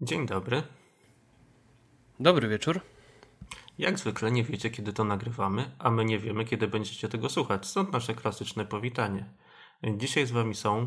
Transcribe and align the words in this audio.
Dzień 0.00 0.26
dobry. 0.26 0.62
Dobry 2.20 2.48
wieczór. 2.48 2.80
Jak 3.78 3.98
zwykle 3.98 4.30
nie 4.30 4.44
wiecie, 4.44 4.70
kiedy 4.70 4.92
to 4.92 5.04
nagrywamy, 5.04 5.70
a 5.78 5.90
my 5.90 6.04
nie 6.04 6.18
wiemy, 6.18 6.44
kiedy 6.44 6.68
będziecie 6.68 7.08
tego 7.08 7.28
słuchać. 7.28 7.66
Stąd 7.66 7.92
nasze 7.92 8.14
klasyczne 8.14 8.64
powitanie. 8.64 9.34
Dzisiaj 9.96 10.26
z 10.26 10.30
wami 10.30 10.54
są 10.54 10.86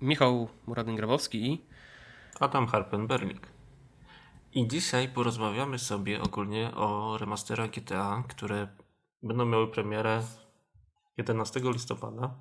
Michał 0.00 0.48
Muradyn-Grabowski 0.68 1.34
i 1.34 1.66
Adam 2.40 2.66
Harpen-Berlik. 2.66 3.40
I 4.52 4.68
dzisiaj 4.68 5.08
porozmawiamy 5.08 5.78
sobie 5.78 6.22
ogólnie 6.22 6.74
o 6.74 7.18
remasterach 7.18 7.70
GTA, 7.70 8.24
które 8.28 8.68
będą 9.22 9.44
miały 9.44 9.70
premierę 9.70 10.22
11 11.16 11.60
listopada. 11.64 12.34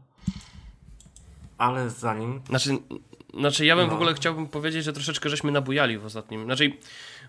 Ale 1.57 1.89
zanim. 1.89 2.41
Znaczy, 2.47 2.77
znaczy 3.39 3.65
ja 3.65 3.75
bym 3.75 3.86
No. 3.86 3.91
w 3.91 3.95
ogóle 3.95 4.13
chciałbym 4.13 4.47
powiedzieć, 4.47 4.84
że 4.84 4.93
troszeczkę 4.93 5.29
żeśmy 5.29 5.52
nabujali 5.52 5.97
w 5.97 6.05
ostatnim, 6.05 6.45
znaczy 6.45 6.71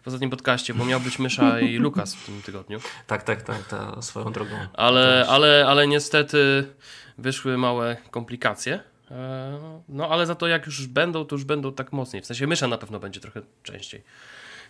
w 0.02 0.06
ostatnim 0.06 0.30
podcaście, 0.30 0.74
bo 0.74 0.84
miał 0.84 1.00
być 1.00 1.18
Mysza 1.18 1.60
i 1.60 1.76
Lukas 1.86 2.14
w 2.14 2.26
tym 2.26 2.42
tygodniu. 2.42 2.78
Tak, 3.06 3.22
tak, 3.22 3.42
tak, 3.42 3.66
ta 3.68 4.02
swoją 4.02 4.32
drogą. 4.32 4.54
Ale, 4.72 5.26
ale, 5.28 5.64
ale 5.68 5.86
niestety 5.86 6.66
wyszły 7.18 7.58
małe 7.58 7.96
komplikacje. 8.10 8.80
E, 9.10 9.80
No 9.88 10.08
ale 10.08 10.26
za 10.26 10.34
to 10.34 10.46
jak 10.46 10.66
już 10.66 10.86
będą, 10.86 11.24
to 11.24 11.34
już 11.34 11.44
będą 11.44 11.72
tak 11.72 11.92
mocniej. 11.92 12.22
W 12.22 12.26
sensie 12.26 12.46
Mysza 12.46 12.68
na 12.68 12.78
pewno 12.78 13.00
będzie 13.00 13.20
trochę 13.20 13.42
częściej. 13.62 14.02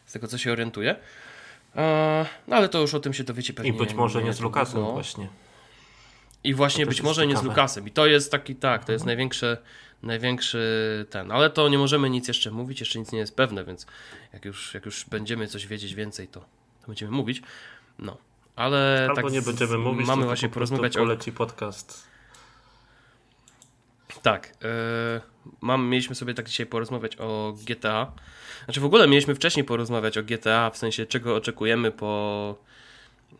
Z 0.06 0.12
tego 0.12 0.28
co 0.28 0.38
się 0.38 0.52
orientuję. 0.52 0.96
E, 1.76 2.26
No 2.48 2.56
ale 2.56 2.68
to 2.68 2.80
już 2.80 2.94
o 2.94 3.00
tym 3.00 3.14
się 3.14 3.24
dowiecie 3.24 3.52
pewnie. 3.52 3.70
I 3.70 3.74
być 3.74 3.94
może 3.94 4.22
nie 4.22 4.32
z 4.32 4.40
Lukasem 4.40 4.80
no. 4.80 4.92
właśnie. 4.92 5.28
I 6.44 6.54
właśnie 6.54 6.86
być 6.86 7.02
może 7.02 7.26
nie 7.26 7.32
z 7.32 7.36
ciekawe. 7.36 7.48
Lukasem. 7.48 7.86
I 7.88 7.90
to 7.90 8.06
jest 8.06 8.30
taki, 8.30 8.56
tak, 8.56 8.84
to 8.84 8.92
jest 8.92 9.06
największy, 9.06 9.56
największy 10.02 11.06
ten. 11.10 11.30
Ale 11.32 11.50
to 11.50 11.68
nie 11.68 11.78
możemy 11.78 12.10
nic 12.10 12.28
jeszcze 12.28 12.50
mówić, 12.50 12.80
jeszcze 12.80 12.98
nic 12.98 13.12
nie 13.12 13.18
jest 13.18 13.36
pewne, 13.36 13.64
więc 13.64 13.86
jak 14.32 14.44
już, 14.44 14.74
jak 14.74 14.84
już 14.84 15.04
będziemy 15.04 15.46
coś 15.46 15.66
wiedzieć 15.66 15.94
więcej, 15.94 16.28
to, 16.28 16.40
to 16.80 16.86
będziemy 16.86 17.12
mówić. 17.12 17.42
No. 17.98 18.16
Ale 18.56 19.06
Albo 19.08 19.22
tak 19.22 19.32
nie 19.32 19.42
będziemy 19.42 19.78
mówić, 19.78 20.06
Mamy 20.06 20.24
właśnie 20.24 20.48
po 20.48 20.54
porozmawiać 20.54 20.96
o. 20.96 21.00
poleci 21.00 21.32
podcast. 21.32 22.06
Tak. 24.22 24.48
Yy, 24.48 25.20
mam, 25.60 25.86
mieliśmy 25.88 26.14
sobie 26.14 26.34
tak 26.34 26.48
dzisiaj 26.48 26.66
porozmawiać 26.66 27.16
o 27.16 27.54
GTA. 27.66 28.12
Znaczy 28.64 28.80
w 28.80 28.84
ogóle 28.84 29.08
mieliśmy 29.08 29.34
wcześniej 29.34 29.64
porozmawiać 29.64 30.18
o 30.18 30.22
GTA, 30.22 30.70
w 30.70 30.76
sensie 30.76 31.06
czego 31.06 31.36
oczekujemy 31.36 31.90
po 31.90 32.54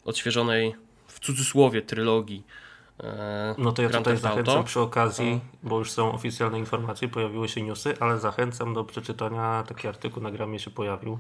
odświeżonej 0.05 0.75
w 1.07 1.21
cudzysłowie 1.21 1.83
trylogii. 1.83 2.45
E, 3.01 3.55
No 3.59 3.73
to 3.73 3.83
ja 3.83 3.89
Grand 3.89 4.05
tutaj 4.05 4.15
Theft 4.17 4.27
Auto. 4.27 4.37
zachęcam 4.45 4.65
przy 4.65 4.81
okazji, 4.81 5.41
bo 5.63 5.79
już 5.79 5.91
są 5.91 6.13
oficjalne 6.13 6.59
informacje, 6.59 7.09
pojawiły 7.09 7.49
się 7.49 7.63
newsy, 7.63 7.95
ale 8.01 8.19
zachęcam 8.19 8.75
do 8.75 8.85
przeczytania, 8.85 9.65
taki 9.69 9.89
artykuł 9.89 10.23
na 10.23 10.31
gramie 10.31 10.59
się 10.59 10.71
pojawił. 10.71 11.19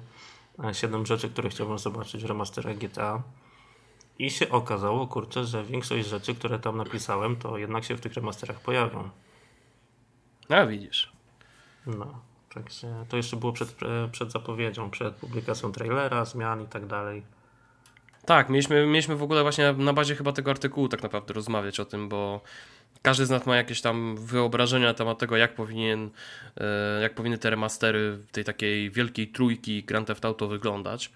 E, 0.65 0.75
Siedem 0.75 1.07
rzeczy, 1.07 1.29
które 1.31 1.49
chciałbym 1.49 1.79
zobaczyć 1.79 2.23
w 2.23 2.27
remasterach 2.27 2.77
GTA. 2.79 3.23
I 4.19 4.31
się 4.31 4.51
okazało, 4.51 5.07
kurczę, 5.07 5.45
że 5.45 5.65
większość 5.65 6.09
rzeczy, 6.09 6.35
które 6.35 6.59
tam 6.59 6.77
napisałem, 6.77 7.37
to 7.37 7.59
jednak 7.59 7.85
się 7.85 7.97
w 7.97 8.01
tych 8.01 8.15
remasterach 8.15 8.61
pojawią. 8.61 9.11
A 10.49 10.67
widzisz. 10.67 11.13
No, 11.87 12.21
także 12.55 13.05
to 13.09 13.17
jeszcze 13.17 13.37
było 13.37 13.53
przed, 13.53 13.83
e, 13.83 14.09
przed 14.13 14.33
zapowiedzią, 14.33 14.91
przed 14.91 15.15
publikacją 15.15 15.73
trailera, 15.73 16.25
zmian 16.25 16.63
i 16.63 16.67
tak 16.67 16.87
dalej. 16.87 17.23
Tak, 18.27 18.49
mieliśmy, 18.49 18.87
mieliśmy 18.87 19.17
w 19.17 19.23
ogóle 19.23 19.43
właśnie 19.43 19.73
na 19.73 19.93
bazie 19.93 20.15
chyba 20.15 20.33
tego 20.33 20.51
artykułu 20.51 20.89
tak 20.89 21.03
naprawdę 21.03 21.35
rozmawiać 21.35 21.81
o 21.81 21.85
tym, 21.85 22.09
bo 22.09 22.41
każdy 23.03 23.27
z 23.27 23.31
nas 23.31 23.47
ma 23.47 23.57
jakieś 23.57 23.81
tam 23.81 24.17
wyobrażenia 24.17 24.87
na 24.87 24.95
temat 24.95 25.19
tego, 25.19 25.37
jak 25.37 25.55
powinien, 25.55 26.11
e, 26.61 27.03
jak 27.03 27.15
powinny 27.15 27.39
te 27.39 27.51
remastery 27.51 28.19
tej 28.33 28.45
takiej 28.45 28.91
wielkiej 28.91 29.29
trójki 29.29 29.85
Grand 29.85 30.07
Theft 30.07 30.25
Auto 30.25 30.49
wyglądać. 30.49 31.11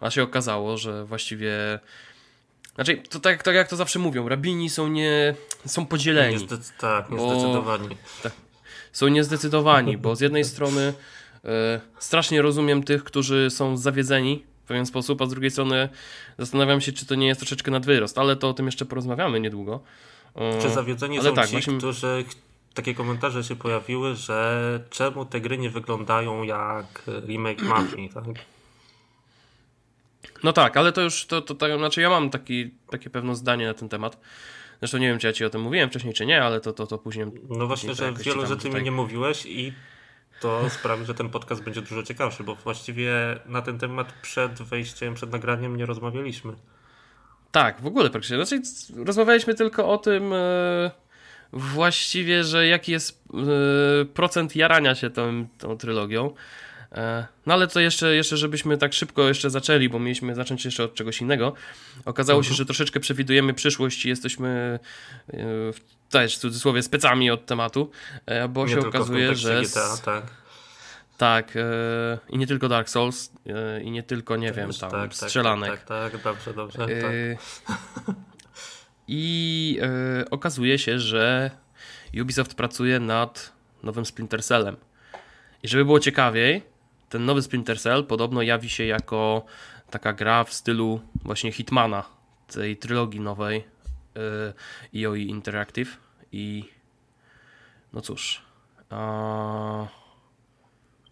A 0.00 0.10
się 0.10 0.22
okazało, 0.22 0.76
że 0.76 1.04
właściwie 1.04 1.78
znaczy, 2.74 2.96
to 2.96 3.20
tak, 3.20 3.42
tak 3.42 3.54
jak 3.54 3.68
to 3.68 3.76
zawsze 3.76 3.98
mówią, 3.98 4.28
rabini 4.28 4.70
są 4.70 4.88
nie 4.88 5.34
są 5.66 5.86
podzieleni 5.86 6.34
Niestety, 6.34 6.64
tak, 6.78 7.10
Bo- 7.10 7.16
niezdecydowanie. 7.16 7.88
są 8.92 9.08
niezdecydowani, 9.08 9.98
bo 9.98 10.16
z 10.16 10.20
jednej 10.20 10.44
strony 10.44 10.94
e, 11.44 11.80
strasznie 11.98 12.42
rozumiem 12.42 12.82
tych, 12.82 13.04
którzy 13.04 13.50
są 13.50 13.76
zawiedzeni 13.76 14.44
pewien 14.70 14.86
sposób, 14.86 15.22
a 15.22 15.26
z 15.26 15.30
drugiej 15.30 15.50
strony 15.50 15.88
zastanawiam 16.38 16.80
się, 16.80 16.92
czy 16.92 17.06
to 17.06 17.14
nie 17.14 17.26
jest 17.26 17.40
troszeczkę 17.40 17.70
nadwyrost, 17.70 18.18
ale 18.18 18.36
to 18.36 18.48
o 18.48 18.52
tym 18.52 18.66
jeszcze 18.66 18.84
porozmawiamy 18.84 19.40
niedługo. 19.40 19.80
Czy 20.62 20.70
zawiedzeni 20.70 21.18
ale 21.18 21.28
są 21.28 21.34
tak, 21.34 21.46
ci, 21.46 21.52
właśnie- 21.52 21.78
którzy 21.78 22.24
takie 22.74 22.94
komentarze 22.94 23.44
się 23.44 23.56
pojawiły, 23.56 24.14
że 24.14 24.80
czemu 24.90 25.24
te 25.24 25.40
gry 25.40 25.58
nie 25.58 25.70
wyglądają 25.70 26.42
jak 26.42 27.02
remake 27.26 27.62
Mafii, 27.62 28.08
tak? 28.08 28.24
No 30.44 30.52
tak, 30.52 30.76
ale 30.76 30.92
to 30.92 31.00
już, 31.00 31.26
to, 31.26 31.42
to, 31.42 31.54
to 31.54 31.78
znaczy 31.78 32.00
ja 32.00 32.10
mam 32.10 32.30
taki, 32.30 32.70
takie 32.90 33.10
pewne 33.10 33.36
zdanie 33.36 33.66
na 33.66 33.74
ten 33.74 33.88
temat. 33.88 34.20
Zresztą 34.78 34.98
nie 34.98 35.08
wiem, 35.08 35.18
czy 35.18 35.26
ja 35.26 35.32
ci 35.32 35.44
o 35.44 35.50
tym 35.50 35.60
mówiłem 35.60 35.90
wcześniej, 35.90 36.14
czy 36.14 36.26
nie, 36.26 36.42
ale 36.42 36.60
to, 36.60 36.72
to, 36.72 36.86
to 36.86 36.98
później... 36.98 37.26
No 37.48 37.66
właśnie, 37.66 37.88
to 37.88 37.94
że 37.94 38.04
jakoś 38.04 38.24
wielu 38.24 38.46
rzeczy 38.46 38.62
tutaj- 38.62 38.80
mi 38.80 38.84
nie 38.84 38.90
mówiłeś 38.90 39.46
i 39.46 39.72
to 40.40 40.70
sprawi, 40.70 41.04
że 41.04 41.14
ten 41.14 41.28
podcast 41.28 41.62
będzie 41.62 41.82
dużo 41.82 42.02
ciekawszy, 42.02 42.44
bo 42.44 42.54
właściwie 42.54 43.12
na 43.46 43.62
ten 43.62 43.78
temat 43.78 44.12
przed 44.22 44.62
wejściem, 44.62 45.14
przed 45.14 45.32
nagraniem 45.32 45.76
nie 45.76 45.86
rozmawialiśmy. 45.86 46.52
Tak, 47.52 47.80
w 47.80 47.86
ogóle 47.86 48.10
praktycznie. 48.10 48.36
Znaczy, 48.36 48.60
c- 48.62 49.04
rozmawialiśmy 49.04 49.54
tylko 49.54 49.88
o 49.88 49.98
tym 49.98 50.32
e, 50.32 50.90
właściwie, 51.52 52.44
że 52.44 52.66
jaki 52.66 52.92
jest 52.92 53.24
e, 53.34 54.04
procent 54.04 54.56
jarania 54.56 54.94
się 54.94 55.10
tą, 55.10 55.46
tą 55.58 55.78
trylogią. 55.78 56.34
E, 56.92 57.26
no 57.46 57.54
ale 57.54 57.66
to 57.66 57.80
jeszcze, 57.80 58.14
jeszcze, 58.14 58.36
żebyśmy 58.36 58.78
tak 58.78 58.92
szybko 58.92 59.28
jeszcze 59.28 59.50
zaczęli, 59.50 59.88
bo 59.88 59.98
mieliśmy 59.98 60.34
zacząć 60.34 60.64
jeszcze 60.64 60.84
od 60.84 60.94
czegoś 60.94 61.20
innego. 61.20 61.52
Okazało 62.04 62.42
się, 62.42 62.54
że 62.54 62.64
troszeczkę 62.64 63.00
przewidujemy 63.00 63.54
przyszłość 63.54 64.06
i 64.06 64.08
jesteśmy 64.08 64.78
e, 65.28 65.36
w- 65.72 65.80
też 66.10 66.36
w 66.36 66.38
cudzysłowie 66.38 66.82
specami 66.82 67.30
od 67.30 67.46
tematu, 67.46 67.90
e, 68.26 68.48
bo 68.48 68.66
nie 68.66 68.72
się 68.72 68.80
okazuje, 68.80 69.34
że... 69.34 69.62
GTA, 69.62 69.96
tak. 70.04 70.24
Tak, 71.18 71.54
i 72.28 72.38
nie 72.38 72.46
tylko 72.46 72.68
Dark 72.68 72.88
Souls, 72.88 73.32
i 73.82 73.90
nie 73.90 74.02
tylko, 74.02 74.36
nie 74.36 74.52
wiem, 74.52 74.66
Też, 74.66 74.78
tam 74.78 74.90
tak, 74.90 75.00
tak, 75.00 75.14
strzelanek. 75.14 75.70
Tak, 75.70 75.84
tak, 75.84 76.12
tak, 76.12 76.22
dobrze, 76.22 76.54
dobrze. 76.54 76.78
tak. 76.78 76.86
I 79.08 79.78
yy, 80.18 80.30
okazuje 80.30 80.78
się, 80.78 80.98
że 80.98 81.50
Ubisoft 82.22 82.54
pracuje 82.54 83.00
nad 83.00 83.52
nowym 83.82 84.06
Splinter 84.06 84.44
Cellem. 84.44 84.76
I 85.62 85.68
żeby 85.68 85.84
było 85.84 86.00
ciekawiej, 86.00 86.62
ten 87.10 87.24
nowy 87.24 87.42
Splinter 87.42 87.80
Cell 87.80 88.04
podobno 88.04 88.42
jawi 88.42 88.70
się 88.70 88.84
jako 88.84 89.44
taka 89.90 90.12
gra 90.12 90.44
w 90.44 90.52
stylu 90.52 91.00
właśnie 91.24 91.52
Hitmana, 91.52 92.04
tej 92.46 92.76
trylogii 92.76 93.20
nowej 93.20 93.64
yy, 94.92 95.02
EOE 95.04 95.16
Interactive. 95.16 95.96
I 96.32 96.64
no 97.92 98.00
cóż, 98.00 98.42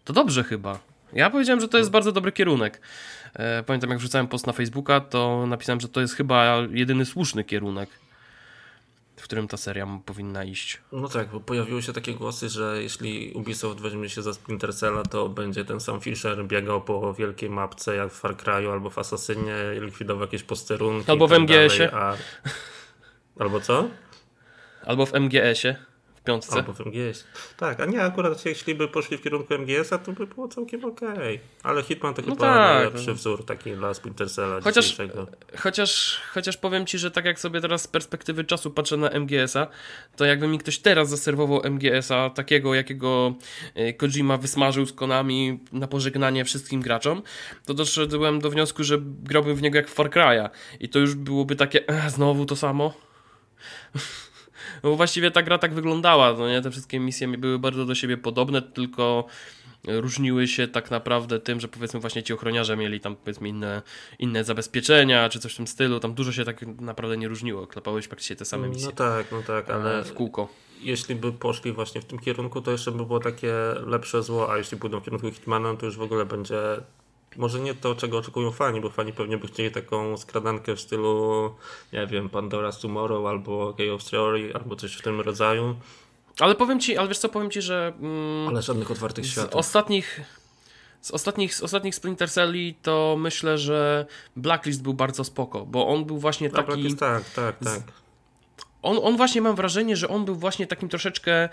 to 0.03 0.13
dobrze 0.13 0.43
chyba. 0.43 0.79
Ja 1.13 1.29
powiedziałem, 1.29 1.61
że 1.61 1.67
to 1.67 1.77
jest 1.77 1.89
bardzo 1.89 2.11
dobry 2.11 2.31
kierunek. 2.31 2.81
E, 3.33 3.63
Pamiętam, 3.63 3.89
jak 3.89 3.99
wrzucałem 3.99 4.27
post 4.27 4.47
na 4.47 4.53
Facebooka, 4.53 4.99
to 4.99 5.45
napisałem, 5.47 5.79
że 5.79 5.89
to 5.89 6.01
jest 6.01 6.13
chyba 6.13 6.57
jedyny 6.71 7.05
słuszny 7.05 7.43
kierunek, 7.43 7.89
w 9.19 9.23
którym 9.23 9.47
ta 9.47 9.57
seria 9.57 9.87
powinna 10.05 10.43
iść. 10.43 10.81
No 10.91 11.07
tak, 11.07 11.29
bo 11.29 11.39
pojawiły 11.39 11.81
się 11.81 11.93
takie 11.93 12.13
głosy, 12.13 12.49
że 12.49 12.83
jeśli 12.83 13.31
Ubisoft 13.33 13.79
weźmie 13.79 14.09
się 14.09 14.21
za 14.21 14.33
Splinter 14.33 14.75
Cella, 14.75 15.03
to 15.03 15.29
będzie 15.29 15.65
ten 15.65 15.79
sam 15.79 16.01
Fisher 16.01 16.45
biegał 16.45 16.81
po 16.81 17.13
wielkiej 17.13 17.49
mapce 17.49 17.95
jak 17.95 18.11
w 18.11 18.19
Far 18.19 18.35
Cry'u 18.35 18.71
albo 18.71 18.89
w 18.89 18.97
Assassinie, 18.97 19.55
likwidował 19.81 20.21
jakieś 20.21 20.43
posterunki. 20.43 21.11
Albo 21.11 21.27
w 21.27 21.29
tak 21.29 21.39
MGS-ie. 21.39 21.93
A... 21.93 22.17
Albo 23.39 23.59
co? 23.59 23.89
Albo 24.85 25.05
w 25.05 25.13
MGS-ie, 25.13 25.75
piątce. 26.29 26.55
Albo 26.55 26.73
w 26.73 26.79
MGS. 26.79 27.25
Tak, 27.57 27.79
a 27.79 27.85
nie, 27.85 28.03
akurat 28.03 28.45
jeśli 28.45 28.75
by 28.75 28.87
poszli 28.87 29.17
w 29.17 29.21
kierunku 29.21 29.53
MGS-a, 29.53 29.97
to 29.97 30.11
by 30.11 30.27
było 30.27 30.47
całkiem 30.47 30.85
okej. 30.85 31.39
Ale 31.63 31.83
Hitman 31.83 32.13
to 32.13 32.21
No 32.21 32.27
chyba 32.35 32.45
tak. 32.53 32.73
najlepszy 32.75 33.13
wzór 33.13 33.45
taki 33.45 33.71
dla 33.71 33.93
Splinter 33.93 34.31
Cella 34.31 34.61
Chociaż-. 34.61 34.97
Chociaż, 35.57 36.21
chociaż 36.33 36.57
powiem 36.57 36.85
ci, 36.85 36.97
że 36.97 37.11
tak 37.11 37.25
jak 37.25 37.39
sobie 37.39 37.61
teraz 37.61 37.81
z 37.81 37.87
perspektywy 37.87 38.43
czasu 38.43 38.71
patrzę 38.71 38.97
na 38.97 39.09
MGS-a, 39.09 39.67
to 40.15 40.25
jakby 40.25 40.47
mi 40.47 40.59
ktoś 40.59 40.79
teraz 40.79 41.09
zaserwował 41.09 41.61
MGS-a, 41.71 42.29
takiego 42.29 42.75
jakiego 42.75 43.33
e, 43.75 43.93
Kojima 43.93 44.37
wysmażył 44.37 44.85
z 44.85 44.93
Konami 44.93 45.59
na 45.71 45.87
pożegnanie 45.87 46.45
wszystkim 46.45 46.81
graczom, 46.81 47.21
to 47.65 47.73
doszedłem 47.73 48.39
do 48.39 48.49
wniosku, 48.49 48.83
że 48.83 48.97
grałbym 49.23 49.55
w 49.55 49.61
niego 49.61 49.77
jak 49.77 49.87
w 49.89 49.93
Far 49.93 50.09
Cry'a. 50.09 50.49
I 50.79 50.89
to 50.89 50.99
już 50.99 51.15
byłoby 51.15 51.55
takie, 51.55 51.87
"Ech, 51.87 52.09
znowu 52.11 52.45
to 52.45 52.55
samo. 52.55 52.93
No 54.83 54.89
bo 54.89 54.95
właściwie 54.95 55.31
ta 55.31 55.43
gra 55.43 55.57
tak 55.57 55.73
wyglądała, 55.73 56.33
no 56.33 56.49
nie? 56.49 56.61
Te 56.61 56.71
wszystkie 56.71 56.99
misje 56.99 57.27
były 57.27 57.59
bardzo 57.59 57.85
do 57.85 57.95
siebie 57.95 58.17
podobne, 58.17 58.61
tylko 58.61 59.25
różniły 59.87 60.47
się 60.47 60.67
tak 60.67 60.91
naprawdę 60.91 61.39
tym, 61.39 61.59
że 61.59 61.67
powiedzmy 61.67 61.99
właśnie 61.99 62.23
ci 62.23 62.33
ochroniarze 62.33 62.77
mieli 62.77 62.99
tam 62.99 63.15
powiedzmy 63.15 63.49
inne, 63.49 63.81
inne 64.19 64.43
zabezpieczenia, 64.43 65.29
czy 65.29 65.39
coś 65.39 65.53
w 65.53 65.57
tym 65.57 65.67
stylu, 65.67 65.99
tam 65.99 66.13
dużo 66.13 66.31
się 66.31 66.45
tak 66.45 66.61
naprawdę 66.81 67.17
nie 67.17 67.27
różniło, 67.27 67.67
klepałeś 67.67 68.07
praktycznie 68.07 68.35
te 68.35 68.45
same 68.45 68.69
misje. 68.69 68.85
No 68.85 68.91
tak, 68.91 69.31
no 69.31 69.41
tak, 69.47 69.69
ale 69.69 70.03
w 70.03 70.13
kółko. 70.13 70.47
Jeśli 70.81 71.15
by 71.15 71.31
poszli 71.31 71.71
właśnie 71.71 72.01
w 72.01 72.05
tym 72.05 72.19
kierunku, 72.19 72.61
to 72.61 72.71
jeszcze 72.71 72.91
by 72.91 73.05
było 73.05 73.19
takie 73.19 73.53
lepsze 73.85 74.23
zło, 74.23 74.51
a 74.51 74.57
jeśli 74.57 74.77
pójdą 74.77 74.99
w 74.99 75.03
kierunku 75.03 75.31
Hitmana, 75.31 75.75
to 75.75 75.85
już 75.85 75.97
w 75.97 76.01
ogóle 76.01 76.25
będzie 76.25 76.57
może 77.37 77.59
nie 77.59 77.73
to, 77.73 77.95
czego 77.95 78.17
oczekują 78.17 78.51
fani, 78.51 78.81
bo 78.81 78.89
fani 78.89 79.13
pewnie 79.13 79.37
by 79.37 79.47
chcieli 79.47 79.71
taką 79.71 80.17
skradankę 80.17 80.75
w 80.75 80.81
stylu, 80.81 81.55
nie 81.93 82.07
wiem, 82.07 82.29
Pandora's 82.29 82.81
Tomorrow 82.81 83.27
albo 83.27 83.73
Gay 83.73 83.93
of 83.93 84.09
Theory, 84.09 84.51
albo 84.53 84.75
coś 84.75 84.93
w 84.93 85.01
tym 85.01 85.21
rodzaju. 85.21 85.75
Ale 86.39 86.55
powiem 86.55 86.79
ci, 86.79 86.97
ale 86.97 87.07
wiesz 87.07 87.17
co, 87.17 87.29
powiem 87.29 87.51
ci, 87.51 87.61
że. 87.61 87.93
Mm, 87.99 88.47
ale 88.47 88.61
żadnych 88.61 88.91
otwartych 88.91 89.25
światów. 89.25 89.51
Z 89.51 89.55
ostatnich. 89.55 90.21
Z 91.01 91.11
ostatnich, 91.11 91.55
z 91.55 91.61
ostatnich 91.61 91.95
Splinter 91.95 92.31
Celli 92.31 92.75
to 92.81 93.15
myślę, 93.19 93.57
że 93.57 94.05
Blacklist 94.35 94.81
był 94.81 94.93
bardzo 94.93 95.23
spoko, 95.23 95.65
bo 95.65 95.87
on 95.87 96.05
był 96.05 96.17
właśnie 96.17 96.49
taki. 96.49 96.65
Blacklist, 96.65 96.99
tak, 96.99 97.29
tak, 97.29 97.59
tak. 97.63 97.81
On, 98.81 98.99
on 99.03 99.17
właśnie 99.17 99.41
mam 99.41 99.55
wrażenie, 99.55 99.95
że 99.95 100.07
on 100.07 100.25
był 100.25 100.35
właśnie 100.35 100.67
takim 100.67 100.89
troszeczkę 100.89 101.45
y, 101.45 101.49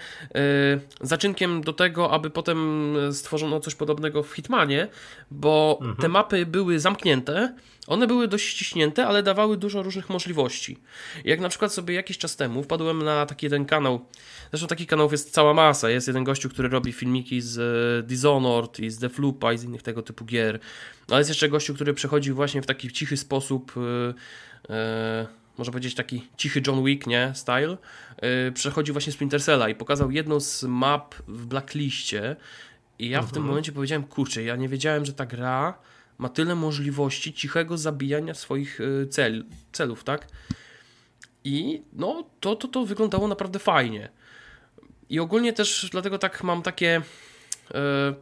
zaczynkiem 1.00 1.60
do 1.60 1.72
tego, 1.72 2.10
aby 2.10 2.30
potem 2.30 2.92
stworzono 3.12 3.60
coś 3.60 3.74
podobnego 3.74 4.22
w 4.22 4.32
Hitmanie, 4.32 4.88
bo 5.30 5.78
mhm. 5.80 5.96
te 5.96 6.08
mapy 6.08 6.46
były 6.46 6.80
zamknięte, 6.80 7.54
one 7.86 8.06
były 8.06 8.28
dość 8.28 8.46
ściśnięte, 8.46 9.06
ale 9.06 9.22
dawały 9.22 9.56
dużo 9.56 9.82
różnych 9.82 10.10
możliwości. 10.10 10.78
Jak 11.24 11.40
na 11.40 11.48
przykład 11.48 11.72
sobie 11.72 11.94
jakiś 11.94 12.18
czas 12.18 12.36
temu 12.36 12.62
wpadłem 12.62 13.02
na 13.02 13.26
taki 13.26 13.46
jeden 13.46 13.64
kanał, 13.64 14.06
zresztą 14.50 14.66
takich 14.66 14.86
kanałów 14.86 15.12
jest 15.12 15.30
cała 15.30 15.54
masa, 15.54 15.90
jest 15.90 16.06
jeden 16.06 16.24
gościu, 16.24 16.48
który 16.48 16.68
robi 16.68 16.92
filmiki 16.92 17.40
z 17.40 17.58
e, 17.58 18.08
Dishonored 18.08 18.80
i 18.80 18.90
z 18.90 18.98
Deathloopa 18.98 19.52
i 19.52 19.58
z 19.58 19.64
innych 19.64 19.82
tego 19.82 20.02
typu 20.02 20.24
gier, 20.24 20.58
ale 21.08 21.18
jest 21.18 21.30
jeszcze 21.30 21.48
gościu, 21.48 21.74
który 21.74 21.94
przechodzi 21.94 22.32
właśnie 22.32 22.62
w 22.62 22.66
taki 22.66 22.92
cichy 22.92 23.16
sposób 23.16 23.72
y, 23.76 23.80
y, 23.80 25.45
można 25.58 25.72
powiedzieć 25.72 25.94
taki 25.94 26.28
cichy 26.36 26.62
John 26.66 26.84
Wick, 26.84 27.06
nie, 27.06 27.32
style, 27.34 27.76
yy, 28.22 28.52
przechodzi 28.52 28.92
właśnie 28.92 29.12
Splinter 29.12 29.42
Cella 29.42 29.68
i 29.68 29.74
pokazał 29.74 30.10
jedną 30.10 30.40
z 30.40 30.62
map 30.62 31.14
w 31.28 31.46
Blacklistie 31.46 32.36
i 32.98 33.08
ja 33.08 33.22
w 33.22 33.26
tym 33.26 33.36
mhm. 33.36 33.46
momencie 33.46 33.72
powiedziałem, 33.72 34.04
kurczę, 34.04 34.42
ja 34.42 34.56
nie 34.56 34.68
wiedziałem, 34.68 35.04
że 35.04 35.12
ta 35.12 35.26
gra 35.26 35.78
ma 36.18 36.28
tyle 36.28 36.54
możliwości 36.54 37.32
cichego 37.32 37.78
zabijania 37.78 38.34
swoich 38.34 38.78
yy, 38.78 39.06
cel, 39.06 39.44
celów, 39.72 40.04
tak? 40.04 40.28
I 41.44 41.82
no, 41.92 42.24
to, 42.40 42.56
to, 42.56 42.68
to 42.68 42.86
wyglądało 42.86 43.28
naprawdę 43.28 43.58
fajnie. 43.58 44.08
I 45.08 45.20
ogólnie 45.20 45.52
też 45.52 45.88
dlatego 45.92 46.18
tak 46.18 46.44
mam 46.44 46.62
takie 46.62 47.02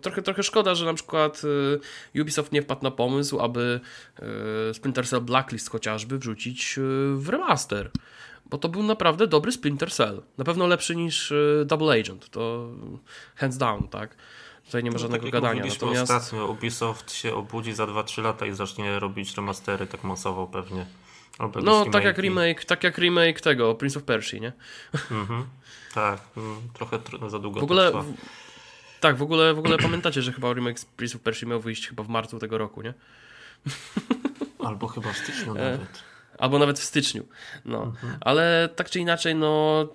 trochę, 0.01 0.23
trochę 0.23 0.43
szkoda, 0.43 0.75
że 0.75 0.85
na 0.85 0.95
przykład 0.95 1.43
e, 2.15 2.21
Ubisoft 2.21 2.53
nie 2.53 2.63
wpadł 2.63 2.83
na 2.83 2.91
pomysł, 2.91 3.41
aby 3.41 3.81
e, 4.71 4.75
Splinter 4.75 5.09
Cell 5.09 5.21
Blacklist 5.21 5.71
chociażby 5.71 6.19
wrzucić 6.19 6.75
w 7.17 7.29
remaster. 7.29 7.91
Bo 8.47 8.59
to 8.59 8.69
był 8.69 8.83
naprawdę 8.83 9.27
dobry 9.27 9.53
Splinter 9.53 9.93
Cell. 9.93 10.23
Na 10.39 10.45
pewno 10.45 10.67
lepszy 10.67 10.97
niż 10.97 11.33
Double 11.65 12.01
Agent. 12.01 12.31
To 12.31 12.71
hands 13.37 13.57
down, 13.57 13.89
tak? 13.89 14.17
Tutaj 14.65 14.85
nie 14.85 14.91
ma 14.91 14.95
no, 14.95 14.99
żadnego 14.99 15.25
tak 15.25 15.33
gadania. 15.33 15.65
Natomiast... 15.65 16.03
ostatnio, 16.03 16.47
Ubisoft 16.47 17.13
się 17.13 17.35
obudzi 17.35 17.73
za 17.73 17.85
2-3 17.85 18.23
lata 18.23 18.47
i 18.47 18.55
zacznie 18.55 18.99
robić 18.99 19.37
remastery 19.37 19.87
tak 19.87 20.05
masowo 20.05 20.47
pewnie. 20.47 20.87
Albo 21.39 21.61
no, 21.61 21.85
tak 21.85 22.05
jak 22.05 22.19
remake, 22.19 22.65
tak 22.65 22.85
jak 22.85 22.99
remake 22.99 23.41
tego, 23.41 23.75
Prince 23.75 23.97
of 23.97 24.03
Persia, 24.03 24.39
nie? 24.39 24.53
Mhm. 25.11 25.47
Tak, 25.95 26.21
mm, 26.37 26.57
trochę 26.73 26.99
za 27.29 27.39
długo 27.39 27.61
w 27.61 27.65
ogóle, 27.65 27.93
to 27.93 28.05
tak, 29.05 29.17
w 29.17 29.23
ogóle, 29.23 29.55
w 29.55 29.59
ogóle 29.59 29.79
pamiętacie, 29.89 30.23
że 30.23 30.33
chyba 30.33 30.53
remake 30.53 30.85
Prince 30.97 31.15
of 31.15 31.21
Persia 31.21 31.47
miał 31.47 31.61
wyjść 31.61 31.89
chyba 31.89 32.03
w 32.03 32.09
marcu 32.09 32.39
tego 32.39 32.59
roku, 32.59 32.83
nie? 32.83 32.95
Albo 34.69 34.87
chyba 34.87 35.13
w 35.13 35.17
styczniu 35.17 35.57
e, 35.57 35.71
nawet. 35.73 36.03
Albo 36.39 36.59
nawet 36.59 36.79
w 36.79 36.85
styczniu. 36.85 37.27
No. 37.65 37.83
Mhm. 37.83 38.17
Ale 38.21 38.69
tak 38.77 38.91
czy 38.91 39.01
inaczej, 39.01 39.35
no 39.35 39.89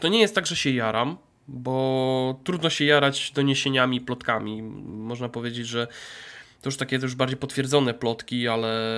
to 0.00 0.08
nie 0.08 0.20
jest 0.20 0.34
tak, 0.34 0.46
że 0.46 0.56
się 0.56 0.70
jaram, 0.70 1.16
bo 1.48 2.40
trudno 2.44 2.70
się 2.70 2.84
jarać 2.84 3.32
doniesieniami, 3.32 4.00
plotkami. 4.00 4.62
Można 4.86 5.28
powiedzieć, 5.28 5.66
że 5.66 5.86
to 6.62 6.68
już 6.68 6.76
takie 6.76 6.98
to 6.98 7.04
już 7.04 7.14
bardziej 7.14 7.38
potwierdzone 7.38 7.94
plotki, 7.94 8.48
ale 8.48 8.96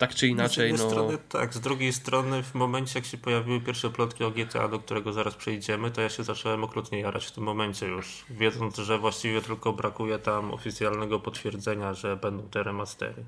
tak 0.00 0.14
czy 0.14 0.28
inaczej. 0.28 0.76
Z 0.76 0.80
no... 0.80 0.90
strony 0.90 1.18
tak, 1.28 1.54
z 1.54 1.60
drugiej 1.60 1.92
strony 1.92 2.42
w 2.42 2.54
momencie 2.54 2.98
jak 2.98 3.06
się 3.06 3.18
pojawiły 3.18 3.60
pierwsze 3.60 3.90
plotki 3.90 4.24
o 4.24 4.30
GTA, 4.30 4.68
do 4.68 4.78
którego 4.78 5.12
zaraz 5.12 5.34
przejdziemy, 5.34 5.90
to 5.90 6.00
ja 6.00 6.08
się 6.08 6.24
zacząłem 6.24 6.64
okrutnie 6.64 7.00
jarać 7.00 7.26
w 7.26 7.32
tym 7.32 7.44
momencie 7.44 7.86
już, 7.86 8.24
wiedząc, 8.30 8.76
że 8.76 8.98
właściwie 8.98 9.42
tylko 9.42 9.72
brakuje 9.72 10.18
tam 10.18 10.50
oficjalnego 10.50 11.20
potwierdzenia, 11.20 11.94
że 11.94 12.16
będą 12.16 12.42
te 12.42 12.62
remastery. 12.62 13.24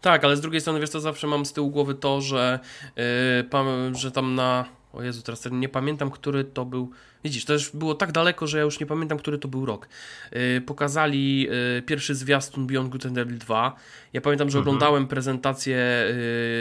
Tak, 0.00 0.24
ale 0.24 0.36
z 0.36 0.40
drugiej 0.40 0.60
strony, 0.60 0.80
wiesz 0.80 0.90
to 0.90 1.00
zawsze 1.00 1.26
mam 1.26 1.46
z 1.46 1.52
tyłu 1.52 1.70
głowy 1.70 1.94
to, 1.94 2.20
że, 2.20 2.58
yy, 2.96 3.94
że 3.94 4.12
tam 4.12 4.34
na 4.34 4.77
o 4.92 5.02
Jezu, 5.02 5.22
teraz 5.22 5.48
nie 5.50 5.68
pamiętam, 5.68 6.10
który 6.10 6.44
to 6.44 6.64
był. 6.64 6.90
Widzisz, 7.24 7.44
to 7.44 7.52
już 7.52 7.70
było 7.70 7.94
tak 7.94 8.12
daleko, 8.12 8.46
że 8.46 8.58
ja 8.58 8.64
już 8.64 8.80
nie 8.80 8.86
pamiętam, 8.86 9.18
który 9.18 9.38
to 9.38 9.48
był 9.48 9.66
rok. 9.66 9.88
Yy, 10.32 10.60
pokazali 10.60 11.40
yy, 11.40 11.82
pierwszy 11.86 12.14
zwiastun 12.14 12.66
Beyond 12.66 12.88
Good 12.88 13.06
and 13.06 13.18
Evil 13.18 13.38
2. 13.38 13.76
Ja 14.12 14.20
pamiętam, 14.20 14.50
że 14.50 14.58
mhm. 14.58 14.68
oglądałem 14.68 15.06
prezentację 15.06 15.76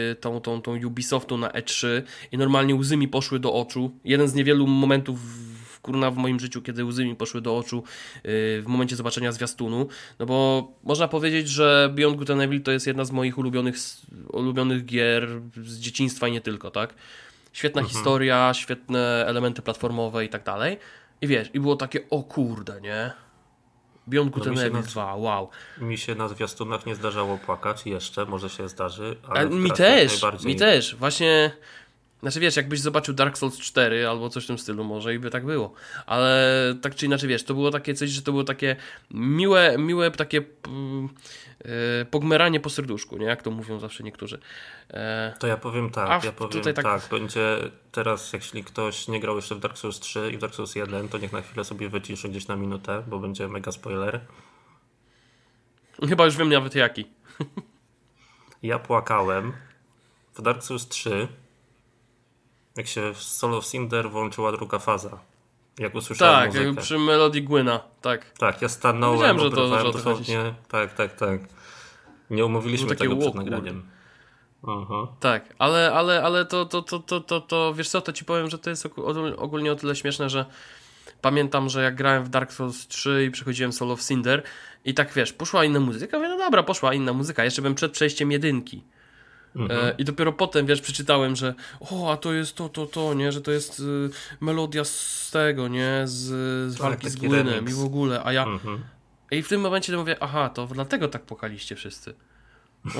yy, 0.10 0.16
tą, 0.16 0.42
tą, 0.42 0.62
tą 0.62 0.86
Ubisoftu 0.86 1.38
na 1.38 1.50
E3 1.50 1.88
i 2.32 2.38
normalnie 2.38 2.76
łzy 2.76 2.98
mi 2.98 3.08
poszły 3.08 3.40
do 3.40 3.54
oczu. 3.54 3.92
Jeden 4.04 4.28
z 4.28 4.34
niewielu 4.34 4.68
momentów 4.68 5.20
w, 5.22 5.80
kurna 5.80 6.12
w 6.12 6.18
moim 6.18 6.40
życiu, 6.40 6.62
kiedy 6.62 6.86
łzy 6.86 7.06
mi 7.06 7.16
poszły 7.16 7.42
do 7.42 7.58
oczu 7.58 7.84
yy, 8.16 8.32
w 8.62 8.66
momencie 8.68 8.96
zobaczenia 8.96 9.32
zwiastunu. 9.32 9.88
No 10.20 10.26
bo 10.26 10.68
można 10.84 11.08
powiedzieć, 11.08 11.50
że 11.50 11.94
Beyond 11.96 12.18
Good 12.18 12.30
and 12.30 12.42
Evil 12.42 12.62
to 12.62 12.72
jest 12.72 12.88
jedna 12.88 13.06
z 13.06 13.12
moich 13.12 13.38
ulubionych, 13.38 13.76
ulubionych 14.28 14.86
gier 14.86 15.42
z 15.64 15.80
dzieciństwa 15.80 16.28
i 16.28 16.32
nie 16.32 16.42
tylko, 16.42 16.72
tak? 16.72 16.94
Świetna 17.58 17.82
mhm. 17.82 17.96
historia, 17.96 18.54
świetne 18.54 19.26
elementy 19.28 19.62
platformowe 19.62 20.26
i 20.26 20.30
tak 20.30 20.44
dalej. 20.44 20.78
I 21.22 21.28
wiesz, 21.28 21.50
i 21.54 21.60
było 21.60 21.76
takie, 21.76 22.10
o 22.10 22.24
kurde, 22.24 22.82
nie? 22.82 23.12
Beyond 24.08 24.32
Good 24.32 24.46
no, 24.46 24.62
and 24.62 24.88
2, 24.88 25.16
wow. 25.16 25.50
Mi 25.78 25.98
się 25.98 26.16
na 26.16 26.28
zwiastunach 26.28 26.86
nie 26.86 26.96
zdarzało 26.96 27.38
płakać 27.38 27.86
jeszcze, 27.86 28.26
może 28.26 28.50
się 28.50 28.70
zdarzy. 28.70 29.18
Ale 29.30 29.50
mi 29.50 29.72
też, 29.72 30.22
mi 30.46 30.56
też. 30.56 30.96
Właśnie 30.96 31.52
znaczy 32.22 32.40
wiesz, 32.40 32.56
jakbyś 32.56 32.80
zobaczył 32.80 33.14
Dark 33.14 33.38
Souls 33.38 33.60
4 33.60 34.08
albo 34.08 34.30
coś 34.30 34.44
w 34.44 34.48
tym 34.48 34.58
stylu, 34.58 34.84
może 34.84 35.14
i 35.14 35.20
by 35.20 35.30
tak 35.30 35.46
było. 35.46 35.74
Ale 36.06 36.76
tak 36.82 36.96
czy 36.96 37.06
inaczej, 37.06 37.30
wiesz, 37.30 37.44
to 37.44 37.54
było 37.54 37.72
takie 37.72 37.94
coś, 37.94 38.10
że 38.10 38.22
to 38.22 38.32
było 38.32 38.44
takie 38.44 38.76
miłe, 39.12 39.78
miłe 39.78 40.12
takie 40.12 40.38
yy, 40.38 42.06
pogmeranie 42.12 42.60
po 42.60 42.70
serduszku, 42.70 43.18
nie? 43.18 43.26
Jak 43.26 43.42
to 43.42 43.52
mówią 43.52 43.80
zawsze 43.80 44.04
niektórzy. 44.04 44.40
E, 44.90 45.34
to 45.40 45.48
ja 45.48 45.58
powiem 45.58 45.90
tak, 45.90 46.24
ja 46.24 46.32
powiem 46.32 46.64
tak, 46.64 46.76
tak, 46.76 47.02
będzie 47.12 47.58
teraz, 47.92 48.34
jeśli 48.34 48.64
ktoś 48.64 49.08
nie 49.08 49.20
grał 49.20 49.36
jeszcze 49.36 49.56
w 49.56 49.60
Dark 49.60 49.78
Souls 49.78 50.00
3 50.00 50.32
i 50.34 50.38
w 50.38 50.42
Dark 50.42 50.56
Souls 50.56 50.76
1, 50.76 51.10
to 51.10 51.18
niech 51.18 51.34
na 51.34 51.42
chwilę 51.42 51.64
sobie 51.64 51.90
wyciszy 51.90 52.30
gdzieś 52.30 52.48
na 52.48 52.56
minutę, 52.56 53.04
bo 53.08 53.20
będzie 53.20 53.48
mega 53.48 53.72
spoiler. 53.72 54.20
Chyba 56.10 56.26
już 56.26 56.38
wiem 56.38 56.50
nawet 56.50 56.76
jaki. 56.76 57.08
Ja 58.64 58.80
płakałem 58.80 59.54
w 60.36 60.42
Dark 60.42 60.64
Souls 60.64 60.88
3 60.88 61.28
jak 62.78 62.88
się 62.88 63.14
w 63.14 63.24
Solo 63.24 63.62
Cinder 63.62 64.10
włączyła 64.12 64.52
druga 64.52 64.80
faza. 64.80 65.20
Jak 65.80 65.96
usłyszałem 65.96 66.36
Tak, 66.36 66.48
muzykę. 66.48 66.66
jak 66.66 66.76
przy 66.76 66.98
melodii 67.00 67.44
Gwyna, 67.44 67.80
tak. 68.02 68.32
Tak, 68.40 68.62
ja 68.62 68.70
stanąłem, 68.70 69.18
Wiedziałem, 69.18 69.40
że 69.40 69.52
to, 69.52 69.80
że 69.80 69.92
dosłownie, 69.92 70.54
tak, 70.68 70.94
tak, 70.94 71.16
tak. 71.16 71.40
Nie 72.30 72.46
umówiliśmy 72.46 72.96
tego 72.96 73.18
przed 73.18 73.36
nagraniem. 73.36 73.84
Aha. 74.68 75.08
Tak, 75.20 75.56
ale, 75.60 75.94
ale, 75.94 76.24
ale 76.24 76.46
to, 76.46 76.66
to, 76.66 76.82
to, 76.82 77.00
to, 77.00 77.22
to, 77.22 77.42
to, 77.42 77.74
wiesz 77.74 77.90
co, 77.90 78.02
to 78.02 78.14
ci 78.14 78.26
powiem, 78.26 78.50
że 78.50 78.58
to 78.58 78.70
jest 78.70 78.88
ogólnie 79.38 79.72
o 79.72 79.76
tyle 79.76 79.96
śmieszne, 79.96 80.30
że 80.30 80.46
pamiętam, 81.22 81.70
że 81.70 81.84
jak 81.84 81.96
grałem 81.96 82.24
w 82.24 82.30
Dark 82.30 82.52
Souls 82.52 82.88
3 82.88 83.26
i 83.28 83.32
przechodziłem 83.32 83.74
solo 83.74 83.96
w 83.96 84.04
Cinder 84.04 84.44
i 84.86 84.94
tak 84.94 85.14
wiesz, 85.14 85.34
poszła 85.34 85.66
inna 85.66 85.80
muzyka, 85.80 86.18
mówię, 86.18 86.30
no 86.30 86.38
dobra, 86.38 86.64
poszła 86.64 86.94
inna 86.94 87.14
muzyka, 87.14 87.44
jeszcze 87.44 87.62
bym 87.62 87.76
przed 87.76 87.92
przejściem 87.92 88.32
jedynki. 88.32 88.84
Mhm. 89.58 89.72
E, 89.72 89.94
I 89.98 90.06
dopiero 90.06 90.34
potem, 90.34 90.66
wiesz, 90.66 90.82
przeczytałem, 90.82 91.36
że 91.36 91.54
o, 91.80 92.12
a 92.12 92.18
to 92.18 92.34
jest 92.34 92.56
to, 92.56 92.70
to, 92.70 92.86
to, 92.86 93.14
nie, 93.14 93.32
że 93.32 93.42
to 93.42 93.52
jest 93.52 93.80
y, 93.80 94.10
melodia 94.42 94.84
z 94.84 95.30
tego, 95.32 95.68
nie, 95.68 96.02
z, 96.06 96.14
z 96.72 96.78
tak, 96.78 96.82
walki 96.82 97.10
z 97.10 97.16
Gwynem 97.16 97.70
i 97.70 97.74
w 97.74 97.84
ogóle, 97.84 98.22
a 98.24 98.34
ja... 98.34 98.44
Mhm. 98.44 98.84
I 99.32 99.44
w 99.44 99.48
tym 99.48 99.62
momencie 99.62 99.98
mówię, 99.98 100.16
aha, 100.20 100.50
to 100.50 100.68
dlatego 100.68 101.08
tak 101.08 101.22
płakaliście 101.22 101.76
wszyscy. 101.76 102.14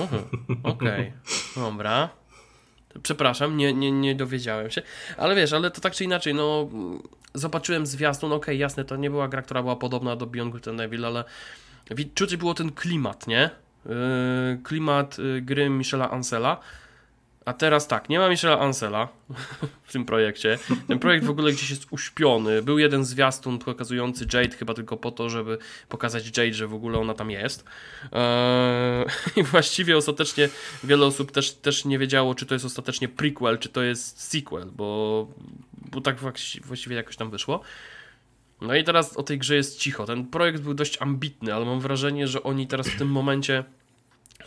Okej, 0.62 1.12
okay. 1.12 1.12
dobra. 1.56 2.08
Przepraszam, 3.02 3.56
nie, 3.56 3.72
nie, 3.72 3.92
nie 3.92 4.14
dowiedziałem 4.14 4.70
się. 4.70 4.82
Ale 5.16 5.34
wiesz, 5.34 5.52
ale 5.52 5.70
to 5.70 5.80
tak 5.80 5.94
czy 5.94 6.04
inaczej, 6.04 6.34
no 6.34 6.68
zobaczyłem 7.34 7.86
zwiastun, 7.86 8.32
okej, 8.32 8.42
okay, 8.42 8.56
jasne, 8.56 8.84
to 8.84 8.96
nie 8.96 9.10
była 9.10 9.28
gra, 9.28 9.42
która 9.42 9.62
była 9.62 9.76
podobna 9.76 10.16
do 10.16 10.26
Beyond 10.26 10.52
Good 10.52 10.68
and 10.68 10.80
Evil, 10.80 11.04
ale 11.04 11.24
czuć 12.14 12.36
było 12.36 12.54
ten 12.54 12.72
klimat, 12.72 13.26
nie? 13.26 13.50
Y, 13.88 14.62
klimat 14.62 15.18
y, 15.18 15.42
gry 15.42 15.70
Michela 15.70 16.10
Ansela. 16.10 16.60
A 17.44 17.52
teraz 17.52 17.88
tak, 17.88 18.08
nie 18.08 18.18
ma 18.18 18.28
Michela 18.28 18.58
Ansela 18.58 19.08
w 19.86 19.92
tym 19.92 20.04
projekcie. 20.04 20.58
Ten 20.88 20.98
projekt 20.98 21.26
w 21.26 21.30
ogóle 21.30 21.52
gdzieś 21.52 21.70
jest 21.70 21.86
uśpiony. 21.90 22.62
Był 22.62 22.78
jeden 22.78 23.04
zwiastun 23.04 23.58
pokazujący 23.58 24.26
Jade 24.32 24.56
chyba 24.56 24.74
tylko 24.74 24.96
po 24.96 25.10
to, 25.10 25.30
żeby 25.30 25.58
pokazać 25.88 26.38
Jade, 26.38 26.54
że 26.54 26.66
w 26.66 26.74
ogóle 26.74 26.98
ona 26.98 27.14
tam 27.14 27.30
jest. 27.30 27.64
Eee, 28.12 29.04
I 29.36 29.42
właściwie 29.42 29.96
ostatecznie 29.96 30.48
wiele 30.84 31.06
osób 31.06 31.32
też, 31.32 31.52
też 31.52 31.84
nie 31.84 31.98
wiedziało, 31.98 32.34
czy 32.34 32.46
to 32.46 32.54
jest 32.54 32.64
ostatecznie 32.64 33.08
prequel, 33.08 33.58
czy 33.58 33.68
to 33.68 33.82
jest 33.82 34.20
sequel, 34.22 34.66
bo, 34.76 35.28
bo 35.90 36.00
tak 36.00 36.16
właściwie 36.64 36.96
jakoś 36.96 37.16
tam 37.16 37.30
wyszło. 37.30 37.60
No 38.60 38.74
i 38.74 38.84
teraz 38.84 39.16
o 39.16 39.22
tej 39.22 39.38
grze 39.38 39.56
jest 39.56 39.78
cicho. 39.78 40.06
Ten 40.06 40.26
projekt 40.26 40.60
był 40.60 40.74
dość 40.74 41.02
ambitny, 41.02 41.54
ale 41.54 41.64
mam 41.64 41.80
wrażenie, 41.80 42.26
że 42.26 42.42
oni 42.42 42.66
teraz 42.66 42.88
w 42.88 42.98
tym 42.98 43.08
momencie 43.08 43.64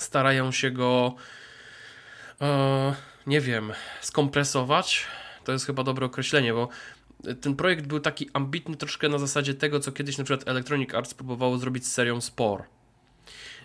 starają 0.02 0.52
się 0.52 0.72
go 0.72 1.16
e, 2.42 2.96
nie 3.28 3.42
wiem, 3.42 3.72
skompresować. 4.02 5.06
To 5.44 5.52
jest 5.52 5.66
chyba 5.66 5.84
dobre 5.84 6.06
określenie, 6.06 6.54
bo 6.54 6.70
ten 7.42 7.56
projekt 7.56 7.88
był 7.88 8.00
taki 8.00 8.30
ambitny 8.34 8.78
troszkę 8.78 9.10
na 9.10 9.18
zasadzie 9.18 9.54
tego, 9.54 9.80
co 9.80 9.92
kiedyś 9.92 10.18
na 10.18 10.24
przykład 10.24 10.50
Electronic 10.50 10.94
Arts 10.94 11.14
próbowało 11.14 11.58
zrobić 11.58 11.88
z 11.88 11.92
serią 11.92 12.22
Spore. 12.22 12.64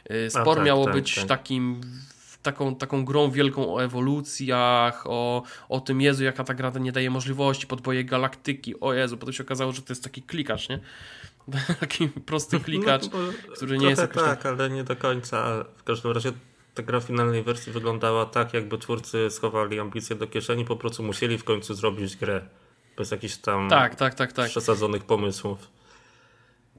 E, 0.04 0.30
Spore 0.30 0.56
tak, 0.56 0.64
miało 0.64 0.84
tak, 0.84 0.94
być 0.94 1.14
tak. 1.14 1.26
takim 1.26 1.80
taką, 2.42 2.76
taką 2.76 3.04
grą 3.04 3.30
wielką 3.30 3.74
o 3.74 3.84
ewolucjach, 3.84 5.06
o, 5.06 5.42
o 5.68 5.80
tym 5.80 6.00
Jezu, 6.00 6.24
jaka 6.24 6.44
ta 6.44 6.54
gra 6.54 6.72
nie 6.80 6.92
daje 6.92 7.10
możliwości, 7.10 7.66
podboje 7.66 8.04
galaktyki, 8.04 8.80
o 8.80 8.94
Jezu, 8.94 9.16
potem 9.16 9.32
się 9.32 9.42
okazało, 9.42 9.72
że 9.72 9.82
to 9.82 9.92
jest 9.92 10.04
taki 10.04 10.22
klikacz, 10.22 10.68
nie? 10.68 10.80
Taki 11.80 12.08
prosty 12.08 12.60
klikacz, 12.60 13.02
no, 13.12 13.18
który 13.54 13.78
nie 13.78 13.88
jest 13.88 14.02
jakoś 14.02 14.22
tak, 14.22 14.42
tak, 14.42 14.46
ale 14.46 14.70
nie 14.70 14.84
do 14.84 14.96
końca. 14.96 15.64
W 15.76 15.82
każdym 15.84 16.12
razie 16.12 16.32
ta 16.74 16.82
gra 16.82 17.00
w 17.00 17.04
finalnej 17.04 17.42
wersji 17.42 17.72
wyglądała 17.72 18.26
tak, 18.26 18.54
jakby 18.54 18.78
twórcy 18.78 19.30
schowali 19.30 19.80
ambicje 19.80 20.16
do 20.16 20.26
kieszeni, 20.26 20.64
po 20.64 20.76
prostu 20.76 21.02
musieli 21.02 21.38
w 21.38 21.44
końcu 21.44 21.74
zrobić 21.74 22.16
grę. 22.16 22.40
Bez 22.96 23.10
jakichś 23.10 23.36
tam 23.36 23.68
tak, 23.68 23.94
tak, 23.94 24.14
tak, 24.14 24.32
tak. 24.32 24.50
przesadzonych 24.50 25.04
pomysłów. 25.04 25.75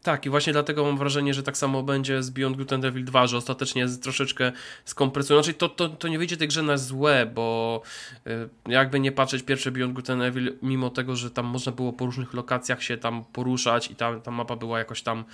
Tak, 0.07 0.25
i 0.25 0.29
właśnie 0.29 0.53
dlatego 0.53 0.83
mam 0.83 0.97
wrażenie, 0.97 1.33
że 1.33 1.43
tak 1.43 1.57
samo 1.57 1.83
będzie 1.83 2.23
z 2.23 2.29
Beyond 2.29 2.57
Good 2.57 2.73
and 2.73 2.85
Evil 2.85 3.05
2, 3.05 3.27
że 3.27 3.37
ostatecznie 3.37 3.87
troszeczkę 3.87 4.51
skompresują. 4.85 5.43
Znaczy, 5.43 5.57
to, 5.57 5.69
to, 5.69 5.89
to 5.89 6.07
nie 6.07 6.17
wyjdzie 6.17 6.37
tej 6.37 6.47
grze 6.47 6.63
na 6.63 6.77
złe, 6.77 7.25
bo 7.25 7.81
y, 8.27 8.49
jakby 8.67 8.99
nie 8.99 9.11
patrzeć, 9.11 9.43
pierwsze 9.43 9.71
Beyond 9.71 9.93
Good 9.93 10.09
and 10.09 10.21
Evil, 10.21 10.57
mimo 10.61 10.89
tego, 10.89 11.15
że 11.15 11.31
tam 11.31 11.45
można 11.45 11.71
było 11.71 11.93
po 11.93 12.05
różnych 12.05 12.33
lokacjach 12.33 12.83
się 12.83 12.97
tam 12.97 13.25
poruszać 13.25 13.91
i 13.91 13.95
tam 13.95 14.21
ta 14.21 14.31
mapa 14.31 14.55
była 14.55 14.79
jakoś 14.79 15.01
tam 15.01 15.25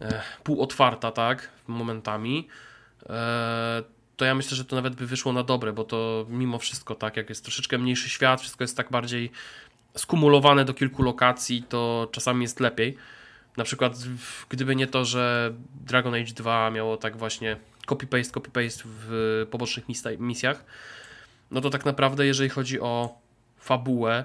e, 0.00 0.22
półotwarta, 0.44 1.12
tak, 1.12 1.48
momentami, 1.66 2.48
e, 3.08 3.82
to 4.16 4.24
ja 4.24 4.34
myślę, 4.34 4.56
że 4.56 4.64
to 4.64 4.76
nawet 4.76 4.94
by 4.94 5.06
wyszło 5.06 5.32
na 5.32 5.42
dobre, 5.42 5.72
bo 5.72 5.84
to 5.84 6.26
mimo 6.28 6.58
wszystko 6.58 6.94
tak, 6.94 7.16
jak 7.16 7.28
jest 7.28 7.42
troszeczkę 7.42 7.78
mniejszy 7.78 8.08
świat, 8.08 8.40
wszystko 8.40 8.64
jest 8.64 8.76
tak 8.76 8.90
bardziej 8.90 9.30
skumulowane 9.96 10.64
do 10.64 10.74
kilku 10.74 11.02
lokacji, 11.02 11.62
to 11.68 12.08
czasami 12.12 12.42
jest 12.42 12.60
lepiej. 12.60 12.96
Na 13.56 13.64
przykład, 13.64 13.96
gdyby 14.48 14.76
nie 14.76 14.86
to, 14.86 15.04
że 15.04 15.52
Dragon 15.86 16.14
Age 16.14 16.32
2 16.34 16.70
miało 16.70 16.96
tak 16.96 17.16
właśnie 17.16 17.56
copy-paste, 17.86 18.30
copy-paste 18.32 18.82
w 18.84 19.46
pobocznych 19.50 19.84
misjach, 20.18 20.64
no 21.50 21.60
to 21.60 21.70
tak 21.70 21.84
naprawdę, 21.84 22.26
jeżeli 22.26 22.48
chodzi 22.48 22.80
o 22.80 23.18
fabułę 23.58 24.24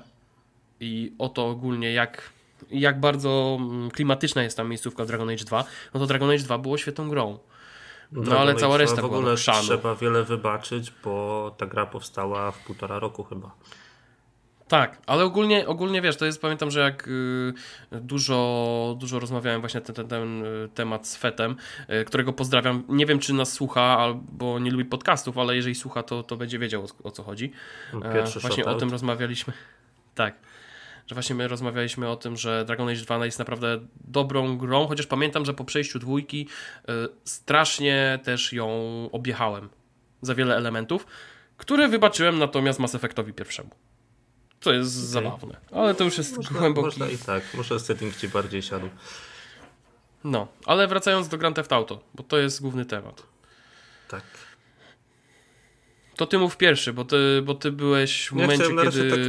i 0.80 1.14
o 1.20 1.30
to 1.30 1.48
ogólnie, 1.48 1.94
jak, 1.94 2.30
jak 2.72 3.00
bardzo 3.00 3.58
mm, 3.60 3.92
klimatyczna 3.92 4.44
jest 4.44 4.58
ta 4.58 4.64
miejscówka 4.64 5.04
w 5.04 5.08
Dragon 5.08 5.30
Age 5.30 5.46
2, 5.46 5.64
no 5.94 6.00
to 6.00 6.08
Dragon 6.08 6.30
Age 6.30 6.44
2 6.44 6.58
było 6.58 6.78
świetną 6.78 7.10
grą. 7.10 7.40
No 8.12 8.40
ale 8.40 8.56
cała 8.56 8.78
reszta 8.78 9.02
w 9.02 9.06
ogóle 9.06 9.36
trzeba 9.36 9.96
wiele 9.96 10.24
wybaczyć, 10.24 10.94
bo 11.04 11.56
ta 11.58 11.66
gra 11.66 11.86
powstała 11.86 12.52
w 12.52 12.60
półtora 12.66 13.00
roku 13.00 13.24
chyba. 13.24 13.52
Tak, 14.72 14.98
ale 15.08 15.24
ogólnie, 15.24 15.68
ogólnie 15.68 16.02
wiesz, 16.02 16.18
to 16.18 16.26
jest, 16.26 16.42
pamiętam, 16.42 16.72
że 16.72 16.80
jak 16.80 17.08
y, 17.08 17.54
dużo, 17.92 18.96
dużo 19.00 19.20
rozmawiałem 19.20 19.62
właśnie 19.62 19.82
ten, 19.82 19.96
ten, 19.96 20.08
ten 20.08 20.46
y, 20.46 20.70
temat 20.74 21.08
z 21.08 21.18
Fetem, 21.18 21.56
y, 22.02 22.06
którego 22.06 22.34
pozdrawiam. 22.34 22.84
Nie 22.90 23.06
wiem, 23.06 23.20
czy 23.20 23.34
nas 23.34 23.54
słucha, 23.54 23.82
albo 23.82 24.60
nie 24.60 24.72
lubi 24.72 24.86
podcastów, 24.86 25.38
ale 25.38 25.56
jeżeli 25.56 25.76
słucha, 25.76 26.04
to, 26.04 26.24
to 26.24 26.38
będzie 26.38 26.60
wiedział 26.60 26.84
o, 26.84 27.08
o 27.08 27.12
co 27.12 27.24
chodzi. 27.24 27.52
Pierwszy 28.14 28.40
e, 28.40 28.42
właśnie 28.42 28.66
o 28.66 28.76
tym 28.76 28.90
rozmawialiśmy. 28.92 29.54
Tak 30.16 30.36
że 31.08 31.16
właśnie 31.16 31.36
my 31.36 31.48
rozmawialiśmy 31.48 32.10
o 32.10 32.16
tym, 32.16 32.38
że 32.38 32.66
Dragon 32.66 32.90
Age 32.90 33.02
2 33.02 33.26
jest 33.26 33.40
naprawdę 33.40 33.80
dobrą 34.04 34.58
grą, 34.58 34.88
chociaż 34.88 35.08
pamiętam, 35.08 35.46
że 35.46 35.54
po 35.54 35.66
przejściu 35.66 36.00
dwójki 36.00 36.48
y, 36.90 36.92
strasznie 37.24 38.20
też 38.24 38.54
ją 38.54 38.70
objechałem 39.12 39.70
za 40.22 40.36
wiele 40.36 40.58
elementów, 40.58 41.08
które 41.58 41.88
wybaczyłem 41.88 42.40
natomiast 42.40 42.80
Mass 42.80 42.96
Effectowi 42.96 43.34
pierwszemu. 43.34 43.70
Co 44.62 44.74
jest 44.74 44.98
okay. 44.98 45.08
zabawne, 45.08 45.58
ale 45.72 45.96
to 45.96 46.04
już 46.04 46.18
jest 46.18 46.38
można, 46.38 46.60
głęboki... 46.60 46.86
Można 46.86 47.08
i 47.08 47.18
tak, 47.18 47.44
może 47.54 47.80
setting 47.80 48.16
ci 48.18 48.30
bardziej 48.30 48.62
siadł. 48.62 48.90
No, 50.24 50.48
ale 50.66 50.88
wracając 50.88 51.28
do 51.28 51.38
Grand 51.38 51.56
Theft 51.56 51.74
Auto, 51.74 52.04
bo 52.14 52.24
to 52.24 52.38
jest 52.38 52.62
główny 52.62 52.86
temat. 52.86 53.24
Tak. 54.08 54.24
To 56.16 56.28
ty 56.28 56.40
mów 56.40 56.58
pierwszy, 56.58 56.94
bo 56.94 57.06
ty, 57.06 57.42
bo 57.46 57.56
ty 57.56 57.72
byłeś 57.72 58.28
w 58.28 58.32
momencie, 58.32 58.64
kiedy 58.84 59.10
tak 59.10 59.20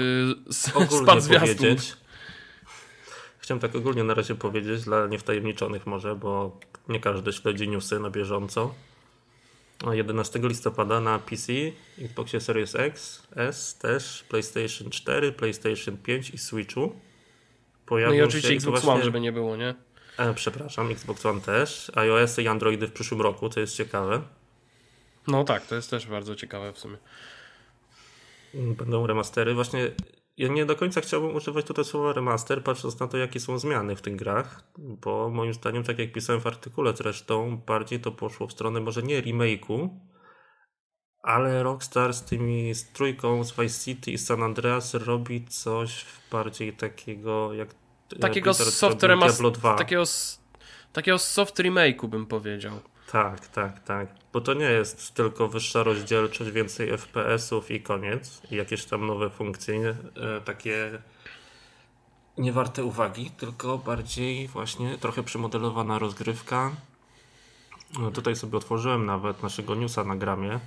spadł 1.02 1.20
zwiastun. 1.20 1.76
Chciałem 3.38 3.60
tak 3.60 3.74
ogólnie 3.74 4.04
na 4.04 4.14
razie 4.14 4.34
powiedzieć, 4.34 4.84
dla 4.84 5.06
niewtajemniczonych 5.06 5.86
może, 5.86 6.16
bo 6.16 6.60
nie 6.88 7.00
każdy 7.00 7.32
śledzi 7.32 7.68
newsy 7.68 8.00
na 8.00 8.10
bieżąco. 8.10 8.74
11 9.90 10.38
listopada 10.42 11.00
na 11.00 11.18
PC, 11.18 11.52
Xboxie 11.98 12.40
Series 12.40 12.74
X, 12.74 13.22
S 13.36 13.78
też, 13.78 14.24
PlayStation 14.28 14.90
4, 14.90 15.32
PlayStation 15.32 15.96
5 15.96 16.30
i 16.30 16.38
Switchu. 16.38 17.00
Pojawił 17.86 18.18
no 18.18 18.24
i 18.24 18.28
oczywiście 18.28 18.54
Xbox 18.54 18.72
właśnie... 18.72 18.92
One, 18.92 19.04
żeby 19.04 19.20
nie 19.20 19.32
było, 19.32 19.56
nie? 19.56 19.74
E, 20.18 20.34
przepraszam, 20.34 20.90
Xbox 20.90 21.26
One 21.26 21.40
też. 21.40 21.92
iOS 21.94 22.38
i 22.38 22.48
Androidy 22.48 22.86
w 22.86 22.92
przyszłym 22.92 23.20
roku, 23.20 23.48
to 23.48 23.60
jest 23.60 23.76
ciekawe. 23.76 24.22
No 25.26 25.44
tak, 25.44 25.66
to 25.66 25.74
jest 25.74 25.90
też 25.90 26.06
bardzo 26.06 26.34
ciekawe 26.34 26.72
w 26.72 26.78
sumie. 26.78 26.96
Będą 28.54 29.06
remastery. 29.06 29.54
Właśnie 29.54 29.90
ja 30.36 30.48
nie 30.48 30.66
do 30.66 30.76
końca 30.76 31.00
chciałbym 31.00 31.36
używać 31.36 31.66
tutaj 31.66 31.84
słowa 31.84 32.12
remaster, 32.12 32.62
patrząc 32.62 33.00
na 33.00 33.08
to, 33.08 33.16
jakie 33.16 33.40
są 33.40 33.58
zmiany 33.58 33.96
w 33.96 34.02
tych 34.02 34.16
grach, 34.16 34.64
bo 34.78 35.30
moim 35.30 35.54
zdaniem, 35.54 35.84
tak 35.84 35.98
jak 35.98 36.12
pisałem 36.12 36.40
w 36.40 36.46
artykule 36.46 36.96
zresztą, 36.96 37.56
bardziej 37.56 38.00
to 38.00 38.12
poszło 38.12 38.46
w 38.46 38.52
stronę 38.52 38.80
może 38.80 39.02
nie 39.02 39.22
remake'u, 39.22 39.88
ale 41.22 41.62
Rockstar 41.62 42.14
z 42.14 42.24
tymi 42.24 42.74
z 42.74 42.92
trójką, 42.92 43.44
z 43.44 43.52
Vice 43.52 43.84
City 43.84 44.10
i 44.10 44.18
San 44.18 44.42
Andreas 44.42 44.94
robi 44.94 45.44
coś 45.44 46.06
bardziej 46.30 46.72
takiego 46.72 47.54
jak 47.54 47.74
takiego 48.20 48.54
soft 48.54 49.02
remaster, 49.02 49.52
takiego, 49.78 50.02
takiego 50.92 51.18
soft 51.18 51.58
remake'u 51.58 52.08
bym 52.08 52.26
powiedział. 52.26 52.80
Tak, 53.12 53.48
tak, 53.48 53.80
tak. 53.80 54.21
Bo 54.32 54.40
to 54.40 54.54
nie 54.54 54.64
jest 54.64 55.14
tylko 55.14 55.48
wyższa 55.48 55.82
rozdzielczość, 55.82 56.50
więcej 56.50 56.98
FPS-ów 56.98 57.70
i 57.70 57.80
koniec. 57.80 58.42
I 58.50 58.56
jakieś 58.56 58.84
tam 58.84 59.06
nowe 59.06 59.30
funkcje, 59.30 59.96
e, 60.16 60.40
takie 60.40 61.02
niewarte 62.38 62.84
uwagi, 62.84 63.30
tylko 63.30 63.78
bardziej 63.78 64.48
właśnie 64.48 64.98
trochę 64.98 65.22
przemodelowana 65.22 65.98
rozgrywka. 65.98 66.70
No 67.98 68.10
tutaj 68.10 68.36
sobie 68.36 68.58
otworzyłem 68.58 69.06
nawet 69.06 69.42
naszego 69.42 69.74
newsa 69.74 70.04
na 70.04 70.16
gramie. 70.16 70.60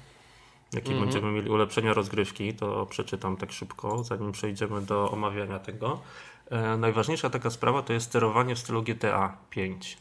Jakie 0.74 0.88
mm 0.88 1.00
-hmm. 1.00 1.06
będziemy 1.06 1.32
mieli 1.32 1.50
ulepszenia 1.50 1.94
rozgrywki, 1.94 2.54
to 2.54 2.86
przeczytam 2.86 3.38
tak 3.38 3.52
szybko, 3.52 4.04
zanim 4.04 4.32
przejdziemy 4.32 4.82
do 4.82 5.12
omawiania 5.12 5.60
tego. 5.60 6.02
E, 6.50 6.78
najważniejsza 6.78 7.30
taka 7.30 7.50
sprawa 7.50 7.82
to 7.82 7.94
jest 7.94 8.06
sterowanie 8.06 8.56
w 8.56 8.60
stylu 8.60 8.84
GTA 8.84 9.38
5. 9.50 9.98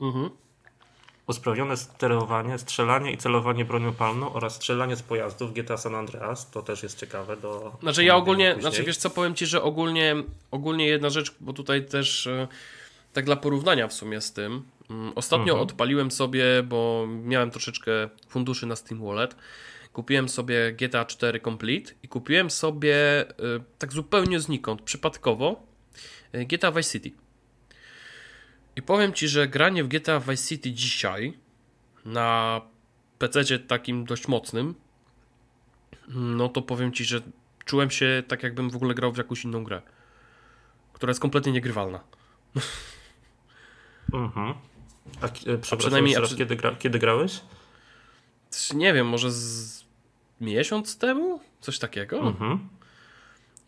Mhm 0.00 0.30
usprawnione 1.28 1.76
sterowanie, 1.76 2.58
strzelanie 2.58 3.12
i 3.12 3.16
celowanie 3.16 3.64
bronią 3.64 3.92
palną 3.92 4.32
oraz 4.32 4.54
strzelanie 4.54 4.96
z 4.96 5.02
pojazdów 5.02 5.54
GTA 5.54 5.76
San 5.76 5.94
Andreas. 5.94 6.50
To 6.50 6.62
też 6.62 6.82
jest 6.82 6.98
ciekawe 6.98 7.36
do. 7.36 7.76
Znaczy 7.82 8.04
ja 8.04 8.16
ogólnie, 8.16 8.56
znaczy 8.60 8.82
wiesz 8.82 8.96
co, 8.96 9.10
powiem 9.10 9.34
Ci, 9.34 9.46
że 9.46 9.62
ogólnie, 9.62 10.16
ogólnie 10.50 10.86
jedna 10.86 11.10
rzecz, 11.10 11.34
bo 11.40 11.52
tutaj 11.52 11.86
też 11.86 12.26
e, 12.26 12.48
tak 13.12 13.24
dla 13.24 13.36
porównania 13.36 13.88
w 13.88 13.92
sumie 13.92 14.20
z 14.20 14.32
tym. 14.32 14.62
Mm, 14.90 15.12
ostatnio 15.14 15.52
mhm. 15.52 15.62
odpaliłem 15.62 16.10
sobie, 16.10 16.44
bo 16.62 17.06
miałem 17.22 17.50
troszeczkę 17.50 17.92
funduszy 18.28 18.66
na 18.66 18.76
Steam 18.76 19.04
Wallet. 19.04 19.36
Kupiłem 19.92 20.28
sobie 20.28 20.72
GTA 20.72 21.04
4 21.04 21.40
Complete 21.40 21.92
i 22.02 22.08
kupiłem 22.08 22.50
sobie 22.50 22.96
e, 23.20 23.34
tak 23.78 23.92
zupełnie 23.92 24.40
znikąd, 24.40 24.82
przypadkowo 24.82 25.62
e, 26.32 26.44
GTA 26.44 26.72
Vice 26.72 26.90
City. 26.90 27.27
I 28.78 28.82
powiem 28.82 29.12
ci, 29.12 29.28
że 29.28 29.48
granie 29.48 29.84
w 29.84 29.88
GTA 29.88 30.20
Vice 30.20 30.48
City 30.48 30.72
dzisiaj 30.72 31.38
na 32.04 32.60
PC 33.18 33.58
takim 33.58 34.04
dość 34.04 34.28
mocnym, 34.28 34.74
no 36.08 36.48
to 36.48 36.62
powiem 36.62 36.92
ci, 36.92 37.04
że 37.04 37.20
czułem 37.64 37.90
się 37.90 38.22
tak, 38.28 38.42
jakbym 38.42 38.70
w 38.70 38.76
ogóle 38.76 38.94
grał 38.94 39.12
w 39.12 39.16
jakąś 39.16 39.44
inną 39.44 39.64
grę, 39.64 39.82
która 40.92 41.10
jest 41.10 41.20
kompletnie 41.20 41.52
niegrywalna. 41.52 42.00
Mhm. 44.12 44.54
A, 45.20 45.26
e, 45.26 45.58
a 45.72 45.76
przynajmniej 45.76 46.16
a 46.16 46.20
przy... 46.20 46.36
kiedy, 46.36 46.56
gra, 46.56 46.74
kiedy 46.74 46.98
grałeś? 46.98 47.40
Nie 48.74 48.92
wiem, 48.92 49.06
może 49.06 49.32
z 49.32 49.84
miesiąc 50.40 50.98
temu? 50.98 51.40
Coś 51.60 51.78
takiego? 51.78 52.20
Mhm. 52.20 52.68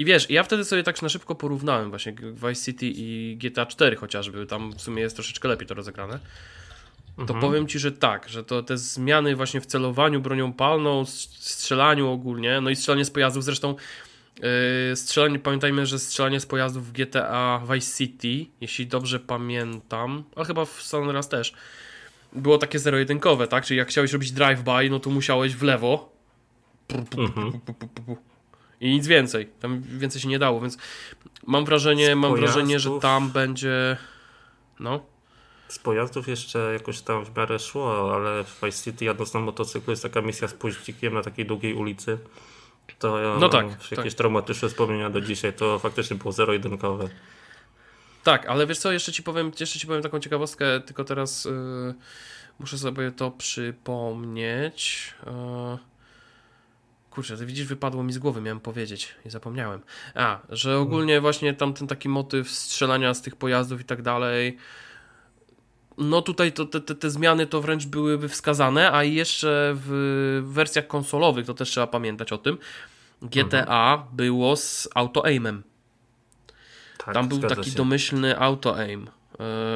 I 0.00 0.04
wiesz, 0.04 0.30
ja 0.30 0.42
wtedy 0.42 0.64
sobie 0.64 0.82
tak 0.82 1.02
na 1.02 1.08
szybko 1.08 1.34
porównałem 1.34 1.90
właśnie 1.90 2.12
Vice 2.32 2.64
City 2.64 2.86
i 2.94 3.36
GTA 3.40 3.66
4 3.66 3.96
chociażby, 3.96 4.46
tam 4.46 4.72
w 4.72 4.82
sumie 4.82 5.02
jest 5.02 5.16
troszeczkę 5.16 5.48
lepiej 5.48 5.66
to 5.66 5.74
rozegrane. 5.74 6.18
To 7.16 7.22
Mhm. 7.22 7.40
powiem 7.40 7.66
ci, 7.66 7.78
że 7.78 7.92
tak, 7.92 8.28
że 8.28 8.44
to 8.44 8.62
te 8.62 8.78
zmiany 8.78 9.36
właśnie 9.36 9.60
w 9.60 9.66
celowaniu 9.66 10.20
bronią 10.20 10.52
palną, 10.52 11.04
strzelaniu 11.06 12.08
ogólnie, 12.08 12.60
no 12.60 12.70
i 12.70 12.76
strzelanie 12.76 13.04
z 13.04 13.10
pojazdów, 13.10 13.44
zresztą 13.44 13.74
yy, 14.42 14.96
strzelanie, 14.96 15.38
pamiętajmy, 15.38 15.86
że 15.86 15.98
strzelanie 15.98 16.40
z 16.40 16.46
pojazdów 16.46 16.88
w 16.88 16.92
GTA 16.92 17.62
Vice 17.72 17.96
City, 17.96 18.46
jeśli 18.60 18.86
dobrze 18.86 19.20
pamiętam, 19.20 20.24
ale 20.36 20.46
chyba 20.46 20.64
w 20.64 20.82
San 20.82 21.02
Andreas 21.02 21.28
też, 21.28 21.52
było 22.32 22.58
takie 22.58 22.78
zero-jedynkowe, 22.78 23.46
tak? 23.48 23.64
Czyli 23.64 23.78
jak 23.78 23.88
chciałeś 23.88 24.12
robić 24.12 24.32
drive-by, 24.32 24.90
no 24.90 25.00
to 25.00 25.10
musiałeś 25.10 25.56
w 25.56 25.62
lewo. 25.62 26.12
I 28.80 28.90
nic 28.90 29.06
więcej, 29.06 29.46
tam 29.60 29.80
więcej 29.80 30.20
się 30.20 30.28
nie 30.28 30.38
dało, 30.38 30.60
więc 30.60 30.78
mam 31.46 31.64
wrażenie, 31.64 32.06
Z 32.06 32.14
mam 32.14 32.36
wrażenie, 32.36 32.80
że 32.80 32.90
tam 33.00 33.30
będzie 33.30 33.96
no, 34.80 35.00
Z 35.68 35.78
pojazdów 35.78 36.28
jeszcze 36.28 36.72
jakoś 36.72 37.00
tam 37.00 37.24
w 37.24 37.36
miarę 37.36 37.58
szło, 37.58 38.14
ale 38.14 38.44
w 38.44 38.60
Vice 38.62 38.84
City 38.84 39.04
jadąc 39.04 39.34
na 39.34 39.40
motocyklu 39.40 39.90
jest 39.90 40.02
taka 40.02 40.20
misja 40.22 40.48
z 40.48 40.54
pościgiem 40.54 41.14
na 41.14 41.22
takiej 41.22 41.46
długiej 41.46 41.74
ulicy. 41.74 42.18
To 42.98 43.38
No 43.40 43.48
tak, 43.48 43.66
jakieś 43.66 43.96
tak. 43.96 44.14
traumatyczne 44.14 44.68
wspomnienia 44.68 45.10
do 45.10 45.20
dzisiaj, 45.20 45.52
to 45.52 45.78
faktycznie 45.78 46.16
było 46.16 46.32
zero-jedynkowe. 46.32 47.08
Tak, 48.24 48.46
ale 48.46 48.66
wiesz 48.66 48.78
co, 48.78 48.92
jeszcze 48.92 49.12
ci 49.12 49.22
powiem, 49.22 49.52
jeszcze 49.60 49.78
ci 49.78 49.86
powiem 49.86 50.02
taką 50.02 50.20
ciekawostkę, 50.20 50.80
tylko 50.80 51.04
teraz 51.04 51.44
yy, 51.44 51.94
muszę 52.58 52.78
sobie 52.78 53.12
to 53.12 53.30
przypomnieć. 53.30 55.14
Yy, 55.26 55.78
kurczę, 57.10 57.36
ty 57.36 57.46
widzisz, 57.46 57.66
wypadło 57.66 58.02
mi 58.02 58.12
z 58.12 58.18
głowy, 58.18 58.40
miałem 58.40 58.60
powiedzieć 58.60 59.14
i 59.26 59.30
zapomniałem. 59.30 59.80
A, 60.14 60.38
że 60.48 60.78
ogólnie 60.78 61.20
właśnie 61.20 61.54
tam 61.54 61.74
ten 61.74 61.88
taki 61.88 62.08
motyw 62.08 62.50
strzelania 62.50 63.14
z 63.14 63.22
tych 63.22 63.36
pojazdów 63.36 63.80
i 63.80 63.84
tak 63.84 64.02
dalej. 64.02 64.56
No 65.98 66.22
tutaj 66.22 66.52
to, 66.52 66.64
te, 66.64 66.80
te, 66.80 66.94
te 66.94 67.10
zmiany 67.10 67.46
to 67.46 67.60
wręcz 67.60 67.86
byłyby 67.86 68.28
wskazane, 68.28 68.92
a 68.92 69.04
jeszcze 69.04 69.72
w 69.74 70.42
wersjach 70.46 70.86
konsolowych, 70.86 71.46
to 71.46 71.54
też 71.54 71.70
trzeba 71.70 71.86
pamiętać 71.86 72.32
o 72.32 72.38
tym, 72.38 72.58
GTA 73.22 74.06
było 74.12 74.56
z 74.56 74.88
auto-aimem. 74.94 75.62
Tak, 76.98 77.14
Tam 77.14 77.28
był 77.28 77.38
taki 77.38 77.70
się. 77.70 77.76
domyślny 77.76 78.38
auto-aim. 78.38 79.00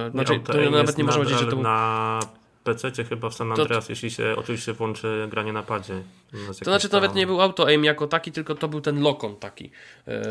Yy, 0.05 0.11
znaczy, 0.11 0.33
Auto 0.33 0.53
to 0.53 0.59
aim 0.59 0.71
nawet 0.71 0.87
jest 0.87 0.99
nie 0.99 1.05
można 1.05 1.23
powiedzieć, 1.23 1.41
że 1.41 1.47
to 1.47 1.57
był... 1.57 1.63
na 1.63 2.21
PC 2.65 3.05
chyba 3.05 3.31
w 3.31 3.35
San 3.35 3.55
To- 3.55 3.63
Andreas, 3.63 3.89
jeśli 3.89 4.11
się 4.11 4.35
oczywiście 4.37 4.73
włączy 4.73 5.27
granie 5.31 5.53
na 5.53 5.63
padzie. 5.63 6.03
To 6.59 6.65
znaczy, 6.65 6.89
to 6.89 6.97
nawet 7.01 7.15
nie 7.15 7.27
był 7.27 7.41
auto-aim 7.41 7.85
jako 7.85 8.07
taki, 8.07 8.33
tylko 8.33 8.55
to 8.55 8.69
był 8.69 8.81
ten 8.81 9.01
lokon 9.01 9.37
taki. 9.37 9.71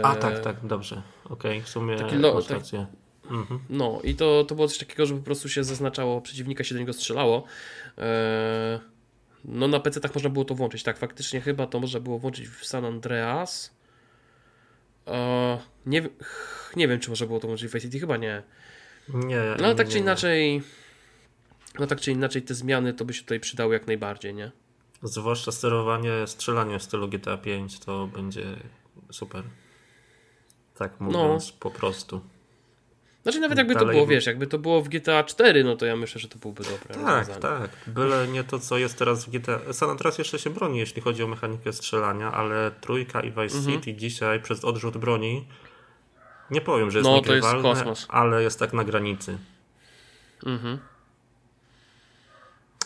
A 0.04 0.16
tak, 0.16 0.40
tak, 0.40 0.56
dobrze. 0.63 1.02
Okej, 1.30 1.62
w 1.62 1.70
sumie 1.70 1.98
Taki 1.98 2.16
lo- 2.16 2.42
tak-. 2.42 2.63
Mhm. 3.32 3.60
No 3.70 4.00
i 4.04 4.16
to, 4.16 4.44
to 4.44 4.56
było 4.56 4.68
coś 4.68 4.78
takiego, 4.78 5.06
że 5.06 5.16
po 5.16 5.22
prostu 5.22 5.50
się 5.50 5.63
zaznaczało 5.63 6.22
przeciwnika, 6.22 6.63
się 6.63 6.75
do 6.75 6.80
niego 6.80 6.94
strzelało. 6.94 7.44
Yy, 7.98 8.04
no 9.46 9.68
na 9.68 9.80
PC 9.80 10.00
tak 10.00 10.16
można 10.16 10.30
było 10.30 10.46
to 10.46 10.56
włączyć. 10.56 10.84
Tak, 10.84 10.98
faktycznie 10.98 11.42
chyba 11.42 11.68
to 11.68 11.80
można 11.80 12.00
było 12.00 12.20
włączyć 12.20 12.48
w 12.48 12.66
San 12.66 12.86
Andreas. 12.86 13.75
Yy, 15.08 15.13
nie, 15.86 16.10
nie 16.75 16.88
wiem, 16.88 17.00
czy 17.00 17.10
można 17.10 17.28
było 17.28 17.40
to 17.40 17.48
włączyć 17.48 17.68
w 17.72 17.74
Vice 17.74 17.82
City, 17.88 18.00
chyba 18.00 18.18
nie. 18.18 18.44
Nie, 19.10 19.38
No 19.60 19.66
ale 19.66 19.75
tak 19.75 19.88
nie, 19.88 19.94
czy 19.94 20.00
nie. 20.00 20.04
No 21.80 21.88
tak 21.88 22.01
czy 22.01 22.12
inaczej 22.12 22.42
te 22.42 22.53
zmiany 22.53 22.94
to 22.94 23.06
by 23.06 23.13
się 23.13 23.22
tutaj 23.22 23.39
przydały 23.39 23.74
jak 23.74 23.88
najbardziej, 23.88 24.34
nie? 24.34 24.51
Zwłaszcza 25.03 25.51
sterowanie, 25.51 26.12
strzelanie 26.27 26.80
w 26.80 26.84
stylu 26.84 27.08
GTA 27.08 27.38
5 27.38 27.80
to 27.80 28.08
będzie 28.08 28.46
super. 29.12 29.44
Tak 30.77 31.00
mówiąc 31.00 31.51
po 31.51 31.72
prostu. 31.72 32.22
Znaczy 33.24 33.39
nawet 33.39 33.58
jakby 33.58 33.74
to 33.74 33.80
Dalej 33.80 33.96
było, 33.96 34.06
w- 34.06 34.10
wiesz, 34.10 34.25
jakby 34.25 34.48
to 34.48 34.60
było 34.60 34.82
w 34.82 34.89
GTA 34.89 35.24
4, 35.24 35.63
no 35.63 35.75
to 35.75 35.86
ja 35.86 35.96
myślę, 35.96 36.22
że 36.22 36.27
to 36.27 36.38
byłby 36.39 36.63
dobre 36.63 36.77
Tak, 36.96 36.98
rozwiązanie. 37.27 37.39
tak. 37.42 37.70
Byle 37.88 38.27
nie 38.27 38.44
to, 38.44 38.60
co 38.60 38.77
jest 38.77 38.98
teraz 38.98 39.25
w 39.25 39.30
GTA. 39.30 39.60
San 39.74 39.89
Andreas 39.89 40.18
jeszcze 40.18 40.39
się 40.39 40.50
broni, 40.50 40.80
jeśli 40.80 41.01
chodzi 41.01 41.24
o 41.24 41.27
mechanikę 41.27 41.74
strzelania, 41.74 42.32
ale 42.32 42.72
trójka 42.82 43.22
i 43.22 43.32
Vice 43.32 43.58
Mhm. 43.58 43.65
City 43.65 43.94
dzisiaj 43.94 44.42
przez 44.42 44.65
odrzut 44.65 44.98
broni 44.98 45.48
nie 46.51 46.62
powiem, 46.62 46.92
że 46.92 47.00
jest 47.00 47.10
No, 47.10 47.22
to 47.22 47.36
jest 47.36 47.48
kosmos. 47.62 48.06
ale 48.10 48.44
jest 48.44 48.60
tak 48.60 48.74
na 48.74 48.84
granicy. 48.84 49.38
Mhm. 50.46 50.80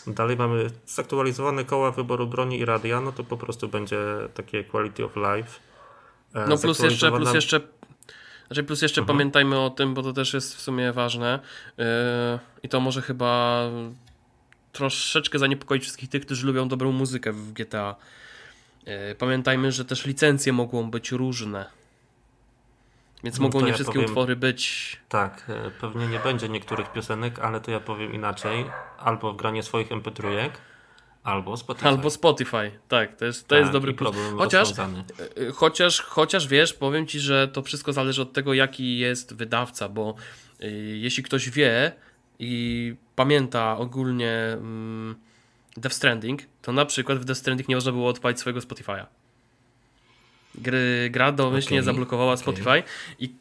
Dalej 0.08 0.38
mamy 0.38 0.70
zaktualizowane 0.86 1.66
koła 1.66 1.92
wyboru 1.92 2.28
broni 2.28 2.60
i 2.60 2.66
radia, 2.66 3.02
no 3.02 3.12
to 3.12 3.24
po 3.24 3.38
prostu 3.38 3.68
będzie 3.68 3.98
takie 4.34 4.64
quality 4.64 5.06
of 5.06 5.12
life. 5.16 5.60
E, 6.34 6.48
No 6.48 6.58
plus 6.58 6.80
jeszcze, 6.80 7.12
plus 7.12 7.34
jeszcze, 7.34 7.62
znaczy 8.48 8.64
plus 8.64 8.82
jeszcze 8.82 9.02
Mhm. 9.02 9.18
pamiętajmy 9.18 9.60
o 9.60 9.70
tym, 9.70 9.94
bo 9.94 10.04
to 10.04 10.14
też 10.14 10.34
jest 10.34 10.56
w 10.56 10.62
sumie 10.62 10.94
ważne 10.94 11.40
yy, 11.78 11.86
i 12.64 12.70
to 12.70 12.80
może 12.80 13.02
chyba 13.02 13.62
troszeczkę 14.72 15.40
zaniepokoić 15.40 15.84
wszystkich 15.84 16.10
tych, 16.10 16.26
którzy 16.26 16.48
lubią 16.48 16.68
dobrą 16.68 16.92
muzykę 16.92 17.32
w 17.32 17.54
GTA. 17.54 17.96
Yy, 18.86 18.94
pamiętajmy, 19.18 19.72
że 19.72 19.86
też 19.86 20.06
licencje 20.06 20.54
mogą 20.54 20.92
być 20.92 21.12
różne. 21.12 21.66
Więc 23.24 23.40
No 23.40 23.44
mogą 23.44 23.62
nie 23.62 23.68
ja 23.68 23.74
wszystkie 23.74 23.94
powiem- 23.94 24.10
utwory 24.10 24.36
być. 24.36 24.98
Tak, 25.10 25.44
e, 25.50 25.72
pewnie 25.82 26.08
nie 26.08 26.20
będzie 26.20 26.50
niektórych 26.50 26.92
piosenek, 26.92 27.40
ale 27.40 27.62
to 27.62 27.72
ja 27.72 27.80
powiem 27.80 28.14
inaczej. 28.14 28.66
Albo 28.98 29.34
wgranie 29.34 29.64
swoich 29.64 29.90
MP3, 29.92 30.50
albo 31.24 31.58
Spotify. 31.58 31.88
Albo 31.88 32.10
Spotify. 32.10 32.72
Tak, 32.88 33.16
to 33.16 33.26
jest, 33.26 33.48
to 33.48 33.56
Tak, 33.56 33.60
jest 33.60 33.72
dobry 33.72 33.94
problem 33.94 34.38
Chociaż, 34.38 34.70
rozwiązany. 34.70 35.04
Y, 35.38 35.52
Chociaż, 35.52 36.02
chociaż 36.02 36.48
wiesz, 36.48 36.74
powiem 36.74 37.08
ci, 37.08 37.20
że 37.20 37.48
to 37.48 37.62
wszystko 37.64 37.94
zależy 37.94 38.22
od 38.22 38.34
tego, 38.34 38.54
jaki 38.54 38.98
jest 38.98 39.36
wydawca, 39.36 39.90
bo 39.90 40.16
y, 40.64 40.72
jeśli 40.98 41.24
ktoś 41.24 41.50
wie 41.50 41.92
i 42.40 42.96
pamięta 43.16 43.78
ogólnie 43.78 44.32
mm, 44.54 45.16
Death 45.78 45.96
Stranding, 45.96 46.42
to 46.62 46.72
na 46.72 46.86
przykład 46.86 47.18
w 47.20 47.26
Death 47.26 47.40
Stranding 47.40 47.70
nie 47.70 47.76
można 47.76 47.92
było 47.92 48.10
odpalić 48.10 48.40
swojego 48.40 48.60
Spotify'a. 48.60 49.06
Gry, 50.58 51.10
gra 51.12 51.32
domyślnie 51.32 51.80
Okej, 51.80 51.86
zablokowała. 51.86 52.38
Spotify 52.38 52.84
i 53.20 53.36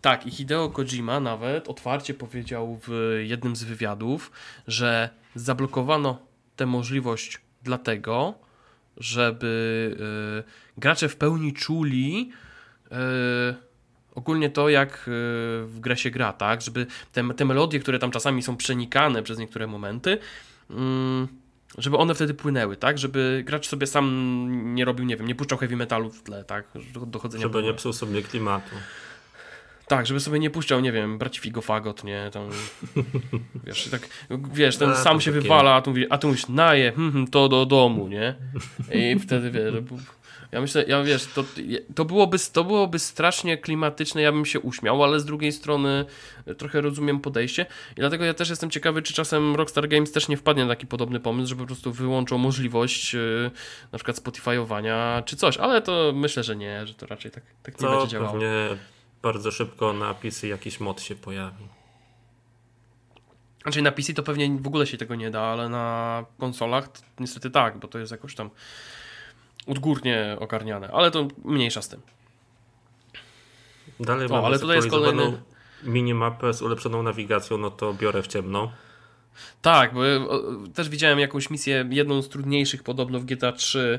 tak, 0.00 0.26
i 0.26 0.30
Hideo 0.30 0.70
Kojima 0.70 1.20
nawet 1.20 1.68
otwarcie 1.68 2.14
powiedział 2.14 2.80
w 2.88 3.20
jednym 3.22 3.56
z 3.56 3.64
wywiadów, 3.64 4.32
że 4.66 5.10
zablokowano 5.34 6.18
tę 6.56 6.66
możliwość 6.66 7.40
dlatego, 7.62 8.34
żeby 8.96 9.96
y, 10.76 10.80
gracze 10.80 11.08
w 11.08 11.16
pełni 11.16 11.52
czuli 11.52 12.30
y, 12.86 12.94
ogólnie 14.14 14.50
to, 14.50 14.68
jak 14.68 14.94
y, 14.94 15.02
w 15.66 15.76
grę 15.80 15.96
się 15.96 16.10
gra, 16.10 16.32
tak? 16.32 16.62
Żeby 16.62 16.86
te, 17.12 17.34
te 17.34 17.44
melodie, 17.44 17.80
które 17.80 17.98
tam 17.98 18.10
czasami 18.10 18.42
są 18.42 18.56
przenikane 18.56 19.22
przez 19.22 19.38
niektóre 19.38 19.66
momenty, 19.66 20.18
mm, 20.70 21.28
żeby 21.78 21.96
one 21.96 22.14
wtedy 22.14 22.34
płynęły, 22.34 22.76
tak? 22.76 22.98
Żeby 22.98 23.42
gracz 23.46 23.68
sobie 23.68 23.86
sam 23.86 24.74
nie 24.74 24.84
robił, 24.84 25.04
nie 25.06 25.16
wiem, 25.16 25.26
nie 25.26 25.34
puszczał 25.34 25.58
heavy 25.58 25.76
metalu 25.76 26.10
w 26.10 26.22
tle, 26.22 26.44
tak? 26.44 26.64
Do- 26.94 27.06
Dochodzenia 27.06 27.42
Żeby 27.42 27.62
nie 27.62 27.74
psuł 27.74 27.92
sobie 27.92 28.22
klimatu. 28.22 28.70
Tak, 29.88 30.06
żeby 30.06 30.20
sobie 30.20 30.38
nie 30.38 30.50
puszczał, 30.50 30.80
nie 30.80 30.92
wiem, 30.92 31.18
brać 31.18 31.38
figo 31.38 31.62
fagot, 31.62 32.04
nie, 32.04 32.30
tam, 32.32 32.48
wiesz, 33.66 33.88
tak, 33.90 34.08
wiesz, 34.52 34.76
ten 34.76 34.90
A, 34.90 34.94
sam 34.94 35.20
się 35.20 35.30
takie- 35.30 35.42
wywala, 35.42 35.74
a 35.74 35.82
tu 35.82 35.90
mówi, 35.90 36.06
a 36.10 36.18
tu 36.18 36.28
mówisz, 36.28 36.48
naje, 36.48 36.92
hmm, 36.92 37.12
hmm, 37.12 37.28
to 37.30 37.48
do 37.48 37.66
domu, 37.66 38.08
nie, 38.08 38.34
i 38.92 39.18
wtedy, 39.18 39.50
wiesz, 39.50 39.74
ja 40.52 40.60
myślę, 40.60 40.84
ja 40.88 41.02
wiesz, 41.02 41.26
to, 41.26 41.44
to, 41.94 42.04
byłoby, 42.04 42.38
to 42.52 42.64
byłoby 42.64 42.98
strasznie 42.98 43.58
klimatyczne, 43.58 44.22
ja 44.22 44.32
bym 44.32 44.46
się 44.46 44.60
uśmiał, 44.60 45.04
ale 45.04 45.20
z 45.20 45.24
drugiej 45.24 45.52
strony 45.52 46.04
trochę 46.58 46.80
rozumiem 46.80 47.20
podejście 47.20 47.66
i 47.92 48.00
dlatego 48.00 48.24
ja 48.24 48.34
też 48.34 48.50
jestem 48.50 48.70
ciekawy, 48.70 49.02
czy 49.02 49.14
czasem 49.14 49.56
Rockstar 49.56 49.88
Games 49.88 50.12
też 50.12 50.28
nie 50.28 50.36
wpadnie 50.36 50.64
na 50.64 50.68
taki 50.68 50.86
podobny 50.86 51.20
pomysł, 51.20 51.48
że 51.48 51.56
po 51.56 51.66
prostu 51.66 51.92
wyłączą 51.92 52.38
możliwość 52.38 53.14
yy, 53.14 53.50
na 53.92 53.98
przykład 53.98 54.16
Spotify'owania 54.16 55.24
czy 55.24 55.36
coś, 55.36 55.56
ale 55.56 55.82
to 55.82 56.12
myślę, 56.14 56.42
że 56.44 56.56
nie, 56.56 56.86
że 56.86 56.94
to 56.94 57.06
raczej 57.06 57.30
tak, 57.30 57.44
tak 57.62 57.80
nie 57.80 57.86
To 57.86 57.92
będzie 57.92 58.08
działało. 58.12 58.32
pewnie 58.32 58.52
bardzo 59.22 59.50
szybko 59.50 59.92
na 59.92 60.14
PC 60.14 60.48
jakiś 60.48 60.80
mod 60.80 61.02
się 61.02 61.14
pojawi. 61.14 61.64
Znaczy 63.62 63.82
na 63.82 63.92
PC 63.92 64.14
to 64.14 64.22
pewnie 64.22 64.58
w 64.60 64.66
ogóle 64.66 64.86
się 64.86 64.96
tego 64.96 65.14
nie 65.14 65.30
da, 65.30 65.40
ale 65.40 65.68
na 65.68 66.24
konsolach 66.38 66.88
to 66.88 67.00
niestety 67.20 67.50
tak, 67.50 67.78
bo 67.78 67.88
to 67.88 67.98
jest 67.98 68.12
jakoś 68.12 68.34
tam 68.34 68.50
odgórnie 69.70 70.36
ogarniane, 70.40 70.90
ale 70.92 71.10
to 71.10 71.28
mniejsza 71.44 71.82
z 71.82 71.88
tym. 71.88 72.00
Dalej 74.00 74.26
O, 74.26 74.30
mamy 74.30 74.46
ale 74.46 74.58
tutaj 74.58 74.76
jest 74.76 74.88
kolejny- 74.90 75.40
minimapę 75.84 76.54
z 76.54 76.62
ulepszoną 76.62 77.02
nawigacją, 77.02 77.58
no 77.58 77.70
to 77.70 77.94
biorę 77.94 78.22
w 78.22 78.26
ciemno. 78.26 78.72
Tak, 79.62 79.94
bo 79.94 80.00
o, 80.28 80.42
też 80.74 80.88
widziałem 80.88 81.18
jakąś 81.18 81.50
misję, 81.50 81.88
jedną 81.90 82.22
z 82.22 82.28
trudniejszych 82.28 82.82
podobno 82.82 83.20
w 83.20 83.24
GTA 83.24 83.52
3, 83.52 83.98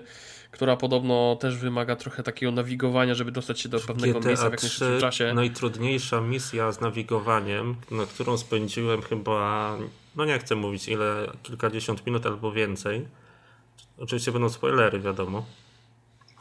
która 0.51 0.77
podobno 0.77 1.37
też 1.39 1.57
wymaga 1.57 1.95
trochę 1.95 2.23
takiego 2.23 2.51
nawigowania, 2.51 3.15
żeby 3.15 3.31
dostać 3.31 3.59
się 3.59 3.69
do 3.69 3.79
pewnego 3.79 4.19
miejsca 4.19 4.49
w 4.49 4.51
GTA 4.51 4.51
jak 4.51 4.59
3 4.59 4.67
najszybszym 4.67 4.99
czasie. 5.01 5.33
najtrudniejsza 5.33 6.21
misja 6.21 6.71
z 6.71 6.81
nawigowaniem, 6.81 7.75
na 7.91 8.05
którą 8.05 8.37
spędziłem 8.37 9.01
chyba, 9.01 9.77
no 10.15 10.25
nie 10.25 10.39
chcę 10.39 10.55
mówić 10.55 10.87
ile, 10.87 11.31
kilkadziesiąt 11.43 12.05
minut 12.05 12.25
albo 12.25 12.51
więcej. 12.51 13.05
Oczywiście 13.97 14.31
będą 14.31 14.49
spoilery, 14.49 14.99
wiadomo. 14.99 15.45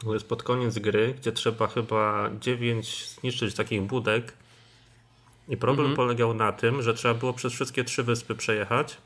To 0.03 0.13
jest 0.13 0.27
pod 0.27 0.43
koniec 0.43 0.79
gry, 0.79 1.13
gdzie 1.13 1.31
trzeba 1.31 1.67
chyba 1.67 2.29
9 2.39 3.09
zniszczyć 3.09 3.55
takich 3.55 3.81
budek. 3.81 4.33
I 5.47 5.57
problem 5.57 5.87
Mhm. 5.87 5.95
polegał 5.95 6.33
na 6.33 6.51
tym, 6.51 6.81
że 6.81 6.93
trzeba 6.93 7.13
było 7.13 7.33
przez 7.33 7.53
wszystkie 7.53 7.83
trzy 7.83 8.03
wyspy 8.03 8.35
przejechać. 8.35 8.97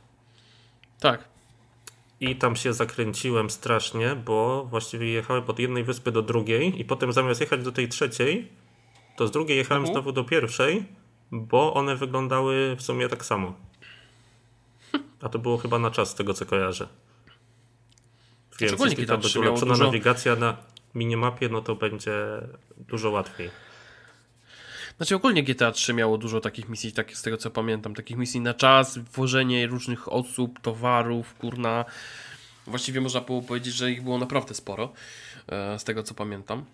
Tak. 0.99 1.23
I 2.19 2.35
tam 2.35 2.55
się 2.55 2.73
zakręciłem 2.73 3.49
strasznie, 3.49 4.15
bo 4.15 4.65
właściwie 4.65 5.07
jechałem 5.11 5.43
od 5.47 5.59
jednej 5.59 5.83
wyspy 5.83 6.11
do 6.11 6.21
drugiej 6.21 6.81
i 6.81 6.85
potem 6.85 7.13
zamiast 7.13 7.41
jechać 7.41 7.63
do 7.63 7.71
tej 7.71 7.89
trzeciej, 7.89 8.47
to 9.17 9.27
z 9.27 9.31
drugiej 9.31 9.57
jechałem 9.57 9.83
Mhm. 9.83 9.93
znowu 9.95 10.11
do 10.11 10.23
pierwszej, 10.23 10.85
bo 11.31 11.73
one 11.73 11.95
wyglądały 11.95 12.75
w 12.75 12.81
sumie 12.81 13.09
tak 13.09 13.25
samo. 13.25 13.53
A 15.21 15.29
to 15.29 15.39
było 15.39 15.57
chyba 15.57 15.79
na 15.79 15.91
czas, 15.91 16.09
z 16.09 16.15
tego 16.15 16.33
co 16.33 16.45
kojarzę. 16.45 16.87
Więc 18.59 18.71
Szczególnie 18.71 18.91
jeśli 18.91 19.03
GTA 19.05 19.13
tam 19.13 19.21
będzie 19.21 19.29
3 19.29 19.39
miało 19.39 19.51
ulepszona 19.51 19.73
dużo- 19.73 19.85
nawigacja 19.85 20.35
na 20.35 20.57
minimapie, 20.95 21.49
no 21.49 21.61
to 21.61 21.75
będzie 21.75 22.11
dużo 22.77 23.09
łatwiej. 23.11 23.49
Znaczy 24.97 25.15
ogólnie 25.15 25.43
GTA 25.43 25.71
3 25.71 25.93
miało 25.93 26.17
dużo 26.17 26.41
takich 26.41 26.69
misji, 26.69 26.91
tak, 26.91 27.17
z 27.17 27.21
tego 27.21 27.37
co 27.37 27.51
pamiętam, 27.51 27.95
takich 27.95 28.17
misji 28.17 28.41
na 28.41 28.53
czas, 28.53 28.97
włożenie 28.97 29.67
różnych 29.67 30.13
osób, 30.13 30.59
towarów, 30.59 31.33
kurna. 31.33 31.85
Właściwie 32.67 33.01
można 33.01 33.21
było 33.21 33.41
powiedzieć, 33.41 33.73
że 33.73 33.91
ich 33.91 34.03
było 34.03 34.17
naprawdę 34.17 34.53
sporo, 34.53 34.93
e, 35.47 35.79
z 35.79 35.83
tego 35.83 36.03
co 36.03 36.13
pamiętam. 36.13 36.65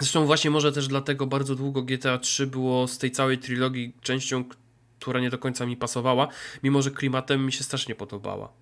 Zresztą 0.00 0.26
właśnie 0.26 0.50
może 0.50 0.72
też 0.72 0.88
dlatego 0.88 1.26
bardzo 1.26 1.54
długo 1.54 1.82
GTA 1.82 2.18
3 2.18 2.46
było 2.46 2.88
z 2.88 2.98
tej 2.98 3.10
całej 3.10 3.38
trylogii 3.38 3.92
częścią, 4.02 4.44
która 4.98 5.20
nie 5.20 5.30
do 5.30 5.38
końca 5.38 5.66
mi 5.66 5.76
pasowała, 5.76 6.28
mimo 6.62 6.82
że 6.82 6.90
klimatem 6.90 7.46
mi 7.46 7.52
się 7.52 7.64
strasznie 7.64 7.94
podobała. 7.94 8.52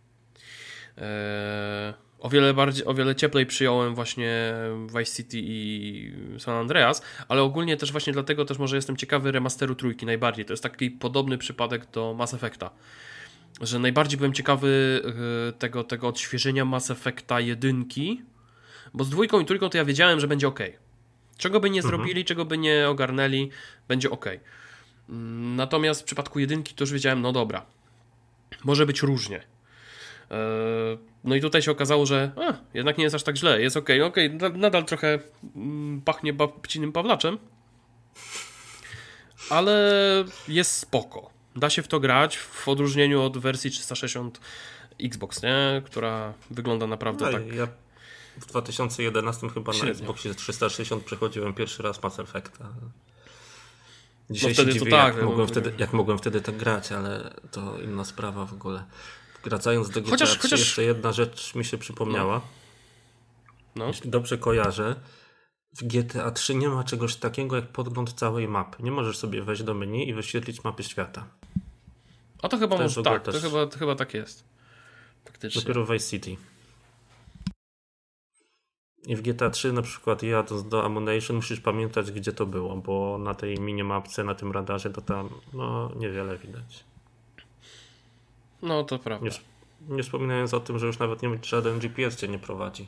Eee, 0.98 1.94
o 2.18 2.28
wiele 2.28 2.54
bardziej, 2.54 2.86
o 2.86 2.94
wiele 2.94 3.14
cieplej 3.14 3.46
przyjąłem 3.46 3.94
właśnie 3.94 4.54
Vice 4.98 5.16
City 5.16 5.38
i 5.40 6.12
San 6.38 6.54
Andreas, 6.54 7.02
ale 7.28 7.42
ogólnie 7.42 7.76
też 7.76 7.92
właśnie 7.92 8.12
dlatego 8.12 8.44
też 8.44 8.58
może 8.58 8.76
jestem 8.76 8.96
ciekawy 8.96 9.32
remasteru 9.32 9.74
trójki 9.74 10.06
najbardziej. 10.06 10.44
To 10.44 10.52
jest 10.52 10.62
taki 10.62 10.90
podobny 10.90 11.38
przypadek 11.38 11.90
do 11.90 12.14
Mass 12.14 12.34
Effecta. 12.34 12.70
Że 13.60 13.78
najbardziej 13.78 14.16
byłem 14.16 14.32
ciekawy 14.32 15.02
e, 15.48 15.52
tego, 15.52 15.84
tego 15.84 16.08
odświeżenia 16.08 16.64
Mass 16.64 16.90
Effecta 16.90 17.40
jedynki, 17.40 18.22
bo 18.94 19.04
z 19.04 19.10
dwójką 19.10 19.40
i 19.40 19.44
trójką 19.44 19.68
to 19.68 19.78
ja 19.78 19.84
wiedziałem, 19.84 20.20
że 20.20 20.28
będzie 20.28 20.48
ok. 20.48 20.60
Czego 21.36 21.60
by 21.60 21.70
nie 21.70 21.82
zrobili, 21.82 22.24
czego 22.24 22.44
by 22.44 22.58
nie 22.58 22.88
ogarnęli, 22.88 23.50
będzie 23.88 24.10
ok. 24.10 24.26
Mm, 25.08 25.56
Natomiast 25.56 26.00
w 26.00 26.04
przypadku 26.04 26.38
jedynki 26.38 26.74
to 26.74 26.82
już 26.82 26.92
wiedziałem, 26.92 27.20
no 27.20 27.32
dobra, 27.32 27.66
może 28.64 28.86
być 28.86 29.02
różnie. 29.02 29.53
Eee, 30.30 30.98
No 31.24 31.34
i 31.34 31.40
tutaj 31.40 31.62
się 31.62 31.70
okazało, 31.70 32.06
że 32.06 32.32
a, 32.36 32.54
jednak 32.74 32.98
nie 32.98 33.04
jest 33.04 33.14
aż 33.14 33.22
tak 33.22 33.36
źle, 33.36 33.62
jest 33.62 33.76
ok, 33.76 33.88
ok, 34.04 34.16
na- 34.40 34.48
nadal 34.48 34.84
trochę 34.84 35.18
mm, 35.56 36.00
pachnie 36.04 36.32
babcinym 36.32 36.92
Pawlaczem, 36.92 37.38
ale 39.50 39.84
jest 40.48 40.78
spoko. 40.78 41.30
Da 41.56 41.70
się 41.70 41.82
w 41.82 41.88
to 41.88 42.00
grać 42.00 42.36
w 42.38 42.68
odróżnieniu 42.68 43.22
od 43.22 43.38
wersji 43.38 43.70
360 43.70 44.40
Xbox, 45.00 45.42
nie? 45.42 45.82
która 45.84 46.34
wygląda 46.50 46.86
naprawdę 46.86 47.24
No, 47.24 47.32
tak. 47.32 47.54
Ja 47.54 47.68
w 48.40 48.46
2011 48.46 49.48
chyba 49.48 49.72
na 49.72 49.78
Średnio. 49.78 49.92
Xboxie 49.92 50.34
360 50.34 51.04
przechodziłem 51.04 51.54
pierwszy 51.54 51.82
raz 51.82 52.02
Mass 52.02 52.18
Effecta. 52.18 52.64
No 54.28 54.34
Dzisiaj 54.34 54.54
wtedy 54.54 54.72
się 54.72 54.78
to 54.78 54.84
dziwię, 54.84 54.96
tak, 54.96 55.14
jak, 55.14 55.22
no, 55.22 55.28
mogłem 55.28 55.46
no, 55.46 55.52
wtedy, 55.52 55.72
jak 55.78 55.92
mogłem 55.92 56.18
wtedy 56.18 56.40
tak 56.40 56.56
grać, 56.56 56.92
ale 56.92 57.34
to 57.50 57.80
inna 57.80 58.04
sprawa 58.04 58.46
w 58.46 58.52
ogóle. 58.52 58.84
Wracając 59.44 59.90
do 59.90 60.00
GTA 60.00 60.10
Chociaż- 60.10 60.30
3, 60.30 60.38
chociaż- 60.38 60.60
jeszcze 60.60 60.82
jedna 60.82 61.12
rzecz 61.12 61.54
mi 61.54 61.64
się 61.64 61.78
przypomniała. 61.78 62.40
No. 63.76 63.86
Jeśli 63.86 64.10
dobrze 64.10 64.38
kojarzę, 64.38 64.96
w 65.78 65.84
GTA 65.84 66.30
3 66.30 66.54
nie 66.54 66.68
ma 66.68 66.84
czegoś 66.84 67.16
takiego 67.16 67.56
jak 67.56 67.68
podgląd 67.68 68.12
całej 68.12 68.48
mapy. 68.48 68.82
Nie 68.82 68.90
możesz 68.90 69.18
sobie 69.18 69.42
wejść 69.42 69.62
do 69.62 69.74
menu 69.74 70.08
i 70.08 70.14
wyświetlić 70.14 70.64
mapy 70.64 70.82
świata. 70.82 71.26
A 72.42 72.48
to 72.48 72.58
chyba 72.58 72.76
To 72.76 72.82
może 72.82 73.02
tak, 73.02 73.22
to 73.22 73.32
też- 73.32 73.42
chyba, 73.42 73.66
to 73.66 73.78
chyba 73.78 73.94
tak 73.94 74.14
jest. 74.14 74.44
Faktycznie. 75.24 75.60
Dopiero 75.62 75.84
w 75.86 75.90
Vice 75.92 76.08
City. 76.10 76.36
I 79.06 79.16
w 79.16 79.22
GTA 79.22 79.50
3 79.50 79.72
na 79.72 79.82
przykład 79.82 80.22
jadąc 80.22 80.68
do 80.68 80.84
Ammunition 80.84 81.36
musisz 81.36 81.60
pamiętać 81.60 82.10
gdzie 82.12 82.32
to 82.32 82.46
było, 82.46 82.76
bo 82.76 83.18
na 83.18 83.34
tej 83.34 83.60
minimapce, 83.60 84.24
na 84.24 84.34
tym 84.34 84.52
radarze 84.52 84.90
to 84.90 85.00
tam 85.00 85.28
no 85.52 85.90
niewiele 85.96 86.38
widać. 86.38 86.84
No 88.64 88.84
to 88.84 88.98
prawda. 88.98 89.26
Nie, 89.26 89.96
nie 89.96 90.02
wspominając 90.02 90.54
o 90.54 90.60
tym, 90.60 90.78
że 90.78 90.86
już 90.86 90.98
nawet 90.98 91.22
nie 91.22 91.38
żaden 91.42 91.78
GPS 91.78 92.16
cię 92.16 92.28
nie 92.28 92.38
prowadzi. 92.38 92.86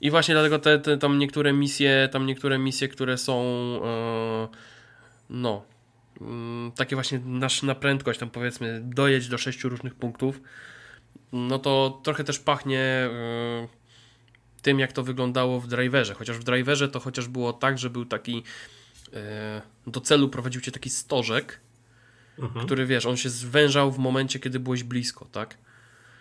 I 0.00 0.10
właśnie 0.10 0.34
dlatego 0.34 0.58
te, 0.58 0.78
te 0.78 0.98
tam 0.98 1.18
niektóre 1.18 1.52
misje, 1.52 2.08
tam 2.12 2.26
niektóre 2.26 2.58
misje, 2.58 2.88
które 2.88 3.18
są 3.18 3.42
e, 3.84 4.48
no 5.30 5.64
mm, 6.20 6.72
takie 6.72 6.96
właśnie 6.96 7.20
na, 7.24 7.48
na 7.62 7.74
prędkość, 7.74 8.20
tam 8.20 8.30
powiedzmy 8.30 8.80
dojedź 8.84 9.28
do 9.28 9.38
sześciu 9.38 9.68
różnych 9.68 9.94
punktów, 9.94 10.40
no 11.32 11.58
to 11.58 12.00
trochę 12.02 12.24
też 12.24 12.38
pachnie 12.38 12.80
e, 12.80 13.68
tym, 14.62 14.78
jak 14.78 14.92
to 14.92 15.02
wyglądało 15.02 15.60
w 15.60 15.68
driverze. 15.68 16.14
Chociaż 16.14 16.38
w 16.38 16.44
driverze 16.44 16.88
to 16.88 17.00
chociaż 17.00 17.28
było 17.28 17.52
tak, 17.52 17.78
że 17.78 17.90
był 17.90 18.04
taki 18.04 18.42
e, 19.12 19.62
do 19.86 20.00
celu 20.00 20.28
prowadził 20.28 20.60
cię 20.60 20.72
taki 20.72 20.90
stożek, 20.90 21.60
Mhm. 22.38 22.66
który 22.66 22.86
wiesz, 22.86 23.06
on 23.06 23.16
się 23.16 23.30
zwężał 23.30 23.92
w 23.92 23.98
momencie, 23.98 24.38
kiedy 24.38 24.60
byłeś 24.60 24.82
blisko, 24.82 25.26
tak? 25.32 25.56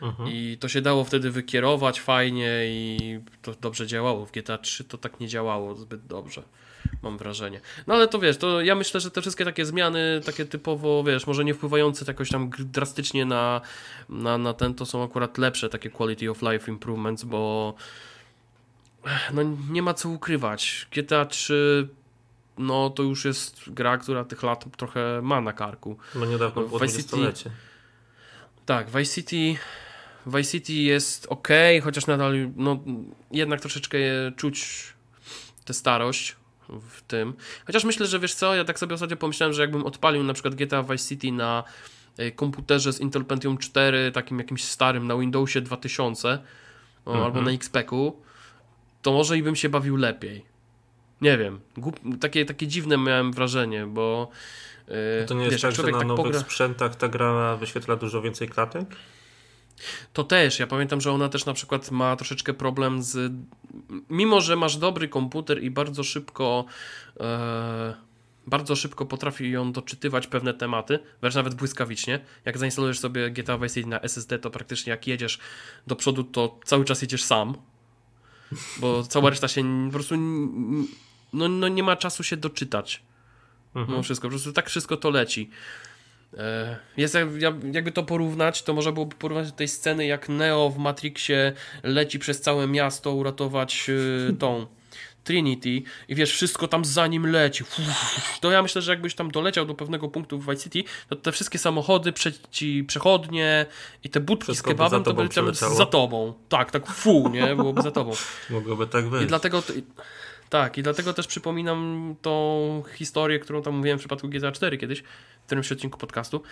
Mhm. 0.02 0.30
I 0.30 0.58
to 0.60 0.68
się 0.68 0.82
dało 0.82 1.04
wtedy 1.04 1.32
wykierować 1.32 2.02
fajnie 2.02 2.62
i 2.66 3.20
to 3.42 3.54
dobrze 3.62 3.88
działało. 3.88 4.26
W 4.26 4.32
GTA 4.32 4.58
3 4.58 4.84
to 4.84 4.98
tak 4.98 5.20
nie 5.20 5.28
działało 5.28 5.76
zbyt 5.76 6.08
dobrze, 6.08 6.44
mam 7.02 7.18
wrażenie. 7.18 7.62
No 7.88 7.94
ale 7.94 8.08
to 8.08 8.20
wiesz, 8.20 8.38
to 8.38 8.62
ja 8.62 8.76
myślę, 8.76 9.00
że 9.00 9.12
te 9.12 9.22
wszystkie 9.22 9.46
takie 9.46 9.66
zmiany, 9.66 10.22
takie 10.26 10.46
typowo, 10.46 11.04
wiesz, 11.04 11.28
może 11.28 11.46
nie 11.46 11.54
wpływające 11.54 12.06
jakoś 12.08 12.30
tam 12.30 12.50
drastycznie 12.60 13.26
na, 13.26 13.62
na, 14.10 14.38
na 14.38 14.54
ten, 14.54 14.74
to 14.74 14.86
są 14.86 15.04
akurat 15.04 15.38
lepsze 15.38 15.70
takie 15.70 15.90
quality 15.90 16.32
of 16.32 16.42
life 16.42 16.72
improvements, 16.72 17.24
bo 17.24 17.74
no 19.34 19.42
nie 19.70 19.82
ma 19.82 19.94
co 19.94 20.10
ukrywać. 20.10 20.88
GTA 20.92 21.26
3 21.26 21.88
no 22.58 22.90
to 22.90 23.04
już 23.04 23.26
jest 23.26 23.62
gra, 23.68 23.98
która 23.98 24.24
tych 24.26 24.44
lat 24.44 24.66
trochę 24.78 25.20
ma 25.24 25.42
na 25.42 25.54
karku. 25.54 25.98
Bo 26.16 26.26
niedawno 26.26 26.62
No, 26.62 26.68
było 26.68 26.80
Vice 26.80 26.98
City- 26.98 27.16
20-lecie. 27.18 27.50
Tak, 28.66 28.88
Vice 28.90 29.14
City, 29.16 29.60
Vice 30.26 30.52
City 30.52 30.74
jest 30.74 31.28
ok, 31.30 31.48
chociaż 31.84 32.08
nadal 32.08 32.34
no, 32.56 32.80
jednak 33.32 33.62
troszeczkę 33.62 33.98
czuć 34.36 34.84
tę 35.66 35.74
starość 35.74 36.36
w 36.90 37.02
tym. 37.02 37.34
Chociaż 37.68 37.84
myślę, 37.84 38.06
że 38.08 38.20
wiesz 38.20 38.34
co, 38.34 38.56
ja 38.56 38.64
tak 38.66 38.80
sobie 38.80 38.96
ostatnio 38.96 39.18
pomyślałem, 39.18 39.54
że 39.54 39.62
jakbym 39.62 39.86
odpalił 39.86 40.24
na 40.24 40.34
przykład 40.34 40.56
GTA 40.56 40.84
Vice 40.84 41.08
City 41.10 41.32
na 41.32 41.64
e, 42.18 42.32
komputerze 42.32 42.94
z 42.94 43.00
Intel 43.02 43.26
Pentium 43.26 43.58
4, 43.58 44.12
takim 44.12 44.38
jakimś 44.40 44.64
starym, 44.64 45.08
na 45.08 45.18
Windowsie 45.18 45.62
2000 45.62 46.40
o, 47.06 47.12
Mhm. 47.12 47.26
albo 47.26 47.42
na 47.42 47.52
XP-ku, 47.52 48.22
to 49.02 49.12
może 49.14 49.38
i 49.38 49.44
bym 49.44 49.56
się 49.56 49.70
bawił 49.70 49.96
lepiej. 49.96 50.46
Nie 51.22 51.38
wiem, 51.38 51.60
takie, 52.20 52.46
takie 52.46 52.68
dziwne 52.68 52.98
miałem 52.98 53.34
wrażenie, 53.34 53.86
bo 53.86 54.30
e, 54.88 55.26
To 55.26 55.34
nie 55.34 55.44
jest 55.44 55.52
wiesz, 55.52 55.62
tak, 55.62 55.76
że 55.76 55.84
na 55.84 55.98
tak 55.98 56.08
nowych 56.08 56.26
pogra... 56.26 56.40
sprzętach 56.40 56.96
ta 56.96 57.08
gra 57.08 57.56
wyświetla 57.56 57.96
dużo 57.96 58.22
więcej 58.22 58.50
klatek? 58.50 58.86
To 60.14 60.24
też, 60.24 60.60
ja 60.60 60.68
pamiętam, 60.68 61.02
że 61.02 61.12
ona 61.12 61.30
też 61.30 61.46
na 61.46 61.54
przykład 61.54 61.92
ma 61.92 62.16
troszeczkę 62.16 62.54
problem 62.54 63.04
z. 63.04 63.34
Mimo, 64.10 64.42
że 64.42 64.56
masz 64.56 64.78
dobry 64.78 65.08
komputer 65.08 65.64
i 65.64 65.72
bardzo 65.72 66.04
szybko. 66.04 66.66
E, 67.20 67.94
bardzo 68.48 68.76
szybko 68.76 69.06
potrafi 69.06 69.52
ją 69.52 69.72
doczytywać 69.72 70.28
pewne 70.28 70.54
tematy, 70.54 71.00
wręcz 71.22 71.36
nawet 71.36 71.56
błyskawicznie. 71.56 72.20
Jak 72.46 72.58
zainstalujesz 72.58 73.00
sobie 73.00 73.32
GTA 73.32 73.58
Vice 73.58 73.76
City 73.76 73.90
na 73.90 74.00
SSD, 74.00 74.40
to 74.40 74.50
praktycznie 74.50 74.92
jak 74.92 75.08
jedziesz 75.08 75.40
do 75.88 75.96
przodu, 75.96 76.24
to 76.24 76.60
cały 76.66 76.86
czas 76.86 77.02
jedziesz 77.02 77.24
sam. 77.24 77.56
Bo 78.78 79.04
cała 79.04 79.30
reszta 79.30 79.48
się 79.48 79.86
po 79.88 79.94
prostu. 79.94 80.16
No, 81.34 81.48
no 81.48 81.68
nie 81.68 81.84
ma 81.84 81.96
czasu 81.96 82.24
się 82.24 82.38
doczytać. 82.38 83.02
Mhm. 83.76 83.98
No 83.98 84.04
wszystko, 84.04 84.28
po 84.28 84.30
prostu 84.32 84.54
tak 84.54 84.70
wszystko 84.70 84.98
to 84.98 85.10
leci. 85.10 85.50
E, 86.38 86.78
Jest, 86.98 87.14
jak- 87.14 87.42
ja- 87.42 87.54
jakby 87.72 87.92
to 87.92 88.04
porównać, 88.04 88.64
to 88.64 88.74
można 88.74 88.92
byłoby 88.92 89.16
porównać 89.16 89.52
do 89.52 89.58
tej 89.58 89.68
sceny, 89.68 90.06
jak 90.06 90.30
Neo 90.30 90.70
w 90.70 90.78
Matrixie 90.78 91.54
leci 91.84 92.20
przez 92.20 92.42
całe 92.42 92.68
miasto 92.68 93.12
uratować 93.14 93.90
e, 93.90 94.34
tą 94.40 94.66
Trinity 95.24 95.82
i 96.08 96.16
wiesz, 96.16 96.32
wszystko 96.32 96.68
tam 96.68 96.86
za 96.86 97.08
nim 97.08 97.26
leci. 97.32 97.64
To 98.42 98.52
ja 98.52 98.62
myślę, 98.62 98.82
że 98.82 98.92
jakbyś 98.92 99.16
tam 99.16 99.32
doleciał 99.32 99.66
do 99.66 99.74
pewnego 99.74 100.08
punktu 100.08 100.40
w 100.40 100.50
Vice 100.50 100.64
City, 100.64 100.84
to 101.10 101.16
te 101.16 101.32
wszystkie 101.32 101.58
samochody, 101.60 102.14
przeci, 102.14 102.84
przechodnie 102.88 103.66
i 104.04 104.10
te 104.10 104.20
budki 104.20 104.44
Wszystko 104.44 104.70
z 104.70 104.74
by 104.74 104.78
kebabem 104.78 105.04
to 105.04 105.10
tobą 105.12 105.24
by 105.24 105.30
tam 105.30 105.32
przeleciało. 105.32 105.76
za 105.76 105.86
tobą. 105.86 106.34
Tak, 106.50 106.72
tak 106.72 106.88
fu, 106.88 107.30
nie? 107.30 107.56
Byłoby 107.56 107.82
za 107.82 107.92
tobą. 107.92 108.12
Mogłoby 108.50 108.88
tak 108.88 109.10
być. 109.10 109.24
I 109.24 109.26
dlatego. 109.28 109.62
t- 109.62 109.74
Tak, 110.50 110.78
i 110.78 110.84
dlatego 110.84 111.14
też 111.14 111.28
przypominam 111.28 112.16
tą 112.22 112.84
historię, 112.96 113.40
którą 113.40 113.62
tam 113.62 113.76
mówiłem 113.76 113.98
w 113.98 114.02
przypadku 114.02 114.30
GTA 114.30 114.52
4 114.52 114.78
kiedyś, 114.78 115.04
w 115.44 115.46
którymś 115.46 115.72
odcinku 115.72 115.98
podcastu, 116.00 116.44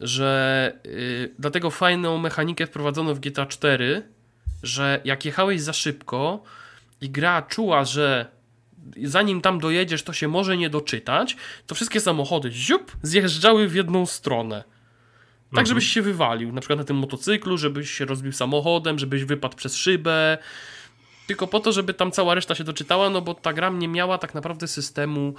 że 0.00 0.72
yy, 0.84 1.34
dlatego 1.38 1.70
fajną 1.70 2.18
mechanikę 2.18 2.66
wprowadzono 2.66 3.14
w 3.14 3.20
GTA 3.20 3.46
4 3.46 4.02
że 4.62 5.00
jak 5.04 5.24
jechałeś 5.24 5.60
za 5.60 5.72
szybko 5.72 6.42
i 7.00 7.10
gra 7.10 7.42
czuła, 7.42 7.84
że 7.84 8.26
zanim 9.04 9.40
tam 9.40 9.60
dojedziesz, 9.60 10.02
to 10.02 10.12
się 10.12 10.28
może 10.28 10.56
nie 10.56 10.70
doczytać, 10.70 11.36
to 11.66 11.74
wszystkie 11.74 12.00
samochody 12.00 12.50
ziup, 12.52 12.92
zjeżdżały 13.02 13.68
w 13.68 13.74
jedną 13.74 14.06
stronę. 14.06 14.64
Tak, 14.64 15.58
Mhm. 15.58 15.66
żebyś 15.66 15.88
się 15.88 16.02
wywalił, 16.02 16.52
na 16.52 16.60
przykład 16.60 16.78
na 16.78 16.84
tym 16.84 16.96
motocyklu, 16.96 17.58
żebyś 17.58 17.90
się 17.90 18.04
rozbił 18.04 18.32
samochodem, 18.32 18.98
żebyś 18.98 19.24
wypadł 19.24 19.56
przez 19.56 19.76
szybę. 19.76 20.38
Tylko 21.32 21.46
po 21.46 21.60
to, 21.60 21.72
żeby 21.72 21.94
tam 21.94 22.10
cała 22.12 22.34
reszta 22.34 22.54
się 22.54 22.64
doczytała, 22.64 23.10
no 23.10 23.20
bo 23.20 23.34
ta 23.34 23.52
gra 23.52 23.68
nie 23.70 23.88
miała 23.88 24.18
tak 24.18 24.34
naprawdę 24.34 24.68
systemu, 24.68 25.34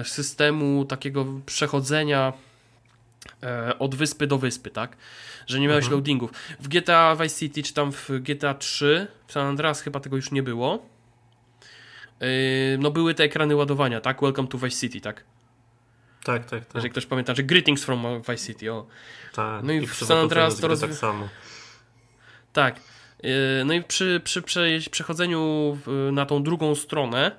e, 0.00 0.04
systemu 0.04 0.84
takiego 0.84 1.26
przechodzenia 1.46 2.32
e, 3.42 3.78
od 3.78 3.94
wyspy 3.94 4.26
do 4.26 4.38
wyspy, 4.38 4.70
tak? 4.70 4.96
Że 5.46 5.60
nie 5.60 5.68
miałeś 5.68 5.84
Mhm. 5.84 5.98
loadingów. 5.98 6.30
W 6.60 6.68
GTA 6.68 7.16
Vice 7.16 7.36
City, 7.38 7.62
czy 7.62 7.74
tam 7.74 7.92
w 7.92 8.10
GTA 8.20 8.54
3, 8.54 9.06
w 9.26 9.32
San 9.32 9.46
Andreas 9.46 9.80
chyba 9.80 10.00
tego 10.00 10.16
już 10.16 10.30
nie 10.30 10.42
było. 10.42 10.86
Yy, 12.20 12.28
No 12.78 12.90
były 12.90 13.14
te 13.14 13.24
ekrany 13.24 13.56
ładowania, 13.56 14.00
tak? 14.00 14.20
Welcome 14.22 14.48
to 14.48 14.58
Vice 14.58 14.80
City, 14.80 15.00
tak? 15.00 15.24
Tak, 16.24 16.44
tak, 16.50 16.64
tak. 16.64 16.74
Jeżeli 16.74 16.90
ktoś 16.90 17.06
pamięta, 17.06 17.34
że 17.34 17.42
greetings 17.42 17.84
from 17.84 18.02
Vice 18.28 18.46
City, 18.46 18.72
o. 18.72 18.86
tak. 19.34 19.64
no 19.64 19.72
i 19.72 19.86
w 19.86 19.90
przy 19.92 20.06
San 20.06 20.18
Andreas 20.18 20.60
to 20.60 20.68
rozwi- 20.68 20.80
tak 20.80 20.94
samo. 20.94 21.28
Tak. 22.52 22.80
Yy, 23.24 23.64
No 23.64 23.74
i 23.74 23.82
przy, 23.82 24.20
przy 24.24 24.42
przejeźdź- 24.42 24.90
przechodzeniu 24.90 25.78
na 26.12 26.26
tą 26.26 26.42
drugą 26.42 26.74
stronę 26.74 27.30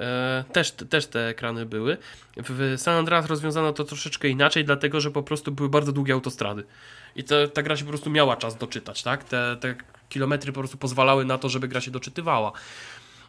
e, 0.00 0.44
też, 0.52 0.70
też 0.70 1.06
te 1.06 1.28
ekrany 1.28 1.66
były. 1.66 1.96
W 2.36 2.74
San 2.76 2.94
Andreas 2.94 3.26
rozwiązano 3.26 3.72
to 3.72 3.84
troszeczkę 3.84 4.28
inaczej, 4.28 4.64
dlatego 4.64 5.00
że 5.00 5.10
po 5.10 5.22
prostu 5.22 5.52
były 5.52 5.68
bardzo 5.68 5.92
długie 5.92 6.12
autostrady. 6.14 6.64
I 7.16 7.24
te, 7.24 7.48
ta 7.48 7.62
gra 7.62 7.76
się 7.76 7.84
po 7.84 7.88
prostu 7.88 8.10
miała 8.10 8.36
czas 8.36 8.56
doczytać, 8.56 9.02
tak? 9.02 9.24
Te, 9.24 9.56
te 9.60 9.74
kilometry 10.08 10.52
po 10.52 10.60
prostu 10.60 10.78
pozwalały 10.78 11.24
na 11.24 11.38
to, 11.38 11.48
żeby 11.48 11.68
gra 11.68 11.80
się 11.80 11.90
doczytywała. 11.90 12.52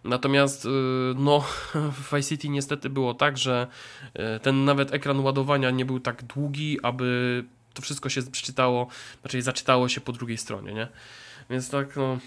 Natomiast 0.04 0.65
y, 0.65 0.69
no, 1.15 1.39
w 2.02 2.15
Vice 2.15 2.30
City 2.30 2.49
niestety 2.49 2.89
było 2.89 3.13
tak, 3.13 3.38
że 3.38 3.67
ten 4.41 4.65
nawet 4.65 4.93
ekran 4.93 5.19
ładowania 5.19 5.71
nie 5.71 5.86
był 5.86 5.99
tak 5.99 6.23
długi, 6.23 6.78
aby 6.84 7.43
to 7.73 7.82
wszystko 7.82 8.10
się 8.10 8.21
przeczytało, 8.23 8.88
znaczy 9.21 9.41
zaczytało 9.41 9.89
się 9.89 10.02
po 10.02 10.12
drugiej 10.12 10.38
stronie, 10.38 10.73
nie? 10.73 10.88
Więc 11.49 11.69
tak, 11.69 11.95
no. 11.95 12.17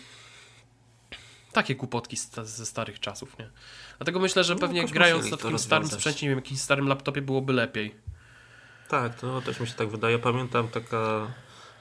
Takie 1.52 1.74
kłopotki 1.74 2.16
sta- 2.16 2.44
ze 2.44 2.66
starych 2.66 3.00
czasów, 3.00 3.38
nie? 3.38 3.50
Dlatego 3.98 4.18
myślę, 4.20 4.44
że 4.44 4.54
No, 4.54 4.60
pewnie 4.60 4.76
jakoś 4.78 4.92
grając 4.92 5.30
na 5.30 5.36
takim 5.36 5.58
starym 5.58 5.88
sprzęcie, 5.88 6.26
nie 6.26 6.30
wiem, 6.30 6.38
jakimś 6.38 6.60
starym 6.60 6.88
laptopie 6.88 7.22
byłoby 7.22 7.52
lepiej. 7.52 7.94
Tak, 8.88 9.14
to 9.20 9.42
też 9.42 9.60
mi 9.60 9.66
się 9.66 9.74
tak 9.74 9.88
wydaje. 9.88 10.18
Pamiętam 10.18 10.68
taka 10.68 11.26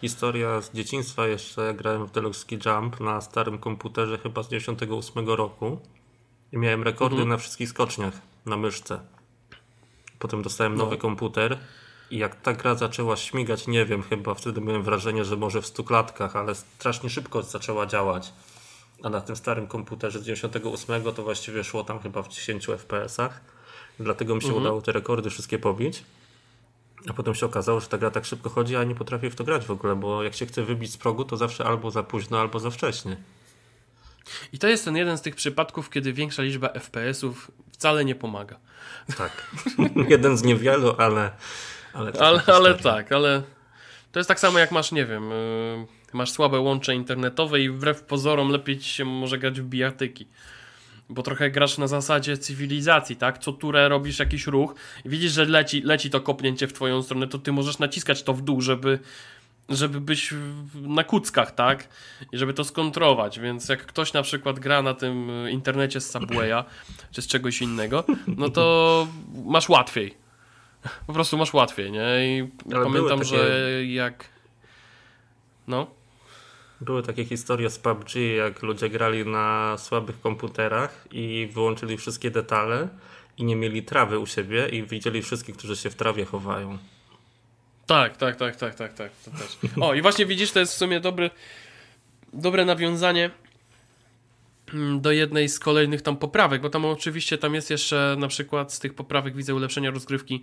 historia 0.02 0.62
z 0.62 0.72
dzieciństwa 0.74 1.28
jeszcze, 1.28 1.62
jak 1.62 1.78
grałem 1.78 2.06
w 2.06 2.12
Deluxe 2.12 2.46
Jump 2.66 3.00
na 3.00 3.22
starym 3.22 3.58
komputerze 3.60 4.18
chyba 4.18 4.44
z 4.44 4.50
98 4.50 5.30
roku 5.30 5.80
i 6.52 6.58
miałem 6.58 6.84
rekordy 6.84 7.14
Mhm. 7.16 7.30
na 7.30 7.38
wszystkich 7.38 7.70
skoczniach 7.70 8.14
na 8.46 8.58
myszce. 8.58 9.00
Potem 10.20 10.42
dostałem 10.42 10.76
nowy 10.76 10.96
No. 10.96 11.02
komputer 11.02 11.58
i 12.12 12.18
jak 12.18 12.42
ta 12.42 12.54
gra 12.54 12.76
zaczęła 12.76 13.18
śmigać, 13.18 13.68
nie 13.68 13.86
wiem, 13.86 14.04
chyba 14.04 14.34
wtedy 14.34 14.62
miałem 14.62 14.84
wrażenie, 14.84 15.26
że 15.26 15.38
może 15.38 15.62
w 15.62 15.66
100 15.68 15.84
klatkach, 15.84 16.36
ale 16.36 16.56
strasznie 16.56 17.10
szybko 17.10 17.44
zaczęła 17.44 17.86
działać. 17.86 18.34
A 19.04 19.10
na 19.10 19.22
tym 19.22 19.36
starym 19.36 19.68
komputerze 19.68 20.20
z 20.20 20.24
98 20.24 21.04
to 21.14 21.24
właściwie 21.24 21.64
szło 21.64 21.84
tam 21.84 22.00
chyba 22.00 22.22
w 22.22 22.28
10 22.28 22.68
FPS-ach. 22.68 23.42
Dlatego 24.00 24.36
mi 24.36 24.42
się 24.42 24.48
Mhm. 24.48 24.64
udało 24.64 24.82
te 24.82 24.92
rekordy 24.92 25.30
wszystkie 25.30 25.60
pobić. 25.60 26.04
A 27.10 27.14
potem 27.14 27.36
się 27.36 27.46
okazało, 27.46 27.80
że 27.80 27.88
ta 27.88 27.98
gra 27.98 28.12
tak 28.12 28.26
szybko 28.26 28.50
chodzi, 28.50 28.76
a 28.76 28.84
nie 28.84 28.96
potrafię 28.96 29.30
w 29.30 29.36
to 29.36 29.44
grać 29.44 29.66
w 29.66 29.72
ogóle, 29.72 29.96
bo 29.96 30.24
jak 30.24 30.34
się 30.36 30.46
chce 30.46 30.64
wybić 30.64 30.92
z 30.92 30.98
progu, 30.98 31.26
to 31.26 31.38
zawsze 31.38 31.66
albo 31.66 31.92
za 31.92 32.04
późno, 32.04 32.40
albo 32.40 32.60
za 32.60 32.70
wcześnie. 32.70 33.18
I 34.54 34.60
to 34.60 34.68
jest 34.68 34.86
ten 34.86 34.96
jeden 34.98 35.18
z 35.18 35.22
tych 35.22 35.36
przypadków, 35.36 35.90
kiedy 35.90 36.14
większa 36.14 36.44
liczba 36.44 36.70
FPS-ów 36.70 37.52
wcale 37.72 38.06
nie 38.06 38.16
pomaga. 38.16 38.60
Tak. 39.18 39.52
Jeden 40.10 40.38
z 40.38 40.44
niewielu, 40.44 40.96
ale. 40.98 41.32
Ale, 41.94 42.12
Ale, 42.20 42.42
ale 42.48 42.76
tak, 42.76 43.12
ale 43.12 43.42
to 44.12 44.20
jest 44.20 44.28
tak 44.28 44.40
samo 44.40 44.60
jak 44.60 44.72
masz, 44.72 44.92
nie 44.92 45.06
wiem, 45.06 45.30
yy, 45.30 45.88
masz 46.14 46.32
słabe 46.32 46.60
łącze 46.60 46.96
internetowe 46.96 47.62
i 47.62 47.70
wbrew 47.70 48.04
pozorom 48.04 48.50
lepiej 48.50 48.80
ci 48.80 48.90
się 48.90 49.06
może 49.06 49.38
grać 49.38 49.62
w 49.62 49.66
bijatyki. 49.66 50.28
Bo 51.10 51.24
trochę 51.24 51.52
grasz 51.52 51.78
na 51.78 51.88
zasadzie 51.88 52.38
cywilizacji, 52.38 53.16
tak? 53.16 53.38
Co 53.38 53.54
turę 53.54 53.90
robisz 53.90 54.20
jakiś 54.20 54.48
ruch 54.48 54.76
i 55.06 55.10
widzisz, 55.10 55.32
że 55.32 55.46
leci, 55.46 55.82
leci 55.82 56.10
to 56.10 56.22
kopnięcie 56.22 56.68
w 56.68 56.74
twoją 56.74 57.04
stronę, 57.04 57.28
to 57.28 57.38
ty 57.38 57.52
możesz 57.52 57.80
naciskać 57.80 58.24
to 58.24 58.34
w 58.34 58.42
dół, 58.42 58.62
żeby, 58.62 59.00
żeby 59.70 60.02
być 60.02 60.34
na 60.74 61.04
kuckach, 61.04 61.52
tak? 61.52 61.88
I 62.32 62.38
żeby 62.38 62.54
to 62.54 62.64
skontrować. 62.64 63.40
Więc 63.40 63.70
jak 63.70 63.86
ktoś 63.86 64.14
na 64.14 64.22
przykład 64.22 64.60
gra 64.60 64.82
na 64.82 64.94
tym 64.94 65.30
y, 65.30 65.52
internecie 65.52 66.02
z 66.02 66.12
Subwaya 66.12 66.64
czy 67.12 67.22
z 67.22 67.28
czegoś 67.28 67.62
innego, 67.62 68.04
no 68.28 68.50
to 68.50 69.08
masz 69.46 69.70
łatwiej. 69.70 70.21
Po 71.08 71.14
prostu 71.14 71.38
masz 71.38 71.54
łatwiej, 71.54 71.92
nie? 71.92 72.02
I 72.26 72.50
Ale 72.74 72.84
pamiętam, 72.84 73.20
były 73.20 73.26
że 73.26 73.86
jak. 73.86 74.26
No. 75.68 75.88
Były 76.82 77.04
takie 77.04 77.26
historie 77.26 77.70
z 77.70 77.80
PUBG, 77.80 78.16
jak 78.38 78.62
ludzie 78.62 78.90
grali 78.90 79.26
na 79.26 79.76
słabych 79.78 80.22
komputerach 80.22 81.08
i 81.12 81.50
wyłączyli 81.54 81.98
wszystkie 81.98 82.32
detale 82.32 82.88
i 83.38 83.44
nie 83.44 83.56
mieli 83.56 83.84
trawy 83.84 84.20
u 84.20 84.26
siebie 84.26 84.70
i 84.70 84.84
widzieli 84.84 85.22
wszystkich, 85.22 85.58
którzy 85.58 85.76
się 85.76 85.90
w 85.90 85.96
trawie 85.96 86.26
chowają. 86.26 86.78
Tak, 87.86 88.18
tak, 88.18 88.36
tak, 88.36 88.56
tak, 88.56 88.76
tak, 88.76 88.94
tak. 88.94 89.12
To 89.26 89.32
też. 89.32 89.58
O, 89.82 89.94
i 89.94 90.02
właśnie 90.02 90.26
widzisz, 90.26 90.52
to 90.52 90.60
jest 90.60 90.74
w 90.74 90.78
sumie 90.78 91.00
dobry, 91.00 91.30
dobre 92.34 92.66
nawiązanie 92.66 93.30
do 95.00 95.12
jednej 95.12 95.50
z 95.50 95.60
kolejnych 95.60 96.02
tam 96.02 96.18
poprawek, 96.18 96.62
bo 96.62 96.70
tam 96.70 96.86
oczywiście 96.86 97.38
tam 97.38 97.56
jest 97.56 97.70
jeszcze 97.70 98.16
na 98.20 98.28
przykład 98.28 98.74
z 98.74 98.80
tych 98.80 98.94
poprawek 98.94 99.36
widzę 99.36 99.56
ulepszenia 99.56 99.92
rozgrywki 99.92 100.42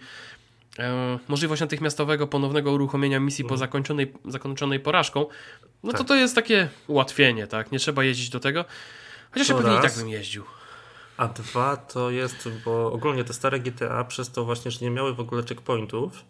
e, 0.79 1.19
możliwość 1.29 1.61
natychmiastowego 1.61 2.27
ponownego 2.27 2.73
uruchomienia 2.73 3.21
misji 3.21 3.45
po 3.45 3.57
zakończonej, 3.57 4.13
zakończonej 4.25 4.81
porażką. 4.81 5.27
No 5.83 5.93
to 5.93 5.99
Tak. 5.99 6.07
to 6.09 6.15
jest 6.15 6.35
takie 6.35 6.69
ułatwienie, 6.87 7.47
tak? 7.47 7.73
Nie 7.73 7.79
trzeba 7.79 8.05
jeździć 8.05 8.29
do 8.31 8.41
tego. 8.41 8.65
Chociaż 9.31 9.49
ja 9.49 9.55
To 9.55 9.61
pewnie 9.63 9.75
i 9.79 9.81
tak 9.81 9.85
raz. 9.91 9.99
bym 9.99 10.09
jeździł. 10.09 10.45
A 11.17 11.29
dwa 11.29 11.77
to 11.77 12.11
jest, 12.11 12.49
bo 12.65 12.93
ogólnie 12.93 13.25
te 13.25 13.33
stare 13.33 13.61
GTA 13.61 14.05
przez 14.05 14.31
to 14.31 14.45
właśnie, 14.45 14.71
że 14.71 14.79
nie 14.81 14.91
miały 14.91 15.15
w 15.15 15.21
ogóle 15.21 15.43
checkpointów, 15.43 16.25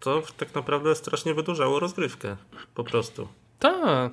to 0.00 0.22
tak 0.36 0.54
naprawdę 0.54 0.94
strasznie 0.94 1.34
wydłużało 1.34 1.80
rozgrywkę. 1.80 2.36
Po 2.74 2.84
prostu. 2.84 3.28
Tak. 3.58 4.12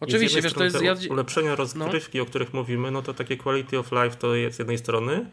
Oczywiście, 0.00 0.42
wiesz, 0.42 0.52
to 0.52 0.64
jest. 0.64 0.82
Ja, 0.82 0.94
ulepszenia 1.10 1.54
rozgrywki, 1.54 2.20
o 2.20 2.26
których 2.26 2.54
mówimy, 2.54 2.90
no 2.90 3.02
to 3.02 3.14
takie 3.14 3.36
quality 3.36 3.78
of 3.78 3.92
life 3.92 4.16
to 4.16 4.34
jest 4.34 4.56
z 4.56 4.58
jednej 4.58 4.78
strony, 4.78 5.30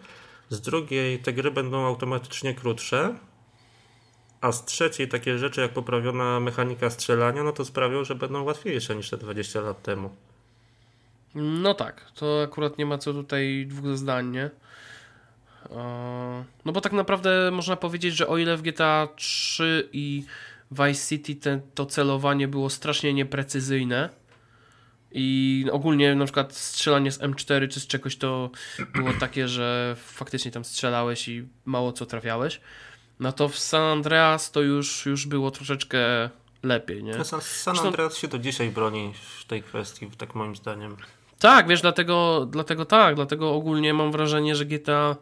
z 0.49 0.61
drugiej 0.61 1.19
te 1.19 1.33
gry 1.33 1.51
będą 1.51 1.85
automatycznie 1.85 2.53
krótsze, 2.53 3.15
a 4.41 4.51
z 4.51 4.65
trzeciej 4.65 5.07
takie 5.07 5.37
rzeczy 5.37 5.61
jak 5.61 5.71
poprawiona 5.73 6.39
mechanika 6.39 6.89
strzelania, 6.89 7.43
no 7.43 7.51
to 7.51 7.65
sprawią, 7.65 8.03
że 8.03 8.15
będą 8.15 8.43
łatwiejsze 8.43 8.95
niż 8.95 9.09
te 9.09 9.17
20 9.17 9.61
lat 9.61 9.83
temu. 9.83 10.09
No 11.35 11.73
tak, 11.73 12.11
to 12.15 12.41
akurat 12.43 12.77
nie 12.77 12.85
ma 12.85 12.97
co 12.97 13.13
tutaj 13.13 13.65
dwóch 13.67 13.97
zdań, 13.97 14.31
nie? 14.31 14.49
E, 15.71 16.43
No 16.65 16.71
bo 16.71 16.81
tak 16.81 16.91
naprawdę 16.93 17.51
można 17.51 17.75
powiedzieć, 17.75 18.15
że 18.15 18.27
o 18.27 18.37
ile 18.37 18.57
w 18.57 18.61
GTA 18.61 19.07
3 19.15 19.89
i 19.93 20.25
Vice 20.71 21.07
City 21.07 21.35
te, 21.35 21.61
to 21.75 21.85
celowanie 21.85 22.47
było 22.47 22.69
strasznie 22.69 23.13
nieprecyzyjne 23.13 24.09
i 25.13 25.65
ogólnie 25.71 26.15
na 26.15 26.25
przykład 26.25 26.55
strzelanie 26.55 27.11
z 27.11 27.19
M4 27.19 27.67
czy 27.67 27.79
z 27.79 27.87
czegoś 27.87 28.15
to 28.17 28.49
było 28.95 29.13
takie, 29.19 29.47
że 29.47 29.95
faktycznie 29.99 30.51
tam 30.51 30.63
strzelałeś 30.63 31.27
i 31.27 31.47
mało 31.65 31.93
co 31.93 32.05
trafiałeś, 32.05 32.61
no 33.19 33.31
to 33.31 33.49
w 33.49 33.57
San 33.57 33.81
Andreas 33.81 34.51
to 34.51 34.61
już, 34.61 35.05
już 35.05 35.27
było 35.27 35.51
troszeczkę 35.51 36.29
lepiej, 36.63 37.03
nie? 37.03 37.13
San, 37.13 37.25
San 37.25 37.41
Zresztą- 37.41 37.87
Andreas 37.87 38.17
się 38.17 38.27
do 38.27 38.39
dzisiaj 38.39 38.69
broni 38.69 39.13
w 39.39 39.45
tej 39.45 39.63
kwestii, 39.63 40.07
tak 40.17 40.35
moim 40.35 40.55
zdaniem. 40.55 40.97
Tak, 41.39 41.67
wiesz, 41.67 41.81
dlatego, 41.81 42.47
dlatego 42.51 42.85
tak, 42.85 43.15
dlatego 43.15 43.53
ogólnie 43.53 43.93
mam 43.93 44.11
wrażenie, 44.11 44.55
że 44.55 44.65
GTA 44.65 45.15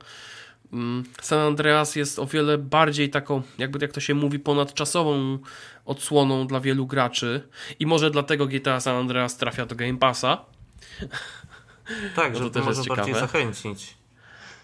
San 1.22 1.40
Andreas 1.40 1.96
jest 1.96 2.20
o 2.20 2.26
wiele 2.26 2.58
bardziej 2.58 3.10
taką, 3.10 3.42
jakby 3.58 3.80
jak 3.82 3.92
to 3.92 4.00
się 4.00 4.14
mówi, 4.14 4.40
ponadczasową 4.40 5.40
odsłoną 5.86 6.48
dla 6.48 6.60
wielu 6.60 6.88
graczy. 6.88 7.48
I 7.80 7.86
może 7.86 8.12
dlatego 8.12 8.48
GTA 8.48 8.80
San 8.80 8.96
Andreas 8.96 9.38
trafia 9.38 9.66
do 9.66 9.76
Game 9.76 9.98
Passa, 9.98 10.46
Tak, 12.16 12.34
No 12.34 12.40
to 12.40 12.44
żeby 12.44 12.52
też 12.52 12.62
to 12.64 12.66
może 12.70 12.78
jest 12.80 12.90
bardziej 12.90 13.14
zachęcić. 13.16 13.94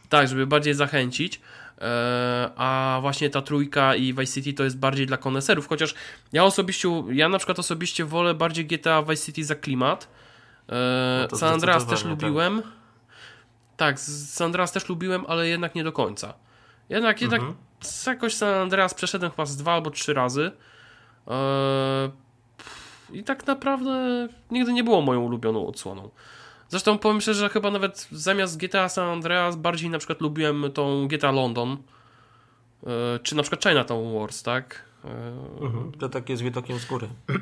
tak, 0.09 0.27
żeby 0.27 0.47
bardziej 0.47 0.73
zachęcić, 0.73 1.41
e, 1.81 2.49
a 2.55 2.97
właśnie 3.01 3.29
ta 3.29 3.41
trójka 3.41 3.95
i 3.95 4.13
Vice 4.13 4.33
City 4.33 4.53
to 4.53 4.63
jest 4.63 4.77
bardziej 4.77 5.05
dla 5.07 5.17
koneserów, 5.17 5.67
chociaż 5.67 5.95
ja 6.33 6.43
osobiście, 6.43 7.03
ja 7.11 7.29
na 7.29 7.37
przykład 7.37 7.59
osobiście 7.59 8.05
wolę 8.05 8.33
bardziej 8.35 8.65
GTA 8.65 9.03
Vice 9.03 9.25
City 9.25 9.43
za 9.43 9.55
klimat, 9.55 10.07
e, 10.69 11.27
No 11.31 11.37
San 11.37 11.53
Andreas 11.53 11.85
też 11.85 11.99
zdecydowanie, 11.99 12.19
tak. 12.61 12.71
Tak, 13.77 13.99
San 13.99 14.45
Andreas 14.45 14.71
też 14.71 14.89
lubiłem, 14.89 15.25
ale 15.27 15.47
jednak 15.47 15.75
nie 15.75 15.83
do 15.83 15.91
końca. 15.91 16.33
Jednak, 16.89 17.21
jednak 17.21 17.39
Mhm. 17.41 17.57
z- 17.81 18.05
jakoś 18.05 18.33
San 18.33 18.53
Andreas 18.53 18.93
przeszedłem 18.93 19.31
chyba 19.31 19.45
z 19.45 19.57
dwa 19.57 19.73
albo 19.73 19.89
trzy 19.91 20.13
razy. 20.13 20.51
Eee, 21.27 22.11
I 23.11 23.23
tak 23.23 23.47
naprawdę 23.47 24.27
nigdy 24.51 24.73
nie 24.73 24.83
było 24.83 25.01
moją 25.01 25.21
ulubioną 25.21 25.67
odsłoną. 25.67 26.09
Zresztą 26.69 26.97
powiem 26.97 27.21
szczerze, 27.21 27.39
że 27.39 27.49
chyba 27.49 27.71
nawet 27.71 28.07
zamiast 28.11 28.57
GTA 28.57 28.89
San 28.89 29.09
Andreas 29.09 29.55
bardziej 29.55 29.89
na 29.89 29.97
przykład 29.97 30.21
lubiłem 30.21 30.71
tą 30.73 31.07
GTA 31.07 31.31
London, 31.31 31.77
e, 32.87 33.19
czy 33.23 33.35
na 33.35 33.41
przykład 33.41 33.63
Chinatown 33.63 34.19
Wars, 34.19 34.43
tak? 34.43 34.83
Mhm, 35.62 35.91
to 35.99 36.10
takie 36.10 36.38
z 36.38 36.41
widokiem 36.41 36.79
z 36.79 36.86
góry. 36.86 37.07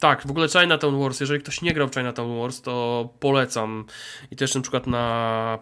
Tak, 0.00 0.26
w 0.26 0.30
ogóle 0.30 0.48
Chinatown 0.48 1.00
Wars, 1.00 1.20
jeżeli 1.20 1.40
ktoś 1.40 1.62
nie 1.62 1.74
grał 1.74 1.88
w 1.88 1.94
Chinatown 1.94 2.40
Wars, 2.40 2.60
to 2.60 3.08
polecam. 3.20 3.84
I 4.30 4.36
też 4.36 4.54
na 4.54 4.60
przykład 4.60 4.86
na 4.86 5.58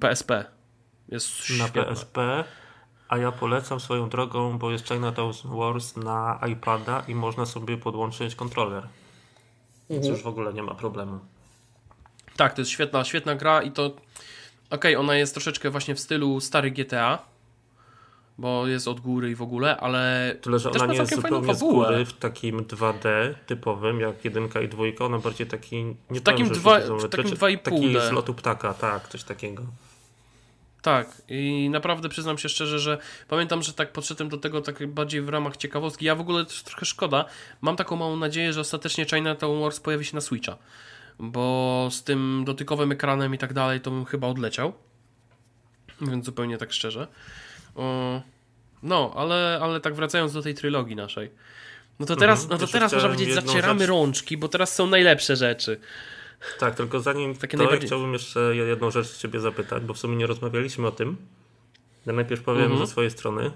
PSP. 0.00 0.34
Mm, 0.34 0.46
jest 1.08 1.50
na 1.58 1.68
PSP, 1.68 2.44
a 3.08 3.18
ja 3.18 3.32
polecam 3.32 3.80
swoją 3.80 4.08
drogą, 4.08 4.58
bo 4.58 4.70
jest 4.70 4.88
Chinatown 4.88 5.32
Wars 5.44 5.96
na 5.96 6.40
iPada 6.52 7.04
i 7.08 7.14
można 7.14 7.46
sobie 7.46 7.76
podłączyć 7.76 8.34
kontroler. 8.34 8.88
Więc 9.90 10.04
mhm. 10.04 10.14
już 10.14 10.22
w 10.22 10.26
ogóle 10.26 10.52
nie 10.52 10.62
ma 10.62 10.74
problemu. 10.74 11.18
Tak, 12.36 12.54
to 12.54 12.60
jest 12.60 12.70
świetna, 12.70 13.04
świetna 13.04 13.34
gra 13.34 13.62
i 13.62 13.72
to. 13.72 13.86
Okej, 13.86 13.96
okay, 14.70 14.98
ona 14.98 15.16
jest 15.16 15.34
troszeczkę 15.34 15.70
właśnie 15.70 15.94
w 15.94 16.00
stylu 16.00 16.40
stary 16.40 16.70
GTA, 16.70 17.18
bo 18.38 18.66
jest 18.66 18.88
od 18.88 19.00
góry 19.00 19.30
i 19.30 19.34
w 19.34 19.42
ogóle, 19.42 19.76
ale. 19.76 20.34
Tyle, 20.40 20.58
że 20.58 20.70
ona 20.70 20.86
nie 20.86 20.98
jest 20.98 21.14
zupełnie 21.14 21.54
z 21.54 21.60
góry 21.60 22.04
w 22.04 22.12
takim 22.12 22.64
2D 22.64 23.34
typowym, 23.46 24.00
jak 24.00 24.24
jedynka 24.24 24.60
i 24.60 24.68
dwójka, 24.68 25.04
ona 25.04 25.18
bardziej 25.18 25.46
taki. 25.46 25.84
Nie 26.10 26.20
w 26.20 26.22
takim 26.22 26.48
2,5D. 26.48 27.58
Taki 27.58 27.92
z 28.08 28.12
lotu 28.12 28.34
ptaka, 28.34 28.74
tak, 28.74 29.08
coś 29.08 29.24
takiego. 29.24 29.62
Tak, 30.82 31.22
i 31.28 31.68
naprawdę 31.70 32.08
przyznam 32.08 32.38
się 32.38 32.48
szczerze, 32.48 32.78
że 32.78 32.98
pamiętam, 33.28 33.62
że 33.62 33.72
tak 33.72 33.92
podszedłem 33.92 34.28
do 34.28 34.36
tego 34.36 34.60
tak 34.60 34.86
bardziej 34.86 35.22
w 35.22 35.28
ramach 35.28 35.56
ciekawostki. 35.56 36.04
Ja 36.06 36.14
w 36.14 36.20
ogóle 36.20 36.44
też 36.44 36.62
trochę 36.62 36.86
szkoda. 36.86 37.24
Mam 37.60 37.76
taką 37.76 37.96
małą 37.96 38.16
nadzieję, 38.16 38.52
że 38.52 38.60
ostatecznie 38.60 39.04
Chinatown 39.04 39.60
Wars 39.60 39.80
pojawi 39.80 40.04
się 40.04 40.14
na 40.14 40.20
Switcha 40.20 40.56
bo 41.18 41.88
z 41.90 42.04
tym 42.04 42.42
dotykowym 42.46 42.92
ekranem 42.92 43.34
i 43.34 43.38
tak 43.38 43.52
dalej 43.52 43.80
to 43.80 43.90
bym 43.90 44.04
chyba 44.04 44.26
odleciał. 44.26 44.72
Więc 46.00 46.24
zupełnie 46.24 46.58
tak 46.58 46.72
szczerze. 46.72 47.08
No, 48.82 49.12
ale, 49.16 49.58
ale 49.62 49.80
tak 49.80 49.94
wracając 49.94 50.32
do 50.32 50.42
tej 50.42 50.54
trylogii 50.54 50.96
naszej. 50.96 51.30
No 51.98 52.06
to 52.06 52.16
teraz, 52.16 52.42
mhm. 52.42 52.60
no 52.60 52.66
to 52.66 52.72
teraz 52.72 52.92
można 52.92 53.08
powiedzieć, 53.08 53.34
zacieramy 53.34 53.80
rzecz... 53.80 53.88
rączki, 53.88 54.36
bo 54.36 54.48
teraz 54.48 54.74
są 54.74 54.86
najlepsze 54.86 55.36
rzeczy. 55.36 55.80
Tak, 56.58 56.74
tylko 56.74 57.00
zanim 57.00 57.36
Takie 57.36 57.56
to 57.56 57.62
najbardziej... 57.62 57.86
chciałbym 57.86 58.12
jeszcze 58.12 58.56
jedną 58.56 58.90
rzecz 58.90 59.16
Ciebie 59.16 59.40
zapytać, 59.40 59.82
bo 59.82 59.94
w 59.94 59.98
sumie 59.98 60.16
nie 60.16 60.26
rozmawialiśmy 60.26 60.86
o 60.86 60.90
tym. 60.90 61.16
Ja 62.06 62.12
najpierw 62.12 62.42
powiem 62.42 62.62
mhm. 62.62 62.86
ze 62.86 62.92
swojej 62.92 63.10
strony. 63.10 63.50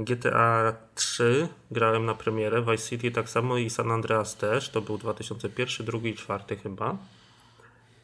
GTA 0.00 0.76
3 0.94 1.48
grałem 1.70 2.06
na 2.06 2.14
premierę, 2.14 2.62
Vice 2.62 2.88
City 2.88 3.10
tak 3.10 3.30
samo 3.30 3.58
i 3.58 3.70
San 3.70 3.90
Andreas 3.90 4.36
też, 4.36 4.68
to 4.68 4.80
był 4.80 4.98
2001, 4.98 5.86
drugi 5.86 6.10
i 6.10 6.14
czwarty 6.14 6.56
chyba. 6.56 6.96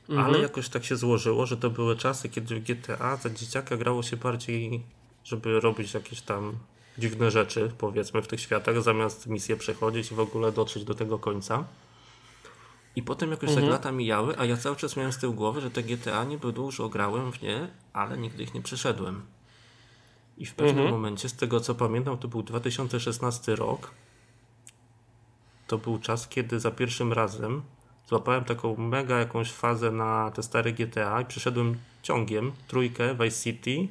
Mhm. 0.08 0.26
Ale 0.26 0.38
jakoś 0.38 0.68
tak 0.68 0.84
się 0.84 0.96
złożyło, 0.96 1.46
że 1.46 1.56
to 1.56 1.70
były 1.70 1.96
czasy, 1.96 2.28
kiedy 2.28 2.60
w 2.60 2.62
GTA 2.62 3.16
za 3.16 3.30
dzieciaka 3.30 3.76
grało 3.76 4.02
się 4.02 4.16
bardziej, 4.16 4.82
żeby 5.24 5.60
robić 5.60 5.94
jakieś 5.94 6.20
tam 6.20 6.58
dziwne 6.98 7.30
rzeczy, 7.30 7.72
powiedzmy, 7.78 8.22
w 8.22 8.28
tych 8.28 8.40
światach, 8.40 8.82
zamiast 8.82 9.26
misję 9.26 9.56
przechodzić 9.56 10.12
i 10.12 10.14
w 10.14 10.20
ogóle 10.20 10.52
dotrzeć 10.52 10.84
do 10.84 10.94
tego 10.94 11.18
końca. 11.18 11.64
I 12.96 13.02
potem 13.02 13.30
jakoś 13.30 13.48
tak 13.48 13.58
mhm. 13.58 13.66
tak 13.66 13.84
lata 13.84 13.92
mijały, 13.92 14.38
a 14.38 14.44
ja 14.44 14.56
cały 14.56 14.76
czas 14.76 14.96
miałem 14.96 15.12
z 15.12 15.18
tyłu 15.18 15.34
głowy, 15.34 15.60
że 15.60 15.70
te 15.70 15.82
GTA 15.82 16.24
niby 16.24 16.52
dużo 16.52 16.88
grałem 16.88 17.32
w 17.32 17.42
nie, 17.42 17.68
ale 17.92 18.18
nigdy 18.18 18.42
ich 18.42 18.54
nie 18.54 18.62
przeszedłem. 18.62 19.22
I 20.38 20.46
w 20.46 20.54
pewnym 20.54 20.78
mhm. 20.78 20.90
momencie, 20.90 21.28
z 21.28 21.36
tego 21.36 21.60
co 21.60 21.74
pamiętam, 21.74 22.18
to 22.18 22.28
był 22.28 22.42
2016 22.42 23.56
rok. 23.56 23.90
To 25.66 25.78
był 25.78 25.98
czas, 25.98 26.28
kiedy 26.28 26.60
za 26.60 26.70
pierwszym 26.70 27.12
razem 27.12 27.62
złapałem 28.08 28.44
taką 28.44 28.76
mega 28.76 29.18
jakąś 29.18 29.52
fazę 29.52 29.90
na 29.90 30.30
te 30.30 30.42
stare 30.42 30.72
GTA 30.72 31.20
i 31.20 31.24
przeszedłem 31.24 31.78
ciągiem 32.02 32.52
trójkę 32.68 33.14
Vice 33.14 33.42
City, 33.42 33.88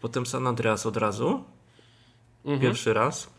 potem 0.00 0.26
San 0.26 0.46
Andreas 0.46 0.86
od 0.86 0.96
razu. 0.96 1.44
Mhm. 2.44 2.60
Pierwszy 2.60 2.94
raz. 2.94 3.30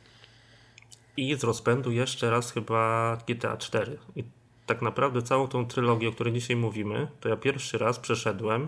I 1.17 1.35
z 1.35 1.43
rozpędu 1.43 1.91
jeszcze 1.91 2.29
raz 2.29 2.51
chyba 2.51 3.17
GTA 3.27 3.57
4. 3.57 3.97
I 4.15 4.23
tak 4.65 4.81
naprawdę 4.81 5.21
całą 5.21 5.47
tą 5.47 5.65
trylogię, 5.65 6.09
o 6.09 6.11
której 6.11 6.33
dzisiaj 6.33 6.55
mówimy, 6.55 7.07
to 7.19 7.29
ja 7.29 7.37
pierwszy 7.37 7.77
raz 7.77 7.99
przeszedłem 7.99 8.67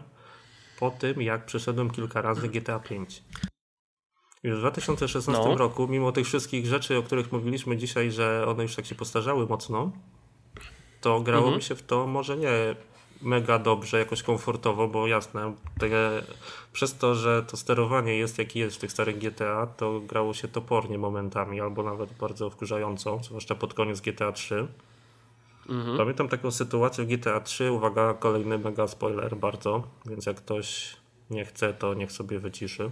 po 0.79 0.91
tym, 0.91 1.21
jak 1.21 1.45
przeszedłem 1.45 1.89
kilka 1.91 2.21
razy 2.21 2.49
GTA 2.49 2.79
5. 2.79 3.23
Już 4.43 4.57
w 4.57 4.59
2016 4.59 5.43
no. 5.43 5.55
roku, 5.55 5.87
mimo 5.87 6.11
tych 6.11 6.25
wszystkich 6.25 6.65
rzeczy, 6.65 6.97
o 6.97 7.03
których 7.03 7.31
mówiliśmy 7.31 7.77
dzisiaj, 7.77 8.11
że 8.11 8.45
one 8.47 8.63
już 8.63 8.75
tak 8.75 8.85
się 8.85 8.95
postarzały 8.95 9.47
mocno, 9.47 9.91
to 11.01 11.21
grało 11.21 11.43
mhm. 11.43 11.57
mi 11.57 11.63
się 11.63 11.75
w 11.75 11.83
to 11.83 12.07
może 12.07 12.37
nie 12.37 12.75
mega 13.23 13.59
dobrze, 13.59 13.99
jakoś 13.99 14.23
komfortowo, 14.23 14.87
bo 14.87 15.07
jasne, 15.07 15.53
te, 15.79 15.89
przez 16.73 16.97
to, 16.97 17.15
że 17.15 17.43
to 17.43 17.57
sterowanie 17.57 18.17
jest 18.17 18.37
jaki 18.37 18.59
jest 18.59 18.75
w 18.75 18.79
tych 18.79 18.91
starych 18.91 19.17
GTA, 19.17 19.67
to 19.67 19.99
grało 19.99 20.33
się 20.33 20.47
topornie 20.47 20.97
momentami, 20.97 21.61
albo 21.61 21.83
nawet 21.83 22.13
bardzo 22.13 22.49
wkurzająco, 22.49 23.19
zwłaszcza 23.23 23.55
pod 23.55 23.73
koniec 23.73 24.01
GTA 24.01 24.31
3. 24.31 24.67
Mhm. 25.69 25.97
Pamiętam 25.97 26.27
taką 26.27 26.51
sytuację 26.51 27.03
w 27.03 27.07
GTA 27.07 27.39
3, 27.39 27.71
uwaga, 27.71 28.13
kolejny 28.13 28.57
mega 28.57 28.87
spoiler 28.87 29.35
bardzo, 29.35 29.83
więc 30.05 30.25
jak 30.25 30.37
ktoś 30.37 30.97
nie 31.29 31.45
chce, 31.45 31.73
to 31.73 31.93
niech 31.93 32.11
sobie 32.11 32.39
wyciszy. 32.39 32.91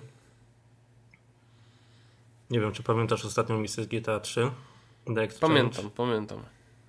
Nie 2.50 2.60
wiem, 2.60 2.72
czy 2.72 2.84
pamiętasz 2.84 3.26
ostatnią 3.26 3.60
misję 3.60 3.84
z 3.84 3.88
GTA 3.88 4.20
3? 4.20 4.52
pamiętam, 5.40 5.90
pamiętam. 5.90 6.40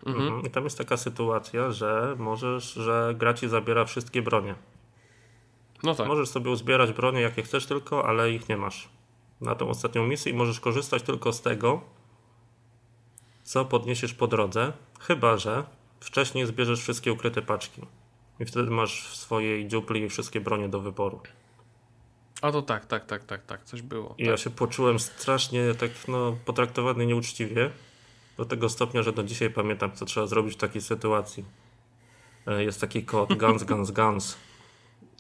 Mhm. 0.07 0.27
Mhm. 0.27 0.47
I 0.47 0.51
tam 0.51 0.65
jest 0.65 0.79
taka 0.79 0.97
sytuacja, 0.97 1.71
że 1.71 2.17
możesz, 2.19 2.73
że 2.73 3.15
gra 3.19 3.35
ci 3.35 3.49
zabiera 3.49 3.85
wszystkie 3.85 4.23
bronie. 4.23 4.55
No 5.83 5.95
tak. 5.95 6.09
Możesz 6.09 6.29
sobie 6.29 6.51
uzbierać 6.51 6.93
bronie 6.93 7.21
jakie 7.21 7.43
chcesz 7.43 7.67
tylko, 7.67 8.09
ale 8.09 8.33
ich 8.33 8.49
nie 8.49 8.57
masz. 8.57 8.89
Na 9.41 9.55
tą 9.55 9.69
ostatnią 9.69 10.07
misję 10.07 10.33
i 10.33 10.35
możesz 10.35 10.61
korzystać 10.61 11.03
tylko 11.03 11.33
z 11.33 11.43
tego, 11.43 11.81
co 13.43 13.65
podniesiesz 13.65 14.15
po 14.15 14.27
drodze, 14.27 14.73
chyba 15.01 15.37
że 15.37 15.65
wcześniej 16.01 16.47
zbierzesz 16.47 16.81
wszystkie 16.81 17.13
ukryte 17.13 17.43
paczki. 17.43 17.83
I 18.41 18.45
wtedy 18.45 18.71
masz 18.71 19.09
w 19.09 19.17
swojej 19.17 19.69
dziupli 19.69 20.09
wszystkie 20.09 20.41
bronie 20.41 20.69
do 20.69 20.81
wyboru. 20.81 21.21
A 22.43 22.53
to 22.53 22.63
tak, 22.63 22.87
tak, 22.87 23.07
tak, 23.07 23.25
tak, 23.25 23.47
tak, 23.47 23.65
coś 23.65 23.83
było. 23.83 24.15
I 24.19 24.25
tak. 24.25 24.31
ja 24.31 24.37
się 24.37 24.51
poczułem 24.51 24.99
strasznie 24.99 25.75
tak 25.75 25.91
no, 26.09 26.37
potraktowany 26.45 27.07
nieuczciwie. 27.07 27.71
Do 28.37 28.45
tego 28.45 28.69
stopnia, 28.69 29.03
że 29.03 29.13
do 29.13 29.23
dzisiaj 29.23 29.51
pamiętam, 29.51 29.93
co 29.93 30.05
trzeba 30.05 30.27
zrobić 30.27 30.55
w 30.55 30.57
takiej 30.57 30.83
sytuacji. 30.83 31.45
E, 32.47 32.65
jest 32.65 32.81
taki 32.81 33.05
kod 33.05 33.35
guns, 33.35 33.65
guns, 33.65 33.91
guns. 33.91 34.37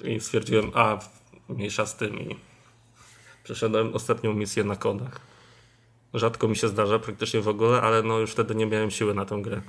I 0.04 0.20
stwierdziłem, 0.20 0.70
a 0.74 0.98
mniejsza 1.48 1.86
z 1.86 1.96
tym 1.96 2.20
i 2.20 2.36
przeszedłem 3.44 3.94
ostatnią 3.94 4.32
misję 4.32 4.64
na 4.64 4.76
kodach. 4.76 5.20
Rzadko 6.14 6.48
mi 6.48 6.56
się 6.56 6.68
zdarza, 6.68 6.98
praktycznie 6.98 7.40
w 7.40 7.48
ogóle, 7.48 7.80
ale 7.80 8.02
no 8.02 8.18
już 8.18 8.32
wtedy 8.32 8.54
nie 8.54 8.66
miałem 8.66 8.90
siły 8.90 9.14
na 9.14 9.24
tę 9.24 9.38
grę. 9.42 9.62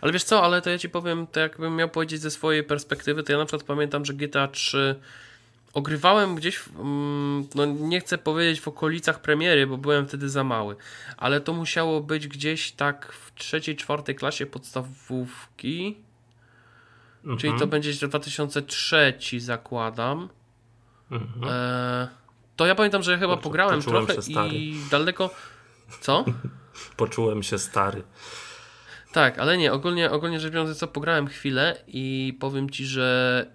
Ale 0.00 0.12
wiesz 0.12 0.24
co, 0.24 0.42
ale 0.42 0.62
to 0.62 0.70
ja 0.70 0.78
ci 0.78 0.88
powiem, 0.88 1.26
to 1.26 1.40
jakbym 1.40 1.76
miał 1.76 1.88
powiedzieć 1.88 2.20
ze 2.20 2.30
swojej 2.30 2.64
perspektywy, 2.64 3.22
to 3.22 3.32
ja 3.32 3.38
na 3.38 3.44
przykład 3.44 3.66
pamiętam, 3.66 4.04
że 4.04 4.14
GTA 4.14 4.48
3 4.48 5.00
ogrywałem 5.72 6.34
gdzieś, 6.34 6.60
mm, 6.78 7.46
no 7.54 7.66
nie 7.66 8.00
chcę 8.00 8.18
powiedzieć 8.18 8.60
w 8.60 8.68
okolicach 8.68 9.20
premiery, 9.20 9.66
bo 9.66 9.76
byłem 9.76 10.08
wtedy 10.08 10.28
za 10.28 10.44
mały, 10.44 10.76
ale 11.16 11.40
to 11.40 11.52
musiało 11.52 12.00
być 12.00 12.28
gdzieś 12.28 12.72
tak 12.72 13.12
w 13.12 13.34
trzeciej, 13.34 13.76
czwartej 13.76 14.14
klasie 14.14 14.46
podstawówki, 14.46 15.96
mhm. 17.20 17.38
czyli 17.38 17.58
to 17.58 17.66
będzie 17.66 17.92
2003 18.08 19.14
zakładam. 19.38 20.28
Mhm. 21.10 21.52
E, 21.52 22.08
to 22.56 22.66
ja 22.66 22.74
pamiętam, 22.74 23.02
że 23.02 23.18
chyba 23.18 23.36
pograłem 23.36 23.82
trochę 23.82 24.14
i 24.50 24.76
daleko... 24.90 25.30
Co? 26.00 26.24
Poczułem 26.96 27.42
się 27.42 27.58
stary. 27.58 28.02
Tak, 29.12 29.38
ale 29.38 29.58
nie, 29.58 29.72
ogólnie, 29.72 30.10
ogólnie 30.10 30.40
rzecz 30.40 30.52
biorąc, 30.52 30.78
co 30.78 30.88
pograłem 30.88 31.26
chwilę 31.26 31.82
i 31.86 32.36
powiem 32.40 32.70
ci, 32.70 32.86
że 32.86 33.46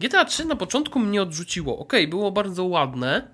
GTA 0.00 0.24
3 0.24 0.44
na 0.44 0.56
początku 0.56 0.98
mnie 0.98 1.22
odrzuciło. 1.22 1.78
Ok, 1.78 1.92
było 2.08 2.32
bardzo 2.32 2.64
ładne, 2.64 3.28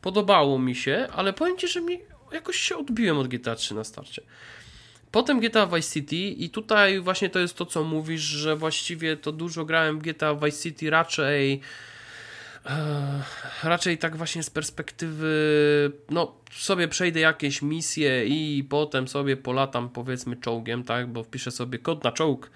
podobało 0.00 0.58
mi 0.58 0.74
się, 0.74 1.08
ale 1.12 1.32
powiem 1.32 1.58
ci, 1.58 1.68
że 1.68 1.80
mi 1.80 1.98
jakoś 2.32 2.56
się 2.56 2.76
odbiłem 2.76 3.18
od 3.18 3.28
GTA 3.28 3.54
3 3.54 3.74
na 3.74 3.84
starcie. 3.84 4.22
Potem 5.10 5.40
GTA 5.40 5.66
Vice 5.66 5.92
City 5.92 6.16
i 6.16 6.50
tutaj 6.50 7.00
właśnie 7.00 7.30
to 7.30 7.38
jest 7.38 7.56
to, 7.56 7.66
co 7.66 7.84
mówisz, 7.84 8.20
że 8.20 8.56
właściwie 8.56 9.16
to 9.16 9.32
dużo 9.32 9.64
grałem 9.64 9.98
w 9.98 10.02
GTA 10.02 10.34
Vice 10.34 10.62
City 10.62 10.90
raczej 10.90 11.60
e, 12.66 13.22
raczej 13.62 13.98
tak 13.98 14.16
właśnie 14.16 14.42
z 14.42 14.50
perspektywy 14.50 15.28
no 16.10 16.34
sobie 16.52 16.88
przejdę 16.88 17.20
jakieś 17.20 17.62
misje 17.62 18.26
i 18.26 18.64
potem 18.64 19.08
sobie 19.08 19.36
polatam 19.36 19.88
powiedzmy 19.88 20.36
czołgiem, 20.36 20.84
tak, 20.84 21.06
bo 21.06 21.24
wpiszę 21.24 21.50
sobie 21.50 21.78
kod 21.78 22.04
na 22.04 22.12
czołg 22.12 22.50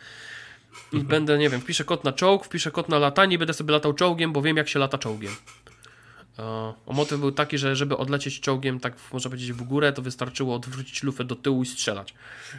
i 0.93 0.99
będę, 0.99 1.39
nie 1.39 1.51
wiem, 1.51 1.61
wpiszę 1.61 1.85
kod 1.85 2.05
na 2.05 2.13
czołg, 2.13 2.45
wpiszę 2.45 2.71
kod 2.71 2.89
na 2.89 2.99
latanie 2.99 3.35
i 3.35 3.39
będę 3.39 3.55
sobie 3.55 3.73
latał 3.73 3.93
czołgiem, 3.93 4.33
bo 4.33 4.43
wiem 4.43 4.57
jak 4.57 4.69
się 4.69 4.79
lata 4.79 4.99
czołgiem. 4.99 5.33
A 6.87 6.93
motyw 6.93 7.21
był 7.21 7.33
taki, 7.33 7.59
że 7.59 7.77
żeby 7.77 7.97
odlecieć 7.97 8.41
czołgiem, 8.41 8.81
tak 8.81 8.95
można 9.13 9.31
powiedzieć, 9.31 9.53
w 9.53 9.63
górę, 9.63 9.93
to 9.93 10.03
wystarczyło 10.03 10.55
odwrócić 10.55 11.03
lufę 11.03 11.25
do 11.25 11.37
tyłu 11.37 11.63
i 11.63 11.67
strzelać. 11.67 12.15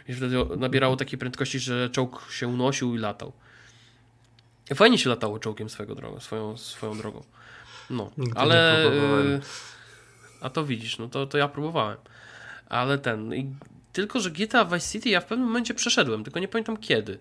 I 0.08 0.14
wtedy 0.14 0.36
nabierało 0.58 0.96
takiej 0.96 1.20
prędkości, 1.20 1.60
że 1.60 1.90
czołg 1.90 2.32
się 2.32 2.48
unosił 2.48 2.96
i 2.96 2.98
latał. 2.98 3.34
Fajnie 4.76 4.98
się 4.98 5.10
latało 5.10 5.40
czołgiem 5.40 5.70
swego 5.70 5.96
drogą, 5.96 6.20
swoją, 6.20 6.58
swoją 6.58 6.98
drogą. 6.98 7.24
No, 7.90 8.12
Nigdy 8.18 8.40
ale. 8.40 9.42
A 10.42 10.50
to 10.50 10.66
widzisz, 10.66 10.98
no 10.98 11.08
to, 11.08 11.28
to 11.28 11.38
ja 11.38 11.48
próbowałem. 11.48 11.98
Ale 12.70 12.98
ten. 12.98 13.34
I, 13.34 13.56
tylko, 13.94 14.20
że 14.20 14.32
GTA 14.32 14.66
Vice 14.66 14.92
City 14.92 15.10
ja 15.10 15.22
w 15.22 15.26
pewnym 15.26 15.48
momencie 15.48 15.74
przeszedłem, 15.74 16.24
tylko 16.24 16.40
nie 16.40 16.48
pamiętam 16.48 16.78
kiedy. 16.78 17.20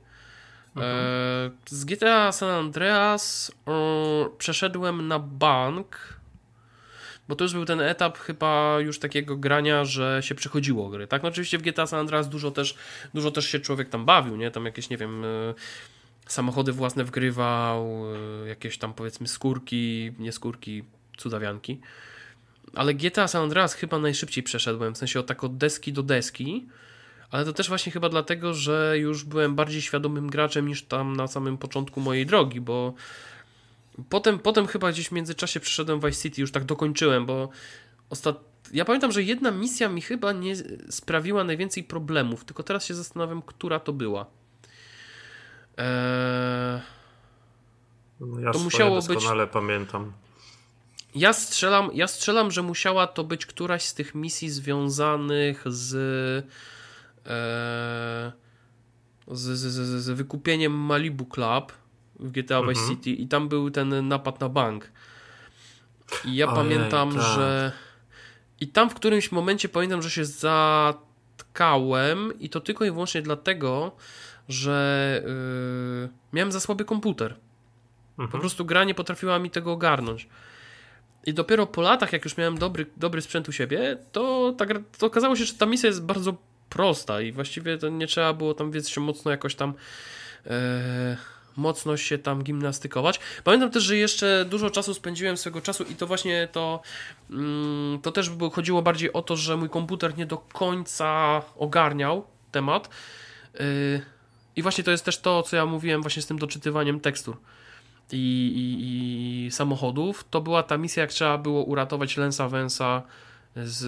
Mhm. 0.77 0.97
E, 0.97 1.51
z 1.67 1.85
GTA 1.85 2.33
San 2.33 2.51
Andreas 2.51 3.53
e, 3.69 3.73
przeszedłem 4.39 5.09
na 5.09 5.19
bank, 5.19 5.99
bo 7.29 7.37
to 7.37 7.45
już 7.45 7.53
był 7.53 7.65
ten 7.65 7.81
etap 7.81 8.19
chyba 8.19 8.81
już 8.81 8.99
takiego 8.99 9.37
grania, 9.37 9.85
że 9.85 10.21
się 10.23 10.35
przechodziło 10.35 10.89
gry, 10.89 11.07
tak? 11.07 11.23
No 11.23 11.29
oczywiście 11.29 11.59
w 11.59 11.63
GTA 11.63 11.87
San 11.87 12.01
Andreas 12.01 12.29
dużo 12.29 12.51
też, 12.51 12.75
dużo 13.15 13.31
też 13.31 13.47
się 13.47 13.61
człowiek 13.61 13.89
tam 13.89 14.05
bawił, 14.05 14.37
nie? 14.37 14.51
Tam 14.51 14.65
jakieś, 14.65 14.91
nie 14.91 14.97
wiem, 14.97 15.25
e, 15.25 15.55
samochody 16.27 16.73
własne 16.73 17.05
wgrywał, 17.05 18.05
jakieś 18.47 18.79
tam 18.79 18.95
powiedzmy 18.95 19.29
skórki, 19.29 20.13
nie 20.19 20.33
skórki, 20.33 20.85
cudawianki. 21.17 21.81
Ale 22.75 22.95
GTA 22.95 23.29
San 23.29 23.43
Andreas 23.43 23.75
chyba 23.75 23.99
najszybciej 23.99 24.45
przeszedłem, 24.45 24.95
w 24.95 24.99
sensie 24.99 25.21
od 25.21 25.27
tak 25.27 25.45
od 25.45 25.57
deski 25.57 25.93
do 25.93 26.03
deski, 26.03 26.67
ale 27.33 27.45
to 27.45 27.53
też 27.53 27.69
właśnie 27.69 27.93
chyba 27.93 28.09
dlatego, 28.09 28.55
że 28.55 28.99
już 28.99 29.25
byłem 29.25 29.55
bardziej 29.55 29.83
świadomym 29.83 30.31
graczem 30.31 30.69
niż 30.69 30.83
tam 30.83 31.17
na 31.17 31.27
samym 31.27 31.59
początku 31.59 32.01
mojej 32.01 32.27
drogi, 32.27 32.61
bo 32.61 32.95
potem, 34.09 34.39
potem 34.39 34.67
chyba 34.67 34.93
gdzieś 34.93 35.09
w 35.09 35.13
międzyczasie 35.13 35.61
przeszedłem 35.61 36.01
Vice 36.01 36.23
City, 36.23 36.41
już 36.41 36.53
tak 36.53 36.65
dokończyłem, 36.65 37.27
bo 37.27 37.49
ostat... 38.11 38.41
ja 38.73 38.85
pamiętam, 38.85 39.13
że 39.13 39.23
jedna 39.23 39.51
misja 39.51 39.89
mi 39.89 40.01
chyba 40.03 40.33
nie 40.33 40.57
sprawiła 40.91 41.45
najwięcej 41.45 41.85
problemów, 41.85 42.45
tylko 42.45 42.63
teraz 42.63 42.85
się 42.85 42.95
zastanawiam, 42.95 43.43
która 43.43 43.81
to 43.81 43.93
była. 43.93 44.27
Eee... 45.77 46.81
No 48.21 48.41
ja 48.41 48.53
to 48.53 48.59
musiało 48.59 49.01
doskonale 49.01 49.47
być... 49.47 49.53
pamiętam. 49.53 50.13
Ja 51.15 51.33
strzelam, 51.33 51.91
ja 51.95 52.07
strzelam, 52.07 52.51
że 52.51 52.63
musiała 52.63 53.07
to 53.07 53.25
być 53.25 53.47
któraś 53.47 53.85
z 53.85 53.95
tych 53.95 54.15
misji 54.15 54.51
związanych 54.51 55.63
z, 55.67 55.95
z, 59.29 59.59
z, 59.59 59.59
z, 59.59 60.05
z, 60.05 60.11
wykupieniem 60.11 60.73
Malibu 60.73 61.25
Club 61.25 61.73
w 62.21 62.31
GTA 62.31 62.59
mhm. 62.59 62.75
Vice 62.75 62.89
City 62.89 63.11
i 63.11 63.27
tam 63.27 63.49
był 63.49 63.71
ten 63.71 64.09
napad 64.09 64.41
na 64.41 64.49
bank. 64.49 64.91
I 66.25 66.37
ja 66.37 66.47
Ojej, 66.47 66.57
pamiętam, 66.57 67.13
tak. 67.13 67.23
że 67.23 67.73
i 68.61 68.69
tam 68.69 68.91
w 68.91 68.95
którymś 68.95 69.33
momencie 69.33 69.69
pamiętam, 69.69 70.03
że 70.03 70.11
się 70.11 70.25
zatkałem 70.25 71.53
i 72.41 72.49
to 72.49 72.61
tylko 72.61 72.85
i 72.85 72.91
wyłącznie 72.91 73.23
dlatego, 73.23 73.97
że 74.49 75.23
yy, 76.03 76.09
miałem 76.33 76.53
za 76.53 76.61
słaby 76.61 76.85
komputer. 76.85 77.37
Mhm. 78.11 78.29
Po 78.29 78.39
prostu 78.39 78.65
gra 78.65 78.85
nie 78.85 78.95
potrafiła 78.95 79.39
mi 79.39 79.51
tego 79.51 79.73
ogarnąć. 79.73 80.29
I 81.27 81.35
dopiero 81.35 81.67
po 81.67 81.83
latach, 81.83 82.13
jak 82.13 82.25
już 82.25 82.37
miałem 82.37 82.59
dobry, 82.59 82.87
dobry 82.97 83.23
sprzęt 83.23 83.49
u 83.49 83.53
siebie, 83.53 83.99
to, 84.13 84.55
tak, 84.59 84.69
to 84.99 85.07
okazało 85.07 85.37
się, 85.37 85.45
że 85.45 85.55
ta 85.55 85.67
misja 85.67 85.87
jest 85.87 86.05
bardzo 86.05 86.37
prosta 86.73 87.21
i 87.21 87.33
właściwie 87.33 87.79
to 87.79 87.89
nie 87.89 88.07
trzeba 88.07 88.33
było 88.33 88.55
tam 88.55 88.71
wiedzieć 88.71 88.91
się 88.91 89.01
mocno 89.01 89.31
jakoś 89.31 89.55
tam 89.55 89.75
e, 90.47 91.17
mocno 91.57 91.97
się 91.97 92.19
tam 92.19 92.43
gimnastykować. 92.43 93.21
Pamiętam 93.45 93.71
też, 93.71 93.83
że 93.83 93.97
jeszcze 93.97 94.45
dużo 94.45 94.71
czasu 94.71 94.95
spędziłem 94.95 95.37
swego 95.37 95.61
czasu 95.61 95.85
i 95.85 95.95
to 95.95 96.07
właśnie 96.07 96.49
to 96.53 96.83
mm, 97.31 98.01
to 98.01 98.13
też 98.13 98.31
chodziło 98.53 98.83
bardziej 98.83 99.13
o 99.13 99.23
to, 99.23 99.37
że 99.37 99.57
mój 99.57 99.69
komputer 99.69 100.17
nie 100.17 100.27
do 100.27 100.39
końca 100.39 101.43
ogarniał 101.57 102.27
temat. 102.53 102.89
E, 103.55 103.61
I 104.57 104.63
właśnie 104.63 104.85
to 104.85 104.91
jest 104.91 105.05
też 105.05 105.19
to, 105.19 105.43
co 105.43 105.57
ja 105.57 105.67
mówiłem 105.67 106.03
właśnie 106.03 106.23
z 106.23 106.27
tym 106.27 106.39
doczytywaniem 106.39 107.01
tekstur 107.01 107.37
i, 108.13 108.17
i, 108.17 109.47
i, 109.47 109.51
samochodów, 109.51 110.25
to 110.31 110.41
była 110.41 110.63
ta 110.63 110.79
misja, 110.79 111.01
jak 111.01 111.11
trzeba 111.11 111.39
było 111.39 111.65
uratować 111.65 112.17
Lensa 112.17 112.49
Wensa 112.49 113.03
z 113.57 113.83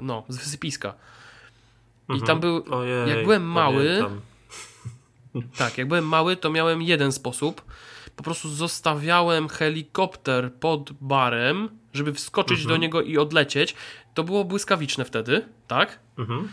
no, 0.00 0.24
z 0.28 0.36
wysypiska. 0.36 0.94
I 2.08 2.12
mhm. 2.12 2.26
tam 2.26 2.40
był, 2.40 2.64
Ojej, 2.70 3.08
jak 3.08 3.22
byłem 3.24 3.44
mały, 3.44 3.98
pamiętam. 4.00 4.20
tak, 5.58 5.78
jak 5.78 5.88
byłem 5.88 6.06
mały, 6.06 6.36
to 6.36 6.50
miałem 6.50 6.82
jeden 6.82 7.12
sposób. 7.12 7.64
Po 8.16 8.22
prostu 8.22 8.48
zostawiałem 8.48 9.48
helikopter 9.48 10.52
pod 10.54 10.92
barem, 10.92 11.68
żeby 11.92 12.12
wskoczyć 12.12 12.58
mhm. 12.58 12.68
do 12.68 12.76
niego 12.76 13.02
i 13.02 13.18
odlecieć. 13.18 13.74
To 14.14 14.24
było 14.24 14.44
błyskawiczne 14.44 15.04
wtedy, 15.04 15.48
tak? 15.66 15.98
Mhm. 16.18 16.48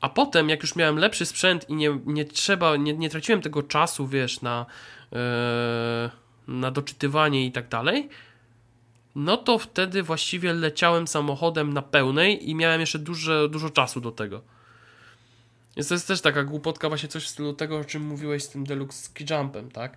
A 0.00 0.08
potem, 0.08 0.48
jak 0.48 0.62
już 0.62 0.76
miałem 0.76 0.96
lepszy 0.96 1.26
sprzęt 1.26 1.70
i 1.70 1.74
nie, 1.74 2.00
nie 2.06 2.24
trzeba, 2.24 2.76
nie, 2.76 2.94
nie 2.94 3.10
traciłem 3.10 3.42
tego 3.42 3.62
czasu, 3.62 4.06
wiesz, 4.06 4.42
na 4.42 4.66
E, 5.12 6.10
na 6.48 6.70
doczytywanie 6.70 7.46
i 7.46 7.52
tak 7.52 7.68
dalej, 7.68 8.08
no 9.14 9.36
to 9.36 9.58
wtedy 9.58 10.02
właściwie 10.02 10.52
leciałem 10.52 11.06
samochodem 11.06 11.72
na 11.72 11.82
pełnej 11.82 12.50
i 12.50 12.54
miałem 12.54 12.80
jeszcze 12.80 12.98
dużo, 12.98 13.48
dużo 13.48 13.70
czasu 13.70 14.00
do 14.00 14.10
tego. 14.12 14.42
Więc 15.76 15.88
to 15.88 15.94
jest 15.94 16.08
też 16.08 16.20
taka 16.20 16.44
głupotka, 16.44 16.88
właśnie 16.88 17.08
coś 17.08 17.24
w 17.24 17.28
stylu 17.28 17.52
tego, 17.52 17.78
o 17.78 17.84
czym 17.84 18.02
mówiłeś 18.02 18.42
z 18.42 18.48
tym 18.48 18.64
Deluxe 18.64 19.04
Ski 19.04 19.24
Jumpem, 19.30 19.70
tak? 19.70 19.96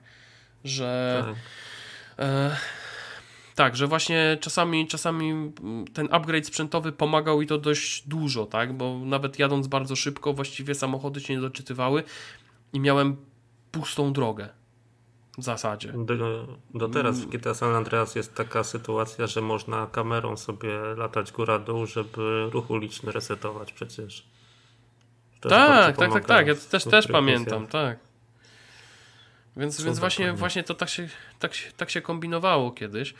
Że. 0.63 1.23
Tak. 1.25 1.35
E, 2.25 2.55
tak, 3.55 3.75
że 3.75 3.87
właśnie 3.87 4.37
czasami, 4.41 4.87
czasami 4.87 5.51
ten 5.93 6.07
upgrade 6.11 6.47
sprzętowy 6.47 6.91
pomagał 6.91 7.41
i 7.41 7.47
to 7.47 7.57
dość 7.57 8.07
dużo, 8.07 8.45
tak? 8.45 8.73
Bo 8.73 8.99
nawet 9.05 9.39
jadąc 9.39 9.67
bardzo 9.67 9.95
szybko, 9.95 10.33
właściwie 10.33 10.75
samochody 10.75 11.19
się 11.19 11.35
nie 11.35 11.41
doczytywały 11.41 12.03
i 12.73 12.79
miałem 12.79 13.15
pustą 13.71 14.13
drogę. 14.13 14.49
W 15.37 15.43
zasadzie. 15.43 15.93
Do, 15.97 16.47
do 16.73 16.89
teraz 16.89 17.19
w 17.19 17.25
GTA 17.25 17.53
San 17.53 17.75
Andreas 17.75 18.15
jest 18.15 18.35
taka 18.35 18.63
sytuacja, 18.63 19.27
że 19.27 19.41
można 19.41 19.87
kamerą 19.87 20.37
sobie 20.37 20.79
latać 20.97 21.31
góra-dół, 21.31 21.85
żeby 21.85 22.49
ruch 22.51 22.69
uliczny 22.69 23.11
resetować 23.11 23.73
przecież. 23.73 24.25
tak, 25.41 25.97
tak, 25.97 26.13
tak, 26.13 26.25
tak. 26.25 26.47
Ja 26.47 26.55
też, 26.55 26.83
też 26.83 27.07
pamiętam, 27.07 27.67
tak. 27.67 27.99
Więc, 29.57 29.81
więc 29.81 29.99
właśnie, 29.99 30.33
właśnie 30.33 30.63
to 30.63 30.73
tak 30.73 30.89
się, 30.89 31.09
tak, 31.39 31.53
się, 31.53 31.71
tak 31.71 31.89
się 31.89 32.01
kombinowało 32.01 32.71
kiedyś. 32.71 33.13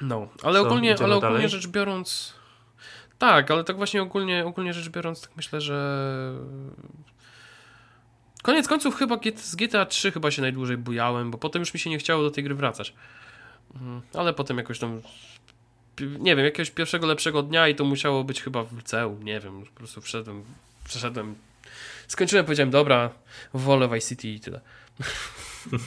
No, 0.00 0.28
ale 0.42 0.60
Co, 0.60 0.66
ogólnie, 0.66 0.96
ale 1.04 1.16
ogólnie 1.16 1.48
rzecz 1.48 1.66
biorąc. 1.66 2.34
Tak, 3.18 3.50
ale 3.50 3.64
tak 3.64 3.76
właśnie 3.76 4.02
ogólnie, 4.02 4.46
ogólnie 4.46 4.72
rzecz 4.72 4.88
biorąc, 4.88 5.20
tak 5.20 5.30
myślę, 5.36 5.60
że 5.60 6.34
Koniec 8.42 8.68
końców 8.68 8.96
chyba 8.96 9.18
z 9.36 9.56
GTA 9.56 9.86
3 9.86 10.12
chyba 10.12 10.30
się 10.30 10.42
najdłużej 10.42 10.76
bujałem, 10.76 11.30
bo 11.30 11.38
potem 11.38 11.60
już 11.60 11.74
mi 11.74 11.80
się 11.80 11.90
nie 11.90 11.98
chciało 11.98 12.22
do 12.22 12.30
tej 12.30 12.44
gry 12.44 12.54
wracać. 12.54 12.94
Mhm. 13.74 14.02
Ale 14.14 14.32
potem 14.34 14.58
jakoś 14.58 14.78
tam 14.78 15.00
nie 16.00 16.36
wiem, 16.36 16.44
jakiegoś 16.44 16.70
pierwszego 16.70 17.06
lepszego 17.06 17.42
dnia 17.42 17.68
i 17.68 17.74
to 17.74 17.84
musiało 17.84 18.24
być 18.24 18.42
chyba 18.42 18.64
w 18.64 18.76
liceum, 18.76 19.22
nie 19.22 19.40
wiem, 19.40 19.62
po 19.62 19.70
prostu 19.70 20.00
wszedłem, 20.00 20.44
przeszedłem, 20.84 21.34
skończyłem, 22.08 22.44
powiedziałem, 22.44 22.70
dobra, 22.70 23.10
wolę 23.54 23.88
Vice 23.88 24.08
City 24.08 24.28
i 24.28 24.40
tyle. 24.40 24.60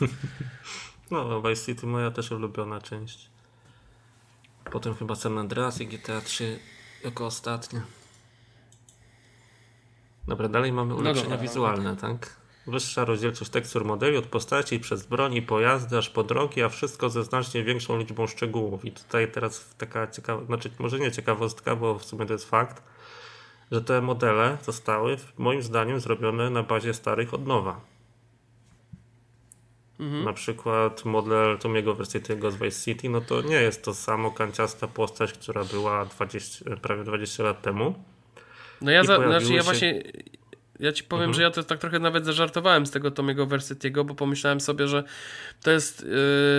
No, 1.11 1.41
Vice 1.41 1.65
City 1.65 1.87
moja 1.87 2.11
też 2.11 2.31
ulubiona 2.31 2.81
część. 2.81 3.29
Potem 4.71 4.95
chyba 4.95 5.15
San 5.15 5.37
Andreas 5.37 5.81
i 5.81 5.87
GTA 5.87 6.21
3 6.21 6.59
jako 7.03 7.25
ostatnie. 7.25 7.81
Dobra, 10.27 10.49
dalej 10.49 10.71
mamy 10.71 10.89
no 10.89 10.95
ulepszenia 10.95 11.29
no 11.29 11.35
dobra, 11.35 11.47
wizualne, 11.47 11.97
tak? 11.97 12.35
Wyższa 12.67 13.05
rozdzielczość 13.05 13.51
tekstur 13.51 13.85
modeli 13.85 14.17
od 14.17 14.25
postaci 14.25 14.79
przez 14.79 15.05
broni, 15.05 15.41
pojazdy, 15.41 15.97
aż 15.97 16.09
po 16.09 16.23
drogi, 16.23 16.63
a 16.63 16.69
wszystko 16.69 17.09
ze 17.09 17.23
znacznie 17.23 17.63
większą 17.63 17.97
liczbą 17.97 18.27
szczegółów. 18.27 18.85
I 18.85 18.91
tutaj 18.91 19.31
teraz 19.31 19.75
taka 19.77 20.07
ciekawa, 20.07 20.45
znaczy 20.45 20.69
może 20.79 20.99
nie 20.99 21.11
ciekawostka, 21.11 21.75
bo 21.75 21.99
w 21.99 22.05
sumie 22.05 22.25
to 22.25 22.33
jest 22.33 22.49
fakt, 22.49 22.83
że 23.71 23.81
te 23.81 24.01
modele 24.01 24.57
zostały 24.61 25.17
moim 25.37 25.61
zdaniem 25.61 25.99
zrobione 25.99 26.49
na 26.49 26.63
bazie 26.63 26.93
starych 26.93 27.33
od 27.33 27.47
nowa. 27.47 27.81
Mhm. 29.99 30.23
Na 30.23 30.33
przykład 30.33 31.05
model 31.05 31.57
Tomiego 31.57 31.95
Versity'ego 31.95 32.51
z 32.51 32.55
Vice 32.55 32.83
City, 32.83 33.09
no 33.09 33.21
to 33.21 33.41
nie 33.41 33.55
jest 33.55 33.83
to 33.83 33.93
samo 33.93 34.31
kanciasta 34.31 34.87
postać, 34.87 35.33
która 35.33 35.63
była 35.63 36.05
20, 36.05 36.75
prawie 36.75 37.03
20 37.03 37.43
lat 37.43 37.61
temu. 37.61 38.03
No 38.81 38.91
ja, 38.91 39.03
za, 39.03 39.17
znaczy 39.17 39.53
ja 39.53 39.59
się... 39.59 39.63
właśnie 39.63 40.03
ja 40.83 40.91
ci 40.91 41.03
powiem, 41.03 41.23
mhm. 41.23 41.33
że 41.33 41.41
ja 41.41 41.51
to 41.51 41.63
tak 41.63 41.79
trochę 41.79 41.99
nawet 41.99 42.25
zażartowałem 42.25 42.85
z 42.85 42.91
tego 42.91 43.11
Tomiego 43.11 43.45
Versetiego, 43.45 44.03
bo 44.03 44.15
pomyślałem 44.15 44.61
sobie, 44.61 44.87
że 44.87 45.03
to 45.61 45.71
jest 45.71 46.01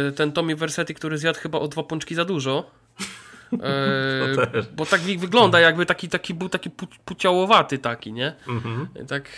yy, 0.07 0.13
ten 0.13 0.33
Tommy 0.33 0.57
Versetti, 0.57 0.95
który 0.95 1.19
zjadł 1.19 1.39
chyba 1.39 1.59
o 1.59 1.69
dwa 1.69 1.83
pączki 1.83 2.15
za 2.15 2.25
dużo. 2.25 2.65
Yy, 3.53 4.63
bo 4.77 4.87
tak 4.87 5.01
wygląda, 5.01 5.61
jakby 5.61 5.87
taki, 5.87 6.09
taki 6.09 6.35
był 6.35 6.49
taki 6.49 6.71
pu 6.71 6.87
puciałowaty 7.05 7.79
taki, 7.79 8.13
nie? 8.13 8.35
Mhm. 8.49 8.89
Tak, 9.09 9.29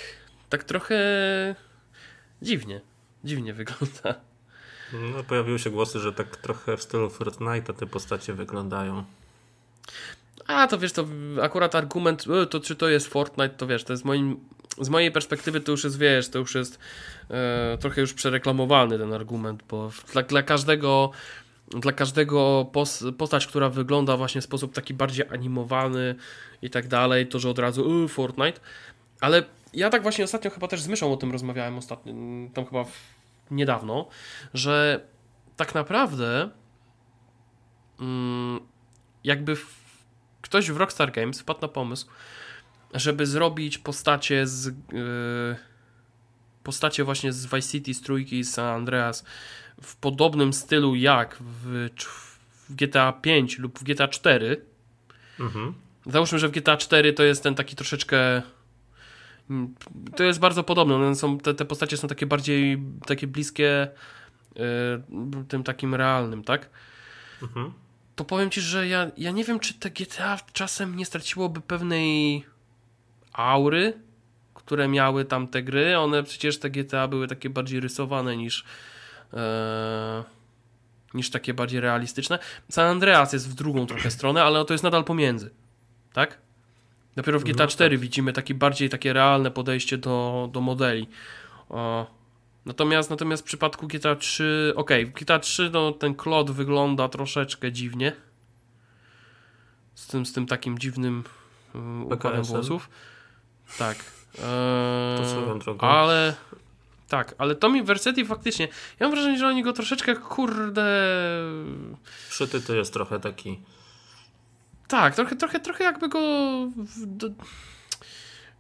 tak 0.49 0.65
trochę 0.65 0.97
dziwnie. 2.43 2.81
Dziwnie 3.25 3.55
wygląda. 3.55 4.21
No, 4.93 5.25
pojawiły 5.25 5.59
się 5.59 5.71
głosy, 5.71 5.99
że 5.99 6.13
tak 6.13 6.37
trochę 6.37 6.77
w 6.77 6.83
stylu 6.83 7.09
Fortnite'a 7.09 7.75
te 7.75 7.87
postacie 7.87 8.35
wyglądają. 8.35 9.05
A 10.47 10.67
to 10.67 10.79
wiesz, 10.79 10.93
to 10.93 11.07
akurat 11.43 11.75
argument, 11.75 12.25
e, 12.43 12.47
to 12.47 12.61
czy 12.61 12.77
to 12.77 12.89
jest 12.89 13.07
Fortnite, 13.07 13.55
to 13.55 13.67
wiesz, 13.67 13.85
to 13.85 13.93
jest 13.93 14.05
moim, 14.05 14.41
z 14.81 14.89
mojej 14.89 15.13
perspektywy 15.13 15.61
to 15.61 15.73
już 15.73 15.85
jest, 15.85 15.99
wiesz, 15.99 16.29
to 16.29 16.39
już 16.39 16.55
jest 16.55 16.79
e, 17.31 17.79
trochę 17.81 18.01
już 18.01 18.15
przereklamowany 18.15 18.99
ten 18.99 19.13
argument, 19.13 19.63
bo 19.69 19.91
dla, 20.13 20.23
dla 20.23 20.43
każdego 20.43 21.11
dla 21.71 21.93
każdego 21.93 22.67
postać, 23.19 23.47
która 23.47 23.69
wygląda 23.69 24.17
właśnie 24.17 24.41
w 24.41 24.45
sposób 24.45 24.75
taki 24.75 24.95
bardziej 24.95 25.27
animowany 25.29 26.15
i 26.63 26.71
tak 26.71 26.89
dalej, 26.89 27.27
to 27.27 27.39
że 27.39 27.51
od 27.51 27.59
razu 27.59 28.01
yy, 28.01 28.09
Fortnite, 28.09 28.61
ale 29.21 29.43
ja 29.73 29.91
tak 29.91 30.03
właśnie 30.03 30.25
ostatnio 30.25 30.51
chyba 30.51 30.69
też 30.69 30.83
z 30.83 30.89
Myszą 30.89 31.13
o 31.13 31.17
tym 31.17 31.33
rozmawiałem 31.33 31.79
ostatnio, 31.79 32.13
tam 32.55 32.67
chyba 32.67 32.85
w, 32.85 32.93
niedawno, 33.51 34.09
że 34.55 35.01
tak 35.57 35.75
naprawdę 35.75 36.51
mm, 38.01 38.61
jakby 39.25 39.57
w, 39.57 39.77
ktoś 40.43 40.71
w 40.71 40.77
Rockstar 40.77 41.13
Games 41.13 41.41
wpadł 41.41 41.61
na 41.63 41.69
pomysł, 41.69 42.07
żeby 42.99 43.27
zrobić 43.27 43.79
postacie 43.79 44.47
z 44.47 44.67
yy, 44.67 45.57
postacie 46.63 47.05
właśnie 47.05 47.33
z 47.33 47.47
Vice 47.47 47.69
City, 47.69 47.95
z 47.95 48.01
Trójki, 48.03 48.45
z 48.45 48.53
San 48.53 48.67
Andreas 48.67 49.25
w 49.83 49.97
podobnym 49.97 50.53
stylu 50.53 50.95
jak 50.95 51.37
w, 51.41 51.89
w 52.69 52.75
GTA 52.75 53.13
5 53.13 53.59
lub 53.59 53.79
w 53.79 53.83
GTA 53.83 54.09
4. 54.09 54.65
Mhm. 55.41 55.75
Załóżmy, 56.07 56.39
że 56.39 56.49
w 56.49 56.51
GTA 56.51 56.77
4 56.77 57.13
to 57.13 57.23
jest 57.23 57.43
ten 57.43 57.55
taki 57.55 57.77
troszeczkę 57.77 58.43
mm, 59.51 59.75
to 60.17 60.25
jest 60.25 60.41
bardzo 60.41 60.65
podobne. 60.65 60.95
One 60.95 61.15
są, 61.15 61.39
te, 61.39 61.55
te 61.55 61.65
postacie 61.65 61.97
są 61.97 62.09
takie 62.09 62.27
bardziej 62.27 62.83
takie 63.07 63.27
bliskie 63.27 63.89
yy, 64.57 64.65
tym 65.49 65.63
takim 65.63 65.95
realnym, 65.95 66.45
tak? 66.45 66.71
Mhm. 67.43 67.73
To 68.17 68.25
powiem 68.25 68.51
ci, 68.51 68.61
że 68.61 68.89
ja, 68.89 69.11
ja 69.17 69.31
nie 69.31 69.45
wiem, 69.45 69.61
czy 69.61 69.75
te 69.75 69.91
GTA 69.91 70.39
czasem 70.53 70.97
nie 70.97 71.07
straciłoby 71.07 71.61
pewnej 71.61 72.45
aury, 73.37 73.93
które 74.55 74.89
miały 74.89 75.25
tam 75.25 75.49
te 75.49 75.63
gry. 75.63 75.99
One 75.99 76.23
przecież 76.23 76.59
te 76.59 76.71
GTA 76.71 77.09
były 77.09 77.29
takie 77.29 77.51
bardziej 77.51 77.81
rysowane 77.81 78.37
niż 78.37 78.65
e, 79.35 80.25
niż 81.15 81.31
takie 81.31 81.55
bardziej 81.55 81.81
realistyczne. 81.81 82.39
San 82.69 82.87
Andreas 82.87 83.33
jest 83.33 83.51
w 83.51 83.55
drugą 83.55 83.87
trochę 83.87 84.11
stronę, 84.11 84.45
ale 84.45 84.65
to 84.65 84.75
jest 84.75 84.85
nadal 84.85 85.05
pomiędzy. 85.05 85.51
Tak? 86.13 86.39
Dopiero 87.17 87.41
w 87.41 87.45
GTA 87.45 87.65
no, 87.65 87.69
4 87.69 87.97
tak. 87.97 88.01
widzimy 88.01 88.33
takie 88.33 88.55
bardziej 88.55 88.89
takie 88.89 89.13
realne 89.13 89.51
podejście 89.51 89.99
do, 89.99 90.49
do 90.53 90.61
modeli. 90.61 91.09
O, 91.69 92.07
natomiast, 92.67 93.11
natomiast 93.11 93.43
w 93.43 93.47
przypadku 93.47 93.87
GTA 93.87 94.17
3, 94.17 94.73
ok, 94.77 94.91
w 95.07 95.11
GTA 95.11 95.39
3 95.39 95.71
no, 95.73 95.93
ten 95.93 96.15
klot 96.15 96.51
wygląda 96.51 97.09
troszeczkę 97.09 97.73
dziwnie. 97.73 98.13
Z 99.95 100.07
tym, 100.07 100.27
z 100.27 100.33
tym 100.33 100.47
takim 100.47 100.79
dziwnym 100.79 101.25
um, 101.75 102.13
układem 102.13 102.43
włosów. 102.43 102.91
Tak. 103.79 103.97
Eee, 104.39 105.79
ale 105.79 106.35
tak, 107.09 107.35
ale 107.39 107.55
Tommy 107.55 107.85
Versetti 107.85 108.25
faktycznie, 108.25 108.69
ja 109.01 109.07
mam 109.07 109.11
wrażenie, 109.11 109.39
że 109.39 109.47
oni 109.49 109.63
go 109.63 109.73
troszeczkę, 109.73 110.17
kurde... 110.17 110.87
Szyty 112.29 112.61
to 112.61 112.75
jest 112.75 112.93
trochę 112.93 113.21
taki... 113.21 113.61
Tak, 114.89 115.15
trochę, 115.15 115.37
trochę, 115.37 115.61
trochę 115.61 115.85
jakby 115.85 116.09
go... 116.09 116.21
Do, 117.07 117.29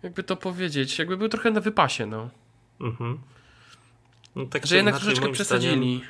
jakby 0.02 0.22
to 0.22 0.36
powiedzieć, 0.36 0.98
jakby 0.98 1.16
był 1.16 1.28
trochę 1.28 1.50
na 1.50 1.60
wypasie, 1.60 2.06
no. 2.06 2.30
Mhm. 2.80 3.18
No, 4.36 4.46
tak 4.46 4.66
że 4.66 4.76
jednak 4.76 4.96
troszeczkę 4.96 5.32
przesadzili. 5.32 6.02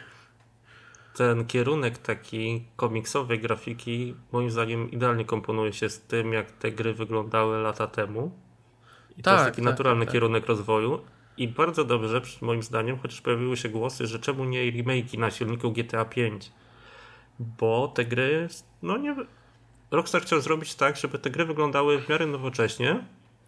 Ten 1.15 1.47
kierunek 1.47 1.99
taki 1.99 2.65
komiksowej 2.77 3.41
grafiki 3.41 4.15
moim 4.33 4.51
zdaniem 4.51 4.91
idealnie 4.91 5.25
komponuje 5.25 5.73
się 5.73 5.89
z 5.89 6.01
tym, 6.01 6.33
jak 6.33 6.51
te 6.51 6.73
gry 6.73 6.95
wyglądały 6.95 7.59
lata 7.59 7.87
temu. 7.87 8.46
I 9.19 9.23
tak, 9.23 9.25
to 9.25 9.31
jest 9.31 9.45
tak, 9.45 9.55
taki 9.55 9.65
tak, 9.65 9.73
naturalny 9.73 10.01
tak, 10.01 10.09
tak. 10.09 10.13
kierunek 10.13 10.47
rozwoju. 10.47 11.01
I 11.37 11.49
bardzo 11.49 11.85
dobrze, 11.85 12.21
moim 12.41 12.63
zdaniem, 12.63 12.99
chociaż 12.99 13.21
pojawiły 13.21 13.57
się 13.57 13.69
głosy, 13.69 14.07
że 14.07 14.19
czemu 14.19 14.45
nie 14.45 14.73
remake'i 14.73 15.19
na 15.19 15.31
silniku 15.31 15.73
GTA 15.73 16.05
5? 16.05 16.53
Bo 17.39 17.89
te 17.89 18.05
gry, 18.05 18.49
no 18.83 18.97
nie. 18.97 19.17
Rockstar 19.91 20.23
chciał 20.23 20.41
zrobić 20.41 20.75
tak, 20.75 20.97
żeby 20.97 21.19
te 21.19 21.31
gry 21.31 21.45
wyglądały 21.45 21.99
w 21.99 22.09
miarę 22.09 22.27
nowocześnie, 22.27 23.05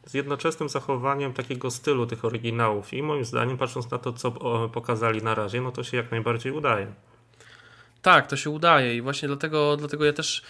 z 0.06 0.14
jednoczesnym 0.14 0.68
zachowaniem 0.68 1.32
takiego 1.32 1.70
stylu 1.70 2.06
tych 2.06 2.24
oryginałów. 2.24 2.92
I 2.92 3.02
moim 3.02 3.24
zdaniem, 3.24 3.58
patrząc 3.58 3.90
na 3.90 3.98
to, 3.98 4.12
co 4.12 4.30
pokazali 4.68 5.22
na 5.22 5.34
razie, 5.34 5.60
no 5.60 5.72
to 5.72 5.84
się 5.84 5.96
jak 5.96 6.10
najbardziej 6.10 6.52
udaje. 6.52 6.92
Tak, 8.02 8.26
to 8.26 8.36
się 8.36 8.50
udaje 8.50 8.96
i 8.96 9.02
właśnie 9.02 9.28
dlatego, 9.28 9.76
dlatego 9.76 10.04
ja 10.04 10.12
też 10.12 10.42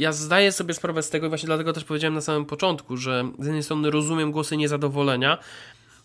ja 0.00 0.12
zdaję 0.12 0.52
sobie 0.52 0.74
sprawę 0.74 1.02
z 1.02 1.10
tego 1.10 1.26
i 1.26 1.28
właśnie 1.28 1.46
dlatego 1.46 1.72
też 1.72 1.84
powiedziałem 1.84 2.14
na 2.14 2.20
samym 2.20 2.46
początku, 2.46 2.96
że 2.96 3.30
z 3.38 3.44
jednej 3.44 3.62
strony 3.62 3.90
rozumiem 3.90 4.32
głosy 4.32 4.56
niezadowolenia, 4.56 5.38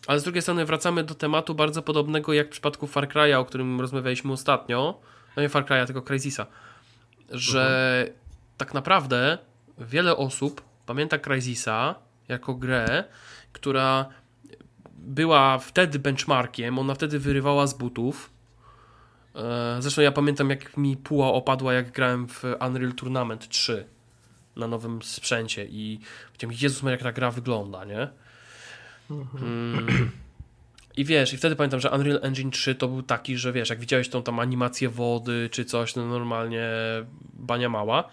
ale 0.07 0.19
z 0.19 0.23
drugiej 0.23 0.41
strony 0.41 0.65
wracamy 0.65 1.03
do 1.03 1.15
tematu 1.15 1.55
bardzo 1.55 1.81
podobnego 1.81 2.33
jak 2.33 2.47
w 2.47 2.49
przypadku 2.49 2.87
Far 2.87 3.07
Cry'a, 3.07 3.35
o 3.35 3.45
którym 3.45 3.81
rozmawialiśmy 3.81 4.33
ostatnio. 4.33 4.99
No 5.35 5.41
nie 5.41 5.49
Far 5.49 5.65
Cry'a, 5.65 5.85
tylko 5.85 6.01
Crysisa. 6.01 6.45
Że 7.29 7.97
mhm. 7.99 8.19
tak 8.57 8.73
naprawdę 8.73 9.37
wiele 9.77 10.17
osób 10.17 10.61
pamięta 10.85 11.17
Crysisa 11.17 11.95
jako 12.27 12.53
grę, 12.53 13.03
która 13.53 14.05
była 14.93 15.57
wtedy 15.57 15.99
benchmarkiem, 15.99 16.79
ona 16.79 16.95
wtedy 16.95 17.19
wyrywała 17.19 17.67
z 17.67 17.73
butów. 17.73 18.29
E, 19.35 19.77
zresztą 19.79 20.01
ja 20.01 20.11
pamiętam, 20.11 20.49
jak 20.49 20.77
mi 20.77 20.97
puła 20.97 21.27
opadła, 21.27 21.73
jak 21.73 21.91
grałem 21.91 22.27
w 22.27 22.43
Unreal 22.67 22.93
Tournament 22.93 23.49
3 23.49 23.85
na 24.55 24.67
nowym 24.67 25.01
sprzęcie 25.01 25.65
i 25.65 25.99
powiedziałem, 26.27 26.57
Jezus, 26.61 26.83
jak 26.83 27.03
ta 27.03 27.11
gra 27.11 27.31
wygląda, 27.31 27.85
nie? 27.85 28.07
Mm. 29.09 30.11
I 30.97 31.05
wiesz, 31.05 31.33
i 31.33 31.37
wtedy 31.37 31.55
pamiętam, 31.55 31.79
że 31.79 31.91
Unreal 31.91 32.19
Engine 32.23 32.51
3 32.51 32.75
to 32.75 32.87
był 32.87 33.01
taki, 33.03 33.37
że 33.37 33.53
wiesz, 33.53 33.69
jak 33.69 33.79
widziałeś 33.79 34.09
tą 34.09 34.23
tam 34.23 34.39
animację 34.39 34.89
wody 34.89 35.49
czy 35.51 35.65
coś, 35.65 35.95
no 35.95 36.05
normalnie 36.05 36.69
bania 37.33 37.69
mała. 37.69 38.09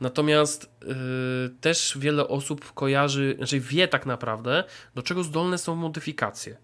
Natomiast 0.00 0.70
yy, 0.82 0.94
też 1.60 1.98
wiele 2.00 2.28
osób 2.28 2.72
kojarzy, 2.72 3.34
znaczy 3.36 3.60
wie 3.60 3.88
tak 3.88 4.06
naprawdę, 4.06 4.64
do 4.94 5.02
czego 5.02 5.24
zdolne 5.24 5.58
są 5.58 5.74
modyfikacje. 5.74 6.56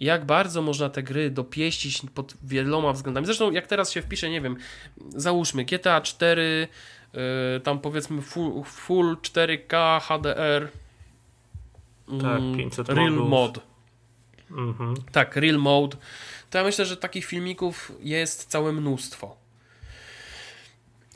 Jak 0.00 0.24
bardzo 0.24 0.62
można 0.62 0.88
te 0.88 1.02
gry 1.02 1.30
dopieścić 1.30 2.02
pod 2.14 2.34
wieloma 2.42 2.92
względami. 2.92 3.26
Zresztą 3.26 3.50
jak 3.50 3.66
teraz 3.66 3.90
się 3.90 4.02
wpisze, 4.02 4.30
nie 4.30 4.40
wiem, 4.40 4.56
załóżmy 5.08 5.64
GTA 5.64 6.00
4, 6.00 6.68
yy, 7.12 7.20
tam 7.60 7.78
powiedzmy 7.78 8.22
full, 8.22 8.62
full 8.64 9.16
4K 9.16 10.00
HDR, 10.00 10.68
tak, 12.22 12.40
500 12.56 12.90
mm, 12.90 12.98
Real 12.98 13.12
modów. 13.12 13.30
Mod. 13.30 13.60
Mhm. 14.50 14.94
Tak, 15.12 15.36
Real 15.36 15.58
Mode. 15.58 15.96
To 16.50 16.58
ja 16.58 16.64
myślę, 16.64 16.84
że 16.86 16.96
takich 16.96 17.24
filmików 17.24 17.92
jest 18.00 18.44
całe 18.44 18.72
mnóstwo. 18.72 19.36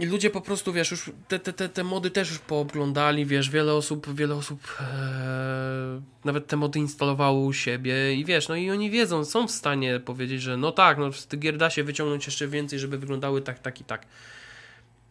I 0.03 0.07
ludzie 0.07 0.31
po 0.31 0.41
prostu, 0.41 0.73
wiesz, 0.73 0.91
już 0.91 1.11
te, 1.29 1.39
te, 1.39 1.53
te, 1.53 1.69
te 1.69 1.85
mody 1.85 2.11
też 2.11 2.31
już 2.31 2.39
pooglądali, 2.39 3.27
wiesz, 3.27 3.51
wiele 3.51 3.75
osób, 3.75 4.15
wiele 4.15 4.35
osób 4.35 4.77
e, 4.81 6.03
nawet 6.25 6.47
te 6.47 6.57
mody 6.57 6.79
instalowało 6.79 7.41
u 7.41 7.53
siebie 7.53 8.15
i 8.15 8.25
wiesz, 8.25 8.49
no 8.49 8.57
i 8.57 8.71
oni 8.71 8.91
wiedzą, 8.91 9.25
są 9.25 9.49
w 9.49 9.51
stanie 9.51 10.01
powiedzieć, 10.01 10.43
że 10.43 10.57
no 10.57 10.73
tak, 10.73 10.99
no 10.99 11.13
z 11.13 11.27
tych 11.27 11.41
gier 11.41 11.57
da 11.57 11.71
się 11.71 11.85
wyciągnąć 11.85 12.27
jeszcze 12.27 12.49
więcej, 12.49 12.79
żeby 12.79 12.99
wyglądały 12.99 13.43
tak, 13.43 13.59
tak 13.59 13.81
i 13.81 13.85
tak. 13.85 14.07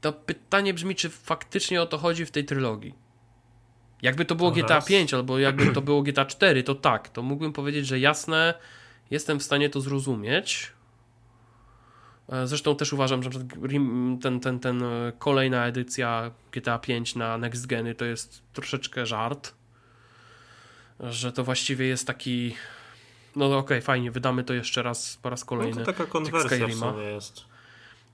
To 0.01 0.13
pytanie 0.13 0.73
brzmi, 0.73 0.95
czy 0.95 1.09
faktycznie 1.09 1.81
o 1.81 1.85
to 1.85 1.97
chodzi 1.97 2.25
w 2.25 2.31
tej 2.31 2.45
trylogii. 2.45 2.93
Jakby 4.01 4.25
to 4.25 4.35
było 4.35 4.51
GTA 4.51 4.81
5 4.81 5.13
albo 5.13 5.39
jakby 5.39 5.73
to 5.73 5.81
było 5.91 6.01
GTA 6.01 6.25
4, 6.25 6.63
to 6.63 6.75
tak, 6.75 7.09
to 7.09 7.21
mógłbym 7.21 7.53
powiedzieć, 7.53 7.87
że 7.87 7.99
jasne, 7.99 8.53
jestem 9.11 9.39
w 9.39 9.43
stanie 9.43 9.69
to 9.69 9.81
zrozumieć. 9.81 10.71
E, 12.31 12.47
zresztą 12.47 12.75
też 12.75 12.93
uważam, 12.93 13.23
że 13.23 13.29
ten, 14.21 14.39
ten, 14.39 14.59
ten 14.59 14.83
e, 14.83 15.11
kolejna 15.19 15.65
edycja 15.65 16.31
GTA 16.51 16.79
5 16.79 17.15
na 17.15 17.37
Next 17.37 17.67
Geny 17.67 17.95
to 17.95 18.05
jest 18.05 18.41
troszeczkę 18.53 19.05
żart. 19.05 19.53
Że 20.99 21.31
to 21.31 21.43
właściwie 21.43 21.85
jest 21.85 22.07
taki. 22.07 22.55
No 23.35 23.45
okej, 23.45 23.59
okay, 23.59 23.81
fajnie, 23.81 24.11
wydamy 24.11 24.43
to 24.43 24.53
jeszcze 24.53 24.83
raz 24.83 25.17
po 25.21 25.29
raz 25.29 25.45
kolejny. 25.45 25.79
No 25.79 25.85
to 25.85 25.93
taka 25.93 26.05
konwersja 26.05 26.67
w 26.67 26.73
sumie 26.73 27.03
jest. 27.03 27.51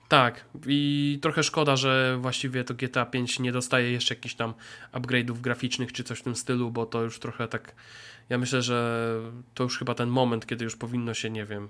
Tak, 0.08 0.44
i 0.66 1.18
trochę 1.22 1.42
szkoda, 1.42 1.76
że 1.76 2.18
właściwie 2.20 2.64
to 2.64 2.74
GTA 2.74 3.06
5 3.06 3.38
nie 3.38 3.52
dostaje 3.52 3.92
jeszcze 3.92 4.14
jakichś 4.14 4.34
tam 4.34 4.54
upgrade'ów 4.92 5.40
graficznych 5.40 5.92
czy 5.92 6.04
coś 6.04 6.18
w 6.18 6.22
tym 6.22 6.36
stylu, 6.36 6.70
bo 6.70 6.86
to 6.86 7.02
już 7.02 7.18
trochę 7.18 7.48
tak. 7.48 7.74
Ja 8.28 8.38
myślę, 8.38 8.62
że 8.62 9.08
to 9.54 9.64
już 9.64 9.78
chyba 9.78 9.94
ten 9.94 10.08
moment, 10.08 10.46
kiedy 10.46 10.64
już 10.64 10.76
powinno 10.76 11.14
się, 11.14 11.30
nie 11.30 11.44
wiem, 11.44 11.68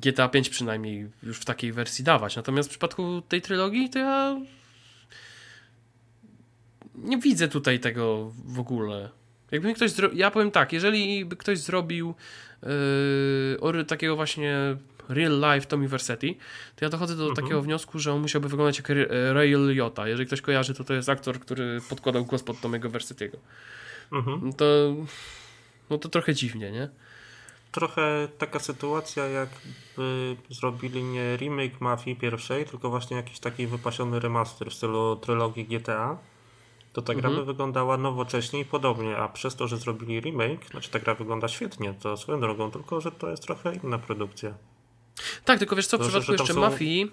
GTA 0.00 0.28
5 0.28 0.48
przynajmniej 0.48 1.10
już 1.22 1.38
w 1.38 1.44
takiej 1.44 1.72
wersji 1.72 2.04
dawać. 2.04 2.36
Natomiast 2.36 2.68
w 2.68 2.70
przypadku 2.70 3.22
tej 3.28 3.42
trylogii 3.42 3.90
to 3.90 3.98
ja 3.98 4.40
nie 6.94 7.18
widzę 7.18 7.48
tutaj 7.48 7.80
tego 7.80 8.32
w 8.44 8.58
ogóle. 8.60 9.10
Jakby 9.50 9.74
ktoś 9.74 9.90
zro... 9.90 10.08
Ja 10.14 10.30
powiem 10.30 10.50
tak, 10.50 10.72
jeżeli 10.72 11.24
by 11.24 11.36
ktoś 11.36 11.58
zrobił 11.58 12.14
yy, 13.72 13.84
takiego 13.84 14.16
właśnie 14.16 14.76
Real 15.08 15.40
Life 15.40 15.66
Tommy 15.66 15.88
Versetti, 15.88 16.38
to 16.76 16.84
ja 16.84 16.88
dochodzę 16.88 17.16
do 17.16 17.22
Mhm. 17.28 17.36
takiego 17.36 17.62
wniosku, 17.62 17.98
że 17.98 18.12
on 18.12 18.20
musiałby 18.20 18.48
wyglądać 18.48 18.76
jak 18.78 18.88
Ray 19.32 19.54
Liotta. 19.54 20.08
Jeżeli 20.08 20.26
ktoś 20.26 20.40
kojarzy, 20.40 20.74
to 20.74 20.84
to 20.84 20.94
jest 20.94 21.08
aktor, 21.08 21.40
który 21.40 21.80
podkładał 21.88 22.24
głos 22.24 22.42
pod 22.42 22.56
Tommy'ego 22.56 22.90
Versetiego. 22.90 23.38
Mhm. 24.12 24.40
No 24.44 24.52
to, 24.52 24.96
no 25.90 25.98
to 25.98 26.08
trochę 26.08 26.34
dziwnie, 26.34 26.70
nie? 26.72 26.88
Trochę 27.72 28.28
taka 28.38 28.58
sytuacja, 28.58 29.24
jakby 29.26 30.36
zrobili 30.50 31.02
nie 31.02 31.36
remake 31.36 31.80
Mafii 31.80 32.16
pierwszej, 32.16 32.64
tylko 32.64 32.90
właśnie 32.90 33.16
jakiś 33.16 33.38
taki 33.38 33.66
wypasiony 33.66 34.20
remaster 34.20 34.70
w 34.70 34.74
stylu 34.74 35.16
trylogii 35.16 35.64
GTA. 35.64 36.18
To 36.92 37.02
ta 37.02 37.14
gra 37.14 37.28
Mhm. 37.28 37.36
by 37.36 37.44
wyglądała 37.52 37.96
nowocześnie 37.96 38.60
i 38.60 38.64
podobnie, 38.64 39.16
a 39.16 39.28
przez 39.28 39.56
to, 39.56 39.68
że 39.68 39.76
zrobili 39.76 40.20
remake, 40.20 40.66
znaczy 40.70 40.90
ta 40.90 40.98
gra 40.98 41.14
wygląda 41.14 41.48
świetnie, 41.48 41.94
to 41.94 42.16
swoją 42.16 42.40
drogą, 42.40 42.70
tylko 42.70 43.00
że 43.00 43.12
to 43.12 43.30
jest 43.30 43.42
trochę 43.42 43.74
inna 43.74 43.98
produkcja. 43.98 44.54
Tak, 45.44 45.58
tylko 45.58 45.76
wiesz 45.76 45.86
co, 45.86 45.98
w 45.98 46.00
To, 46.00 46.06
przypadku 46.08 46.32
jeszcze 46.32 46.54
są- 46.54 46.60
Mafii, 46.60 47.10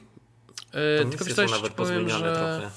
To 0.71 0.77
e, 0.79 1.05
tylko 1.09 1.25
wiesz 1.25 1.33
co, 1.35 1.41
jeszcze 1.41 1.69
powiem, 1.69 2.09
że... 2.09 2.19
trochę. 2.19 2.71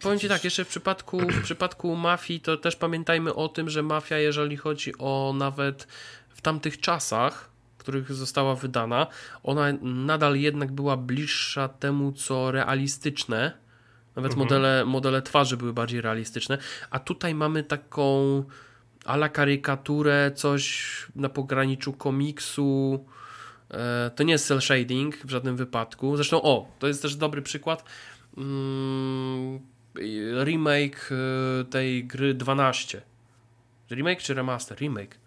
Powiem 0.00 0.18
Ci 0.18 0.28
tak, 0.28 0.44
jeszcze 0.44 0.64
w 0.64 0.68
przypadku, 0.68 1.18
w 1.20 1.42
przypadku 1.42 1.96
mafii, 1.96 2.40
to 2.40 2.56
też 2.56 2.76
pamiętajmy 2.76 3.34
o 3.34 3.48
tym, 3.48 3.70
że 3.70 3.82
mafia, 3.82 4.18
jeżeli 4.18 4.56
chodzi 4.56 4.92
o 4.98 5.34
nawet 5.36 5.86
w 6.36 6.40
tamtych 6.40 6.80
czasach, 6.80 7.50
w 7.76 7.78
których 7.78 8.12
została 8.12 8.54
wydana, 8.54 9.06
ona 9.42 9.64
nadal 9.82 10.36
jednak 10.36 10.72
była 10.72 10.96
bliższa 10.96 11.68
temu, 11.68 12.12
co 12.12 12.50
realistyczne. 12.50 13.52
Nawet 14.16 14.32
Mhm. 14.32 14.38
modele, 14.48 14.84
modele 14.84 15.22
twarzy 15.22 15.56
były 15.56 15.72
bardziej 15.72 16.00
realistyczne. 16.00 16.58
A 16.90 16.98
tutaj 16.98 17.34
mamy 17.34 17.62
taką 17.62 18.44
ala 19.04 19.28
karykaturę, 19.28 20.30
coś 20.34 20.86
na 21.16 21.28
pograniczu 21.28 21.92
komiksu. 21.92 23.04
E, 23.70 24.10
To 24.16 24.22
nie 24.22 24.32
jest 24.32 24.46
cel 24.46 24.60
shading 24.60 25.16
w 25.16 25.30
żadnym 25.30 25.56
wypadku. 25.56 26.16
Zresztą, 26.16 26.42
o, 26.42 26.68
to 26.78 26.86
jest 26.86 27.02
też 27.02 27.16
dobry 27.16 27.42
przykład. 27.42 27.84
Mm, 28.36 29.60
remake 30.44 31.10
e, 31.12 31.64
tej 31.64 32.04
gry 32.04 32.34
12. 32.34 33.02
Remake 33.90 34.22
czy 34.22 34.34
remaster? 34.34 34.78
Remake. 34.78 35.18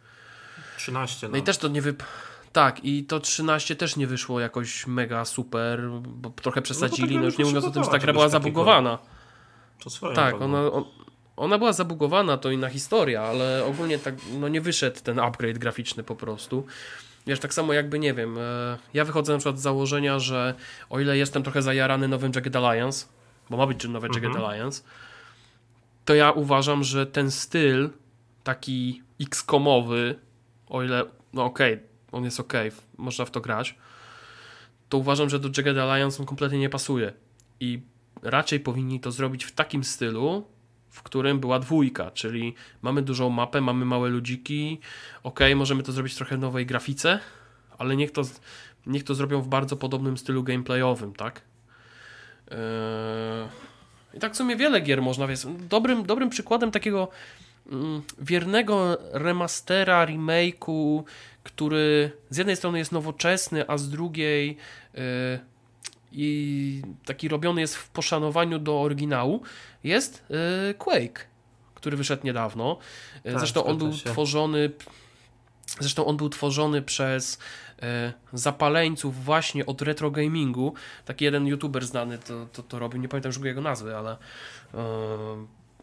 13, 0.80 1.28
no. 1.28 1.32
No 1.32 1.38
i 1.38 1.42
też 1.42 1.58
to 1.58 1.68
nie 1.68 1.82
wyp... 1.82 2.04
Tak, 2.52 2.86
i 2.86 3.04
to 3.04 3.20
13 3.20 3.76
też 3.76 3.96
nie 3.96 4.08
wyszło 4.08 4.40
jakoś 4.40 4.88
mega 4.88 5.26
super, 5.26 5.90
bo 6.06 6.30
trochę 6.30 6.62
przesadzili, 6.62 7.10
gra 7.10 7.20
no 7.20 7.26
już 7.26 7.38
nie 7.38 7.46
mówiąc 7.46 7.66
o 7.66 7.72
tym, 7.72 7.84
że 7.84 7.90
ta 7.90 8.00
gra 8.00 8.14
była 8.14 8.30
zabugowana. 8.30 8.98
to 9.84 9.90
swoją 9.90 10.16
Tak, 10.16 10.42
ona, 10.42 10.72
on, 10.72 10.86
ona 11.38 11.58
była 11.58 11.74
zabugowana, 11.74 12.38
to 12.38 12.52
inna 12.52 12.70
historia, 12.70 13.22
ale 13.22 13.66
ogólnie 13.66 14.00
tak, 14.00 14.16
no 14.40 14.48
nie 14.48 14.62
wyszedł 14.62 15.00
ten 15.04 15.20
upgrade 15.20 15.58
graficzny 15.58 16.04
po 16.04 16.16
prostu. 16.16 16.66
Wiesz, 17.28 17.40
tak 17.40 17.54
samo 17.54 17.74
jakby, 17.74 18.00
nie 18.00 18.14
wiem, 18.14 18.38
e, 18.38 18.78
ja 18.94 19.06
wychodzę 19.06 19.34
na 19.34 19.40
przykład 19.40 19.60
z 19.60 19.62
założenia, 19.62 20.20
że 20.20 20.54
o 20.90 21.00
ile 21.00 21.18
jestem 21.18 21.44
trochę 21.44 21.62
zajarany 21.62 22.08
nowym 22.08 22.32
Jagged 22.36 22.56
Alliance, 22.56 23.06
bo 23.50 23.58
ma 23.58 23.68
być 23.68 23.88
nowy 23.88 24.08
Jagged 24.08 24.26
Mhm. 24.26 24.46
Alliance, 24.46 24.84
to 26.06 26.16
ja 26.16 26.32
uważam, 26.32 26.84
że 26.84 27.06
ten 27.06 27.32
styl 27.32 27.90
taki 28.44 29.02
X-komowy, 29.22 30.20
o 30.70 30.84
ile, 30.84 31.06
no 31.34 31.46
okej, 31.46 31.80
on 32.12 32.24
jest 32.24 32.40
okej, 32.40 32.72
można 32.98 33.26
w 33.26 33.32
to 33.32 33.42
grać, 33.42 33.76
to 34.90 34.98
uważam, 34.98 35.30
że 35.30 35.40
do 35.40 35.50
Jagged 35.58 35.78
Alliance 35.78 36.20
on 36.20 36.26
kompletnie 36.26 36.60
nie 36.60 36.70
pasuje. 36.70 37.14
I 37.60 37.82
raczej 38.24 38.60
powinni 38.60 39.00
to 39.00 39.12
zrobić 39.12 39.46
w 39.46 39.52
takim 39.52 39.84
stylu, 39.84 40.46
w 40.90 41.04
którym 41.04 41.40
była 41.40 41.60
dwójka, 41.60 42.12
czyli 42.12 42.56
mamy 42.82 43.02
dużą 43.02 43.30
mapę, 43.30 43.62
mamy 43.62 43.86
małe 43.86 44.10
ludziki, 44.10 44.80
ok, 45.24 45.40
możemy 45.56 45.84
to 45.84 45.92
zrobić 45.92 46.16
trochę 46.16 46.38
w 46.38 46.40
nowej 46.40 46.66
grafice, 46.66 47.20
ale 47.78 47.96
niech 47.96 48.12
to, 48.12 48.22
niech 48.86 49.04
to 49.04 49.16
zrobią 49.16 49.42
w 49.42 49.48
bardzo 49.48 49.78
podobnym 49.78 50.18
stylu 50.18 50.44
gameplayowym, 50.44 51.14
tak? 51.14 51.42
Eee, 52.52 52.58
I 54.14 54.20
tak 54.20 54.34
w 54.34 54.38
sumie 54.38 54.56
wiele 54.56 54.82
gier 54.82 55.02
można, 55.02 55.28
wiesz, 55.28 55.48
dobrym, 55.70 56.04
dobrym 56.04 56.30
przykładem 56.30 56.72
takiego 56.72 57.10
wiernego 58.20 58.98
remastera, 59.12 60.06
remake'u, 60.06 61.04
który 61.44 62.12
z 62.30 62.38
jednej 62.38 62.56
strony 62.56 62.78
jest 62.78 62.92
nowoczesny, 62.92 63.68
a 63.68 63.78
z 63.78 63.90
drugiej 63.90 64.58
yy, 64.94 65.02
i 66.12 66.82
taki 67.06 67.28
robiony 67.28 67.62
jest 67.62 67.76
w 67.76 67.90
poszanowaniu 67.90 68.60
do 68.60 68.82
oryginału, 68.82 69.42
jest 69.84 70.26
yy, 70.30 70.74
Quake, 70.74 71.28
który 71.76 71.98
wyszedł 71.98 72.26
niedawno. 72.26 72.78
Tak, 73.24 73.40
Zresztą 73.40 73.64
on 73.64 73.78
był 73.78 73.94
się. 73.94 74.10
tworzony 74.10 74.72
Zresztą 75.80 76.06
on 76.06 76.18
był 76.18 76.30
tworzony 76.30 76.82
przez 76.82 77.40
e, 77.82 78.14
zapaleńców 78.34 79.24
właśnie 79.24 79.66
od 79.66 79.82
retro 79.82 80.12
gamingu. 80.12 80.74
Taki 81.06 81.26
jeden 81.26 81.48
youtuber 81.48 81.86
znany 81.86 82.18
to, 82.18 82.46
to, 82.54 82.64
to 82.64 82.80
robił, 82.80 83.02
nie 83.02 83.08
pamiętam 83.08 83.30
już 83.30 83.44
jego 83.44 83.62
nazwy, 83.62 83.98
ale 83.98 84.18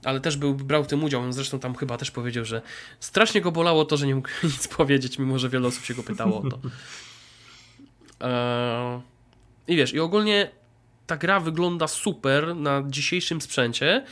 ale 0.07 0.21
też 0.21 0.37
był, 0.37 0.55
brał 0.55 0.85
w 0.85 0.87
tym 0.87 1.05
udział. 1.05 1.21
On 1.23 1.33
zresztą 1.33 1.59
tam 1.59 1.75
chyba 1.75 1.97
też 1.99 2.11
powiedział, 2.11 2.45
że 2.45 2.63
strasznie 3.01 3.41
go 3.41 3.53
bolało 3.53 3.85
to, 3.85 3.97
że 3.97 4.07
nie 4.07 4.15
mógł 4.15 4.29
nic 4.45 4.69
powiedzieć, 4.69 5.19
mimo 5.19 5.39
że 5.39 5.49
wiele 5.49 5.69
osób 5.69 5.85
się 5.85 5.95
go 5.95 6.03
pytało 6.03 6.41
o 6.43 6.51
to. 6.51 6.59
E, 8.21 9.01
I 9.69 9.77
wiesz, 9.77 9.95
i 9.95 10.01
ogólnie 10.01 10.51
ta 11.07 11.17
gra 11.17 11.41
wygląda 11.41 11.89
super 11.89 12.57
na 12.57 12.83
dzisiejszym 12.87 13.41
sprzęcie, 13.41 14.05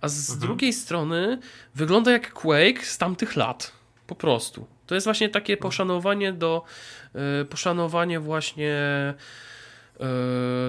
a 0.00 0.08
z 0.08 0.20
Mhm. 0.30 0.40
drugiej 0.40 0.72
strony 0.72 1.38
wygląda 1.74 2.10
jak 2.12 2.32
Quake 2.32 2.84
z 2.84 2.98
tamtych 2.98 3.36
lat. 3.36 3.72
Po 4.06 4.14
prostu. 4.14 4.66
To 4.86 4.94
jest 4.94 5.04
właśnie 5.04 5.28
takie 5.28 5.56
poszanowanie 5.56 6.32
do 6.32 6.64
e, 7.14 7.44
poszanowanie 7.44 8.20
właśnie 8.20 8.74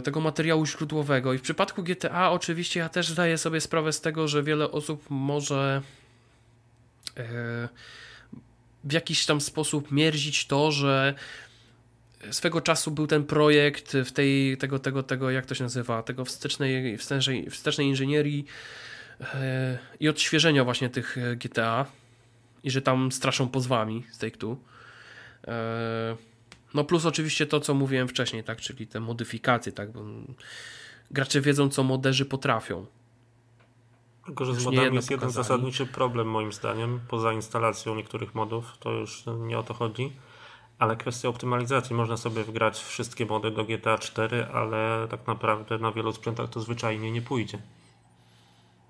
tego 0.03 0.21
materiału 0.21 0.65
źródłowego. 0.65 1.33
I 1.33 1.37
w 1.37 1.41
przypadku 1.41 1.83
GTA 1.83 2.31
oczywiście 2.31 2.79
ja 2.79 2.89
też 2.89 3.09
zdaję 3.09 3.37
sobie 3.37 3.61
sprawę 3.61 3.93
z 3.93 4.01
tego, 4.01 4.27
że 4.27 4.43
wiele 4.43 4.71
osób 4.71 5.05
może 5.09 5.81
e, 7.17 7.69
w 8.83 8.91
jakiś 8.91 9.25
tam 9.25 9.41
sposób 9.41 9.91
mierzić 9.91 10.47
to, 10.47 10.71
że 10.71 11.13
swego 12.31 12.61
czasu 12.61 12.91
był 12.91 13.07
ten 13.07 13.23
projekt 13.23 13.93
w 14.05 14.11
tej, 14.11 14.57
tego, 14.57 14.79
tego, 14.79 15.03
tego, 15.03 15.31
jak 15.31 15.45
to 15.45 15.55
się 15.55 15.63
nazywa, 15.63 16.03
tego 16.03 16.25
wstecznej, 16.25 16.97
wstecznej, 16.97 17.49
wstecznej 17.49 17.87
inżynierii 17.87 18.45
e, 19.21 19.77
i 19.99 20.09
odświeżenia 20.09 20.63
właśnie 20.63 20.89
tych 20.89 21.17
e, 21.17 21.35
GTA 21.35 21.85
i 22.63 22.71
że 22.71 22.81
tam 22.81 23.11
straszą 23.11 23.47
pozwami 23.49 24.03
z 24.11 24.17
Take. 24.17 24.55
No 26.73 26.83
plus 26.83 27.05
oczywiście 27.05 27.47
to, 27.47 27.59
co 27.59 27.73
mówiłem 27.73 28.07
wcześniej, 28.07 28.43
tak, 28.43 28.61
czyli 28.61 28.87
te 28.87 28.99
modyfikacje, 28.99 29.71
tak, 29.71 29.91
bo 29.91 30.01
gracze 31.11 31.41
wiedzą, 31.41 31.69
co 31.69 31.83
moderzy 31.83 32.25
potrafią. 32.25 32.85
Tylko, 34.25 34.45
że 34.45 34.55
z 34.55 34.65
modami 34.65 34.95
jest 34.95 35.11
jeden 35.11 35.29
zasadniczy 35.31 35.85
problem 35.85 36.27
moim 36.27 36.53
zdaniem, 36.53 36.99
poza 37.07 37.33
instalacją 37.33 37.95
niektórych 37.95 38.35
modów, 38.35 38.77
to 38.79 38.91
już 38.91 39.23
nie 39.39 39.59
o 39.59 39.63
to 39.63 39.73
chodzi, 39.73 40.13
ale 40.79 40.95
kwestia 40.95 41.29
optymalizacji. 41.29 41.95
Można 41.95 42.17
sobie 42.17 42.43
wgrać 42.43 42.79
wszystkie 42.79 43.25
mody 43.25 43.51
do 43.51 43.65
GTA 43.65 43.97
4, 43.97 44.47
ale 44.53 45.07
tak 45.09 45.27
naprawdę 45.27 45.77
na 45.77 45.91
wielu 45.91 46.13
sprzętach 46.13 46.49
to 46.49 46.59
zwyczajnie 46.59 47.11
nie 47.11 47.21
pójdzie. 47.21 47.61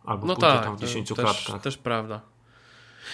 Albo 0.05 0.27
No 0.27 0.35
pójdzie 0.35 0.47
tak, 0.47 0.63
tam 0.63 0.77
w 0.77 0.79
to 0.79 0.87
10 0.87 1.07
też, 1.09 1.17
klatkach. 1.17 1.61
też 1.61 1.77
prawda. 1.77 2.21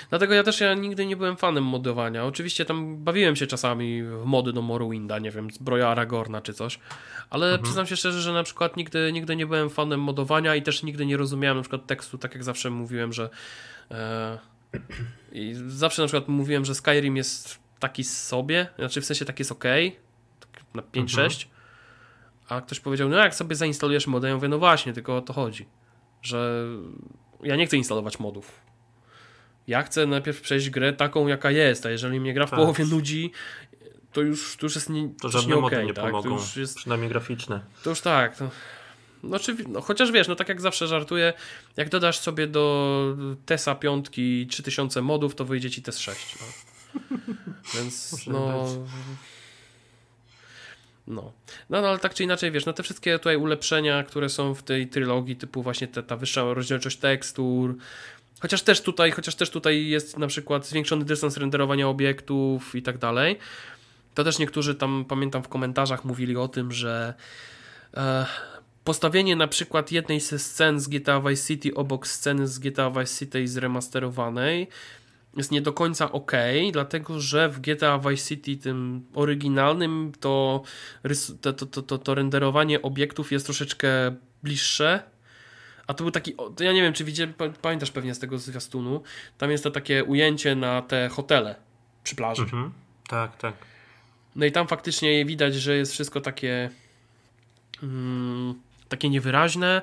Dlatego 0.09 0.33
ja 0.33 0.43
też 0.43 0.59
ja 0.61 0.73
nigdy 0.73 1.05
nie 1.05 1.17
byłem 1.17 1.37
fanem 1.37 1.63
modowania. 1.63 2.25
Oczywiście 2.25 2.65
tam 2.65 3.03
bawiłem 3.03 3.35
się 3.35 3.47
czasami 3.47 4.03
w 4.03 4.25
mody 4.25 4.53
do 4.53 4.61
Morrowinda, 4.61 5.19
nie 5.19 5.31
wiem, 5.31 5.51
zbroja 5.51 5.87
Aragorna 5.87 6.41
czy 6.41 6.53
coś, 6.53 6.79
ale 7.29 7.45
Mhm. 7.45 7.63
przyznam 7.63 7.87
się 7.87 7.95
szczerze, 7.97 8.21
że 8.21 8.33
na 8.33 8.43
przykład 8.43 8.77
nigdy, 8.77 9.11
nigdy 9.13 9.35
nie 9.35 9.45
byłem 9.45 9.69
fanem 9.69 10.01
modowania 10.01 10.55
i 10.55 10.61
też 10.61 10.83
nigdy 10.83 11.05
nie 11.05 11.17
rozumiałem 11.17 11.57
na 11.57 11.63
przykład 11.63 11.85
tekstu, 11.85 12.17
tak 12.17 12.33
jak 12.33 12.43
zawsze 12.43 12.69
mówiłem, 12.69 13.13
że 13.13 13.29
e, 13.91 14.37
i 15.31 15.53
zawsze 15.67 16.01
na 16.01 16.07
przykład 16.07 16.27
mówiłem, 16.27 16.65
że 16.65 16.75
Skyrim 16.75 17.17
jest 17.17 17.59
taki 17.79 18.03
sobie, 18.03 18.67
znaczy 18.79 19.01
w 19.01 19.05
sensie 19.05 19.25
tak 19.25 19.39
jest 19.39 19.51
ok, 19.51 19.63
na 20.73 20.81
5-6, 20.81 21.45
a 22.49 22.61
ktoś 22.61 22.79
powiedział, 22.79 23.09
no 23.09 23.17
jak 23.17 23.35
sobie 23.35 23.55
zainstalujesz 23.55 24.07
modę, 24.07 24.27
ja 24.27 24.35
mówię, 24.35 24.47
no 24.47 24.59
właśnie, 24.59 24.93
tylko 24.93 25.17
o 25.17 25.21
to 25.21 25.33
chodzi, 25.33 25.65
że 26.21 26.65
ja 27.43 27.55
nie 27.55 27.65
chcę 27.67 27.77
instalować 27.77 28.19
modów. 28.19 28.66
Ja 29.67 29.83
chcę 29.83 30.05
najpierw 30.05 30.41
przejść 30.41 30.69
grę 30.69 30.93
taką, 30.93 31.27
jaka 31.27 31.51
jest, 31.51 31.85
a 31.85 31.89
jeżeli 31.89 32.19
mnie 32.19 32.33
gra 32.33 32.47
w 32.47 32.49
Tak. 32.49 32.59
połowie 32.59 32.85
nudzi, 32.85 33.31
to 34.13 34.21
już, 34.21 34.57
to 34.57 34.65
już 34.65 34.75
jest 34.75 34.89
nie, 34.89 35.09
To 35.21 35.29
żadne 35.29 35.55
nie 35.55 35.61
mody 35.61 35.75
okej, 35.75 35.85
nie 35.87 35.93
tak? 35.93 36.05
To 36.05 36.11
pomogą, 36.11 36.29
już 36.35 36.57
jest 36.57 36.77
przynajmniej 36.77 37.09
graficzne. 37.09 37.61
to 37.83 37.89
już 37.89 38.01
tak. 38.01 38.37
To... 38.37 38.49
No, 39.23 39.39
czy, 39.39 39.55
no, 39.67 39.81
chociaż 39.81 40.11
wiesz, 40.11 40.27
no 40.27 40.35
tak 40.35 40.49
jak 40.49 40.61
zawsze 40.61 40.87
żartuję, 40.87 41.33
jak 41.77 41.89
dodasz 41.89 42.19
sobie 42.19 42.47
do 42.47 43.15
TESA 43.45 43.75
5 43.75 44.07
3000 44.49 45.01
modów, 45.01 45.35
to 45.35 45.45
wyjdzie 45.45 45.69
ci 45.71 45.81
TES 45.81 45.99
6. 45.99 46.35
No. 46.41 46.45
Więc 47.75 48.27
no. 48.27 48.67
No. 51.07 51.33
no, 51.69 51.81
no, 51.81 51.87
ale 51.87 51.99
tak 51.99 52.13
czy 52.13 52.23
inaczej, 52.23 52.51
wiesz, 52.51 52.65
no 52.65 52.73
te 52.73 52.83
wszystkie 52.83 53.19
tutaj 53.19 53.37
ulepszenia, 53.37 54.03
które 54.03 54.29
są 54.29 54.53
w 54.55 54.63
tej 54.63 54.87
trylogii, 54.87 55.35
typu 55.35 55.63
właśnie 55.63 55.87
te, 55.87 56.03
ta 56.03 56.15
wyższa 56.15 56.53
rozdzielczość 56.53 56.97
tekstur, 56.97 57.75
chociaż 58.39 58.61
też 58.61 58.81
tutaj, 58.81 59.11
chociaż 59.11 59.35
też 59.35 59.49
tutaj 59.49 59.87
jest 59.87 60.17
na 60.17 60.27
przykład 60.27 60.67
zwiększony 60.67 61.05
dystans 61.05 61.37
renderowania 61.37 61.87
obiektów 61.87 62.75
i 62.75 62.81
tak 62.81 62.97
dalej, 62.97 63.39
to 64.13 64.23
też 64.23 64.39
niektórzy 64.39 64.75
tam, 64.75 65.05
pamiętam, 65.05 65.43
w 65.43 65.47
komentarzach 65.47 66.05
mówili 66.05 66.37
o 66.37 66.47
tym, 66.47 66.71
że 66.71 67.13
e, 67.93 68.25
postawienie 68.83 69.35
na 69.35 69.47
przykład 69.47 69.91
jednej 69.91 70.19
ze 70.19 70.39
scen 70.39 70.79
z 70.79 70.87
GTA 70.87 71.21
Vice 71.21 71.47
City 71.47 71.75
obok 71.75 72.07
sceny 72.07 72.47
z 72.47 72.59
GTA 72.59 72.89
Vice 72.89 73.19
City 73.19 73.47
zremasterowanej 73.47 74.67
jest 75.37 75.51
nie 75.51 75.61
do 75.61 75.73
końca 75.73 76.11
ok, 76.11 76.31
dlatego 76.71 77.19
że 77.19 77.49
w 77.49 77.59
GTA 77.59 77.99
Vice 77.99 78.27
City 78.27 78.57
tym 78.57 79.05
oryginalnym 79.13 80.11
to, 80.19 80.61
to, 81.41 81.53
to, 81.53 81.81
to, 81.81 81.97
to 81.97 82.15
renderowanie 82.15 82.81
obiektów 82.81 83.31
jest 83.31 83.45
troszeczkę 83.45 84.15
bliższe. 84.43 85.03
A 85.87 85.93
to 85.93 86.03
był 86.03 86.11
taki, 86.11 86.35
to 86.55 86.63
ja 86.63 86.73
nie 86.73 86.81
wiem, 86.81 86.93
czy 86.93 87.03
widzicie, 87.03 87.33
pamiętasz 87.61 87.91
pewnie 87.91 88.15
z 88.15 88.19
tego 88.19 88.37
zwiastunu, 88.37 89.03
tam 89.37 89.51
jest 89.51 89.63
to 89.63 89.71
takie 89.71 90.03
ujęcie 90.03 90.55
na 90.55 90.81
te 90.81 91.09
hotele 91.09 91.55
przy 92.03 92.15
plaży. 92.15 92.41
Mhm. 92.41 92.73
Tak, 93.07 93.37
tak. 93.37 93.53
No 94.35 94.45
i 94.45 94.51
tam 94.51 94.67
faktycznie 94.67 95.25
widać, 95.25 95.55
że 95.55 95.77
jest 95.77 95.91
wszystko 95.91 96.21
takie 96.21 96.69
mm, 97.83 98.55
takie 98.89 99.09
niewyraźne, 99.09 99.81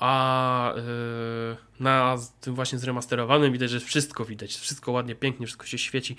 a 0.00 0.72
yy, 0.76 1.56
na 1.80 2.16
tym 2.40 2.54
właśnie 2.54 2.78
zremasterowanym 2.78 3.52
widać, 3.52 3.70
że 3.70 3.80
wszystko 3.80 4.24
widać, 4.24 4.56
wszystko 4.56 4.92
ładnie, 4.92 5.14
pięknie, 5.14 5.46
wszystko 5.46 5.66
się 5.66 5.78
świeci. 5.78 6.16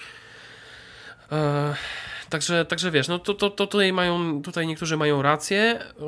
Yy, 1.32 1.38
także, 2.30 2.66
także 2.66 2.92
wiesz, 2.92 3.08
no 3.08 3.20
to, 3.20 3.34
to, 3.34 3.50
to 3.50 3.68
tutaj 3.68 3.94
mają, 3.94 4.42
tutaj 4.42 4.68
niektórzy 4.68 4.98
mają 4.98 5.22
rację, 5.22 5.80
yy, 6.00 6.06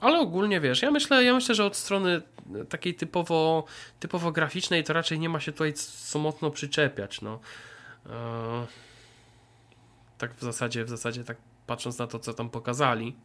ale 0.00 0.18
ogólnie 0.18 0.60
wiesz, 0.60 0.82
ja 0.82 0.90
myślę, 0.90 1.24
ja 1.24 1.34
myślę, 1.34 1.54
że 1.54 1.64
od 1.64 1.76
strony 1.76 2.22
takiej 2.68 2.94
typowo, 2.94 3.64
typowo 4.00 4.32
graficznej 4.32 4.84
to 4.84 4.92
raczej 4.92 5.18
nie 5.18 5.28
ma 5.28 5.40
się 5.40 5.52
tutaj 5.52 5.72
co 6.08 6.18
mocno 6.18 6.50
przyczepiać, 6.50 7.20
no. 7.22 7.40
Yy, 8.06 8.12
tak 10.18 10.34
w 10.34 10.42
zasadzie, 10.42 10.84
w 10.84 10.88
zasadzie 10.88 11.24
tak 11.24 11.36
patrząc 11.66 11.98
na 11.98 12.06
to, 12.06 12.18
co 12.18 12.34
tam 12.34 12.50
pokazali. 12.50 13.16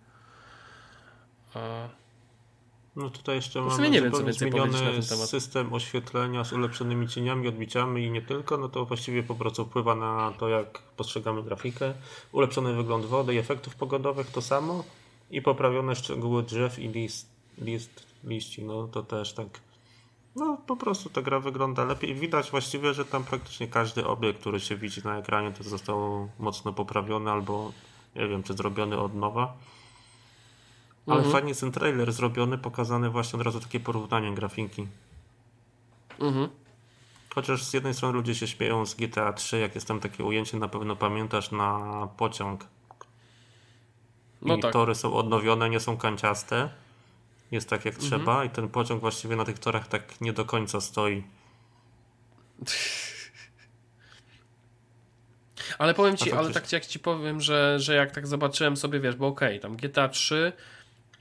No 2.96 3.10
tutaj 3.10 3.36
jeszcze 3.36 3.62
mamy 3.62 3.90
nie 3.90 4.02
wiem, 4.02 4.34
zmieniony 4.34 5.04
system 5.04 5.74
oświetlenia 5.74 6.44
z 6.44 6.54
ulepszonymi 6.54 7.08
cieniami, 7.08 7.48
odbiciami 7.48 8.06
i 8.06 8.12
nie 8.12 8.22
tylko, 8.22 8.58
no 8.58 8.70
to 8.70 8.86
właściwie 8.86 9.24
po 9.24 9.36
prostu 9.36 9.66
wpływa 9.66 9.96
na 9.96 10.34
to, 10.40 10.50
jak 10.50 10.82
postrzegamy 10.82 11.44
grafikę. 11.44 11.94
Ulepszony 12.32 12.74
wygląd 12.74 13.06
wody 13.06 13.36
i 13.36 13.38
efektów 13.38 13.76
pogodowych 13.76 14.32
to 14.32 14.42
samo 14.42 14.84
i 15.32 15.42
poprawione 15.42 15.96
szczegóły 15.96 16.44
drzew 16.44 16.80
i 16.80 16.88
list, 16.88 17.30
list 17.58 18.06
liści, 18.24 18.64
no 18.64 18.88
to 18.88 19.04
też 19.04 19.34
tak 19.34 19.48
no 20.36 20.58
po 20.68 20.76
prostu 20.76 21.10
ta 21.10 21.22
gra 21.22 21.40
wygląda 21.40 21.86
lepiej. 21.86 22.16
Widać 22.16 22.52
właściwie, 22.52 22.94
że 22.94 23.06
tam 23.06 23.24
praktycznie 23.24 23.68
każdy 23.68 24.08
obiekt, 24.08 24.40
który 24.40 24.60
się 24.60 24.76
widzi 24.76 25.02
na 25.04 25.18
ekranie, 25.18 25.52
to 25.52 25.64
został 25.64 26.30
mocno 26.40 26.74
poprawiony 26.74 27.32
albo 27.32 27.72
nie 28.16 28.28
wiem, 28.28 28.44
czy 28.44 28.54
zrobiony 28.54 29.00
od 29.00 29.16
nowa. 29.16 29.54
Ale 31.08 31.18
mhm. 31.18 31.32
fajnie 31.32 31.50
jest 31.50 31.62
ten 31.62 31.72
trailer 31.72 32.12
zrobiony, 32.12 32.58
pokazany 32.58 33.10
właśnie 33.10 33.40
od 33.40 33.46
razu 33.46 33.60
takie 33.60 33.80
porównanie 33.80 34.36
grafiki. 34.36 34.88
Mhm. 36.20 36.50
Chociaż 37.36 37.64
z 37.64 37.74
jednej 37.74 37.94
strony 37.94 38.14
ludzie 38.14 38.36
się 38.36 38.48
śmieją 38.48 38.86
z 38.86 38.96
GTA 38.96 39.34
3, 39.34 39.60
jak 39.60 39.76
jest 39.76 39.88
tam 39.88 40.00
takie 40.00 40.24
ujęcie, 40.24 40.58
na 40.58 40.68
pewno 40.68 40.96
pamiętasz 40.96 41.52
na 41.52 42.08
pociąg. 42.18 42.68
No 44.42 44.56
I 44.56 44.60
tak. 44.60 44.74
tory 44.74 44.96
są 44.96 45.14
odnowione, 45.14 45.70
nie 45.70 45.80
są 45.80 45.98
kanciaste. 45.98 46.70
Jest 47.52 47.70
tak 47.70 47.86
jak 47.86 47.94
mhm. 47.94 48.10
trzeba 48.10 48.46
i 48.46 48.50
ten 48.50 48.70
pociąg 48.70 49.02
właściwie 49.02 49.36
na 49.36 49.46
tych 49.46 49.60
torach 49.60 49.88
tak 49.88 50.22
nie 50.22 50.34
do 50.34 50.46
końca 50.46 50.82
stoi. 50.82 51.24
Ale 55.78 55.94
powiem 55.94 56.18
ci, 56.18 56.32
ale 56.32 56.52
tak 56.52 56.72
jak 56.72 56.86
ci 56.86 57.00
powiem, 57.00 57.42
że, 57.42 57.80
że 57.80 57.96
jak 57.96 58.12
tak 58.12 58.28
zobaczyłem 58.28 58.78
sobie, 58.78 59.00
wiesz, 59.00 59.16
bo 59.16 59.28
okej, 59.28 59.48
okay, 59.48 59.60
tam 59.60 59.78
GTA 59.78 60.10
3 60.10 60.54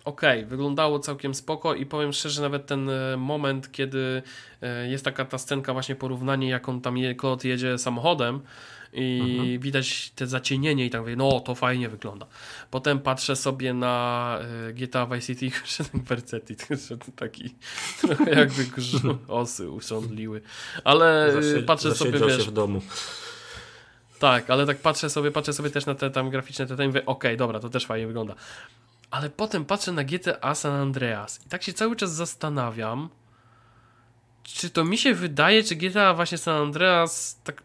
ok, 0.04 0.22
wyglądało 0.46 0.98
całkiem 0.98 1.34
spoko 1.34 1.74
i 1.74 1.86
powiem 1.86 2.12
szczerze, 2.12 2.42
nawet 2.42 2.66
ten 2.66 2.90
e, 2.90 3.16
moment, 3.16 3.72
kiedy 3.72 4.22
e, 4.62 4.88
jest 4.88 5.04
taka 5.04 5.24
ta 5.24 5.38
scenka 5.38 5.72
właśnie 5.72 5.94
porównanie, 5.94 6.48
jak 6.48 6.68
on 6.68 6.80
tam 6.80 6.96
je, 6.96 7.14
kot 7.14 7.44
jedzie 7.44 7.78
samochodem 7.78 8.40
i 8.92 9.20
mhm. 9.30 9.58
widać 9.58 10.10
te 10.10 10.26
zacienienie 10.26 10.86
i 10.86 10.90
tak 10.90 11.00
mówię, 11.00 11.16
no 11.16 11.40
to 11.40 11.54
fajnie 11.54 11.88
wygląda. 11.88 12.26
Potem 12.70 12.98
patrzę 12.98 13.36
sobie 13.36 13.74
na 13.74 14.38
e, 14.68 14.72
GTA 14.72 15.06
Vice 15.06 15.34
City, 15.34 15.58
ten 15.92 16.00
Percetti, 16.00 16.54
taki 17.16 17.54
trochę 18.00 18.30
jakby 18.30 18.66
osy 19.28 19.70
usiądliły, 19.70 20.40
ale 20.84 21.32
Zasie, 21.32 21.62
patrzę 21.62 21.94
sobie, 21.94 22.18
wiesz... 22.18 22.48
w 22.48 22.52
domu. 22.52 22.82
Tak, 24.18 24.50
ale 24.50 24.66
tak 24.66 24.78
patrzę 24.78 25.10
sobie, 25.10 25.30
patrzę 25.30 25.52
sobie 25.52 25.70
też 25.70 25.86
na 25.86 25.94
te 25.94 26.10
tam 26.10 26.30
graficzne 26.30 26.66
te, 26.66 26.76
te 26.76 26.84
i 26.84 26.86
mówię, 26.86 27.06
okej, 27.06 27.30
okay, 27.30 27.36
dobra, 27.36 27.60
to 27.60 27.68
też 27.68 27.86
fajnie 27.86 28.06
wygląda 28.06 28.34
ale 29.14 29.30
potem 29.30 29.64
patrzę 29.64 29.92
na 29.92 30.04
GTA 30.04 30.54
San 30.54 30.72
Andreas 30.72 31.46
i 31.46 31.48
tak 31.48 31.62
się 31.62 31.72
cały 31.72 31.96
czas 31.96 32.14
zastanawiam, 32.14 33.08
czy 34.42 34.70
to 34.70 34.84
mi 34.84 34.98
się 34.98 35.14
wydaje, 35.14 35.62
czy 35.62 35.76
GTA 35.76 36.14
właśnie 36.14 36.38
San 36.38 36.62
Andreas 36.62 37.40
tak. 37.44 37.62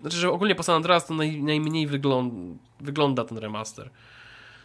Znaczy, 0.00 0.16
że 0.16 0.30
ogólnie 0.30 0.54
po 0.54 0.62
San 0.62 0.76
Andreas 0.76 1.06
to 1.06 1.14
naj, 1.14 1.42
najmniej 1.42 1.86
wygląda, 1.86 2.62
wygląda 2.80 3.24
ten 3.24 3.38
remaster. 3.38 3.90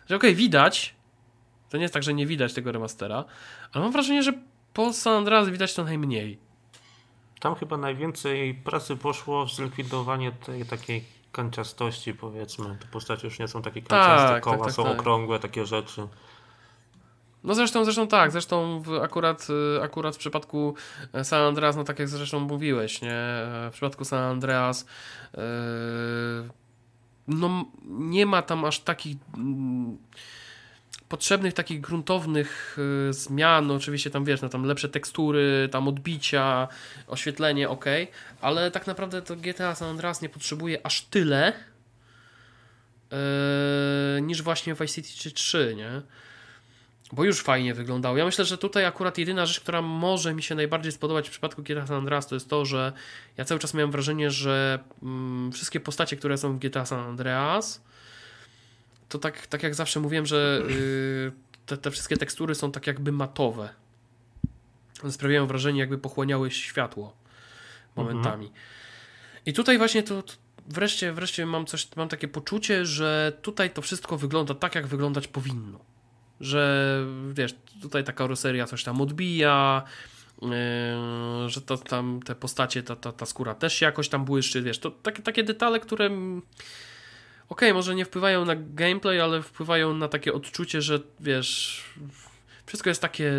Że 0.09 0.15
okej, 0.15 0.29
okay, 0.29 0.35
widać. 0.35 0.95
To 1.69 1.77
nie 1.77 1.83
jest 1.83 1.93
tak, 1.93 2.03
że 2.03 2.13
nie 2.13 2.27
widać 2.27 2.53
tego 2.53 2.71
remastera, 2.71 3.25
ale 3.73 3.83
mam 3.83 3.91
wrażenie, 3.93 4.23
że 4.23 4.33
po 4.73 4.93
San 4.93 5.13
Andreas 5.13 5.49
widać 5.49 5.73
to 5.73 5.83
najmniej. 5.83 6.37
Tam 7.39 7.55
chyba 7.55 7.77
najwięcej 7.77 8.53
pracy 8.53 8.95
poszło 8.95 9.45
w 9.45 9.53
zlikwidowanie 9.53 10.31
tej 10.31 10.65
takiej 10.65 11.03
kanciastości 11.33 12.13
powiedzmy. 12.13 12.77
Te 12.79 12.87
postacie 12.87 13.27
już 13.27 13.39
nie 13.39 13.47
są 13.47 13.61
takie 13.61 13.81
kanciaste, 13.81 14.27
tak, 14.27 14.43
koła 14.43 14.57
tak, 14.57 14.65
tak, 14.65 14.75
są 14.75 14.83
tak. 14.83 14.99
okrągłe, 14.99 15.39
takie 15.39 15.65
rzeczy. 15.65 16.07
No 17.43 17.55
zresztą, 17.55 17.83
zresztą 17.85 18.07
tak, 18.07 18.31
zresztą 18.31 18.81
w, 18.81 18.93
akurat, 18.93 19.47
y, 19.77 19.83
akurat 19.83 20.15
w 20.15 20.19
przypadku 20.19 20.75
e, 21.13 21.23
San 21.23 21.41
Andreas, 21.41 21.75
no 21.75 21.83
tak 21.83 21.99
jak 21.99 22.07
zresztą 22.07 22.39
mówiłeś, 22.39 23.01
nie? 23.01 23.13
E, 23.13 23.69
w 23.69 23.73
przypadku 23.73 24.05
San 24.05 24.23
Andreas 24.23 24.85
yy, 25.33 25.41
no 27.27 27.65
nie 27.85 28.25
ma 28.25 28.41
tam 28.41 28.65
aż 28.65 28.79
takich 28.79 29.17
yy, 29.37 29.43
potrzebnych 31.13 31.53
takich 31.53 31.81
gruntownych 31.81 32.77
y, 33.09 33.13
zmian, 33.13 33.67
no 33.67 33.73
oczywiście 33.73 34.09
tam 34.09 34.25
wiesz, 34.25 34.41
no 34.41 34.49
tam 34.49 34.63
lepsze 34.63 34.89
tekstury, 34.89 35.69
tam 35.71 35.87
odbicia, 35.87 36.67
oświetlenie, 37.07 37.69
ok, 37.69 37.85
ale 38.41 38.71
tak 38.71 38.87
naprawdę 38.87 39.21
to 39.21 39.35
GTA 39.35 39.75
San 39.75 39.89
Andreas 39.89 40.21
nie 40.21 40.29
potrzebuje 40.29 40.85
aż 40.85 41.01
tyle 41.01 41.53
yy, 43.11 44.21
niż 44.21 44.41
właśnie 44.41 44.73
Vice 44.73 45.01
City 45.01 45.31
3, 45.31 45.73
nie? 45.77 46.01
Bo 47.11 47.23
już 47.23 47.41
fajnie 47.41 47.73
wyglądało. 47.73 48.17
Ja 48.17 48.25
myślę, 48.25 48.45
że 48.45 48.57
tutaj 48.57 48.85
akurat 48.85 49.17
jedyna 49.17 49.45
rzecz, 49.45 49.59
która 49.59 49.81
może 49.81 50.33
mi 50.33 50.43
się 50.43 50.55
najbardziej 50.55 50.91
spodobać 50.91 51.27
w 51.27 51.31
przypadku 51.31 51.63
GTA 51.63 51.87
San 51.87 51.97
Andreas, 51.97 52.27
to 52.27 52.35
jest 52.35 52.49
to, 52.49 52.65
że 52.65 52.93
ja 53.37 53.45
cały 53.45 53.59
czas 53.59 53.73
miałem 53.73 53.91
wrażenie, 53.91 54.31
że 54.31 54.79
mm, 55.03 55.51
wszystkie 55.51 55.79
postacie, 55.79 56.15
które 56.17 56.37
są 56.37 56.53
w 56.53 56.59
GTA 56.59 56.85
San 56.85 56.99
Andreas, 56.99 57.81
to 59.13 59.19
tak, 59.19 59.47
tak 59.47 59.63
jak 59.63 59.75
zawsze 59.75 59.99
mówiłem, 59.99 60.25
że 60.25 60.61
yy, 60.67 61.31
te, 61.65 61.77
te 61.77 61.91
wszystkie 61.91 62.17
tekstury 62.17 62.55
są 62.55 62.71
tak 62.71 62.87
jakby 62.87 63.11
matowe. 63.11 63.69
One 65.03 65.11
sprawiają 65.11 65.47
wrażenie, 65.47 65.79
jakby 65.79 65.97
pochłaniały 65.97 66.51
światło 66.51 67.15
momentami. 67.95 68.45
Mhm. 68.45 68.63
I 69.45 69.53
tutaj 69.53 69.77
właśnie 69.77 70.03
to, 70.03 70.23
to, 70.23 70.33
wreszcie, 70.67 71.13
wreszcie 71.13 71.45
mam 71.45 71.65
coś, 71.65 71.95
mam 71.95 72.09
takie 72.09 72.27
poczucie, 72.27 72.85
że 72.85 73.37
tutaj 73.41 73.71
to 73.71 73.81
wszystko 73.81 74.17
wygląda 74.17 74.53
tak, 74.53 74.75
jak 74.75 74.87
wyglądać 74.87 75.27
powinno. 75.27 75.79
Że 76.39 77.05
wiesz, 77.33 77.55
tutaj 77.81 78.03
ta 78.03 78.13
karoseria 78.13 78.65
coś 78.65 78.83
tam 78.83 79.01
odbija, 79.01 79.83
yy, 80.41 80.49
że 81.47 81.61
to 81.61 81.77
tam 81.77 82.19
te 82.25 82.35
postacie, 82.35 82.83
ta, 82.83 82.95
ta, 82.95 83.11
ta 83.11 83.25
skóra 83.25 83.55
też 83.55 83.81
jakoś 83.81 84.09
tam 84.09 84.25
błyszczy, 84.25 84.61
wiesz, 84.61 84.79
to 84.79 84.91
takie, 84.91 85.23
takie 85.23 85.43
detale, 85.43 85.79
które 85.79 86.09
ok, 87.49 87.61
może 87.73 87.95
nie 87.95 88.05
wpływają 88.05 88.45
na 88.45 88.55
gameplay, 88.55 89.21
ale 89.21 89.41
wpływają 89.41 89.93
na 89.93 90.07
takie 90.07 90.33
odczucie, 90.33 90.81
że 90.81 90.99
wiesz, 91.19 91.83
wszystko 92.65 92.89
jest 92.89 93.01
takie 93.01 93.31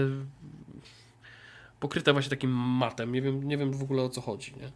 pokryte 1.81 2.13
właśnie 2.13 2.31
takim 2.31 2.51
matem. 2.51 3.13
Nie 3.13 3.23
wiem, 3.23 3.49
nie 3.49 3.59
wiem 3.59 3.73
w 3.73 3.83
ogóle 3.83 4.03
o 4.03 4.09
co 4.09 4.21
chodzi, 4.21 4.55
nie? 4.57 4.73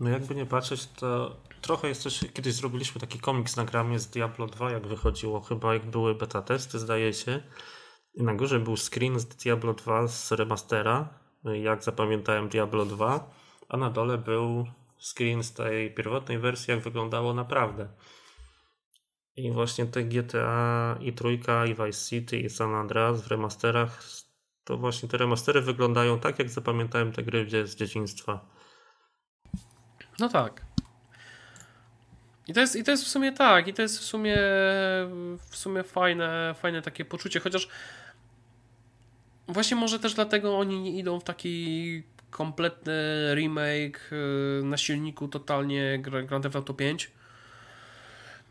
No 0.00 0.10
jakby 0.10 0.34
nie 0.34 0.46
patrzeć, 0.46 0.86
to 0.86 1.36
trochę 1.60 1.88
jest 1.88 2.04
też, 2.04 2.24
kiedyś 2.34 2.54
zrobiliśmy 2.54 3.00
taki 3.00 3.18
komiks 3.18 3.56
na 3.56 3.64
gramie 3.64 3.98
z 3.98 4.06
Diablo 4.06 4.46
2, 4.46 4.70
jak 4.70 4.86
wychodziło, 4.86 5.40
chyba 5.40 5.74
jak 5.74 5.90
były 5.90 6.14
beta 6.14 6.42
testy, 6.42 6.78
zdaje 6.78 7.12
się. 7.12 7.42
I 8.14 8.22
na 8.22 8.34
górze 8.34 8.60
był 8.60 8.76
screen 8.76 9.20
z 9.20 9.26
Diablo 9.26 9.74
2 9.74 10.08
z 10.08 10.32
remastera, 10.32 11.08
jak 11.44 11.82
zapamiętałem 11.84 12.48
Diablo 12.48 12.86
2, 12.86 13.30
a 13.68 13.76
na 13.76 13.90
dole 13.90 14.18
był 14.18 14.66
screen 15.02 15.42
z 15.42 15.52
tej 15.52 15.94
pierwotnej 15.94 16.38
wersji, 16.38 16.70
jak 16.70 16.80
wyglądało 16.80 17.34
naprawdę. 17.34 17.88
I 19.36 19.50
właśnie 19.50 19.86
te 19.86 20.04
GTA 20.04 20.98
i 21.00 21.12
trójka, 21.12 21.66
i 21.66 21.74
Vice 21.74 22.08
City, 22.08 22.38
i 22.38 22.50
San 22.50 22.74
Andreas 22.74 23.22
w 23.22 23.26
remasterach, 23.26 24.02
to 24.64 24.76
właśnie 24.76 25.08
te 25.08 25.16
remastery 25.16 25.60
wyglądają 25.60 26.20
tak, 26.20 26.38
jak 26.38 26.48
zapamiętałem 26.48 27.12
te 27.12 27.22
gry 27.22 27.66
z 27.66 27.76
dzieciństwa. 27.76 28.48
No 30.18 30.28
tak. 30.28 30.66
I 32.48 32.54
to, 32.54 32.60
jest, 32.60 32.76
I 32.76 32.84
to 32.84 32.90
jest 32.90 33.04
w 33.04 33.08
sumie 33.08 33.32
tak, 33.32 33.68
i 33.68 33.74
to 33.74 33.82
jest 33.82 33.98
w 33.98 34.02
sumie 34.02 34.36
w 35.50 35.56
sumie 35.56 35.82
fajne, 35.82 36.54
fajne 36.58 36.82
takie 36.82 37.04
poczucie, 37.04 37.40
chociaż 37.40 37.68
właśnie 39.48 39.76
może 39.76 39.98
też 39.98 40.14
dlatego 40.14 40.58
oni 40.58 40.80
nie 40.80 40.98
idą 40.98 41.20
w 41.20 41.24
taki 41.24 42.02
kompletny 42.32 42.92
remake 43.34 44.00
y, 44.60 44.64
na 44.64 44.76
silniku 44.76 45.28
totalnie 45.28 45.98
Grand 45.98 46.42
Theft 46.42 46.56
Auto 46.56 46.74
5. 46.74 47.10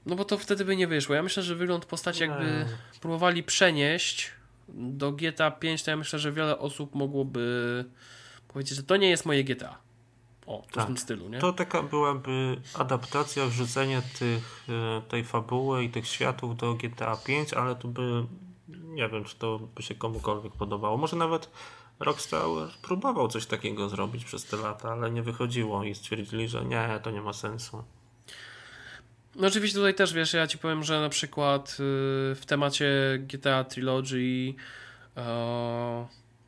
No 0.06 0.16
bo 0.16 0.26
to 0.26 0.38
wtedy 0.38 0.66
by 0.66 0.76
nie 0.76 0.88
wyszło. 0.88 1.16
Ja 1.16 1.24
myślę, 1.24 1.44
że 1.44 1.56
wygląd 1.56 1.86
postaci 1.86 2.22
jakby 2.22 2.66
próbowali 3.02 3.44
przenieść 3.44 4.32
do 4.70 5.12
GTA 5.12 5.52
5, 5.52 5.84
to 5.84 5.92
ja 5.92 5.98
myślę, 5.98 6.20
że 6.20 6.32
wiele 6.32 6.60
osób 6.60 6.96
mogłoby 6.96 7.86
powiedzieć, 8.48 8.76
że 8.76 8.84
to 8.84 8.98
nie 8.98 9.10
jest 9.10 9.26
moje 9.26 9.44
GTA. 9.44 9.78
O, 10.46 10.64
tak. 10.72 10.84
w 10.84 10.88
tym 10.88 10.98
stylu, 10.98 11.30
nie? 11.30 11.40
To 11.40 11.54
taka 11.54 11.84
byłaby 11.84 12.58
adaptacja, 12.74 13.46
wrzucenie 13.46 14.02
tych, 14.20 14.66
e, 14.70 15.02
tej 15.02 15.24
fabuły 15.24 15.84
i 15.84 15.90
tych 15.90 16.08
światów 16.08 16.58
do 16.58 16.74
GTA 16.74 17.16
5, 17.16 17.54
ale 17.54 17.76
to 17.76 17.88
by 17.88 18.26
nie 18.68 19.10
wiem, 19.10 19.24
czy 19.24 19.36
to 19.36 19.60
by 19.76 19.84
się 19.84 19.96
komukolwiek 19.96 20.54
podobało. 20.54 20.98
Może 20.98 21.16
nawet 21.16 21.50
Rockstar 22.02 22.42
próbował 22.82 23.28
coś 23.28 23.46
takiego 23.46 23.90
zrobić 23.90 24.26
przez 24.26 24.46
te 24.46 24.58
lata, 24.58 24.92
ale 24.92 25.12
nie 25.12 25.24
wychodziło 25.24 25.84
i 25.84 25.96
stwierdzili, 25.96 26.48
że 26.48 26.66
nie, 26.66 27.00
to 27.04 27.12
nie 27.12 27.22
ma 27.22 27.34
sensu. 27.34 27.84
No 29.36 29.48
oczywiście 29.48 29.76
tutaj 29.76 29.96
też, 29.96 30.14
wiesz, 30.14 30.34
ja 30.34 30.48
ci 30.48 30.58
powiem, 30.58 30.84
że 30.84 31.02
na 31.02 31.10
przykład 31.10 31.72
y, 31.72 31.76
w 32.36 32.42
temacie 32.48 32.90
GTA 33.20 33.64
Trilogy 33.64 34.18
yy, 34.18 35.24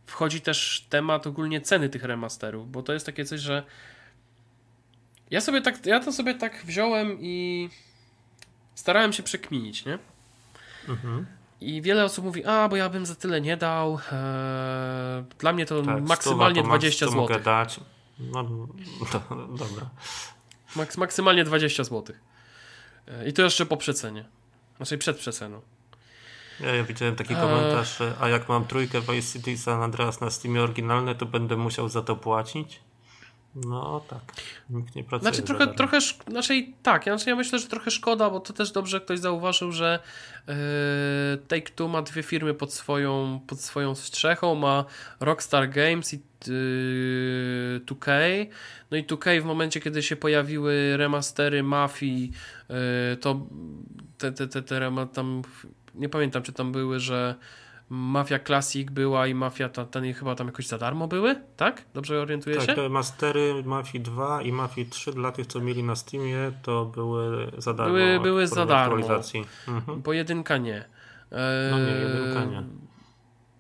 wchodzi 0.06 0.42
też 0.42 0.86
temat 0.90 1.28
ogólnie 1.28 1.62
ceny 1.62 1.90
tych 1.90 2.04
remasterów, 2.04 2.72
bo 2.72 2.84
to 2.84 2.94
jest 2.94 3.06
takie 3.06 3.26
coś, 3.26 3.40
że 3.40 3.64
ja 5.32 5.42
sobie 5.42 5.62
tak, 5.62 5.86
ja 5.86 6.00
to 6.00 6.12
sobie 6.12 6.36
tak 6.36 6.66
wziąłem 6.66 7.18
i 7.22 7.70
starałem 8.76 9.14
się 9.14 9.24
przekminić, 9.24 9.86
nie? 9.86 10.00
Mhm. 10.90 11.26
I 11.64 11.82
wiele 11.82 12.04
osób 12.06 12.26
mówi, 12.26 12.46
a 12.46 12.70
bo 12.70 12.76
ja 12.76 12.90
bym 12.90 13.06
za 13.06 13.16
tyle 13.16 13.42
nie 13.42 13.58
dał. 13.58 14.00
Eee, 14.12 15.24
dla 15.40 15.54
mnie 15.54 15.66
to 15.66 15.82
tak, 15.82 16.04
maksymalnie 16.04 16.64
20 16.64 17.06
zł. 17.06 17.22
mogę 17.22 17.40
dać. 17.40 17.80
No, 18.20 18.44
to, 19.12 19.22
dobra. 19.58 19.90
Maks 20.76 20.98
maksymalnie 20.98 21.44
20 21.44 21.84
zł. 21.84 22.16
Eee, 23.08 23.30
I 23.30 23.34
to 23.34 23.42
jeszcze 23.42 23.66
po 23.66 23.78
przecenie. 23.78 24.26
Znaczy 24.78 24.98
przed 24.98 25.18
przeceną. 25.18 25.62
Ja, 26.60 26.76
ja 26.76 26.84
widziałem 26.84 27.16
taki 27.16 27.36
komentarz, 27.36 28.02
eee. 28.02 28.14
a 28.20 28.30
jak 28.30 28.50
mam 28.50 28.66
trójkę 28.68 29.02
Vice 29.02 29.34
City 29.34 29.58
San 29.58 29.82
Andreas 29.82 30.22
na 30.22 30.30
Steamie 30.30 30.62
oryginalne, 30.64 31.16
to 31.16 31.26
będę 31.26 31.58
musiał 31.58 31.90
za 31.90 32.02
to 32.02 32.16
płacić? 32.16 32.80
No 33.56 34.02
tak, 34.08 34.20
nikt 34.70 34.96
nie 34.96 35.04
pracuje. 35.04 35.32
Znaczy 35.32 35.48
trochę, 35.48 35.68
trochę 35.68 36.00
znaczy, 36.28 36.66
tak, 36.84 37.04
znaczy 37.04 37.30
ja 37.30 37.36
myślę, 37.36 37.60
że 37.60 37.68
trochę 37.68 37.92
szkoda, 37.92 38.30
bo 38.30 38.40
to 38.40 38.54
też 38.54 38.72
dobrze 38.72 39.02
ktoś 39.02 39.20
zauważył, 39.20 39.72
że 39.72 40.00
yy, 40.48 40.54
Take-Two 41.48 41.90
ma 41.90 42.02
dwie 42.02 42.24
firmy 42.24 42.54
pod 42.54 42.74
swoją, 42.74 43.40
pod 43.48 43.62
swoją 43.62 43.96
strzechą, 43.96 44.56
ma 44.56 44.86
Rockstar 45.20 45.70
Games 45.70 46.14
i 46.14 46.16
yy, 46.48 47.82
2K, 47.86 48.12
no 48.92 48.98
i 48.98 49.04
2K 49.04 49.42
w 49.42 49.46
momencie, 49.46 49.82
kiedy 49.82 50.04
się 50.04 50.16
pojawiły 50.16 50.98
remastery 50.98 51.64
Mafii, 51.64 52.32
yy, 52.70 53.18
to 53.18 53.48
te, 54.18 54.32
te, 54.32 54.48
te, 54.48 54.62
te 54.62 55.08
tam, 55.14 55.42
nie 55.96 56.10
pamiętam, 56.10 56.44
czy 56.44 56.54
tam 56.54 56.72
były, 56.72 57.00
że 57.00 57.36
Mafia 57.94 58.40
Classic 58.40 58.92
była 58.92 59.28
i 59.28 59.34
Mafia 59.34 59.70
ta, 59.70 59.86
ten 59.86 60.14
chyba 60.14 60.36
tam 60.36 60.48
jakoś 60.48 60.68
za 60.68 60.78
darmo 60.78 61.08
były, 61.08 61.36
tak? 61.58 61.86
Dobrze 61.94 62.22
orientuję 62.22 62.56
tak, 62.56 62.66
się? 62.66 62.74
Tak, 62.74 62.92
Mastery 62.92 63.64
Mafii 63.66 64.04
2 64.04 64.42
i 64.42 64.52
Mafii 64.52 64.90
3 64.90 65.14
dla 65.14 65.32
tych, 65.32 65.48
co 65.48 65.60
mieli 65.60 65.84
na 65.84 65.96
Steamie, 65.96 66.52
to 66.62 66.86
były 66.86 67.52
za 67.58 67.74
darmo. 67.74 67.94
Były, 67.94 68.20
były 68.20 68.48
za 68.48 68.66
darmo, 68.66 69.08
mhm. 69.68 70.02
bo 70.02 70.14
jedynka 70.14 70.58
nie. 70.58 70.86
no 71.72 71.80
nie, 71.80 71.92
jedynka 71.92 72.46
nie. 72.46 72.64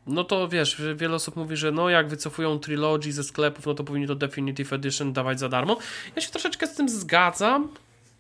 No 0.07 0.23
to 0.23 0.47
wiesz, 0.47 0.81
wiele 0.95 1.15
osób 1.15 1.36
mówi, 1.36 1.57
że 1.57 1.71
no 1.71 1.89
jak 1.89 2.07
wycofują 2.07 2.59
Trilogy 2.59 3.11
ze 3.11 3.23
sklepów, 3.23 3.65
no 3.65 3.73
to 3.73 3.84
powinni 3.84 4.07
to 4.07 4.15
Definitive 4.15 4.73
Edition 4.73 5.13
dawać 5.13 5.39
za 5.39 5.49
darmo. 5.49 5.77
Ja 6.15 6.21
się 6.21 6.31
troszeczkę 6.31 6.67
z 6.67 6.75
tym 6.75 6.89
zgadzam. 6.89 7.69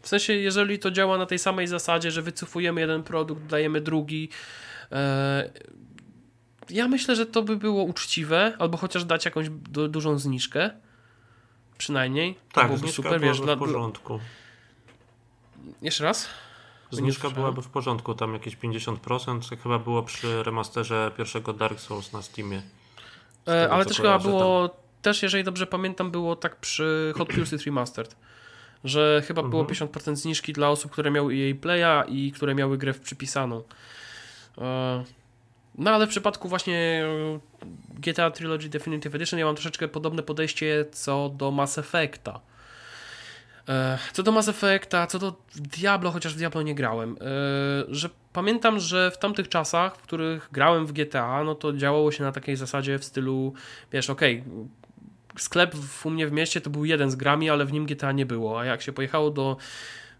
W 0.01 0.07
sensie, 0.07 0.33
jeżeli 0.33 0.79
to 0.79 0.91
działa 0.91 1.17
na 1.17 1.25
tej 1.25 1.39
samej 1.39 1.67
zasadzie, 1.67 2.11
że 2.11 2.21
wycofujemy 2.21 2.81
jeden 2.81 3.03
produkt, 3.03 3.45
dajemy 3.45 3.81
drugi, 3.81 4.29
e, 4.91 5.49
ja 6.73 6.87
myślę, 6.87 7.15
że 7.15 7.25
to 7.25 7.41
by 7.41 7.55
było 7.55 7.83
uczciwe, 7.83 8.53
albo 8.59 8.77
chociaż 8.77 9.05
dać 9.05 9.25
jakąś 9.25 9.49
du 9.49 9.87
dużą 9.87 10.19
zniżkę. 10.19 10.69
Przynajmniej. 11.77 12.35
Tak, 12.53 12.67
byłoby 12.67 12.87
super, 12.87 13.21
wiesz, 13.21 13.41
w 13.41 13.43
dla... 13.43 13.57
porządku. 13.57 14.19
Jeszcze 15.81 16.03
raz? 16.03 16.29
Zniżka 16.91 17.29
byłaby 17.29 17.61
w 17.61 17.67
porządku, 17.67 18.13
tam 18.13 18.33
jakieś 18.33 18.57
50%, 18.57 19.49
tak 19.49 19.61
chyba 19.61 19.79
było 19.79 20.03
przy 20.03 20.43
remasterze 20.43 21.11
pierwszego 21.17 21.53
Dark 21.53 21.79
Souls 21.79 22.13
na 22.13 22.21
Steamie. 22.21 22.61
E, 23.47 23.69
ale 23.69 23.85
też 23.85 23.97
chyba 23.97 24.19
było, 24.19 24.69
tam... 24.69 24.77
też 25.01 25.23
jeżeli 25.23 25.43
dobrze 25.43 25.67
pamiętam, 25.67 26.11
było 26.11 26.35
tak 26.35 26.55
przy 26.55 27.13
Hot 27.17 27.27
Pursuit 27.27 27.63
Remastered, 27.63 28.15
że 28.83 29.23
chyba 29.27 29.43
było 29.43 29.61
mhm. 29.61 29.89
50% 29.89 30.15
zniżki 30.15 30.53
dla 30.53 30.69
osób, 30.69 30.91
które 30.91 31.11
miały 31.11 31.33
EA 31.33 31.55
Playa 31.61 32.03
i 32.07 32.31
które 32.31 32.55
miały 32.55 32.77
grę 32.77 32.93
w 32.93 32.99
przypisaną. 32.99 33.63
E, 34.57 35.03
no 35.75 35.91
ale 35.91 36.07
w 36.07 36.09
przypadku 36.09 36.49
właśnie 36.49 37.05
e, 37.05 37.39
GTA 37.89 38.31
Trilogy 38.31 38.69
Definitive 38.69 39.15
Edition 39.15 39.39
ja 39.39 39.45
mam 39.45 39.55
troszeczkę 39.55 39.87
podobne 39.87 40.23
podejście 40.23 40.85
co 40.91 41.29
do 41.29 41.51
Mass 41.51 41.77
Effecta. 41.77 42.39
E, 43.69 43.97
co 44.13 44.23
do 44.23 44.31
Mass 44.31 44.47
Effecta, 44.47 45.07
co 45.07 45.19
do 45.19 45.35
Diablo, 45.55 46.11
chociaż 46.11 46.33
w 46.33 46.37
Diablo 46.37 46.61
nie 46.61 46.75
grałem, 46.75 47.17
e, 47.21 47.25
że 47.87 48.09
pamiętam, 48.33 48.79
że 48.79 49.11
w 49.11 49.17
tamtych 49.17 49.49
czasach, 49.49 49.97
w 49.97 50.01
których 50.01 50.49
grałem 50.51 50.85
w 50.85 50.91
GTA, 50.91 51.43
no 51.43 51.55
to 51.55 51.73
działało 51.73 52.11
się 52.11 52.23
na 52.23 52.31
takiej 52.31 52.55
zasadzie 52.55 52.99
w 52.99 53.03
stylu, 53.03 53.53
wiesz, 53.91 54.09
okej, 54.09 54.43
okay, 54.47 54.67
sklep 55.37 55.75
u 56.03 56.09
mnie 56.09 56.27
w 56.27 56.31
mieście 56.31 56.61
to 56.61 56.69
był 56.69 56.85
jeden 56.85 57.11
z 57.11 57.15
grami, 57.15 57.49
ale 57.49 57.65
w 57.65 57.73
nim 57.73 57.85
GTA 57.85 58.11
nie 58.11 58.25
było, 58.25 58.59
a 58.59 58.65
jak 58.65 58.81
się 58.81 58.93
pojechało 58.93 59.31
do 59.31 59.57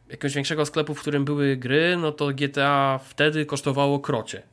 jakiegoś 0.09 0.35
większego 0.35 0.65
sklepu, 0.65 0.95
w 0.95 1.01
którym 1.01 1.25
były 1.25 1.57
gry, 1.57 1.97
no 1.97 2.11
to 2.11 2.27
GTA 2.27 2.99
wtedy 3.03 3.45
kosztowało 3.45 3.99
krocie 3.99 4.52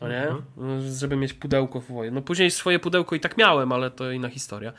no 0.00 0.08
nie? 0.08 0.28
Mhm. 0.28 0.94
Żeby 0.94 1.16
mieć 1.16 1.32
pudełko 1.32 1.80
w 1.80 1.86
woje. 1.86 2.10
No 2.10 2.22
później 2.22 2.50
swoje 2.50 2.78
pudełko 2.78 3.16
i 3.16 3.20
tak 3.20 3.38
miałem, 3.38 3.72
ale 3.72 3.90
to 3.90 4.10
inna 4.10 4.28
historia. 4.28 4.72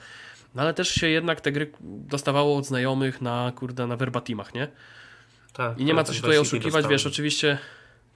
No 0.55 0.61
ale 0.61 0.73
też 0.73 0.89
się 0.89 1.07
jednak 1.07 1.41
te 1.41 1.51
gry 1.51 1.71
dostawało 1.81 2.57
od 2.57 2.65
znajomych 2.65 3.21
na, 3.21 3.51
kurde, 3.55 3.87
na 3.87 3.97
verbatimach, 3.97 4.53
nie? 4.53 4.67
Tak, 5.53 5.79
I 5.79 5.85
nie 5.85 5.93
ma 5.93 6.03
co 6.03 6.13
się 6.13 6.21
tutaj 6.21 6.37
oszukiwać, 6.37 6.87
wiesz, 6.87 7.05
oczywiście 7.05 7.57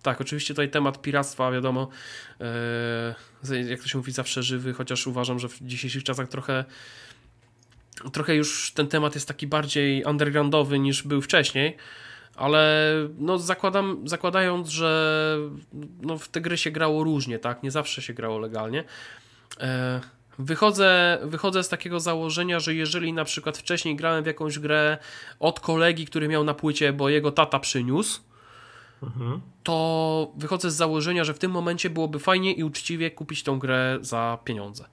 tak, 0.02 0.22
oczywiście 0.22 0.54
tutaj 0.54 0.70
temat 0.70 1.02
piractwa, 1.02 1.52
wiadomo, 1.52 1.90
yy, 3.50 3.64
jak 3.64 3.82
to 3.82 3.88
się 3.88 3.98
mówi, 3.98 4.12
zawsze 4.12 4.44
żywy, 4.44 4.74
chociaż 4.74 5.08
uważam, 5.08 5.40
że 5.40 5.50
w 5.50 5.62
dzisiejszych 5.62 6.04
czasach 6.04 6.28
trochę 6.28 6.66
trochę 8.14 8.36
już 8.36 8.72
ten 8.72 8.88
temat 8.88 9.16
jest 9.16 9.28
taki 9.28 9.48
bardziej 9.48 10.04
undergroundowy 10.04 10.80
niż 10.80 11.04
był 11.04 11.22
wcześniej, 11.22 11.78
ale 12.36 12.94
no 13.18 13.38
zakładam, 13.38 14.08
zakładając, 14.08 14.70
że 14.70 15.38
no 16.02 16.18
w 16.18 16.28
te 16.28 16.42
gry 16.42 16.58
się 16.58 16.72
grało 16.72 17.04
różnie, 17.04 17.40
tak, 17.40 17.64
nie 17.64 17.72
zawsze 17.72 18.02
się 18.02 18.14
grało 18.14 18.40
legalnie, 18.40 18.84
e, 19.60 20.02
Wychodzę, 20.40 21.18
wychodzę 21.24 21.64
z 21.64 21.70
takiego 21.70 22.00
założenia, 22.00 22.60
że 22.60 22.74
jeżeli 22.74 23.14
na 23.14 23.26
przykład 23.26 23.58
wcześniej 23.58 23.96
grałem 23.96 24.24
w 24.24 24.28
jakąś 24.28 24.60
grę 24.60 24.98
od 25.40 25.60
kolegi, 25.60 26.06
który 26.06 26.28
miał 26.28 26.44
na 26.44 26.54
płycie, 26.54 26.94
bo 26.94 27.10
jego 27.10 27.32
tata 27.32 27.60
przyniósł, 27.60 28.22
mhm. 29.04 29.42
to 29.64 30.32
wychodzę 30.38 30.72
z 30.72 30.76
założenia, 30.76 31.24
że 31.24 31.34
w 31.34 31.40
tym 31.40 31.52
momencie 31.52 31.90
byłoby 31.90 32.20
fajnie 32.20 32.54
i 32.54 32.64
uczciwie 32.64 33.12
kupić 33.12 33.44
tą 33.44 33.60
grę 33.60 33.98
za 34.02 34.38
pieniądze. 34.44 34.86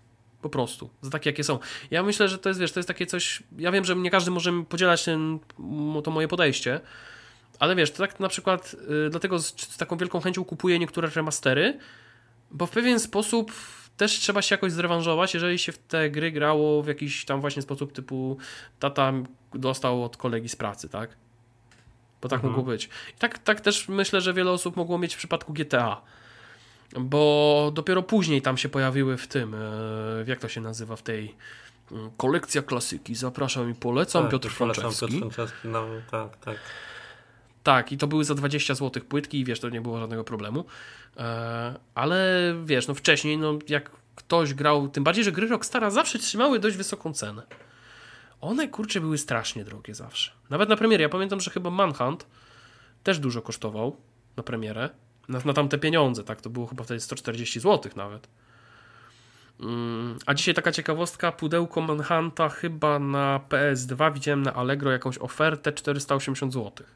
Po 0.42 0.48
prostu, 0.48 0.90
za 1.02 1.10
takie 1.10 1.30
jakie 1.30 1.44
są. 1.44 1.58
Ja 1.90 2.02
myślę, 2.02 2.28
że 2.28 2.38
to 2.38 2.48
jest, 2.48 2.60
wiesz, 2.60 2.72
to 2.72 2.80
jest 2.80 2.88
takie 2.88 3.06
coś. 3.06 3.42
Ja 3.58 3.72
wiem, 3.72 3.84
że 3.84 3.96
nie 3.96 4.10
każdy 4.10 4.30
może 4.30 4.52
podzielać 4.68 5.04
ten, 5.04 5.38
to 6.04 6.10
moje 6.10 6.28
podejście, 6.28 6.80
ale 7.58 7.76
wiesz, 7.76 7.90
to 7.90 7.98
tak 7.98 8.20
na 8.20 8.28
przykład 8.28 8.76
yy, 8.88 9.10
dlatego 9.10 9.38
z, 9.38 9.46
z, 9.46 9.76
taką 9.76 9.96
wielką 9.96 10.20
chęcią 10.20 10.44
kupuję 10.44 10.78
niektóre 10.78 11.10
remastery, 11.10 11.78
bo 12.50 12.66
w 12.66 12.70
pewien 12.70 13.00
sposób 13.00 13.52
też 13.96 14.12
trzeba 14.12 14.42
się 14.42 14.54
jakoś 14.54 14.72
zrewanżować, 14.72 15.34
jeżeli 15.34 15.58
się 15.58 15.72
w 15.72 15.78
te 15.78 16.10
gry 16.10 16.32
grało 16.32 16.82
w 16.82 16.86
jakiś 16.86 17.24
tam 17.24 17.40
właśnie 17.40 17.62
sposób 17.62 17.92
typu 17.92 18.38
tata 18.78 19.12
dostał 19.54 20.04
od 20.04 20.16
kolegi 20.16 20.48
z 20.48 20.56
pracy, 20.56 20.88
tak? 20.88 21.16
Bo 22.22 22.28
tak 22.28 22.36
mhm. 22.36 22.52
mogło 22.52 22.72
być. 22.72 22.84
I 22.84 23.18
tak, 23.18 23.38
tak 23.38 23.60
też 23.60 23.88
myślę, 23.88 24.20
że 24.20 24.34
wiele 24.34 24.50
osób 24.50 24.76
mogło 24.76 24.98
mieć 24.98 25.14
w 25.14 25.18
przypadku 25.18 25.52
GTA. 25.52 26.00
Bo 27.00 27.72
dopiero 27.74 28.02
później 28.02 28.42
tam 28.42 28.56
się 28.56 28.68
pojawiły 28.68 29.16
w 29.16 29.26
tym, 29.26 29.52
yy, 30.18 30.24
jak 30.26 30.40
to 30.40 30.48
się 30.48 30.60
nazywa, 30.60 30.96
w 30.96 31.02
tej 31.02 31.34
mm, 31.92 32.10
kolekcja 32.16 32.62
klasyki. 32.62 33.14
Zapraszam 33.14 33.70
i 33.70 33.74
polecam 33.74 34.22
tak, 34.22 34.32
Piotr 34.32 34.50
Franczewski. 34.50 35.06
Piotr 35.06 35.18
Franczewski, 35.18 35.68
no, 35.68 35.86
tak, 36.10 36.36
tak. 36.36 36.56
Tak, 37.66 37.92
i 37.92 37.96
to 37.98 38.06
były 38.06 38.24
za 38.24 38.34
20 38.34 38.74
zł 38.74 39.02
płytki 39.08 39.40
i 39.40 39.44
wiesz, 39.44 39.60
to 39.60 39.68
nie 39.68 39.80
było 39.80 39.98
żadnego 39.98 40.24
problemu. 40.24 40.64
E, 41.16 41.74
ale 41.94 42.54
wiesz, 42.64 42.88
no 42.88 42.94
wcześniej, 42.94 43.38
no 43.38 43.58
jak 43.68 43.90
ktoś 44.14 44.54
grał, 44.54 44.88
tym 44.88 45.04
bardziej, 45.04 45.24
że 45.24 45.32
gry 45.32 45.48
Rockstara 45.48 45.90
zawsze 45.90 46.18
trzymały 46.18 46.58
dość 46.58 46.76
wysoką 46.76 47.12
cenę. 47.12 47.42
one 48.40 48.68
kurczę 48.68 49.00
były 49.00 49.18
strasznie 49.18 49.64
drogie 49.64 49.94
zawsze. 49.94 50.32
Nawet 50.50 50.68
na 50.68 50.76
premierę. 50.76 51.02
Ja 51.02 51.08
pamiętam, 51.08 51.40
że 51.40 51.50
chyba 51.50 51.70
Manhunt 51.70 52.26
też 53.02 53.18
dużo 53.18 53.42
kosztował 53.42 53.96
na 54.36 54.42
premierę. 54.42 54.90
Na, 55.28 55.38
na 55.44 55.52
tamte 55.52 55.78
pieniądze, 55.78 56.24
tak? 56.24 56.40
To 56.40 56.50
było 56.50 56.66
chyba 56.66 56.84
wtedy 56.84 57.00
140 57.00 57.60
zł 57.60 57.92
nawet. 57.96 58.28
Mm, 59.60 60.18
a 60.26 60.34
dzisiaj 60.34 60.54
taka 60.54 60.72
ciekawostka, 60.72 61.32
pudełko 61.32 61.80
Manhunta 61.80 62.48
chyba 62.48 62.98
na 62.98 63.40
PS2 63.48 64.14
widziałem 64.14 64.42
na 64.42 64.54
Allegro 64.54 64.92
jakąś 64.92 65.18
ofertę 65.18 65.72
480 65.72 66.52
zł. 66.52 66.86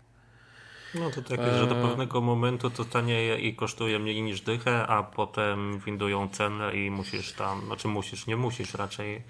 No 0.95 1.11
to 1.11 1.23
takie, 1.23 1.59
że 1.59 1.67
do 1.67 1.77
eee. 1.77 1.89
pewnego 1.89 2.21
momentu 2.21 2.71
to 2.71 2.85
tanieje 2.85 3.39
i 3.39 3.55
kosztuje 3.55 3.99
mniej 3.99 4.23
niż 4.23 4.41
dychę, 4.41 4.87
a 4.87 5.03
potem 5.03 5.79
windują 5.79 6.29
cenę 6.29 6.77
i 6.77 6.91
musisz 6.91 7.33
tam, 7.33 7.67
znaczy 7.67 7.89
musisz, 7.89 8.27
nie 8.27 8.37
musisz 8.37 8.75
raczej, 8.75 9.23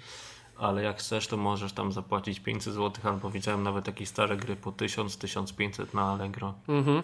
ale 0.57 0.83
jak 0.83 0.99
chcesz, 0.99 1.27
to 1.27 1.37
możesz 1.37 1.73
tam 1.73 1.91
zapłacić 1.91 2.39
500 2.39 2.73
zł, 2.73 3.11
albo 3.11 3.29
widziałem 3.29 3.63
nawet 3.63 3.87
jakieś 3.87 4.09
stare 4.09 4.37
gry 4.37 4.55
po 4.55 4.71
1000-1500 4.71 5.85
na 5.93 6.11
Allegro. 6.11 6.53
Mhm. 6.67 7.03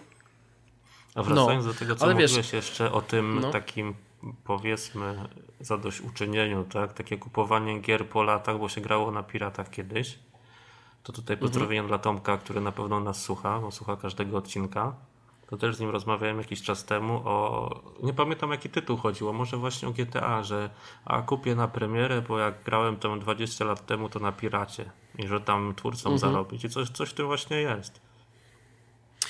A 1.16 1.24
wracając 1.24 1.66
no, 1.66 1.74
do 1.74 1.80
tego, 1.80 1.96
co 1.96 2.08
mówiłeś 2.08 2.36
wiesz, 2.36 2.54
jeszcze 2.54 2.92
o 2.92 3.02
tym 3.02 3.40
no. 3.40 3.52
takim 3.52 3.94
powiedzmy 4.44 5.28
zadośćuczynieniu, 5.60 6.64
tak? 6.64 6.94
Takie 6.94 7.18
kupowanie 7.18 7.80
gier 7.80 8.10
po 8.10 8.24
latach, 8.24 8.60
bo 8.60 8.70
się 8.70 8.82
grało 8.82 9.12
na 9.12 9.24
piratach 9.24 9.70
kiedyś. 9.70 10.20
To 11.08 11.14
tutaj 11.14 11.34
mhm. 11.34 11.40
pozdrowienia 11.40 11.82
mhm. 11.82 11.88
dla 11.88 11.98
Tomka, 11.98 12.38
który 12.38 12.62
na 12.62 12.72
pewno 12.72 13.00
nas 13.00 13.22
słucha, 13.22 13.60
bo 13.60 13.72
słucha 13.72 13.96
każdego 13.96 14.38
odcinka. 14.38 14.96
To 15.50 15.58
też 15.58 15.76
z 15.76 15.80
nim 15.80 15.90
rozmawiałem 15.90 16.38
jakiś 16.38 16.62
czas 16.62 16.86
temu 16.86 17.22
o. 17.26 17.70
Nie 18.04 18.14
pamiętam 18.14 18.52
jaki 18.52 18.70
tytuł 18.70 18.98
chodziło, 18.98 19.34
może 19.34 19.58
właśnie 19.58 19.88
o 19.88 19.92
GTA, 19.92 20.44
że 20.44 20.70
a 21.06 21.22
kupię 21.22 21.56
na 21.56 21.68
premierę, 21.68 22.22
bo 22.22 22.40
jak 22.40 22.64
grałem 22.64 22.98
tam 22.98 23.20
20 23.20 23.66
lat 23.66 23.86
temu, 23.86 24.10
to 24.10 24.20
na 24.20 24.32
piracie. 24.32 24.92
I 25.18 25.28
że 25.28 25.42
tam 25.42 25.76
twórcom 25.76 26.14
mhm. 26.14 26.34
zarobić. 26.34 26.64
I 26.64 26.70
coś, 26.70 26.90
coś 26.90 27.10
w 27.10 27.14
tym 27.14 27.26
właśnie 27.26 27.62
jest. 27.62 28.02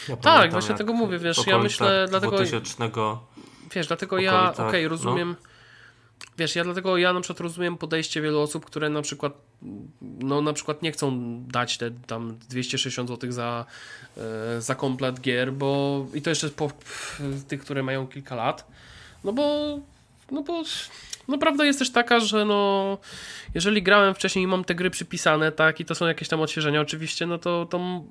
Ja 0.10 0.18
tak, 0.18 0.52
właśnie 0.52 0.76
tego 0.76 0.94
mówię, 0.94 1.20
wiesz, 1.20 1.48
ja 1.48 1.58
myślę, 1.58 2.06
dlatego. 2.10 2.36
2000 2.36 2.90
Wiesz, 3.76 3.88
dlatego 3.88 4.20
ja, 4.20 4.52
okej, 4.54 4.68
okay, 4.68 4.88
rozumiem. 4.88 5.36
No. 5.42 5.57
Wiesz, 6.38 6.55
ja 6.55 6.63
dlatego 6.63 6.97
ja 6.97 7.13
na 7.13 7.22
przykład 7.22 7.39
rozumiem 7.39 7.78
podejście 7.78 8.22
wielu 8.22 8.39
osób, 8.41 8.65
które 8.65 8.89
na 8.89 9.01
przykład 9.01 9.34
no 10.01 10.41
na 10.41 10.53
przykład 10.53 10.82
nie 10.82 10.91
chcą 10.91 11.39
dać 11.43 11.78
te 11.78 11.91
tam 11.91 12.38
260 12.49 13.09
zł 13.09 13.32
za, 13.32 13.65
e, 14.18 14.61
za 14.61 14.76
komplet 14.76 15.22
gier, 15.22 15.53
bo 15.53 16.05
i 16.13 16.22
to 16.22 16.30
jeszcze 16.30 16.49
po 16.49 16.72
tych, 17.47 17.61
które 17.61 17.84
mają 17.84 18.07
kilka 18.07 18.36
lat. 18.36 18.68
No 19.24 19.34
bo 19.34 19.80
no 20.32 20.43
bo 20.43 20.63
no 21.28 21.38
prawda 21.38 21.65
jest 21.65 21.80
też 21.80 21.91
taka, 21.91 22.20
że 22.20 22.45
no 22.45 22.97
jeżeli 23.55 23.84
grałem 23.84 24.15
wcześniej 24.15 24.43
i 24.43 24.47
mam 24.47 24.63
te 24.63 24.76
gry 24.76 24.89
przypisane, 24.89 25.51
tak, 25.51 25.80
i 25.80 25.86
to 25.86 25.95
są 25.95 26.07
jakieś 26.07 26.28
tam 26.28 26.41
odświeżenia 26.41 26.82
oczywiście, 26.82 27.26
no 27.26 27.38
to, 27.38 27.65
to 27.65 28.03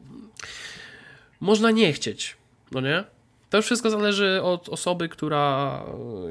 można 1.40 1.70
nie 1.70 1.92
chcieć, 1.92 2.36
no 2.72 2.80
nie? 2.80 3.04
To 3.51 3.62
wszystko 3.62 3.90
zależy 3.90 4.40
od 4.42 4.68
osoby, 4.68 5.09
która, 5.09 5.82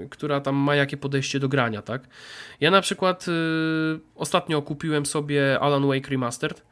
która 0.10 0.42
tam 0.42 0.56
ma 0.56 0.76
jakie 0.76 0.98
podejście 0.98 1.40
do 1.40 1.50
grania, 1.50 1.82
tak? 1.82 2.08
Ja 2.60 2.72
na 2.72 2.82
przykład 2.82 3.28
y, 3.28 3.32
ostatnio 4.16 4.62
kupiłem 4.62 5.06
sobie 5.06 5.60
Alan 5.60 5.88
Wake 5.88 6.10
Remastered 6.10 6.66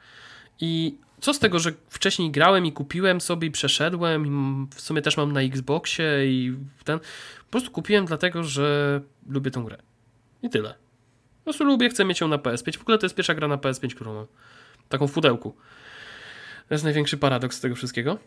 i 0.60 0.98
co 1.22 1.34
z 1.34 1.40
tego, 1.40 1.60
że 1.60 1.72
wcześniej 1.90 2.32
grałem 2.32 2.66
i 2.66 2.72
kupiłem 2.72 3.22
sobie 3.22 3.48
i 3.48 3.52
przeszedłem 3.52 4.28
i 4.28 4.30
w 4.76 4.82
sumie 4.82 5.02
też 5.02 5.18
mam 5.18 5.32
na 5.32 5.42
Xboxie 5.42 6.26
i 6.26 6.58
ten, 6.84 7.00
po 7.00 7.52
prostu 7.52 7.72
kupiłem 7.72 8.06
dlatego, 8.06 8.44
że 8.44 9.02
lubię 9.30 9.52
tą 9.52 9.64
grę. 9.64 9.78
I 10.42 10.50
tyle. 10.50 10.70
Po 10.70 11.44
prostu 11.44 11.64
lubię, 11.64 11.90
chcę 11.90 12.06
mieć 12.06 12.22
ją 12.22 12.28
na 12.28 12.38
PS5. 12.38 12.78
W 12.78 12.82
ogóle 12.82 12.98
to 12.98 13.06
jest 13.06 13.16
pierwsza 13.16 13.36
gra 13.36 13.48
na 13.48 13.58
PS5, 13.58 13.96
którą 13.96 14.14
mam. 14.14 14.26
Taką 14.90 15.08
w 15.08 15.12
pudełku. 15.12 15.56
To 16.68 16.74
jest 16.74 16.84
największy 16.84 17.18
paradoks 17.18 17.60
tego 17.60 17.76
wszystkiego. 17.76 18.18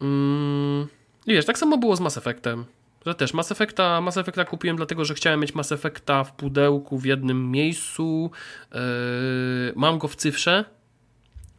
Mm. 0.00 0.86
I 1.26 1.32
wiesz, 1.32 1.46
tak 1.46 1.58
samo 1.58 1.78
było 1.78 1.96
z 1.96 2.00
Mass 2.00 2.16
Effectem. 2.16 2.64
Że 3.06 3.14
też 3.14 3.34
Mass 3.34 3.52
Effecta, 3.52 4.00
Mass 4.00 4.16
Effecta 4.16 4.44
kupiłem 4.44 4.76
dlatego, 4.76 5.04
że 5.04 5.14
chciałem 5.14 5.40
mieć 5.40 5.54
Mass 5.54 5.72
Effecta 5.72 6.24
w 6.24 6.32
pudełku 6.32 6.98
w 6.98 7.04
jednym 7.04 7.50
miejscu. 7.50 8.30
Yy, 8.72 8.80
mam 9.76 9.98
go 9.98 10.08
w 10.08 10.16
cyfrze. 10.16 10.64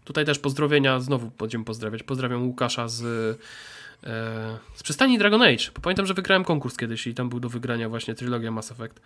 Tutaj 0.03 0.26
też 0.26 0.39
pozdrowienia, 0.39 0.99
znowu 0.99 1.32
będziemy 1.39 1.66
pozdrawiać. 1.66 2.03
Pozdrawiam 2.03 2.47
Łukasza 2.47 2.88
z, 2.88 3.01
yy, 3.01 4.09
z 4.76 4.84
przystani 4.84 5.18
Dragon 5.18 5.41
Age. 5.41 5.72
Bo 5.76 5.82
pamiętam, 5.82 6.05
że 6.05 6.14
wygrałem 6.14 6.43
konkurs 6.43 6.78
kiedyś 6.78 7.07
i 7.07 7.14
tam 7.14 7.30
był 7.30 7.39
do 7.39 7.49
wygrania 7.49 7.89
właśnie 7.89 8.16
trylogia 8.16 8.51
Mass 8.51 8.72
Effect. 8.72 9.01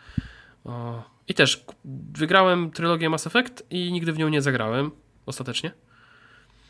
O. 0.66 1.04
I 1.28 1.34
też 1.34 1.66
wygrałem 2.14 2.72
trylogię 2.72 3.10
Mass 3.10 3.28
Effect 3.28 3.64
i 3.70 3.92
nigdy 3.92 4.14
w 4.14 4.18
nią 4.18 4.30
nie 4.30 4.42
zagrałem 4.42 4.92
ostatecznie. 5.26 5.72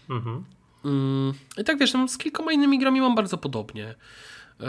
Mhm. 0.09 0.43
Mm, 0.88 1.33
I 1.57 1.63
tak 1.63 1.77
wiesz, 1.77 1.93
no, 1.93 2.07
z 2.07 2.17
kilkoma 2.17 2.51
innymi 2.51 2.79
grami 2.79 3.01
mam 3.01 3.15
bardzo 3.15 3.38
podobnie. 3.38 3.95
Yy, 4.59 4.67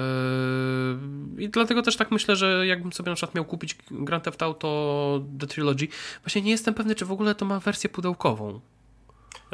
I 1.38 1.48
dlatego 1.48 1.82
też 1.82 1.96
tak 1.96 2.10
myślę, 2.10 2.36
że 2.36 2.66
jakbym 2.66 2.92
sobie 2.92 3.10
na 3.10 3.16
przykład 3.16 3.34
miał 3.34 3.44
kupić 3.44 3.76
Grand 3.90 4.24
Theft 4.24 4.42
Auto 4.42 5.20
The 5.40 5.46
Trilogy, 5.46 5.88
właśnie 6.22 6.42
nie 6.42 6.50
jestem 6.50 6.74
pewny, 6.74 6.94
czy 6.94 7.06
w 7.06 7.12
ogóle 7.12 7.34
to 7.34 7.44
ma 7.44 7.60
wersję 7.60 7.90
pudełkową. 7.90 8.60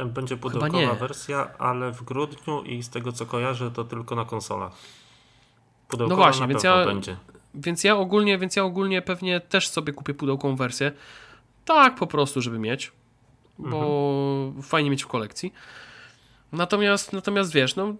Będzie 0.06 0.36
pudełkowa 0.36 0.94
wersja, 0.94 1.58
ale 1.58 1.92
w 1.92 2.02
grudniu 2.02 2.62
i 2.62 2.82
z 2.82 2.90
tego 2.90 3.12
co 3.12 3.26
kojarzę, 3.26 3.70
to 3.70 3.84
tylko 3.84 4.14
na 4.14 4.24
konsolach. 4.24 4.72
Pudełkowa 5.88 6.20
no 6.20 6.24
właśnie, 6.24 6.48
więc 6.48 6.62
ja, 6.62 6.84
będzie. 6.84 7.16
Więc 7.54 7.84
ja 7.84 7.96
ogólnie, 7.96 8.38
więc 8.38 8.56
ja 8.56 8.64
ogólnie 8.64 9.02
pewnie 9.02 9.40
też 9.40 9.68
sobie 9.68 9.92
kupię 9.92 10.14
pudełkową 10.14 10.56
wersję. 10.56 10.92
Tak 11.64 11.94
po 11.94 12.06
prostu, 12.06 12.40
żeby 12.40 12.58
mieć. 12.58 12.92
Bo 13.58 13.76
mhm. 14.46 14.62
fajnie 14.62 14.90
mieć 14.90 15.04
w 15.04 15.06
kolekcji. 15.06 15.52
Natomiast, 16.54 17.12
natomiast 17.12 17.52
wiesz, 17.52 17.76
no 17.76 17.94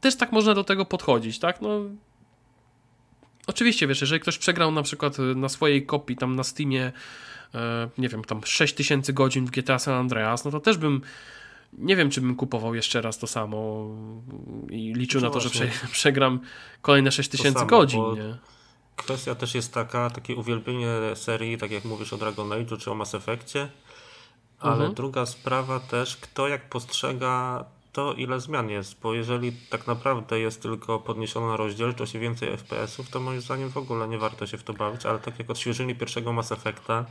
też 0.00 0.16
tak 0.16 0.32
można 0.32 0.54
do 0.54 0.64
tego 0.64 0.84
podchodzić, 0.84 1.38
tak? 1.38 1.60
No 1.60 1.80
oczywiście, 3.46 3.86
wiesz, 3.86 4.00
jeżeli 4.00 4.20
ktoś 4.20 4.38
przegrał 4.38 4.72
na 4.72 4.82
przykład 4.82 5.18
y, 5.18 5.22
na 5.22 5.48
swojej 5.48 5.86
kopii 5.86 6.16
tam 6.16 6.36
na 6.36 6.44
Steamie 6.44 6.92
e, 7.54 7.88
nie 7.98 8.08
wiem, 8.08 8.24
tam 8.24 8.40
6000 8.44 9.12
godzin 9.12 9.46
w 9.46 9.50
GTA 9.50 9.78
San 9.78 9.94
Andreas, 9.94 10.44
no 10.44 10.50
to 10.50 10.60
też 10.60 10.78
bym 10.78 11.00
nie 11.78 11.96
wiem, 11.96 12.10
czy 12.10 12.20
bym 12.20 12.36
kupował 12.36 12.74
jeszcze 12.74 13.02
raz 13.02 13.18
to 13.18 13.26
samo 13.26 13.88
i 14.70 14.94
liczył 14.94 15.20
no 15.20 15.26
na 15.26 15.32
to, 15.32 15.40
że 15.40 15.50
prze, 15.50 15.68
przegram 15.92 16.40
kolejne 16.82 17.12
6000 17.12 17.66
godzin, 17.66 18.02
nie? 18.14 18.36
Kwestia 18.96 19.34
też 19.34 19.54
jest 19.54 19.74
taka, 19.74 20.10
takie 20.10 20.36
uwielbienie 20.36 20.88
serii, 21.14 21.58
tak 21.58 21.70
jak 21.70 21.84
mówisz 21.84 22.12
o 22.12 22.16
Dragon 22.16 22.52
Age 22.52 22.76
czy 22.76 22.90
o 22.90 22.94
Mass 22.94 23.14
Effectie, 23.14 23.68
ale 24.62 24.74
mhm. 24.74 24.94
druga 24.94 25.26
sprawa 25.26 25.80
też, 25.80 26.16
kto 26.16 26.48
jak 26.48 26.68
postrzega 26.68 27.64
to, 27.92 28.12
ile 28.12 28.40
zmian 28.40 28.70
jest, 28.70 29.00
bo 29.00 29.14
jeżeli 29.14 29.52
tak 29.52 29.86
naprawdę 29.86 30.40
jest 30.40 30.62
tylko 30.62 30.98
podniesiona 30.98 31.56
rozdzielczość 31.56 32.14
i 32.14 32.18
więcej 32.18 32.56
FPS-ów, 32.56 33.10
to 33.10 33.20
moim 33.20 33.40
zdaniem 33.40 33.70
w 33.70 33.76
ogóle 33.76 34.08
nie 34.08 34.18
warto 34.18 34.46
się 34.46 34.58
w 34.58 34.62
to 34.62 34.72
bawić, 34.72 35.06
ale 35.06 35.18
tak 35.18 35.38
jak 35.38 35.50
odświeżyli 35.50 35.94
pierwszego 35.94 36.32
Mass 36.32 36.52
Effecta, 36.52 37.04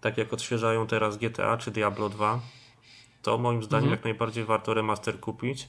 tak 0.00 0.18
jak 0.18 0.32
odświeżają 0.32 0.86
teraz 0.86 1.16
GTA 1.16 1.56
czy 1.56 1.70
Diablo 1.70 2.08
2, 2.08 2.40
to 3.22 3.38
moim 3.38 3.62
zdaniem 3.62 3.84
mhm. 3.84 3.98
jak 3.98 4.04
najbardziej 4.04 4.44
warto 4.44 4.74
remaster 4.74 5.20
kupić, 5.20 5.68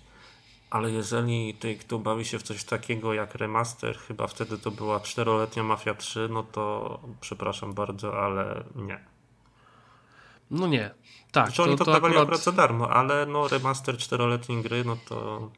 ale 0.69 0.91
jeżeli 0.91 1.53
ty, 1.53 1.75
kto 1.75 1.99
bawi 1.99 2.25
się 2.25 2.39
w 2.39 2.43
coś 2.43 2.63
takiego 2.63 3.13
jak 3.13 3.35
remaster, 3.35 3.97
chyba 3.97 4.27
wtedy 4.27 4.57
to 4.57 4.71
była 4.71 4.99
czteroletnia 4.99 5.63
Mafia 5.63 5.95
3, 5.95 6.27
no 6.31 6.43
to 6.43 6.99
przepraszam 7.21 7.73
bardzo, 7.73 8.23
ale 8.23 8.63
nie. 8.75 9.10
No 10.51 10.67
nie. 10.67 10.91
Tak. 11.31 11.45
Znaczy, 11.45 11.63
oni 11.63 11.77
to, 11.77 11.85
to 11.85 11.91
dawali 11.91 12.17
akurat 12.17 12.43
za 12.43 12.51
darmo, 12.51 12.89
ale 12.89 13.25
no 13.25 13.47
remaster 13.47 13.97
czteroletniej 13.97 14.61
gry, 14.61 14.85
no 14.85 14.97
to... 15.07 15.49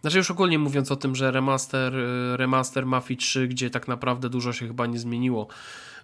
Znaczy 0.00 0.18
już 0.18 0.30
ogólnie 0.30 0.58
mówiąc 0.58 0.92
o 0.92 0.96
tym, 0.96 1.16
że 1.16 1.30
remaster, 1.30 1.96
y, 1.96 2.36
remaster 2.36 2.86
Mafii 2.86 3.18
3, 3.18 3.48
gdzie 3.48 3.70
tak 3.70 3.88
naprawdę 3.88 4.28
dużo 4.28 4.52
się 4.52 4.66
chyba 4.66 4.86
nie 4.86 4.98
zmieniło 4.98 5.48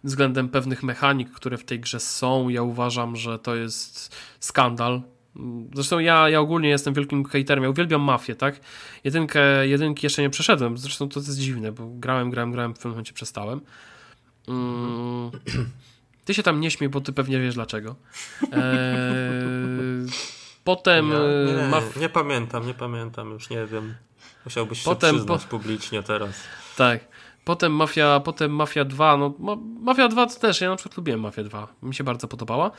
względem 0.04 0.48
pewnych 0.48 0.82
mechanik, 0.82 1.32
które 1.32 1.56
w 1.56 1.64
tej 1.64 1.80
grze 1.80 2.00
są, 2.00 2.48
ja 2.48 2.62
uważam, 2.62 3.16
że 3.16 3.38
to 3.38 3.54
jest 3.54 4.16
skandal. 4.40 5.02
Zresztą 5.74 5.98
ja, 5.98 6.28
ja 6.28 6.40
ogólnie 6.40 6.68
jestem 6.68 6.94
wielkim 6.94 7.24
hejterem, 7.24 7.64
ja 7.64 7.70
uwielbiam 7.70 8.00
mafię, 8.00 8.34
tak? 8.34 8.60
Jedynkę, 9.04 9.68
jedynki 9.68 10.06
jeszcze 10.06 10.22
nie 10.22 10.30
przeszedłem, 10.30 10.78
zresztą 10.78 11.08
to 11.08 11.20
jest 11.20 11.38
dziwne, 11.38 11.72
bo 11.72 11.86
grałem, 11.86 12.30
grałem, 12.30 12.52
grałem, 12.52 12.74
w 12.74 12.76
pewnym 12.76 12.90
momencie 12.90 13.12
przestałem. 13.12 13.60
Mm. 14.48 15.30
Ty 16.28 16.34
się 16.34 16.42
tam 16.42 16.60
nie 16.60 16.70
śmiej, 16.70 16.90
bo 16.90 17.00
ty 17.00 17.12
pewnie 17.12 17.40
wiesz 17.40 17.54
dlaczego. 17.54 17.96
Eee, 18.42 20.06
potem... 20.64 21.10
Nie, 21.46 21.52
nie, 21.52 21.68
ma... 21.68 21.80
nie, 22.00 22.08
pamiętam, 22.08 22.66
nie 22.66 22.74
pamiętam, 22.74 23.30
już 23.30 23.50
nie 23.50 23.66
wiem. 23.66 23.94
Musiałbyś 24.44 24.82
potem, 24.82 25.10
się 25.10 25.16
przyznać 25.16 25.44
po... 25.44 25.48
publicznie 25.48 26.02
teraz. 26.02 26.42
Tak. 26.76 27.00
Potem 27.44 27.72
Mafia, 27.72 28.20
potem 28.20 28.54
Mafia 28.54 28.84
2, 28.84 29.16
no 29.16 29.34
Mafia 29.80 30.08
2 30.08 30.26
to 30.26 30.40
też, 30.40 30.60
ja 30.60 30.70
na 30.70 30.76
przykład 30.76 30.96
lubiłem 30.96 31.20
Mafia 31.20 31.44
2, 31.44 31.68
mi 31.82 31.94
się 31.94 32.04
bardzo 32.04 32.28
podobała, 32.28 32.70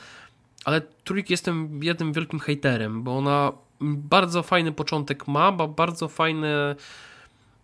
ale 0.64 0.80
Trójk 1.04 1.30
jestem 1.30 1.84
jednym 1.84 2.12
wielkim 2.12 2.40
hejterem, 2.40 3.02
bo 3.02 3.18
ona 3.18 3.52
bardzo 3.80 4.42
fajny 4.42 4.72
początek 4.72 5.28
ma, 5.28 5.50
ma 5.50 5.66
bardzo 5.66 6.08
fajne 6.08 6.76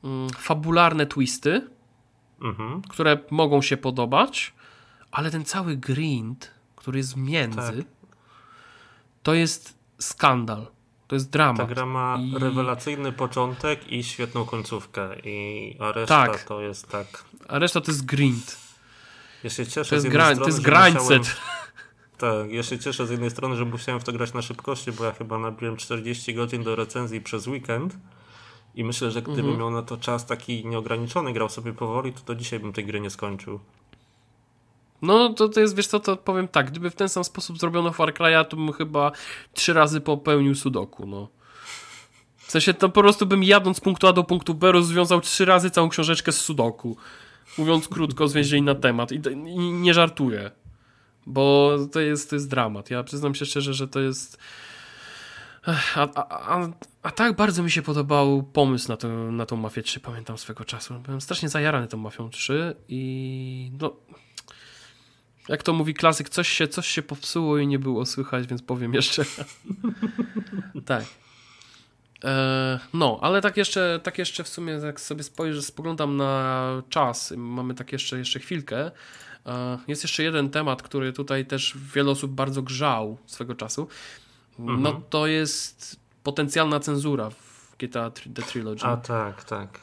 mm, 0.05 0.31
fabularne 0.31 1.07
twisty, 1.07 1.69
mhm. 2.43 2.83
które 2.83 3.19
mogą 3.31 3.63
się 3.63 3.77
podobać, 3.77 4.57
ale 5.17 5.31
ten 5.31 5.45
cały 5.45 5.77
grind, 5.77 6.51
który 6.77 6.99
jest 6.99 7.17
między, 7.17 7.57
tak. 7.57 7.75
to 9.23 9.35
jest 9.35 9.75
skandal. 9.99 10.67
To 11.07 11.17
jest 11.17 11.31
dramat. 11.31 11.69
Ta 11.69 11.75
gra 11.75 11.87
ma 11.87 12.19
I... 12.21 12.39
rewelacyjny 12.39 13.13
początek 13.13 13.93
i 13.93 14.05
świetną 14.05 14.45
końcówkę. 14.45 15.21
I, 15.25 15.77
a 15.81 15.93
reszta 15.93 16.27
tak. 16.27 16.45
to 16.45 16.61
jest 16.61 16.89
tak. 16.89 17.25
A 17.49 17.59
reszta 17.59 17.81
to 17.81 17.91
jest 17.91 18.05
grind. 18.05 18.57
Ja 19.45 19.51
się 19.51 19.67
cieszę 19.67 19.89
to 19.89 19.95
jest, 19.95 20.09
gra... 20.09 20.25
strony, 20.25 20.41
to 20.41 20.47
jest 20.47 20.63
grindset. 20.63 21.37
Tak, 22.19 22.51
ja 22.51 22.63
się 22.63 22.79
cieszę 22.79 23.07
z 23.07 23.11
jednej 23.11 23.31
strony, 23.31 23.57
że 23.57 23.65
musiałem 23.65 24.01
w 24.01 24.05
to 24.05 24.13
grać 24.13 24.33
na 24.33 24.43
szybkości, 24.43 24.93
bo 24.93 25.05
ja 25.05 25.13
chyba 25.13 25.39
nabiłem 25.39 25.77
40 25.77 26.35
godzin 26.35 26.63
do 26.63 26.77
recenzji 26.77 27.21
przez 27.21 27.47
weekend. 27.47 27.97
I 28.75 28.85
myślę, 28.85 29.11
że 29.11 29.23
gdybym 29.23 29.45
mhm. 29.45 29.59
miał 29.59 29.71
na 29.71 29.83
to 29.83 29.97
czas 29.97 30.27
taki 30.27 30.67
nieograniczony, 30.67 31.33
grał 31.33 31.49
sobie 31.49 31.73
powoli, 31.73 32.13
to 32.13 32.21
do 32.21 32.35
dzisiaj 32.35 32.61
bym 32.61 32.73
tej 32.73 32.87
gry 32.87 33.01
nie 33.01 33.11
skończył. 33.11 33.61
No 35.03 35.29
to, 35.29 35.49
to 35.49 35.61
jest, 35.61 35.77
wiesz 35.77 35.87
co, 35.87 36.01
to 36.01 36.17
powiem 36.17 36.49
tak, 36.49 36.71
gdyby 36.71 36.91
w 36.91 36.95
ten 36.95 37.09
sam 37.09 37.25
sposób 37.25 37.59
zrobiono 37.59 37.93
Far 37.93 38.15
Cry'a, 38.15 38.45
to 38.45 38.57
bym 38.57 38.73
chyba 38.73 39.13
trzy 39.53 39.73
razy 39.73 40.01
popełnił 40.01 40.55
sudoku, 40.55 41.07
no. 41.07 41.29
W 42.37 42.51
sensie 42.51 42.75
to 42.75 42.89
po 42.89 43.01
prostu 43.03 43.27
bym 43.27 43.45
jadąc 43.45 43.77
z 43.77 43.81
punktu 43.81 44.07
A 44.07 44.13
do 44.13 44.25
punktu 44.25 44.55
B 44.55 44.73
rozwiązał 44.73 45.21
trzy 45.21 45.45
razy 45.45 45.71
całą 45.71 45.89
książeczkę 45.89 46.33
z 46.33 46.41
sudoku. 46.41 46.97
Mówiąc 47.59 47.89
krótko, 47.89 48.29
zwięźlej 48.29 48.63
na 48.63 48.75
temat. 48.75 49.13
I, 49.13 49.21
I, 49.35 49.57
nie 49.57 49.95
żartuję. 49.95 50.51
Bo 51.27 51.77
to 51.93 52.01
jest, 52.01 52.31
to 52.31 52.37
jest 52.37 52.51
dramat. 52.51 52.91
Ja 52.91 53.03
przyznam 53.03 53.35
się 53.35 53.47
szczerze, 53.47 53.75
że 53.75 53.89
to 53.89 54.01
jest... 54.01 54.39
A, 55.95 56.09
a, 56.15 56.29
a, 56.29 56.69
a, 57.03 57.11
tak 57.11 57.37
bardzo 57.37 57.63
mi 57.63 57.71
się 57.71 57.83
podobał 57.83 58.43
pomysł 58.43 58.89
na, 58.89 58.97
to, 58.97 59.09
na 59.09 59.47
tą 59.47 59.57
Mafię 59.57 59.83
3, 59.83 60.01
pamiętam 60.01 60.39
swego 60.39 60.65
czasu. 60.65 60.95
Byłem 60.95 61.21
strasznie 61.21 61.49
zajarany 61.49 61.87
tą 61.87 61.97
Mafią 61.97 62.31
3 62.31 62.77
i 62.89 63.73
no 63.81 63.97
jak 65.49 65.63
to 65.63 65.73
mówi 65.73 65.95
klasyk, 65.95 66.29
coś 66.29 66.49
się, 66.49 66.69
coś 66.69 66.87
się 66.87 67.03
popsuło 67.03 67.59
i 67.59 67.67
nie 67.67 67.79
było 67.79 68.07
słychać, 68.07 68.47
więc 68.47 68.63
powiem 68.63 68.95
jeszcze. 68.95 69.25
tak. 70.87 71.05
E, 72.25 72.79
no, 72.95 73.19
ale 73.23 73.41
tak 73.41 73.57
jeszcze, 73.57 74.01
tak 74.03 74.19
jeszcze 74.19 74.45
w 74.45 74.49
sumie, 74.49 74.73
jak 74.73 75.01
sobie 75.01 75.23
spojrzę, 75.23 75.63
spoglądam 75.63 76.17
na 76.17 76.83
czas, 76.89 77.35
mamy 77.37 77.75
tak 77.75 77.93
jeszcze, 77.93 78.19
jeszcze 78.19 78.41
chwilkę. 78.41 78.91
E, 79.47 79.79
jest 79.89 80.03
jeszcze 80.03 80.23
jeden 80.23 80.51
temat, 80.51 80.83
który 80.83 81.13
tutaj 81.13 81.47
też 81.47 81.75
wiele 81.95 82.11
osób 82.11 82.33
bardzo 82.33 82.63
grzał 82.63 83.17
swego 83.27 83.55
czasu. 83.55 83.89
Mhm. 84.59 84.83
No 84.83 85.01
to 85.11 85.27
jest 85.27 86.01
potencjalna 86.23 86.81
cenzura 86.81 87.31
w 87.31 87.77
GTA 87.79 88.11
The 88.11 88.43
Trilogy. 88.43 88.85
A 88.85 88.97
tak, 88.97 89.45
tak. 89.45 89.81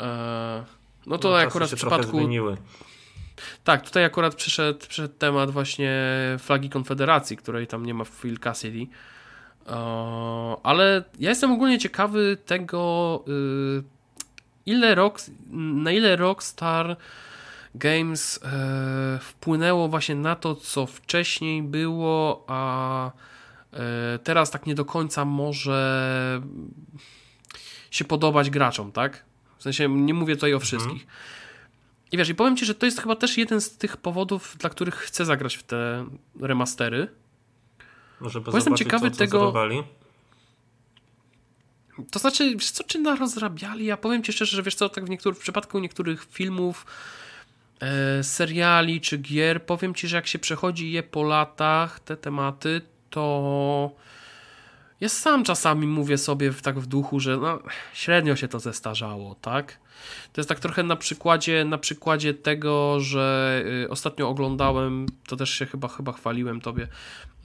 E, 0.00 0.64
no 1.06 1.18
to 1.18 1.30
no, 1.30 1.38
akurat 1.38 1.70
w 1.70 1.74
przypadku. 1.74 2.16
Zmieniły. 2.16 2.56
Tak, 3.64 3.82
tutaj 3.82 4.04
akurat 4.04 4.34
przyszedł, 4.34 4.78
przyszedł 4.78 5.14
temat 5.18 5.50
właśnie 5.50 5.92
flagi 6.38 6.70
Konfederacji, 6.70 7.36
której 7.36 7.66
tam 7.66 7.86
nie 7.86 7.94
ma 7.94 8.04
w 8.04 8.08
Phil 8.08 8.38
Cassidy. 8.38 8.86
ale 10.62 11.04
ja 11.18 11.30
jestem 11.30 11.52
ogólnie 11.52 11.78
ciekawy 11.78 12.36
tego, 12.46 13.24
y, 13.28 13.82
ile 14.66 14.94
rock, 14.94 15.20
na 15.52 15.92
ile 15.92 16.16
Rockstar 16.16 16.96
Games 17.76 18.40
e, 18.42 19.18
wpłynęło 19.22 19.88
właśnie 19.88 20.14
na 20.14 20.36
to, 20.36 20.54
co 20.54 20.86
wcześniej 20.86 21.62
było, 21.62 22.44
a 22.48 23.10
e, 23.72 24.18
teraz 24.18 24.50
tak 24.50 24.66
nie 24.66 24.74
do 24.74 24.84
końca 24.84 25.24
może 25.24 26.42
się 27.90 28.04
podobać 28.04 28.50
graczom, 28.50 28.92
tak? 28.92 29.24
W 29.58 29.62
sensie 29.62 29.88
nie 29.88 30.14
mówię 30.14 30.34
tutaj 30.34 30.54
o 30.54 30.60
wszystkich. 30.60 31.02
Mhm. 31.02 31.10
I 32.12 32.16
wiesz, 32.16 32.28
i 32.28 32.34
powiem 32.34 32.56
ci, 32.56 32.66
że 32.66 32.74
to 32.74 32.86
jest 32.86 33.00
chyba 33.00 33.16
też 33.16 33.38
jeden 33.38 33.60
z 33.60 33.76
tych 33.76 33.96
powodów, 33.96 34.56
dla 34.58 34.70
których 34.70 34.94
chcę 34.94 35.24
zagrać 35.24 35.56
w 35.56 35.62
te 35.62 36.06
remastery. 36.40 37.08
Może 38.20 38.40
bo 38.40 38.56
jestem 38.56 38.76
ciekawy 38.76 39.10
co 39.10 39.16
tego. 39.16 39.52
To 42.10 42.18
znaczy, 42.18 42.52
wiesz 42.52 42.70
co, 42.70 42.84
czy 42.84 42.98
narozrabiali? 42.98 43.84
Ja 43.84 43.96
powiem 43.96 44.22
ci 44.22 44.32
szczerze, 44.32 44.56
że 44.56 44.62
wiesz 44.62 44.74
co, 44.74 44.88
tak 44.88 45.04
w, 45.04 45.08
niektórych, 45.10 45.38
w 45.38 45.40
przypadku 45.40 45.78
niektórych 45.78 46.26
filmów, 46.30 46.86
e, 47.80 48.24
seriali 48.24 49.00
czy 49.00 49.18
gier, 49.18 49.62
powiem 49.62 49.94
ci, 49.94 50.08
że 50.08 50.16
jak 50.16 50.26
się 50.26 50.38
przechodzi 50.38 50.92
je 50.92 51.02
po 51.02 51.22
latach, 51.22 52.00
te 52.00 52.16
tematy, 52.16 52.80
to 53.10 53.90
ja 55.00 55.08
sam 55.08 55.44
czasami 55.44 55.86
mówię 55.86 56.18
sobie 56.18 56.52
w, 56.52 56.62
tak 56.62 56.80
w 56.80 56.86
duchu, 56.86 57.20
że 57.20 57.36
no, 57.36 57.58
średnio 57.92 58.36
się 58.36 58.48
to 58.48 58.60
zestarzało, 58.60 59.34
tak? 59.34 59.78
To 60.32 60.40
jest 60.40 60.48
tak 60.48 60.60
trochę 60.60 60.82
na 60.82 60.96
przykładzie, 60.96 61.64
na 61.64 61.78
przykładzie 61.78 62.34
tego, 62.34 63.00
że 63.00 63.62
y, 63.84 63.90
ostatnio 63.90 64.28
oglądałem, 64.28 65.06
to 65.26 65.36
też 65.36 65.50
się 65.50 65.66
chyba, 65.66 65.88
chyba 65.88 66.12
chwaliłem 66.12 66.60
tobie 66.60 66.88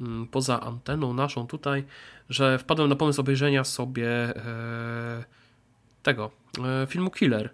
mm, 0.01 0.27
poza 0.27 0.61
anteną 0.61 1.13
naszą 1.13 1.47
tutaj, 1.47 1.83
że 2.29 2.57
wpadłem 2.57 2.89
na 2.89 2.95
pomysł 2.95 3.21
obejrzenia 3.21 3.63
sobie 3.63 4.07
e, 4.07 5.23
tego 6.03 6.31
e, 6.83 6.87
filmu 6.87 7.11
Killer. 7.11 7.49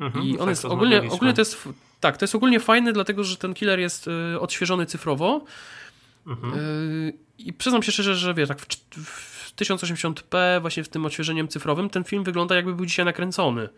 Mhm, 0.00 0.24
I 0.24 0.32
on 0.32 0.38
tak, 0.38 0.48
jest 0.48 0.64
ogólnie, 0.64 1.02
ogólnie 1.10 1.34
to 1.34 1.40
jest 1.40 1.68
tak, 2.00 2.16
to 2.16 2.24
jest 2.24 2.34
ogólnie 2.34 2.60
fajne, 2.60 2.92
dlatego 2.92 3.24
że 3.24 3.36
ten 3.36 3.54
killer 3.54 3.80
jest 3.80 4.08
y, 4.08 4.40
odświeżony 4.40 4.86
cyfrowo. 4.86 5.44
Mhm. 6.26 6.54
Y, 6.54 7.12
I 7.38 7.52
przyznam 7.52 7.82
się 7.82 7.92
szczerze, 7.92 8.16
że 8.16 8.34
wiesz, 8.34 8.48
tak 8.48 8.60
w, 8.60 8.66
w 9.04 9.37
1080p, 9.60 10.60
właśnie 10.60 10.84
w 10.84 10.88
tym 10.88 11.06
odświeżeniem 11.06 11.48
cyfrowym, 11.48 11.90
ten 11.90 12.04
film 12.04 12.24
wygląda 12.24 12.54
jakby 12.54 12.74
był 12.74 12.86
dzisiaj 12.86 13.04
nakręcony. 13.04 13.68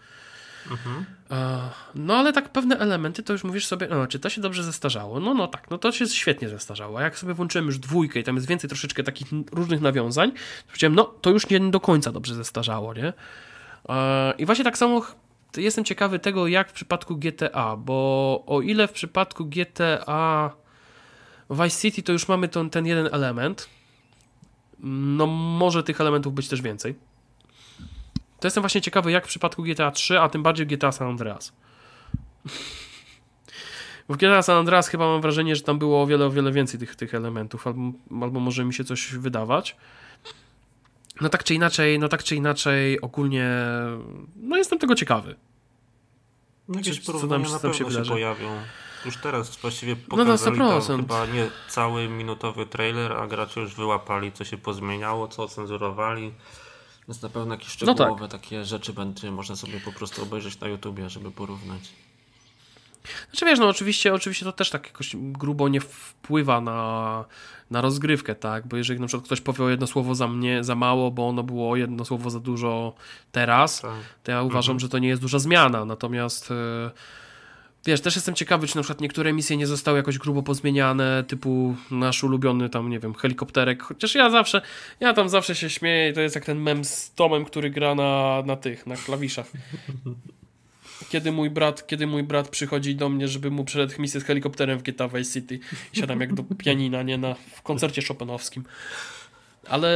Mhm. 0.70 1.04
No 1.94 2.14
ale 2.16 2.32
tak 2.32 2.48
pewne 2.48 2.78
elementy 2.78 3.22
to 3.22 3.32
już 3.32 3.44
mówisz 3.44 3.66
sobie, 3.66 3.88
no 3.90 4.06
czy 4.06 4.18
to 4.18 4.30
się 4.30 4.40
dobrze 4.40 4.62
zestarzało? 4.62 5.20
No 5.20 5.34
no 5.34 5.48
tak, 5.48 5.70
no 5.70 5.78
to 5.78 5.92
się 5.92 6.06
świetnie 6.06 6.48
zestarzało. 6.48 6.98
A 6.98 7.02
jak 7.02 7.18
sobie 7.18 7.34
włączyłem 7.34 7.66
już 7.66 7.78
dwójkę 7.78 8.20
i 8.20 8.24
tam 8.24 8.34
jest 8.34 8.48
więcej 8.48 8.70
troszeczkę 8.70 9.02
takich 9.02 9.28
różnych 9.52 9.80
nawiązań, 9.80 10.32
to 10.32 10.66
powiedziałem, 10.66 10.94
no 10.94 11.04
to 11.04 11.30
już 11.30 11.50
nie 11.50 11.60
do 11.60 11.80
końca 11.80 12.12
dobrze 12.12 12.34
zestarzało, 12.34 12.94
nie? 12.94 13.12
I 14.38 14.46
właśnie 14.46 14.64
tak 14.64 14.78
samo 14.78 15.02
jestem 15.56 15.84
ciekawy 15.84 16.18
tego, 16.18 16.46
jak 16.46 16.70
w 16.70 16.72
przypadku 16.72 17.16
GTA, 17.16 17.76
bo 17.76 18.44
o 18.46 18.60
ile 18.60 18.88
w 18.88 18.92
przypadku 18.92 19.44
GTA 19.46 20.50
Vice 21.50 21.80
City 21.80 22.02
to 22.02 22.12
już 22.12 22.28
mamy 22.28 22.48
ten, 22.48 22.70
ten 22.70 22.86
jeden 22.86 23.08
element, 23.12 23.68
no 24.82 25.26
może 25.26 25.82
tych 25.82 26.00
elementów 26.00 26.34
być 26.34 26.48
też 26.48 26.62
więcej. 26.62 26.94
To 28.40 28.46
jestem 28.46 28.62
właśnie 28.62 28.80
ciekawy, 28.80 29.12
jak 29.12 29.24
w 29.24 29.28
przypadku 29.28 29.62
GTA 29.62 29.90
3, 29.90 30.20
a 30.20 30.28
tym 30.28 30.42
bardziej 30.42 30.66
GTA 30.66 30.92
San 30.92 31.08
Andreas. 31.08 31.52
Bo 34.08 34.14
w 34.14 34.16
GTA 34.16 34.42
San 34.42 34.56
Andreas 34.56 34.88
chyba 34.88 35.06
mam 35.06 35.20
wrażenie, 35.20 35.56
że 35.56 35.62
tam 35.62 35.78
było 35.78 36.02
o 36.02 36.06
wiele, 36.06 36.26
o 36.26 36.30
wiele 36.30 36.52
więcej 36.52 36.80
tych, 36.80 36.96
tych 36.96 37.14
elementów, 37.14 37.66
albo, 37.66 37.80
albo 38.22 38.40
może 38.40 38.64
mi 38.64 38.74
się 38.74 38.84
coś 38.84 39.14
wydawać. 39.14 39.76
No 41.20 41.28
tak 41.28 41.44
czy 41.44 41.54
inaczej, 41.54 41.98
no 41.98 42.08
tak 42.08 42.24
czy 42.24 42.36
inaczej, 42.36 43.00
ogólnie, 43.00 43.50
no 44.36 44.56
jestem 44.56 44.78
tego 44.78 44.94
ciekawy. 44.94 45.36
Jakieś 46.68 47.00
porównania 47.00 47.44
co 47.44 47.50
tam, 47.50 47.70
na 47.70 47.74
pewno 47.74 47.90
się, 47.92 48.04
się 48.04 48.10
pojawią. 48.10 48.48
Już 49.04 49.16
teraz 49.16 49.56
właściwie 49.56 49.96
pokazali 49.96 50.58
no, 50.58 50.80
no, 50.88 50.96
chyba 50.96 51.26
nie 51.26 51.50
cały 51.68 52.08
minutowy 52.08 52.66
trailer, 52.66 53.12
a 53.12 53.26
gracze 53.26 53.60
już 53.60 53.74
wyłapali, 53.74 54.32
co 54.32 54.44
się 54.44 54.58
pozmieniało, 54.58 55.28
co 55.28 55.48
cenzurowali. 55.48 56.32
Więc 57.08 57.22
na 57.22 57.28
pewno 57.28 57.54
jakieś 57.54 57.68
szczegółowe 57.68 58.22
no 58.22 58.28
tak. 58.28 58.40
takie 58.40 58.64
rzeczy 58.64 58.92
będzie 58.92 59.30
można 59.30 59.56
sobie 59.56 59.80
po 59.80 59.92
prostu 59.92 60.22
obejrzeć 60.22 60.60
na 60.60 60.68
YouTubie, 60.68 61.10
żeby 61.10 61.30
porównać. 61.30 61.82
Znaczy 63.30 63.46
wiesz, 63.46 63.58
no 63.58 63.68
oczywiście, 63.68 64.14
oczywiście 64.14 64.44
to 64.44 64.52
też 64.52 64.70
tak 64.70 64.86
jakoś 64.86 65.16
grubo 65.16 65.68
nie 65.68 65.80
wpływa 65.80 66.60
na, 66.60 67.24
na 67.70 67.80
rozgrywkę, 67.80 68.34
tak? 68.34 68.66
Bo 68.66 68.76
jeżeli 68.76 69.00
na 69.00 69.06
przykład 69.06 69.26
ktoś 69.26 69.40
powie 69.40 69.64
jedno 69.64 69.86
słowo 69.86 70.14
za 70.14 70.28
mnie 70.28 70.64
za 70.64 70.74
mało, 70.74 71.10
bo 71.10 71.28
ono 71.28 71.42
było 71.42 71.76
jedno 71.76 72.04
słowo 72.04 72.30
za 72.30 72.40
dużo 72.40 72.94
teraz, 73.32 73.80
tak. 73.80 73.90
to 74.22 74.32
ja 74.32 74.42
uważam, 74.42 74.72
mhm. 74.72 74.80
że 74.80 74.88
to 74.88 74.98
nie 74.98 75.08
jest 75.08 75.22
duża 75.22 75.38
zmiana. 75.38 75.84
Natomiast 75.84 76.50
yy, 76.50 76.90
Wiesz, 77.86 78.00
też 78.00 78.16
jestem 78.16 78.34
ciekawy, 78.34 78.66
czy 78.66 78.76
na 78.76 78.82
przykład 78.82 79.00
niektóre 79.00 79.32
misje 79.32 79.56
nie 79.56 79.66
zostały 79.66 79.98
jakoś 79.98 80.18
grubo 80.18 80.42
pozmieniane, 80.42 81.24
typu 81.28 81.76
nasz 81.90 82.24
ulubiony 82.24 82.68
tam, 82.68 82.90
nie 82.90 82.98
wiem, 82.98 83.14
helikopterek, 83.14 83.82
chociaż 83.82 84.14
ja 84.14 84.30
zawsze, 84.30 84.62
ja 85.00 85.12
tam 85.12 85.28
zawsze 85.28 85.54
się 85.54 85.70
śmieję 85.70 86.12
to 86.12 86.20
jest 86.20 86.34
jak 86.34 86.44
ten 86.44 86.58
mem 86.58 86.84
z 86.84 87.14
Tomem, 87.14 87.44
który 87.44 87.70
gra 87.70 87.94
na, 87.94 88.42
na 88.46 88.56
tych, 88.56 88.86
na 88.86 88.96
klawiszach. 88.96 89.50
Kiedy 91.10 91.32
mój 91.32 91.50
brat, 91.50 91.86
kiedy 91.86 92.06
mój 92.06 92.22
brat 92.22 92.48
przychodzi 92.48 92.94
do 92.94 93.08
mnie, 93.08 93.28
żeby 93.28 93.50
mu 93.50 93.64
przed 93.64 93.98
misję 93.98 94.20
z 94.20 94.24
helikopterem 94.24 94.78
w 94.78 94.82
GTA 94.82 95.08
Vice 95.08 95.32
City 95.32 95.58
siadam 95.92 96.20
jak 96.20 96.34
do 96.34 96.42
pianina, 96.42 97.02
nie, 97.02 97.18
na, 97.18 97.34
w 97.34 97.62
koncercie 97.62 98.02
chopinowskim. 98.02 98.64
Ale 99.68 99.90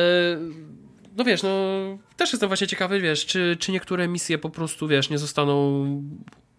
no 1.16 1.24
wiesz, 1.24 1.42
no 1.42 1.48
też 2.16 2.32
jestem 2.32 2.48
właśnie 2.48 2.66
ciekawy, 2.66 3.00
wiesz, 3.00 3.26
czy, 3.26 3.56
czy 3.60 3.72
niektóre 3.72 4.08
misje 4.08 4.38
po 4.38 4.50
prostu, 4.50 4.88
wiesz, 4.88 5.10
nie 5.10 5.18
zostaną 5.18 5.84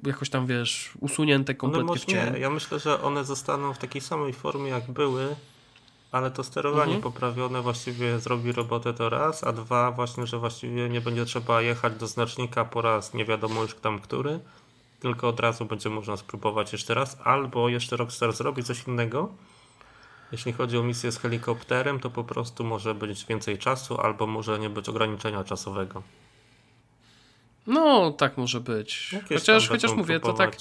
jakoś 0.06 0.30
tam, 0.30 0.48
wiesz, 0.48 0.92
usunięte 1.00 1.56
kompletnie 1.56 1.96
w 1.96 2.06
cień. 2.06 2.34
Nie, 2.34 2.40
ja 2.40 2.50
myślę, 2.50 2.80
że 2.80 3.02
one 3.02 3.24
zostaną 3.24 3.74
w 3.74 3.78
takiej 3.78 4.02
samej 4.02 4.34
formie, 4.34 4.70
jak 4.70 4.92
były, 4.92 5.36
ale 6.12 6.32
to 6.32 6.44
sterowanie 6.44 6.96
mhm. 6.96 7.02
poprawione 7.02 7.62
właściwie 7.62 8.20
zrobi 8.20 8.52
robotę 8.52 8.94
to 8.94 9.10
raz, 9.10 9.44
a 9.44 9.54
dwa 9.54 9.92
właśnie, 9.92 10.28
że 10.28 10.40
właściwie 10.40 10.90
nie 10.90 11.02
będzie 11.02 11.26
trzeba 11.26 11.62
jechać 11.62 11.96
do 11.96 12.08
znacznika 12.08 12.66
po 12.66 12.82
raz 12.82 13.14
nie 13.14 13.26
wiadomo 13.26 13.62
już 13.62 13.76
tam 13.76 14.00
który, 14.00 14.40
tylko 15.00 15.28
od 15.28 15.40
razu 15.40 15.66
będzie 15.66 15.90
można 15.90 16.18
spróbować 16.18 16.72
jeszcze 16.74 16.94
raz, 16.94 17.18
albo 17.24 17.70
jeszcze 17.70 17.98
Rockstar 17.98 18.34
zrobi 18.34 18.64
coś 18.64 18.88
innego, 18.88 19.30
Jeśli 20.32 20.54
chodzi 20.54 20.78
o 20.78 20.84
misję 20.84 21.12
z 21.12 21.18
helikopterem, 21.18 22.00
to 22.00 22.10
po 22.10 22.24
prostu 22.24 22.64
może 22.64 22.96
być 22.96 23.26
więcej 23.26 23.58
czasu, 23.58 24.02
albo 24.02 24.28
może 24.28 24.60
nie 24.60 24.70
być 24.70 24.90
ograniczenia 24.90 25.44
czasowego. 25.44 26.04
No, 27.68 28.12
tak 28.12 28.38
może 28.38 28.60
być. 28.60 29.14
Jakieś 29.14 29.40
Chociaż, 29.40 29.70
chociaż 29.70 29.94
mówię, 29.94 30.20
to 30.20 30.34
tak. 30.34 30.56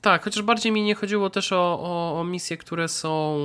Tak, 0.00 0.24
chociaż 0.24 0.42
bardziej 0.42 0.72
mi 0.72 0.82
nie 0.82 0.94
chodziło 0.94 1.30
też 1.30 1.52
o, 1.52 1.78
o, 1.80 2.20
o 2.20 2.24
misje, 2.24 2.56
które 2.56 2.88
są, 2.88 3.36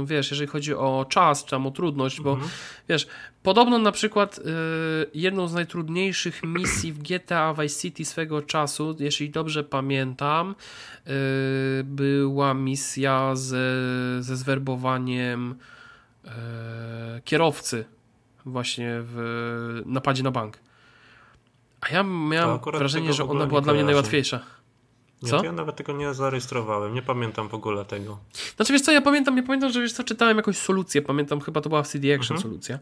yy, 0.00 0.06
wiesz, 0.06 0.30
jeżeli 0.30 0.48
chodzi 0.48 0.74
o 0.74 1.06
czas, 1.08 1.44
czy 1.44 1.50
tam 1.50 1.66
o 1.66 1.70
trudność, 1.70 2.20
bo 2.20 2.30
Mhm. 2.30 2.50
wiesz, 2.88 3.06
podobno 3.42 3.78
na 3.78 3.92
przykład 3.92 4.38
yy, 4.38 4.44
jedną 5.14 5.48
z 5.48 5.54
najtrudniejszych 5.54 6.42
misji 6.42 6.92
w 6.92 6.98
GTA 7.02 7.54
Vice 7.54 7.80
City 7.80 8.04
swego 8.04 8.42
czasu, 8.42 8.96
jeśli 8.98 9.30
dobrze 9.30 9.64
pamiętam, 9.64 10.54
yy, 11.06 11.12
była 11.84 12.54
misja 12.54 13.36
ze, 13.36 13.66
ze 14.20 14.36
zwerbowaniem 14.36 15.54
yy, 16.24 16.30
kierowcy 17.24 17.84
właśnie 18.46 18.90
w 19.00 19.82
napadzie 19.86 20.22
na 20.22 20.30
bank. 20.30 20.58
A 21.90 21.94
ja 21.94 22.02
miałem 22.02 22.58
wrażenie, 22.74 23.12
że 23.12 23.24
ona 23.24 23.46
była 23.46 23.60
dla 23.60 23.72
mnie 23.72 23.84
najłatwiejsza. 23.84 24.40
Nie, 25.22 25.28
Co? 25.30 25.44
ja 25.44 25.52
nawet 25.52 25.76
tego 25.76 25.92
nie 25.92 26.14
zarejestrowałem, 26.14 26.94
nie 26.94 27.02
pamiętam 27.02 27.48
w 27.48 27.54
ogóle 27.54 27.84
tego. 27.84 28.18
Znaczy 28.56 28.72
wiesz 28.72 28.82
co, 28.82 28.92
ja 28.92 29.00
pamiętam, 29.00 29.36
ja 29.36 29.42
pamiętam, 29.42 29.72
że 29.72 29.80
wiesz 29.80 29.92
co, 29.92 30.04
czytałem 30.04 30.36
jakąś 30.36 30.56
solucję, 30.56 31.02
pamiętam, 31.02 31.40
chyba 31.40 31.60
to 31.60 31.68
była 31.68 31.82
w 31.82 31.88
CD 31.88 32.14
Action 32.14 32.36
Mhm. 32.36 32.42
solucja. 32.42 32.78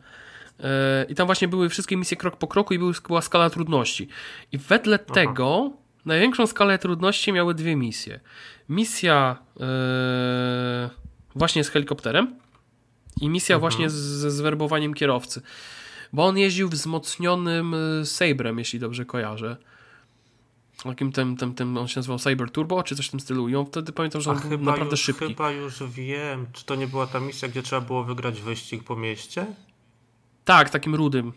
E, 0.60 1.06
I 1.08 1.14
tam 1.14 1.26
właśnie 1.26 1.48
były 1.48 1.68
wszystkie 1.68 1.96
misje 1.96 2.16
krok 2.16 2.36
po 2.36 2.46
kroku 2.46 2.74
i 2.74 2.78
były, 2.78 2.92
była 3.08 3.22
skala 3.22 3.50
trudności. 3.50 4.08
I 4.52 4.58
wedle 4.58 4.98
tego 4.98 5.70
największą 6.04 6.46
skalę 6.46 6.78
trudności 6.78 7.32
miały 7.32 7.54
dwie 7.54 7.76
misje. 7.76 8.20
Misja 8.68 9.36
e, 9.60 10.90
właśnie 11.34 11.64
z 11.64 11.68
helikopterem 11.68 12.34
i 13.20 13.28
misja 13.28 13.54
Mhm. 13.56 13.60
właśnie 13.60 13.90
z, 13.90 13.94
ze 13.94 14.30
zwerbowaniem 14.30 14.94
kierowcy. 14.94 15.42
Bo 16.16 16.26
on 16.26 16.38
jeździł 16.38 16.68
wzmocnionym 16.68 17.74
e, 17.74 18.06
Sabrem, 18.06 18.58
jeśli 18.58 18.78
dobrze 18.78 19.04
kojarzę. 19.04 19.56
Takim 20.82 21.12
tym, 21.12 21.36
tym, 21.36 21.54
tym, 21.54 21.78
on 21.78 21.88
się 21.88 21.98
nazywał 21.98 22.18
Cyber 22.18 22.50
Turbo, 22.50 22.82
czy 22.82 22.96
coś 22.96 23.08
w 23.08 23.10
tym 23.10 23.20
stylu. 23.20 23.48
I 23.48 23.56
on 23.56 23.66
wtedy 23.66 23.92
pamiętam, 23.92 24.20
że 24.20 24.30
A 24.30 24.34
on 24.34 24.40
był 24.48 24.58
naprawdę 24.58 24.90
już, 24.90 25.00
szybki. 25.00 25.26
chyba 25.26 25.50
już 25.50 25.82
wiem, 25.82 26.46
czy 26.52 26.64
to 26.64 26.74
nie 26.74 26.86
była 26.86 27.06
ta 27.06 27.20
misja, 27.20 27.48
gdzie 27.48 27.62
trzeba 27.62 27.80
było 27.80 28.04
wygrać 28.04 28.40
wyścig 28.40 28.84
po 28.84 28.96
mieście? 28.96 29.46
Tak, 30.44 30.70
takim 30.70 30.94
rudym. 30.94 31.32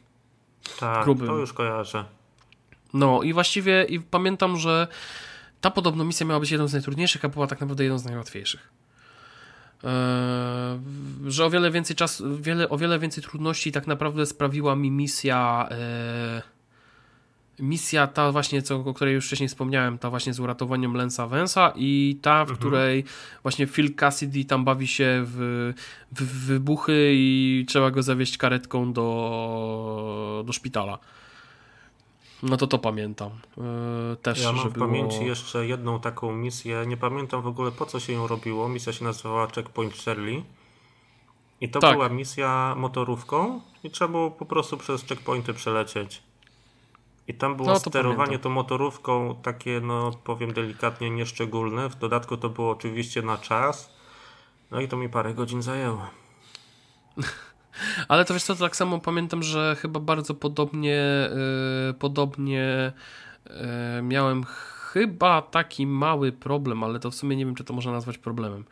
Tak, 0.80 1.04
Grubym. 1.04 1.28
to 1.28 1.38
już 1.38 1.54
kojarzę. 1.54 2.06
No 2.94 3.24
i 3.24 3.34
właściwie 3.34 3.84
i 3.84 4.00
pamiętam, 4.00 4.58
że 4.58 4.88
ta 5.62 5.72
podobno 5.72 6.04
misja 6.04 6.26
miała 6.26 6.40
być 6.40 6.52
jedną 6.52 6.68
z 6.68 6.74
najtrudniejszych, 6.74 7.26
a 7.26 7.30
była 7.30 7.48
tak 7.48 7.62
naprawdę 7.62 7.84
jedną 7.84 8.00
z 8.00 8.06
najłatwiejszych. 8.06 8.70
Eee, 9.84 10.80
że 11.28 11.46
o 11.46 11.50
wiele 11.50 11.72
więcej 11.72 11.96
czasu, 11.96 12.38
wiele, 12.38 12.70
o 12.70 12.78
wiele 12.78 13.00
więcej 13.00 13.24
trudności 13.24 13.72
tak 13.72 13.88
naprawdę 13.88 14.26
sprawiła 14.26 14.76
mi 14.76 14.92
misja 14.92 15.68
eee, 15.72 16.42
misja 17.60 18.08
ta 18.08 18.32
właśnie, 18.32 18.62
co, 18.62 18.76
o 18.76 18.94
której 18.94 19.14
już 19.14 19.28
wcześniej 19.28 19.50
wspomniałem, 19.50 19.98
ta 19.98 20.10
właśnie 20.10 20.34
z 20.34 20.40
uratowaniem 20.40 20.94
Lensa 20.94 21.28
Vensa 21.28 21.74
i 21.76 22.20
ta, 22.22 22.46
w 22.46 22.52
której 22.52 23.04
właśnie 23.44 23.68
Phil 23.68 23.96
Cassidy 23.96 24.46
tam 24.46 24.66
bawi 24.66 24.88
się 24.88 25.24
w, 25.26 25.74
w 26.12 26.46
wybuchy 26.46 27.12
i 27.14 27.66
trzeba 27.68 27.92
go 27.92 28.04
zawieźć 28.04 28.38
karetką 28.38 28.94
do, 28.94 30.44
do 30.46 30.54
szpitala. 30.54 31.00
No 32.44 32.58
to 32.58 32.68
to 32.68 32.78
pamiętam. 32.80 33.30
Yy, 33.58 33.64
też, 34.22 34.44
Ja 34.44 34.52
mam 34.52 34.70
w 34.70 34.74
było... 34.74 34.86
pamięci 34.88 35.26
jeszcze 35.26 35.68
jedną 35.68 36.00
taką 36.00 36.32
misję, 36.32 36.84
nie 36.88 36.98
pamiętam 36.98 37.42
w 37.42 37.48
ogóle 37.48 37.72
po 37.72 37.86
co 37.86 38.00
się 38.00 38.14
ją 38.14 38.28
robiło. 38.28 38.70
Misja 38.70 38.94
się 38.94 39.04
nazywała 39.06 39.48
Checkpoint 39.48 39.96
Charlie. 40.06 40.44
I 41.62 41.70
to 41.70 41.80
Tak. 41.80 41.94
była 41.94 42.10
misja 42.10 42.76
motorówką 42.78 43.62
i 43.84 43.90
trzeba 43.90 44.12
było 44.12 44.32
po 44.32 44.46
prostu 44.46 44.78
przez 44.78 45.04
checkpointy 45.06 45.54
przelecieć. 45.54 46.24
I 47.28 47.34
tam 47.34 47.56
było 47.56 47.68
No, 47.68 47.74
to 47.74 47.80
sterowanie 47.90 48.18
pamiętam. 48.18 48.40
tą 48.44 48.50
motorówką 48.50 49.36
takie, 49.42 49.80
no 49.84 50.12
powiem 50.24 50.54
delikatnie, 50.54 51.10
nieszczególne. 51.10 51.90
W 51.90 51.96
dodatku 51.96 52.38
to 52.38 52.50
było 52.50 52.72
oczywiście 52.72 53.22
na 53.22 53.38
czas. 53.38 53.94
No 54.72 54.82
i 54.82 54.88
to 54.88 54.98
mi 54.98 55.10
parę 55.10 55.34
godzin 55.34 55.62
zajęło. 55.62 56.02
Ale 58.08 58.26
to 58.26 58.34
wiesz 58.34 58.44
co, 58.44 58.56
to 58.56 58.64
tak 58.64 58.76
samo 58.76 59.00
pamiętam, 59.00 59.44
że 59.44 59.76
chyba 59.80 60.00
bardzo 60.00 60.34
podobnie 60.34 61.30
yy, 61.88 61.94
podobnie 61.94 62.94
yy, 63.50 63.54
miałem 64.02 64.44
chyba 64.94 65.42
taki 65.42 65.88
mały 65.88 66.32
problem, 66.32 66.84
ale 66.84 67.00
to 67.00 67.12
w 67.12 67.16
sumie 67.16 67.36
nie 67.36 67.46
wiem, 67.46 67.56
czy 67.56 67.64
to 67.64 67.74
można 67.74 67.92
nazwać 67.92 68.18
problemem. 68.18 68.66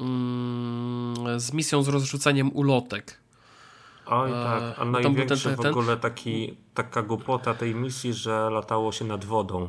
Mm, 0.00 1.40
z 1.40 1.52
misją 1.52 1.82
z 1.82 1.88
rozrzucaniem 1.88 2.52
ulotek. 2.52 3.20
Oj 4.06 4.30
tak, 4.30 4.62
a 4.62 4.74
tam 4.76 4.92
był 4.92 5.02
ten- 5.02 5.12
największy 5.12 5.48
ten- 5.48 5.56
w 5.56 5.60
ten- 5.60 5.70
ogóle 5.70 5.96
taki, 5.96 6.56
taka 6.74 7.02
głupota 7.02 7.54
tej 7.54 7.74
misji, 7.74 8.12
że 8.14 8.50
latało 8.50 8.92
się 8.92 9.04
nad 9.04 9.24
wodą. 9.24 9.68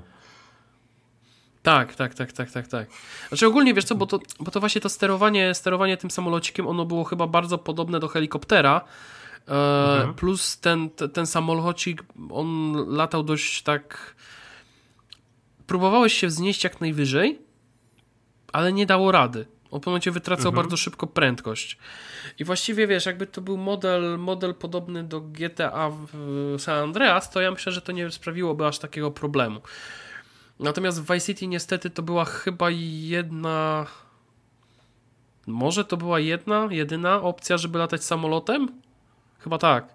Tak, 1.67 1.95
tak, 1.95 2.13
tak, 2.13 2.31
tak, 2.31 2.51
tak, 2.51 2.67
tak. 2.67 2.87
Znaczy 3.29 3.47
ogólnie 3.47 3.73
wiesz 3.73 3.85
co, 3.85 3.95
bo 3.95 4.05
to, 4.05 4.19
bo 4.39 4.51
to 4.51 4.59
właśnie 4.59 4.81
to 4.81 4.89
sterowanie, 4.89 5.53
sterowanie 5.53 5.97
tym 5.97 6.11
samolocikiem, 6.11 6.67
ono 6.67 6.85
było 6.85 7.03
chyba 7.03 7.27
bardzo 7.27 7.57
podobne 7.57 7.99
do 7.99 8.07
helikoptera. 8.07 8.81
E, 9.47 9.51
Mhm. 9.97 10.13
Plus 10.13 10.59
ten, 10.59 10.89
te- 10.89 11.09
ten 11.09 11.25
samolocik, 11.27 12.03
on 12.31 12.73
latał 12.87 13.23
dość 13.23 13.63
tak. 13.63 14.15
Próbowałeś 15.67 16.13
się 16.13 16.27
wznieść 16.27 16.63
jak 16.63 16.81
najwyżej, 16.81 17.39
ale 18.53 18.73
nie 18.73 18.85
dało 18.85 19.11
rady. 19.11 19.45
On 19.71 19.81
w 19.81 19.85
momencie 19.85 20.11
wytracał 20.11 20.47
Mhm. 20.47 20.55
bardzo 20.55 20.77
szybko 20.77 21.07
prędkość. 21.07 21.77
I 22.39 22.43
właściwie 22.43 22.87
wiesz, 22.87 23.05
jakby 23.05 23.27
to 23.27 23.41
był 23.41 23.57
model, 23.57 24.19
model 24.19 24.55
podobny 24.55 25.03
do 25.03 25.21
GTA 25.21 25.89
w 26.13 26.55
San 26.59 26.83
Andreas, 26.83 27.29
to 27.29 27.41
ja 27.41 27.51
myślę, 27.51 27.71
że 27.71 27.81
to 27.81 27.91
nie 27.91 28.11
sprawiłoby 28.11 28.65
aż 28.65 28.79
takiego 28.79 29.11
problemu. 29.11 29.61
Natomiast 30.59 31.01
w 31.01 31.13
Vice 31.13 31.25
City 31.25 31.47
niestety 31.47 31.89
to 31.89 32.01
była 32.03 32.25
chyba 32.25 32.67
jedna. 32.71 33.85
Może 35.47 35.85
to 35.85 35.97
była 35.97 36.19
jedna, 36.19 36.67
jedyna 36.71 37.21
opcja, 37.21 37.57
żeby 37.57 37.79
latać 37.79 38.03
samolotem? 38.03 38.67
Chyba 39.39 39.57
tak. 39.57 39.87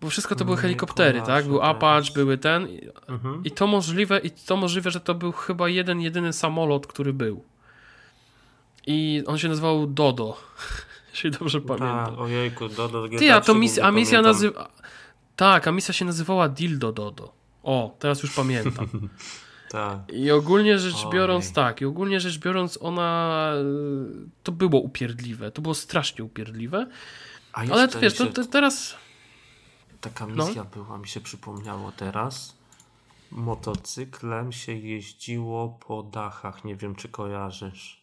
Bo 0.00 0.10
wszystko 0.10 0.34
to 0.34 0.44
były 0.44 0.56
helikoptery, 0.56 1.22
tak? 1.22 1.46
Był. 1.46 1.62
Apache, 1.62 2.12
były 2.14 2.38
ten. 2.38 2.68
I- 2.68 2.88
Mhm. 3.08 3.42
I 3.44 3.50
to 3.50 3.66
możliwe, 3.66 4.18
i 4.18 4.30
to 4.30 4.56
możliwe, 4.56 4.90
że 4.90 5.00
to 5.00 5.14
był 5.14 5.32
chyba 5.32 5.68
jeden, 5.68 6.00
jedyny 6.00 6.32
samolot, 6.32 6.86
który 6.86 7.12
był. 7.12 7.44
I 8.86 9.22
on 9.26 9.38
się 9.38 9.48
nazywał 9.48 9.86
Dodo. 9.86 10.36
Jeśli 11.10 11.30
dobrze 11.30 11.60
pamiętam. 11.60 12.06
Tak, 12.06 12.18
ojejku, 12.18 12.68
do, 12.68 12.88
do 12.88 13.08
Ty, 13.08 13.32
a 13.32 13.40
to 13.40 13.54
misja, 13.54 13.84
a 13.84 13.90
misja 13.90 14.18
nazywa. 14.22 14.68
Tak, 15.36 15.68
a 15.68 15.72
misja 15.72 15.94
się 15.94 16.04
nazywała 16.04 16.48
Dildo 16.48 16.92
Dodo. 16.92 17.32
O, 17.68 17.96
teraz 17.98 18.22
już 18.22 18.34
pamiętam. 18.34 18.88
Tak. 19.70 19.98
I 20.12 20.30
ogólnie 20.30 20.78
rzecz 20.78 20.94
Ojej. 20.96 21.10
biorąc, 21.12 21.52
tak, 21.52 21.80
i 21.80 21.84
ogólnie 21.84 22.20
rzecz 22.20 22.38
biorąc, 22.38 22.78
ona. 22.82 23.52
y, 23.56 24.28
To 24.42 24.52
było 24.52 24.80
upierdliwe. 24.80 25.50
To 25.50 25.62
było 25.62 25.74
strasznie 25.74 26.24
upierdliwe. 26.24 26.86
A 27.52 27.60
Ale 27.60 27.68
to 27.68 27.80
jeszcze 27.80 28.00
wiesz, 28.00 28.16
to, 28.16 28.26
to 28.26 28.44
teraz. 28.50 28.96
taka 30.00 30.26
no. 30.26 30.46
misja 30.46 30.64
była, 30.64 30.98
mi 30.98 31.08
się 31.08 31.20
przypomniało 31.20 31.92
teraz. 31.92 32.56
Motocyklem 33.30 34.52
się 34.52 34.72
jeździło 34.72 35.78
po 35.86 36.02
dachach, 36.02 36.64
nie 36.64 36.76
wiem 36.76 36.94
czy 36.94 37.08
kojarzysz. 37.08 38.02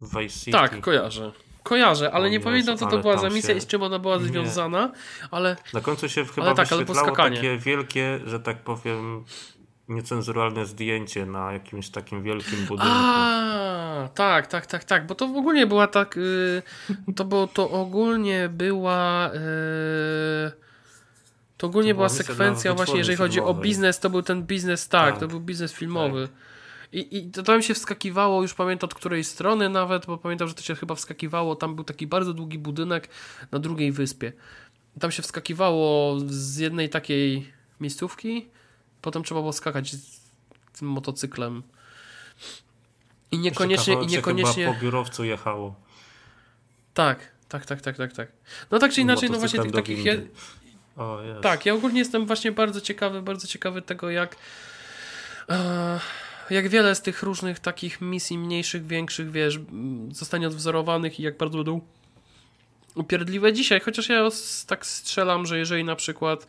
Vice 0.00 0.28
City. 0.40 0.50
Tak, 0.50 0.80
kojarzę. 0.80 1.32
Kojarzę, 1.62 2.12
ale 2.12 2.24
O 2.24 2.28
nie 2.28 2.34
Jezu, 2.34 2.44
pamiętam, 2.44 2.76
co 2.76 2.86
to 2.86 2.92
ale 2.92 3.02
była 3.02 3.16
za 3.18 3.28
misja 3.28 3.50
się- 3.50 3.58
i 3.58 3.60
z 3.60 3.66
czym 3.66 3.82
ona 3.82 3.98
była 3.98 4.16
Nie. 4.16 4.24
związana, 4.24 4.92
ale. 5.30 5.56
Na 5.74 5.80
końcu 5.80 6.08
się 6.08 6.24
chyba 6.24 6.46
Ale 6.46 6.56
tak, 6.56 6.72
ale 6.72 6.80
wyświetlało 6.80 7.08
skakanie. 7.08 7.36
takie 7.36 7.58
wielkie, 7.58 8.20
że 8.26 8.40
tak 8.40 8.58
powiem, 8.58 9.24
niecenzuralne 9.88 10.66
zdjęcie 10.66 11.26
na 11.26 11.52
jakimś 11.52 11.90
takim 11.90 12.22
wielkim 12.22 12.58
budynku. 12.66 12.92
A, 12.94 14.08
tak, 14.14 14.46
tak, 14.46 14.66
tak, 14.66 14.84
tak, 14.84 15.06
bo 15.06 15.14
to 15.14 15.28
w 15.28 15.36
ogóle 15.36 15.66
była 15.66 15.86
tak. 15.86 16.16
y, 16.16 16.62
to, 17.16 17.24
było, 17.24 17.46
to 17.46 17.70
ogólnie 17.70 18.48
była. 18.48 19.30
y, 19.34 20.52
to 21.56 21.66
ogólnie 21.66 21.90
To 21.90 21.96
była 21.96 22.08
była 22.08 22.18
sekwencja, 22.24 22.74
właśnie, 22.74 22.98
jeżeli 22.98 23.16
chodzi 23.18 23.40
o 23.40 23.54
biznes, 23.54 23.98
to 24.00 24.10
był 24.10 24.22
ten 24.22 24.42
biznes, 24.42 24.88
tak, 24.88 25.10
Tak. 25.10 25.20
to 25.20 25.28
był 25.28 25.40
biznes 25.40 25.72
filmowy. 25.72 26.28
I, 26.92 27.16
I 27.16 27.30
to 27.30 27.42
tam 27.42 27.62
się 27.62 27.74
wskakiwało, 27.74 28.42
już 28.42 28.54
pamiętam 28.54 28.88
od 28.88 28.94
której 28.94 29.24
strony 29.24 29.68
nawet, 29.68 30.06
bo 30.06 30.18
pamiętam, 30.18 30.48
że 30.48 30.54
to 30.54 30.62
się 30.62 30.74
chyba 30.74 30.94
wskakiwało. 30.94 31.56
Tam 31.56 31.74
był 31.74 31.84
taki 31.84 32.06
bardzo 32.06 32.34
długi 32.34 32.58
budynek 32.58 33.08
na 33.52 33.58
drugiej 33.58 33.92
wyspie. 33.92 34.32
Tam 35.00 35.12
się 35.12 35.22
wskakiwało 35.22 36.16
z 36.26 36.56
jednej 36.56 36.88
takiej 36.88 37.52
miejscówki, 37.80 38.48
potem 39.02 39.22
trzeba 39.22 39.40
było 39.40 39.52
skakać 39.52 39.92
z 39.92 40.20
tym 40.78 40.88
motocyklem. 40.88 41.62
I 43.32 43.38
niekoniecznie, 43.38 43.94
i 43.94 44.06
niekoniecznie. 44.06 44.64
Chyba 44.64 44.76
po 44.76 44.82
biurowcu 44.82 45.24
jechało. 45.24 45.74
Tak, 46.94 47.18
tak, 47.48 47.66
tak, 47.66 47.80
tak, 47.80 47.96
tak, 47.96 48.12
tak. 48.12 48.28
No 48.70 48.78
tak 48.78 48.92
czy 48.92 49.00
inaczej, 49.00 49.30
no 49.30 49.38
właśnie 49.38 49.62
tych 49.62 49.72
takich. 49.72 50.04
jest. 50.04 50.22
Tak, 51.42 51.66
ja 51.66 51.74
ogólnie 51.74 51.98
jestem 51.98 52.26
właśnie 52.26 52.52
bardzo 52.52 52.80
ciekawy, 52.80 53.22
bardzo 53.22 53.46
ciekawy 53.46 53.82
tego, 53.82 54.10
jak. 54.10 54.36
Jak 56.50 56.68
wiele 56.68 56.94
z 56.94 57.02
tych 57.02 57.22
różnych 57.22 57.58
takich 57.58 58.00
misji 58.00 58.38
mniejszych, 58.38 58.86
większych, 58.86 59.30
wiesz, 59.30 59.58
zostanie 60.10 60.46
odwzorowanych 60.46 61.20
i 61.20 61.22
jak 61.22 61.36
bardzo 61.36 61.58
będą 61.58 61.80
upierdliwe 62.94 63.52
dzisiaj, 63.52 63.80
chociaż 63.80 64.08
ja 64.08 64.28
tak 64.66 64.86
strzelam, 64.86 65.46
że 65.46 65.58
jeżeli 65.58 65.84
na 65.84 65.96
przykład 65.96 66.46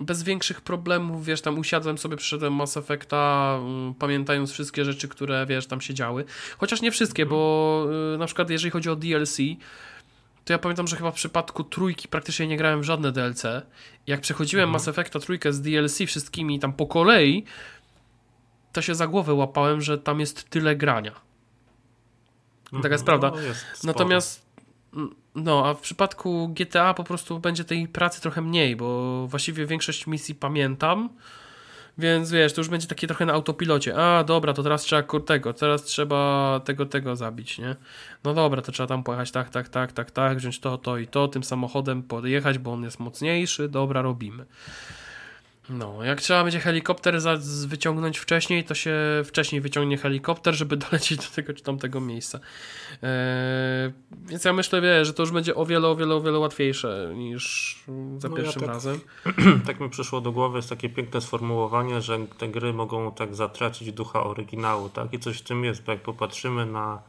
bez 0.00 0.22
większych 0.22 0.60
problemów, 0.60 1.24
wiesz, 1.24 1.40
tam 1.40 1.58
usiadłem 1.58 1.98
sobie, 1.98 2.16
przyszedłem 2.16 2.54
Mass 2.54 2.76
Effecta, 2.76 3.58
um, 3.62 3.94
pamiętając 3.98 4.52
wszystkie 4.52 4.84
rzeczy, 4.84 5.08
które, 5.08 5.46
wiesz, 5.46 5.66
tam 5.66 5.80
się 5.80 5.94
działy. 5.94 6.24
Chociaż 6.58 6.82
nie 6.82 6.90
wszystkie, 6.90 7.26
bo 7.26 7.86
y, 8.14 8.18
na 8.18 8.26
przykład 8.26 8.50
jeżeli 8.50 8.70
chodzi 8.70 8.90
o 8.90 8.96
DLC, 8.96 9.36
to 10.44 10.52
ja 10.52 10.58
pamiętam, 10.58 10.86
że 10.86 10.96
chyba 10.96 11.10
w 11.10 11.14
przypadku 11.14 11.64
trójki 11.64 12.08
praktycznie 12.08 12.46
nie 12.46 12.56
grałem 12.56 12.80
w 12.80 12.84
żadne 12.84 13.12
DLC. 13.12 13.42
Jak 14.06 14.20
przechodziłem 14.20 14.62
mhm. 14.62 14.72
Mass 14.72 14.88
Effecta 14.88 15.20
trójkę 15.20 15.52
z 15.52 15.60
DLC 15.60 15.98
wszystkimi 16.06 16.58
tam 16.58 16.72
po 16.72 16.86
kolei, 16.86 17.44
to 18.72 18.82
się 18.82 18.94
za 18.94 19.06
głowę 19.06 19.34
łapałem, 19.34 19.80
że 19.80 19.98
tam 19.98 20.20
jest 20.20 20.50
tyle 20.50 20.76
grania. 20.76 21.12
Mhm. 22.64 22.82
Taka 22.82 22.94
jest 22.94 23.04
prawda. 23.04 23.30
No, 23.30 23.40
jest 23.40 23.84
Natomiast 23.84 24.50
no, 25.34 25.66
a 25.66 25.74
w 25.74 25.80
przypadku 25.80 26.48
GTA 26.48 26.94
po 26.94 27.04
prostu 27.04 27.38
będzie 27.38 27.64
tej 27.64 27.88
pracy 27.88 28.20
trochę 28.20 28.42
mniej, 28.42 28.76
bo 28.76 29.26
właściwie 29.26 29.66
większość 29.66 30.06
misji 30.06 30.34
pamiętam. 30.34 31.08
Więc 31.98 32.30
wiesz, 32.30 32.52
to 32.52 32.60
już 32.60 32.68
będzie 32.68 32.86
takie 32.86 33.06
trochę 33.06 33.26
na 33.26 33.32
autopilocie. 33.32 33.96
A, 33.96 34.24
dobra, 34.24 34.52
to 34.52 34.62
teraz 34.62 34.82
trzeba 34.82 35.20
tego, 35.20 35.52
teraz 35.52 35.82
trzeba 35.82 36.60
tego, 36.64 36.86
tego 36.86 37.16
zabić, 37.16 37.58
nie? 37.58 37.76
No 38.24 38.34
dobra, 38.34 38.62
to 38.62 38.72
trzeba 38.72 38.86
tam 38.86 39.02
pojechać 39.02 39.30
tak, 39.30 39.50
tak, 39.50 39.68
tak, 39.68 39.92
tak, 39.92 40.10
tak, 40.10 40.38
wziąć 40.38 40.60
to, 40.60 40.78
to 40.78 40.98
i 40.98 41.06
to, 41.06 41.28
tym 41.28 41.44
samochodem 41.44 42.02
podjechać, 42.02 42.58
bo 42.58 42.72
on 42.72 42.84
jest 42.84 43.00
mocniejszy, 43.00 43.68
dobra, 43.68 44.02
robimy. 44.02 44.46
No, 45.70 46.04
jak 46.04 46.20
trzeba 46.20 46.42
będzie 46.42 46.60
helikopter 46.60 47.20
za, 47.20 47.36
wyciągnąć 47.66 48.18
wcześniej, 48.18 48.64
to 48.64 48.74
się 48.74 48.94
wcześniej 49.24 49.60
wyciągnie 49.60 49.98
helikopter, 49.98 50.54
żeby 50.54 50.76
dolecieć 50.90 51.28
do 51.28 51.34
tego 51.34 51.54
czy 51.54 51.62
tamtego 51.62 52.00
miejsca. 52.00 52.40
Eee, 53.02 53.92
więc 54.26 54.44
ja 54.44 54.52
myślę, 54.52 54.80
wie, 54.80 55.04
że 55.04 55.14
to 55.14 55.22
już 55.22 55.32
będzie 55.32 55.54
o 55.54 55.66
wiele, 55.66 55.88
o 55.88 55.96
wiele, 55.96 56.14
o 56.14 56.20
wiele 56.20 56.38
łatwiejsze 56.38 57.12
niż 57.14 57.76
za 58.18 58.28
no 58.28 58.36
pierwszym 58.36 58.62
ja 58.62 58.66
tak, 58.66 58.74
razem. 58.74 59.00
Tak 59.66 59.80
mi 59.80 59.90
przyszło 59.90 60.20
do 60.20 60.32
głowy 60.32 60.58
jest 60.58 60.68
takie 60.68 60.88
piękne 60.88 61.20
sformułowanie, 61.20 62.00
że 62.00 62.18
te 62.38 62.48
gry 62.48 62.72
mogą 62.72 63.12
tak 63.12 63.34
zatracić 63.34 63.92
ducha 63.92 64.22
oryginału, 64.22 64.88
tak? 64.88 65.12
I 65.12 65.18
coś 65.18 65.38
w 65.38 65.42
tym 65.42 65.64
jest, 65.64 65.84
bo 65.84 65.92
jak 65.92 66.02
popatrzymy 66.02 66.66
na 66.66 67.02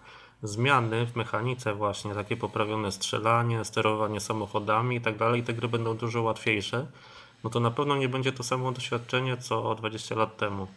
zmiany 0.44 1.06
w 1.06 1.16
mechanice 1.16 1.74
właśnie, 1.74 2.14
takie 2.14 2.38
poprawione 2.38 2.92
strzelanie, 2.92 3.66
sterowanie 3.66 4.20
samochodami 4.20 4.96
i 4.96 5.02
tak 5.02 5.18
dalej, 5.18 5.44
te 5.44 5.54
gry 5.54 5.68
będą 5.68 5.98
dużo 5.98 6.22
łatwiejsze 6.22 6.88
no 7.44 7.50
to 7.50 7.60
na 7.60 7.72
pewno 7.72 7.98
nie 7.98 8.10
będzie 8.10 8.32
to 8.32 8.44
samo 8.44 8.72
doświadczenie 8.72 9.38
co 9.38 9.76
20 9.76 10.16
lat 10.16 10.38
temu. 10.38 10.68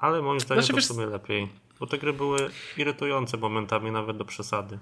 Ale 0.00 0.22
moim 0.22 0.40
zdaniem 0.40 0.64
znaczy, 0.64 0.88
to 0.88 0.94
w 0.94 0.96
sumie 0.96 1.06
lepiej. 1.06 1.48
Bo 1.80 1.86
te 1.86 1.98
gry 1.98 2.12
były 2.12 2.50
irytujące 2.76 3.36
momentami, 3.36 3.90
nawet 3.90 4.16
do 4.16 4.24
przesady. 4.24 4.78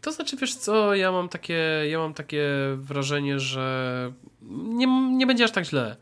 To 0.00 0.12
znaczy, 0.12 0.36
wiesz 0.36 0.54
co, 0.54 0.94
ja 0.94 1.12
mam 1.12 1.28
takie, 1.28 1.84
ja 1.90 1.98
mam 1.98 2.14
takie 2.14 2.48
wrażenie, 2.76 3.40
że 3.40 4.12
nie, 4.50 4.86
nie 5.16 5.26
będzie 5.26 5.44
aż 5.44 5.50
tak 5.50 5.64
źle. 5.64 5.96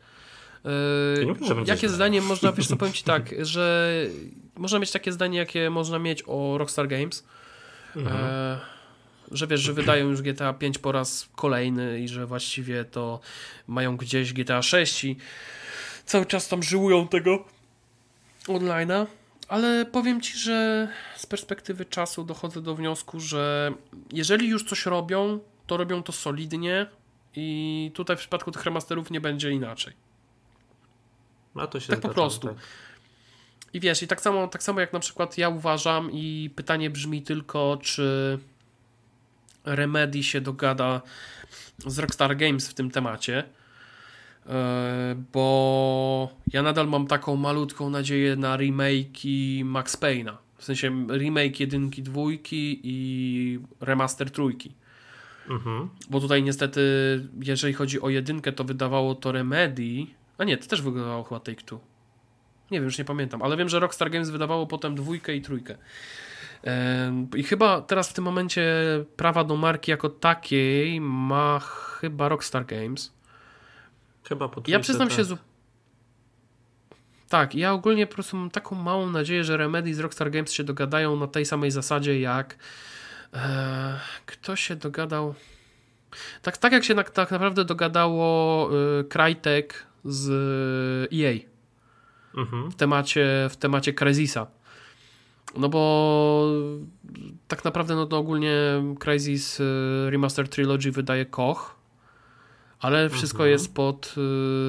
Yy, 1.19 1.25
nie 1.25 1.33
wiem, 1.33 1.65
jakie 1.65 1.79
źle. 1.79 1.89
zdanie 1.89 2.21
można, 2.21 2.51
wiesz 2.51 2.67
co, 2.67 2.77
powiem 2.77 2.93
ci 2.93 3.03
tak, 3.13 3.45
że 3.45 3.91
można 4.57 4.79
mieć 4.79 4.91
takie 4.91 5.11
zdanie, 5.11 5.37
jakie 5.37 5.69
można 5.69 5.99
mieć 5.99 6.23
o 6.27 6.57
Rockstar 6.57 6.87
Games. 6.87 7.27
Mhm. 7.95 8.17
E, 8.17 8.59
że 9.31 9.47
wiesz, 9.47 9.61
że 9.61 9.73
wydają 9.73 10.09
już 10.09 10.21
GTA 10.21 10.53
5 10.53 10.77
po 10.77 10.91
raz 10.91 11.29
kolejny 11.35 11.99
i 11.99 12.07
że 12.07 12.25
właściwie 12.25 12.85
to 12.85 13.19
mają 13.67 13.97
gdzieś 13.97 14.33
GTA 14.33 14.61
6 14.61 15.03
i 15.03 15.17
cały 16.05 16.25
czas 16.25 16.47
tam 16.47 16.63
żyłują 16.63 17.07
tego 17.07 17.45
online'a. 18.47 19.05
Ale 19.47 19.85
powiem 19.85 20.21
ci, 20.21 20.37
że 20.37 20.87
z 21.15 21.25
perspektywy 21.25 21.85
czasu 21.85 22.23
dochodzę 22.23 22.61
do 22.61 22.75
wniosku, 22.75 23.19
że 23.19 23.73
jeżeli 24.11 24.47
już 24.47 24.63
coś 24.63 24.85
robią, 24.85 25.39
to 25.67 25.77
robią 25.77 26.03
to 26.03 26.11
solidnie 26.11 26.85
i 27.35 27.91
tutaj 27.93 28.15
w 28.15 28.19
przypadku 28.19 28.51
tych 28.51 28.65
remasterów 28.65 29.11
nie 29.11 29.21
będzie 29.21 29.51
inaczej. 29.51 29.93
No 31.55 31.67
to 31.67 31.79
się 31.79 31.87
tak 31.87 31.99
po 31.99 32.09
prostu. 32.09 32.47
Tak. 32.47 32.57
I 33.73 33.79
wiesz, 33.79 34.03
i 34.03 34.07
tak 34.07 34.21
samo, 34.21 34.47
tak 34.47 34.63
samo 34.63 34.79
jak 34.79 34.93
na 34.93 34.99
przykład 34.99 35.37
ja 35.37 35.49
uważam 35.49 36.09
i 36.11 36.49
pytanie 36.55 36.89
brzmi 36.89 37.21
tylko, 37.21 37.77
czy 37.81 38.39
Remedy 39.65 40.23
się 40.23 40.41
dogada 40.41 41.01
z 41.85 41.99
Rockstar 41.99 42.37
Games 42.37 42.69
w 42.69 42.73
tym 42.73 42.91
temacie, 42.91 43.43
e, 44.45 45.15
bo 45.33 46.33
ja 46.53 46.63
nadal 46.63 46.87
mam 46.87 47.07
taką 47.07 47.35
malutką 47.35 47.89
nadzieję 47.89 48.35
na 48.35 48.57
remake 48.57 49.23
Max 49.63 49.97
Payne'a. 49.97 50.37
W 50.57 50.63
sensie 50.63 51.07
remake 51.09 51.59
jedynki, 51.59 52.03
dwójki 52.03 52.79
i 52.83 53.59
remaster 53.79 54.31
trójki. 54.31 54.71
Mhm. 55.49 55.89
Bo 56.09 56.19
tutaj 56.19 56.43
niestety, 56.43 56.81
jeżeli 57.41 57.73
chodzi 57.73 58.01
o 58.01 58.09
jedynkę, 58.09 58.51
to 58.51 58.63
wydawało 58.63 59.15
to 59.15 59.31
Remedy. 59.31 60.05
A 60.37 60.43
nie, 60.43 60.57
to 60.57 60.67
też 60.67 60.81
wydawało 60.81 61.23
chyba 61.23 61.39
Take 61.39 61.61
Two. 61.61 61.79
Nie 62.71 62.77
wiem, 62.77 62.83
już 62.83 62.97
nie 62.97 63.05
pamiętam, 63.05 63.41
ale 63.41 63.57
wiem, 63.57 63.69
że 63.69 63.79
Rockstar 63.79 64.11
Games 64.11 64.29
wydawało 64.29 64.67
potem 64.67 64.95
dwójkę 64.95 65.35
i 65.35 65.41
trójkę. 65.41 65.77
I 67.35 67.43
chyba 67.43 67.81
teraz 67.81 68.09
w 68.09 68.13
tym 68.13 68.23
momencie 68.23 68.63
prawa 69.15 69.43
do 69.43 69.55
marki 69.55 69.91
jako 69.91 70.09
takiej 70.09 71.01
ma 71.01 71.59
chyba 71.59 72.29
Rockstar 72.29 72.65
Games. 72.65 73.13
Chyba 74.29 74.49
po 74.49 74.61
Ja 74.67 74.79
przyznam 74.79 75.07
tak. 75.07 75.17
się. 75.17 75.23
Z... 75.23 75.37
Tak, 77.29 77.55
ja 77.55 77.73
ogólnie 77.73 78.07
po 78.07 78.13
prostu 78.13 78.37
mam 78.37 78.49
taką 78.49 78.75
małą 78.75 79.09
nadzieję, 79.09 79.43
że 79.43 79.57
Remedy 79.57 79.93
z 79.93 79.99
Rockstar 79.99 80.31
Games 80.31 80.51
się 80.51 80.63
dogadają 80.63 81.15
na 81.15 81.27
tej 81.27 81.45
samej 81.45 81.71
zasadzie 81.71 82.19
jak. 82.19 82.55
E, 83.33 83.99
kto 84.25 84.55
się 84.55 84.75
dogadał? 84.75 85.35
Tak, 86.41 86.57
tak 86.57 86.73
jak 86.73 86.83
się 86.83 86.93
na, 86.93 87.03
tak 87.03 87.31
naprawdę 87.31 87.65
dogadało 87.65 88.69
e, 88.99 89.03
Crytek 89.03 89.85
z 90.05 90.29
EA 91.13 91.33
mhm. 92.37 92.71
w 92.71 92.75
temacie, 92.75 93.47
w 93.49 93.57
temacie 93.57 93.93
Crysisa 93.93 94.47
no 95.57 95.69
bo 95.69 96.47
tak 97.47 97.65
naprawdę 97.65 97.95
no 97.95 98.05
to 98.05 98.17
ogólnie 98.17 98.55
Crysis 98.99 99.59
y, 99.59 99.63
Remaster 100.09 100.49
Trilogy 100.49 100.91
wydaje 100.91 101.25
Koch, 101.25 101.75
ale 102.79 103.09
wszystko 103.09 103.43
mhm. 103.43 103.51
jest 103.51 103.73
pod, 103.73 104.15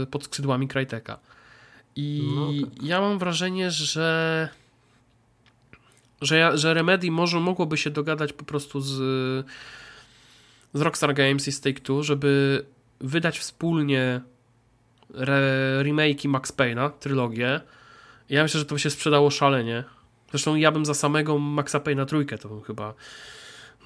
y, 0.03 0.07
pod 0.07 0.25
skrzydłami 0.25 0.69
Cryteka. 0.69 1.19
I 1.97 2.33
no 2.37 2.67
tak. 2.67 2.83
ja 2.83 3.01
mam 3.01 3.19
wrażenie, 3.19 3.71
że 3.71 4.49
że, 6.21 6.37
ja, 6.37 6.57
że 6.57 6.75
Remedy 6.75 7.11
może 7.11 7.41
mogłoby 7.41 7.77
się 7.77 7.91
dogadać 7.91 8.33
po 8.33 8.45
prostu 8.45 8.81
z, 8.81 8.93
z 10.75 10.81
Rockstar 10.81 11.15
Games 11.15 11.49
i 11.49 11.53
z 11.53 11.61
Take-Two, 11.61 12.03
żeby 12.03 12.65
wydać 13.01 13.39
wspólnie 13.39 14.21
re, 15.15 15.83
remake'i 15.83 16.29
Max 16.29 16.53
Payne'a, 16.53 16.91
trylogię. 16.91 17.61
Ja 18.29 18.43
myślę, 18.43 18.61
że 18.61 18.67
to 18.67 18.75
by 18.75 18.81
się 18.81 18.91
sprzedało 18.91 19.31
szalenie 19.31 19.85
Zresztą 20.33 20.55
ja 20.55 20.73
bym 20.73 20.87
za 20.87 20.95
samego 20.95 21.39
Maxa 21.39 21.81
Payne 21.81 22.03
na 22.03 22.07
trójkę 22.07 22.39
to 22.39 22.49
bym 22.49 22.63
chyba 22.63 22.95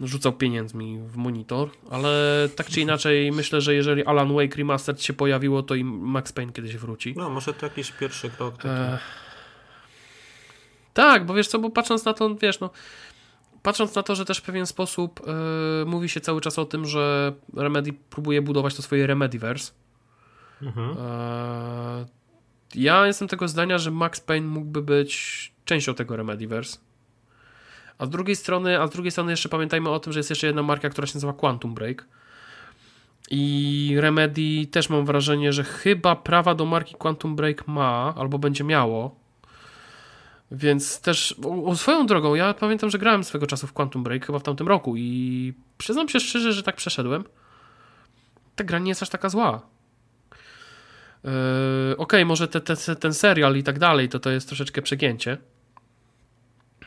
rzucał 0.01 0.33
pieniędzmi 0.33 0.99
w 0.99 1.17
monitor, 1.17 1.69
ale 1.91 2.49
tak 2.57 2.67
czy 2.67 2.81
inaczej 2.81 3.33
myślę, 3.33 3.61
że 3.61 3.75
jeżeli 3.75 4.05
Alan 4.05 4.35
Wake 4.35 4.57
Remastered 4.57 5.03
się 5.03 5.13
pojawiło, 5.13 5.63
to 5.63 5.75
i 5.75 5.85
Max 5.85 6.33
Payne 6.33 6.53
kiedyś 6.53 6.77
wróci. 6.77 7.15
No, 7.17 7.31
może 7.31 7.55
to 7.55 7.67
jakiś 7.67 7.93
pierwszy 7.93 8.31
krok. 8.31 8.55
E... 8.65 8.99
Tak, 10.95 11.27
bo 11.27 11.35
wiesz 11.35 11.49
co, 11.49 11.59
bo 11.59 11.71
patrząc 11.71 12.05
na 12.05 12.15
to, 12.15 12.35
wiesz, 12.35 12.61
no 12.61 12.71
patrząc 13.63 13.95
na 13.95 14.03
to, 14.03 14.15
że 14.15 14.25
też 14.25 14.39
w 14.39 14.43
pewien 14.43 14.67
sposób 14.67 15.21
yy, 15.27 15.87
mówi 15.87 16.09
się 16.09 16.21
cały 16.21 16.41
czas 16.41 16.59
o 16.59 16.65
tym, 16.65 16.87
że 16.87 17.33
Remedy 17.57 17.93
próbuje 17.93 18.43
budować 18.43 18.75
to 18.75 18.83
swoje 18.83 19.07
Remedyverse. 19.07 19.73
Mhm. 20.63 20.89
Yy, 20.89 22.07
ja 22.75 23.07
jestem 23.07 23.29
tego 23.29 23.49
zdania, 23.49 23.79
że 23.79 23.91
Max 23.91 24.21
Payne 24.21 24.47
mógłby 24.47 24.83
być 24.83 25.56
częścią 25.67 25.95
tego 25.95 26.17
Remedyverse. 26.17 26.79
A 27.99 28.07
z 28.07 28.11
drugiej 28.11 28.37
strony, 28.37 28.81
a 28.81 28.87
z 28.87 28.91
drugiej 28.91 29.11
strony 29.11 29.31
jeszcze 29.31 29.49
pamiętajmy 29.49 29.91
o 29.91 30.01
tym, 30.01 30.13
że 30.13 30.19
jest 30.19 30.31
jeszcze 30.31 30.47
jedna 30.47 30.63
marka, 30.63 30.89
która 30.89 31.07
się 31.07 31.15
nazywa 31.15 31.33
Quantum 31.33 31.75
Break. 31.75 32.07
I 33.31 33.95
Remedy 34.01 34.67
też 34.71 34.91
mam 34.91 35.07
wrażenie, 35.07 35.53
że 35.53 35.65
chyba 35.65 36.17
prawa 36.17 36.55
do 36.55 36.65
marki 36.65 36.95
Quantum 36.95 37.37
Break 37.37 37.69
ma, 37.69 38.15
albo 38.17 38.39
będzie 38.39 38.65
miało. 38.65 39.17
Więc 40.51 41.01
też 41.01 41.35
o, 41.45 41.65
o 41.65 41.77
swoją 41.77 42.07
drogą, 42.07 42.35
ja 42.35 42.55
pamiętam, 42.55 42.91
że 42.91 42.99
grałem 42.99 43.25
swego 43.25 43.47
czasu 43.47 43.67
w 43.67 43.73
Quantum 43.73 44.03
Break 44.03 44.27
chyba 44.27 44.39
w 44.39 44.43
tamtym 44.43 44.69
roku 44.69 44.97
i 44.97 45.53
przyznam 45.79 46.09
się 46.09 46.21
szczerze, 46.21 46.53
że 46.53 46.63
tak 46.63 46.77
przeszedłem. 46.77 47.25
Ta 48.57 48.65
gra 48.65 48.79
nie 48.79 48.89
jest 48.89 49.03
aż 49.03 49.09
taka 49.09 49.29
zła. 49.29 49.63
Yy, 51.25 51.31
Okej, 51.93 51.97
okay, 51.99 52.25
może 52.25 52.49
te, 52.49 52.61
te, 52.61 52.97
ten 52.97 53.15
serial 53.15 53.57
i 53.57 53.63
tak 53.63 53.79
dalej, 53.79 54.09
to 54.09 54.19
to 54.21 54.31
jest 54.31 54.49
troszeczkę 54.49 54.83
przegięcie. 54.83 55.39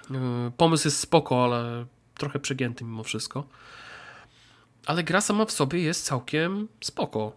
Yy, 0.10 0.52
pomysł 0.57 0.88
jest 0.88 0.99
spoko, 0.99 1.44
ale 1.44 1.86
trochę 2.18 2.40
przegięty 2.40 2.84
mimo 2.84 3.03
wszystko. 3.03 3.44
Ale 4.86 5.03
gra 5.03 5.22
sama 5.22 5.45
w 5.45 5.52
sobie 5.52 5.81
jest 5.81 6.06
całkiem 6.06 6.68
spoko. 6.81 7.31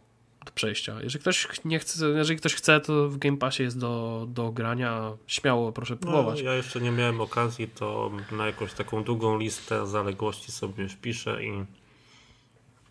do 0.45 0.53
przejścia. 0.53 1.03
Jeżeli 1.03 1.21
ktoś 1.21 1.49
nie 1.65 1.79
chce, 1.79 2.07
jeżeli 2.07 2.39
ktoś 2.39 2.55
chce, 2.55 2.81
to 2.81 3.09
w 3.09 3.19
Game 3.19 3.37
Passie 3.37 3.63
jest 3.63 3.79
do, 3.79 4.27
do 4.29 4.53
grania. 4.53 5.13
Śmiało 5.27 5.73
proszę 5.73 5.97
próbować. 5.97 6.43
No, 6.43 6.51
ja 6.51 6.55
jeszcze 6.57 6.81
nie 6.81 6.91
miałem 6.91 7.21
okazji, 7.21 7.69
to 7.69 8.11
na 8.33 8.47
jakąś 8.47 8.73
taką 8.73 9.05
długą 9.05 9.39
listę 9.39 9.87
zaległości 9.87 10.53
sobie 10.53 10.89
wpiszę 10.89 11.45
i 11.45 11.65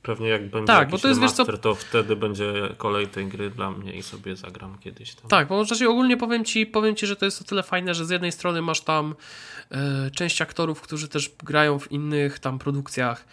pewnie 0.03 0.27
jak 0.27 0.49
będzie 0.49 0.67
tak, 0.67 0.79
jakiś 0.79 0.91
bo 0.91 0.97
to 0.97 1.07
jest, 1.07 1.19
remaster, 1.19 1.45
wiesz 1.45 1.55
co... 1.55 1.61
to 1.61 1.75
wtedy 1.75 2.15
będzie 2.15 2.53
kolej 2.77 3.07
tej 3.07 3.25
gry 3.25 3.49
dla 3.49 3.71
mnie 3.71 3.93
i 3.93 4.03
sobie 4.03 4.35
zagram 4.35 4.77
kiedyś 4.79 5.15
tam. 5.15 5.29
Tak, 5.29 5.47
bo 5.47 5.65
znaczy 5.65 5.89
ogólnie 5.89 6.17
powiem 6.17 6.45
ci, 6.45 6.65
powiem 6.65 6.95
ci, 6.95 7.07
że 7.07 7.15
to 7.15 7.25
jest 7.25 7.41
o 7.41 7.43
tyle 7.43 7.63
fajne, 7.63 7.93
że 7.93 8.05
z 8.05 8.09
jednej 8.09 8.31
strony 8.31 8.61
masz 8.61 8.81
tam 8.81 9.15
e, 9.71 10.11
część 10.11 10.41
aktorów, 10.41 10.81
którzy 10.81 11.07
też 11.07 11.31
grają 11.43 11.79
w 11.79 11.91
innych 11.91 12.39
tam 12.39 12.59
produkcjach. 12.59 13.25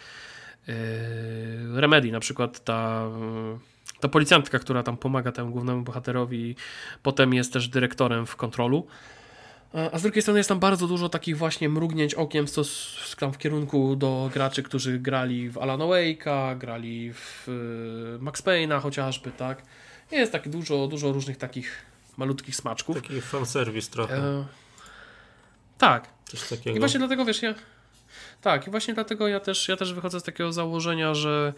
E, 0.67 0.73
Remedy 1.81 2.11
na 2.11 2.19
przykład 2.19 2.63
ta 2.63 3.09
ta 3.99 4.07
policjantka, 4.07 4.59
która 4.59 4.83
tam 4.83 4.97
pomaga 4.97 5.31
temu 5.31 5.51
głównemu 5.51 5.81
bohaterowi, 5.81 6.55
potem 7.03 7.33
jest 7.33 7.53
też 7.53 7.67
dyrektorem 7.67 8.25
w 8.25 8.35
kontrolu. 8.35 8.87
A 9.91 9.99
z 9.99 10.01
drugiej 10.01 10.21
strony 10.21 10.39
jest 10.39 10.49
tam 10.49 10.59
bardzo 10.59 10.87
dużo 10.87 11.09
takich 11.09 11.37
właśnie 11.37 11.69
mrugnięć 11.69 12.13
okiem 12.13 12.47
stos, 12.47 12.97
tam 13.19 13.33
w 13.33 13.37
kierunku 13.37 13.95
do 13.95 14.29
graczy, 14.33 14.63
którzy 14.63 14.99
grali 14.99 15.49
w 15.49 15.57
Alan 15.57 15.79
Wake'a, 15.79 16.57
grali 16.57 17.13
w 17.13 17.47
y, 17.47 18.23
Max 18.23 18.43
Payne'a 18.43 18.81
chociażby, 18.81 19.31
tak? 19.31 19.63
Jest 20.11 20.31
tak 20.31 20.49
dużo, 20.49 20.87
dużo 20.87 21.11
różnych 21.11 21.37
takich 21.37 21.85
malutkich 22.17 22.55
smaczków. 22.55 23.01
Taki 23.01 23.21
fanserwis 23.21 23.89
trochę. 23.89 24.17
E, 24.17 24.45
tak. 25.77 26.09
I 26.75 26.79
właśnie 26.79 26.99
dlatego, 26.99 27.25
wiesz, 27.25 27.41
ja... 27.41 27.55
Tak, 28.41 28.67
i 28.67 28.71
właśnie 28.71 28.93
dlatego 28.93 29.27
ja 29.27 29.39
też, 29.39 29.67
ja 29.67 29.77
też 29.77 29.93
wychodzę 29.93 30.19
z 30.19 30.23
takiego 30.23 30.53
założenia, 30.53 31.13
że 31.13 31.53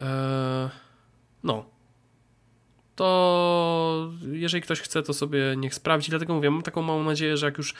e, 0.00 0.70
no. 1.42 1.73
To 2.96 4.10
jeżeli 4.32 4.62
ktoś 4.62 4.80
chce, 4.80 5.02
to 5.02 5.14
sobie 5.14 5.54
niech 5.56 5.74
sprawdzi. 5.74 6.10
Dlatego 6.10 6.34
mówię, 6.34 6.50
mam 6.50 6.62
taką 6.62 6.82
małą 6.82 7.04
nadzieję, 7.04 7.36
że 7.36 7.46
jak 7.46 7.58
już 7.58 7.74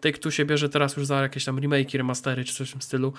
Take-Two 0.00 0.30
się 0.30 0.44
bierze 0.44 0.68
teraz 0.68 0.96
już 0.96 1.06
za 1.06 1.22
jakieś 1.22 1.44
tam 1.44 1.56
remake'i, 1.56 1.96
remastery 1.96 2.44
czy 2.44 2.54
coś 2.54 2.68
w 2.68 2.72
tym 2.72 2.82
stylu, 2.82 3.12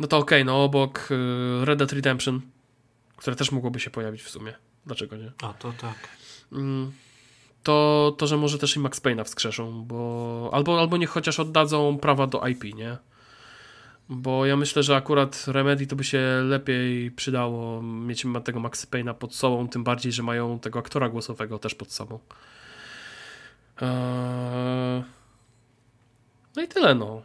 no 0.00 0.06
to 0.06 0.18
okej, 0.18 0.42
okay, 0.42 0.44
no 0.44 0.64
obok 0.64 1.08
y, 1.10 1.64
Red 1.64 1.78
Dead 1.78 1.92
Redemption, 1.92 2.40
które 3.16 3.36
też 3.36 3.52
mogłoby 3.52 3.80
się 3.80 3.90
pojawić 3.90 4.22
w 4.22 4.30
sumie. 4.30 4.54
Dlaczego 4.86 5.16
nie? 5.16 5.32
A 5.42 5.52
to 5.52 5.72
tak. 5.72 6.08
Mm, 6.52 6.92
to, 7.62 8.14
to 8.18 8.26
że 8.26 8.36
może 8.36 8.58
też 8.58 8.76
i 8.76 8.80
Max 8.80 9.00
Payne'a 9.00 9.24
wskrzeszą, 9.24 9.84
bo 9.84 10.50
albo, 10.52 10.80
albo 10.80 10.96
niech 10.96 11.10
chociaż 11.10 11.40
oddadzą 11.40 11.98
prawa 11.98 12.26
do 12.26 12.46
IP, 12.46 12.64
nie? 12.64 12.96
Bo 14.08 14.46
ja 14.46 14.56
myślę, 14.56 14.82
że 14.82 14.96
akurat 14.96 15.44
Remedy 15.46 15.86
to 15.86 15.96
by 15.96 16.04
się 16.04 16.20
lepiej 16.44 17.10
przydało 17.10 17.82
mieć 17.82 18.26
tego 18.44 18.60
Maxi 18.60 18.86
Payne'a 18.86 19.14
pod 19.14 19.34
sobą, 19.34 19.68
tym 19.68 19.84
bardziej, 19.84 20.12
że 20.12 20.22
mają 20.22 20.58
tego 20.58 20.78
aktora 20.78 21.08
głosowego 21.08 21.58
też 21.58 21.74
pod 21.74 21.92
sobą. 21.92 22.18
Eee... 23.82 25.02
No 26.56 26.62
i 26.62 26.68
tyle, 26.68 26.94
no. 26.94 27.22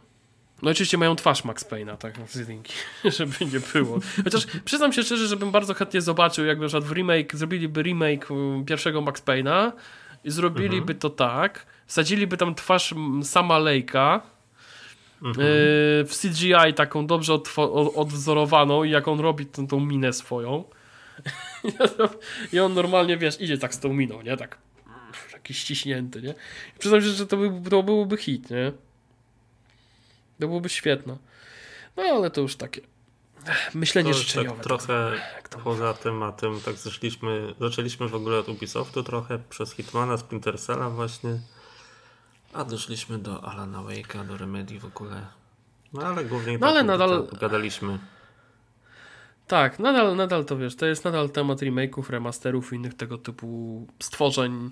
No 0.62 0.70
oczywiście 0.70 0.98
mają 0.98 1.16
twarz 1.16 1.44
Max 1.44 1.64
Payne'a, 1.64 1.96
tak, 1.96 2.14
z 2.28 2.36
jedynki, 2.36 2.72
żeby 3.18 3.46
nie 3.52 3.60
było. 3.72 3.98
Chociaż 4.24 4.46
przyznam 4.64 4.92
się 4.92 5.02
szczerze, 5.02 5.26
żebym 5.26 5.50
bardzo 5.50 5.74
chętnie 5.74 6.00
zobaczył, 6.00 6.44
jakby 6.44 6.66
na 6.72 6.80
w 6.80 6.92
remake, 6.92 7.36
zrobiliby 7.36 7.82
remake 7.82 8.30
um, 8.30 8.64
pierwszego 8.64 9.00
Max 9.00 9.22
Payne'a 9.22 9.72
i 10.24 10.30
zrobiliby 10.30 10.76
mhm. 10.76 10.98
to 10.98 11.10
tak, 11.10 11.66
wsadziliby 11.86 12.36
tam 12.36 12.54
twarz 12.54 12.94
sama 13.22 13.58
Lejka, 13.58 14.22
mhm. 15.22 15.46
w 16.06 16.18
CGI 16.22 16.74
taką 16.74 17.06
dobrze 17.06 17.38
odwzorowaną 17.94 18.84
i 18.84 18.90
jak 18.90 19.08
on 19.08 19.20
robi 19.20 19.46
tą, 19.46 19.66
tą 19.66 19.80
minę 19.80 20.12
swoją. 20.12 20.64
I 22.52 22.58
on 22.60 22.74
normalnie, 22.74 23.16
wiesz, 23.16 23.40
idzie 23.40 23.58
tak 23.58 23.74
z 23.74 23.80
tą 23.80 23.92
miną, 23.92 24.22
nie? 24.22 24.36
Tak 24.36 24.58
taki 25.32 25.54
ściśnięty, 25.54 26.22
nie? 26.22 26.34
przyznam 26.78 27.00
się, 27.00 27.08
że 27.08 27.26
to, 27.26 27.36
by, 27.36 27.70
to 27.70 27.82
byłoby 27.82 28.16
hit, 28.16 28.50
nie? 28.50 28.72
To 30.40 30.46
byłoby 30.46 30.68
świetne. 30.68 31.16
No 31.96 32.02
ale 32.02 32.30
to 32.30 32.40
już 32.40 32.56
takie 32.56 32.80
myślenie 33.74 34.12
to 34.12 34.18
życzeniowe. 34.18 34.56
Tak 34.56 34.64
trochę 34.64 35.12
poza 35.64 35.94
tematem, 35.94 36.60
tak 36.64 36.76
zeszliśmy, 36.76 37.54
zaczęliśmy 37.60 38.08
w 38.08 38.14
ogóle 38.14 38.38
od 38.38 38.48
Ubisoftu 38.48 39.02
trochę 39.02 39.38
przez 39.50 39.72
Hitmana, 39.72 40.16
Splinter 40.16 40.60
Cella 40.60 40.90
właśnie. 40.90 41.38
A 42.52 42.64
doszliśmy 42.64 43.18
do 43.18 43.44
Alana 43.44 43.78
Wake'a, 43.78 44.26
do 44.26 44.36
Remedy 44.36 44.80
w 44.80 44.84
ogóle. 44.84 45.26
No 45.92 46.02
ale 46.06 46.24
głównie 46.24 46.58
no, 46.58 46.66
ale 46.66 46.84
nadal 46.84 47.28
gadaliśmy. 47.40 47.98
Tak, 49.46 49.78
nadal, 49.78 50.16
nadal 50.16 50.44
to 50.44 50.56
wiesz, 50.56 50.76
to 50.76 50.86
jest 50.86 51.04
nadal 51.04 51.30
temat 51.30 51.58
remake'ów, 51.58 52.10
remasterów 52.10 52.72
i 52.72 52.76
innych 52.76 52.94
tego 52.94 53.18
typu 53.18 53.86
stworzeń. 54.02 54.70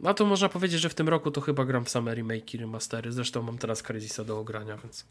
No 0.00 0.14
to 0.14 0.24
można 0.24 0.48
powiedzieć, 0.48 0.80
że 0.80 0.88
w 0.88 0.94
tym 0.94 1.08
roku 1.08 1.30
to 1.30 1.40
chyba 1.40 1.64
gram 1.64 1.84
w 1.84 1.88
same 1.88 2.14
remake'i, 2.14 2.60
remastery. 2.60 3.12
Zresztą 3.12 3.42
mam 3.42 3.58
teraz 3.58 3.82
Crysisa 3.82 4.24
do 4.24 4.38
ogrania, 4.38 4.76
więc 4.76 5.06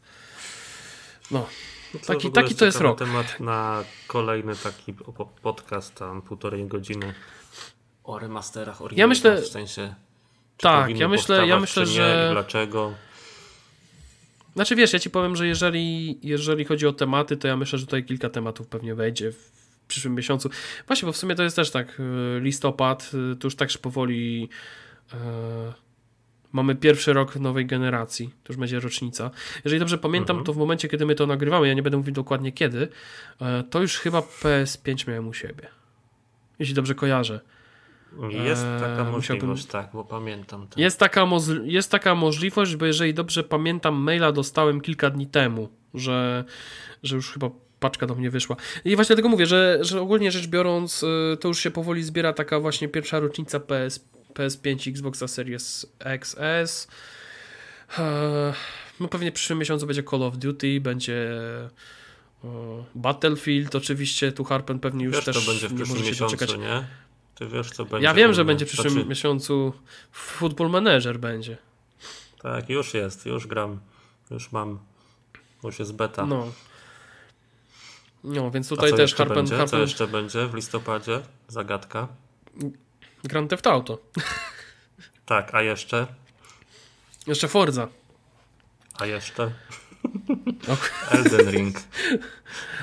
no. 1.30 1.46
no 1.94 2.00
taki, 2.06 2.32
taki 2.32 2.54
to 2.54 2.64
jest 2.64 2.80
rok. 2.80 2.98
temat 2.98 3.40
na 3.40 3.84
kolejny 4.06 4.56
taki 4.56 4.94
podcast, 5.42 5.94
tam 5.94 6.22
półtorej 6.22 6.66
godziny 6.66 7.14
o 8.08 8.18
remasterach, 8.18 8.82
o 8.82 8.88
ja 8.92 9.06
myślę, 9.06 9.42
w 9.42 9.48
sensie 9.48 9.94
tak, 10.56 10.98
ja 10.98 11.08
myślę, 11.08 11.46
ja 11.46 11.60
myślę, 11.60 11.86
że 11.86 12.28
dlaczego. 12.32 12.94
Znaczy 14.54 14.76
wiesz, 14.76 14.92
ja 14.92 14.98
ci 14.98 15.10
powiem, 15.10 15.36
że 15.36 15.46
jeżeli, 15.46 16.18
jeżeli 16.22 16.64
chodzi 16.64 16.86
o 16.86 16.92
tematy, 16.92 17.36
to 17.36 17.48
ja 17.48 17.56
myślę, 17.56 17.78
że 17.78 17.84
tutaj 17.84 18.04
kilka 18.04 18.30
tematów 18.30 18.66
pewnie 18.66 18.94
wejdzie 18.94 19.32
w 19.32 19.50
przyszłym 19.88 20.14
miesiącu. 20.14 20.50
Właśnie, 20.86 21.06
bo 21.06 21.12
w 21.12 21.16
sumie 21.16 21.34
to 21.34 21.42
jest 21.42 21.56
też 21.56 21.70
tak, 21.70 22.00
y, 22.00 22.40
listopad, 22.40 23.10
y, 23.32 23.36
to 23.36 23.46
już 23.46 23.56
tak 23.56 23.68
powoli 23.82 24.48
e, 25.12 25.16
mamy 26.52 26.74
pierwszy 26.74 27.12
rok 27.12 27.36
nowej 27.36 27.66
generacji, 27.66 28.30
to 28.44 28.52
już 28.52 28.56
będzie 28.56 28.80
rocznica. 28.80 29.30
Jeżeli 29.64 29.80
dobrze 29.80 29.98
pamiętam, 29.98 30.36
mhm. 30.36 30.46
to 30.46 30.52
w 30.52 30.56
momencie, 30.56 30.88
kiedy 30.88 31.06
my 31.06 31.14
to 31.14 31.26
nagrywamy, 31.26 31.68
ja 31.68 31.74
nie 31.74 31.82
będę 31.82 31.96
mówił 31.96 32.14
dokładnie 32.14 32.52
kiedy, 32.52 32.88
e, 33.40 33.62
to 33.62 33.80
już 33.80 33.98
chyba 33.98 34.20
PS5 34.20 35.08
miałem 35.08 35.28
u 35.28 35.34
siebie. 35.34 35.68
Jeśli 36.58 36.74
dobrze 36.74 36.94
kojarzę. 36.94 37.40
Jest 38.44 38.64
taka 38.80 39.04
możliwość, 39.04 39.66
tak, 39.66 39.88
bo 39.92 40.04
pamiętam. 40.04 40.68
To. 40.68 40.80
Jest, 40.80 40.98
taka 40.98 41.26
jest 41.64 41.90
taka 41.90 42.14
możliwość, 42.14 42.76
bo 42.76 42.86
jeżeli 42.86 43.14
dobrze 43.14 43.44
pamiętam, 43.44 43.94
maila 43.94 44.32
dostałem 44.32 44.80
kilka 44.80 45.10
dni 45.10 45.26
temu, 45.26 45.68
że, 45.94 46.44
że 47.02 47.16
już 47.16 47.32
chyba 47.32 47.50
paczka 47.80 48.06
do 48.06 48.14
mnie 48.14 48.30
wyszła. 48.30 48.56
I 48.84 48.96
właśnie 48.96 49.16
dlatego 49.16 49.28
mówię, 49.28 49.46
że, 49.46 49.78
że 49.80 50.00
ogólnie 50.00 50.32
rzecz 50.32 50.46
biorąc, 50.46 51.02
y, 51.02 51.36
to 51.40 51.48
już 51.48 51.58
się 51.58 51.70
powoli 51.70 52.02
zbiera 52.02 52.32
taka 52.32 52.60
właśnie 52.60 52.88
pierwsza 52.88 53.20
rocznica 53.20 53.60
PS, 53.60 54.04
PS5 54.34 54.90
Xboxa 54.90 55.28
Series 55.28 55.86
XS. 55.98 56.88
No 59.00 59.08
pewnie 59.08 59.30
w 59.30 59.34
przyszłym 59.34 59.58
miesiącu 59.58 59.86
będzie 59.86 60.02
Call 60.02 60.22
of 60.22 60.36
Duty, 60.36 60.80
będzie 60.80 61.30
Battlefield, 62.94 63.74
oczywiście, 63.74 64.32
tu 64.32 64.44
Harpen 64.44 64.78
pewnie 64.78 65.04
już 65.04 65.16
Wiesz, 65.16 65.24
też 65.24 65.44
to 65.44 65.50
będzie 65.52 65.68
w 65.68 65.74
przyszłym 65.74 66.02
miesiącu, 66.02 66.36
doczekać. 66.36 66.58
nie? 66.58 66.84
Ty 67.38 67.46
wiesz, 67.46 67.70
co 67.70 67.84
będzie. 67.84 68.04
Ja 68.04 68.14
wiem, 68.14 68.34
że 68.34 68.44
będzie 68.44 68.66
w 68.66 68.68
przyszłym 68.68 68.92
znaczy... 68.92 69.08
miesiącu 69.08 69.72
Football 70.12 70.70
Manager 70.70 71.18
będzie. 71.18 71.56
Tak, 72.42 72.68
już 72.68 72.94
jest, 72.94 73.26
już 73.26 73.46
gram. 73.46 73.80
Już 74.30 74.52
mam. 74.52 74.78
Już 75.64 75.78
jest 75.78 75.94
beta. 75.94 76.26
No. 76.26 76.52
No, 78.24 78.50
więc 78.50 78.68
tutaj 78.68 78.94
też 78.94 79.14
Harpen, 79.14 79.36
będzie? 79.36 79.56
Harpen... 79.56 79.68
Co 79.68 79.78
jeszcze 79.78 80.06
będzie 80.06 80.46
w 80.46 80.54
listopadzie? 80.54 81.20
Zagadka. 81.48 82.08
Grand 83.24 83.50
Theft 83.50 83.66
Auto. 83.66 83.98
Tak, 85.26 85.54
a 85.54 85.62
jeszcze? 85.62 86.06
Jeszcze 87.26 87.48
Forza. 87.48 87.88
A 88.98 89.06
jeszcze? 89.06 89.52
Elden 91.10 91.48
Ring. 91.48 91.76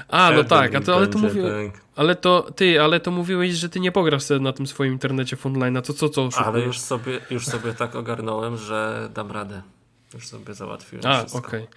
A, 0.09 0.17
no 0.17 0.27
Elden 0.27 0.45
tak, 0.45 0.75
a 0.75 0.81
to, 0.81 0.95
ale 0.95 1.07
to 1.07 1.17
mówię. 1.17 1.43
Tak. 1.43 1.81
Ale 1.95 2.15
to 2.15 2.51
ty, 2.55 2.81
ale 2.81 2.99
to 2.99 3.11
mówiłeś, 3.11 3.53
że 3.53 3.69
ty 3.69 3.79
nie 3.79 3.91
pograsz 3.91 4.23
sobie 4.23 4.39
na 4.39 4.53
tym 4.53 4.67
swoim 4.67 4.93
internecie 4.93 5.37
online, 5.43 5.77
a 5.77 5.81
to 5.81 5.93
co, 5.93 6.09
co 6.09 6.25
oszukujesz? 6.25 6.47
Ale 6.47 6.65
już 6.65 6.79
sobie, 6.79 7.19
już 7.29 7.45
sobie 7.45 7.73
tak 7.73 7.95
ogarnąłem, 7.95 8.57
że 8.57 9.09
dam 9.13 9.31
radę. 9.31 9.61
Już 10.13 10.27
sobie 10.27 10.53
załatwiłem 10.53 11.05
A, 11.05 11.21
okej. 11.21 11.37
Okay. 11.37 11.67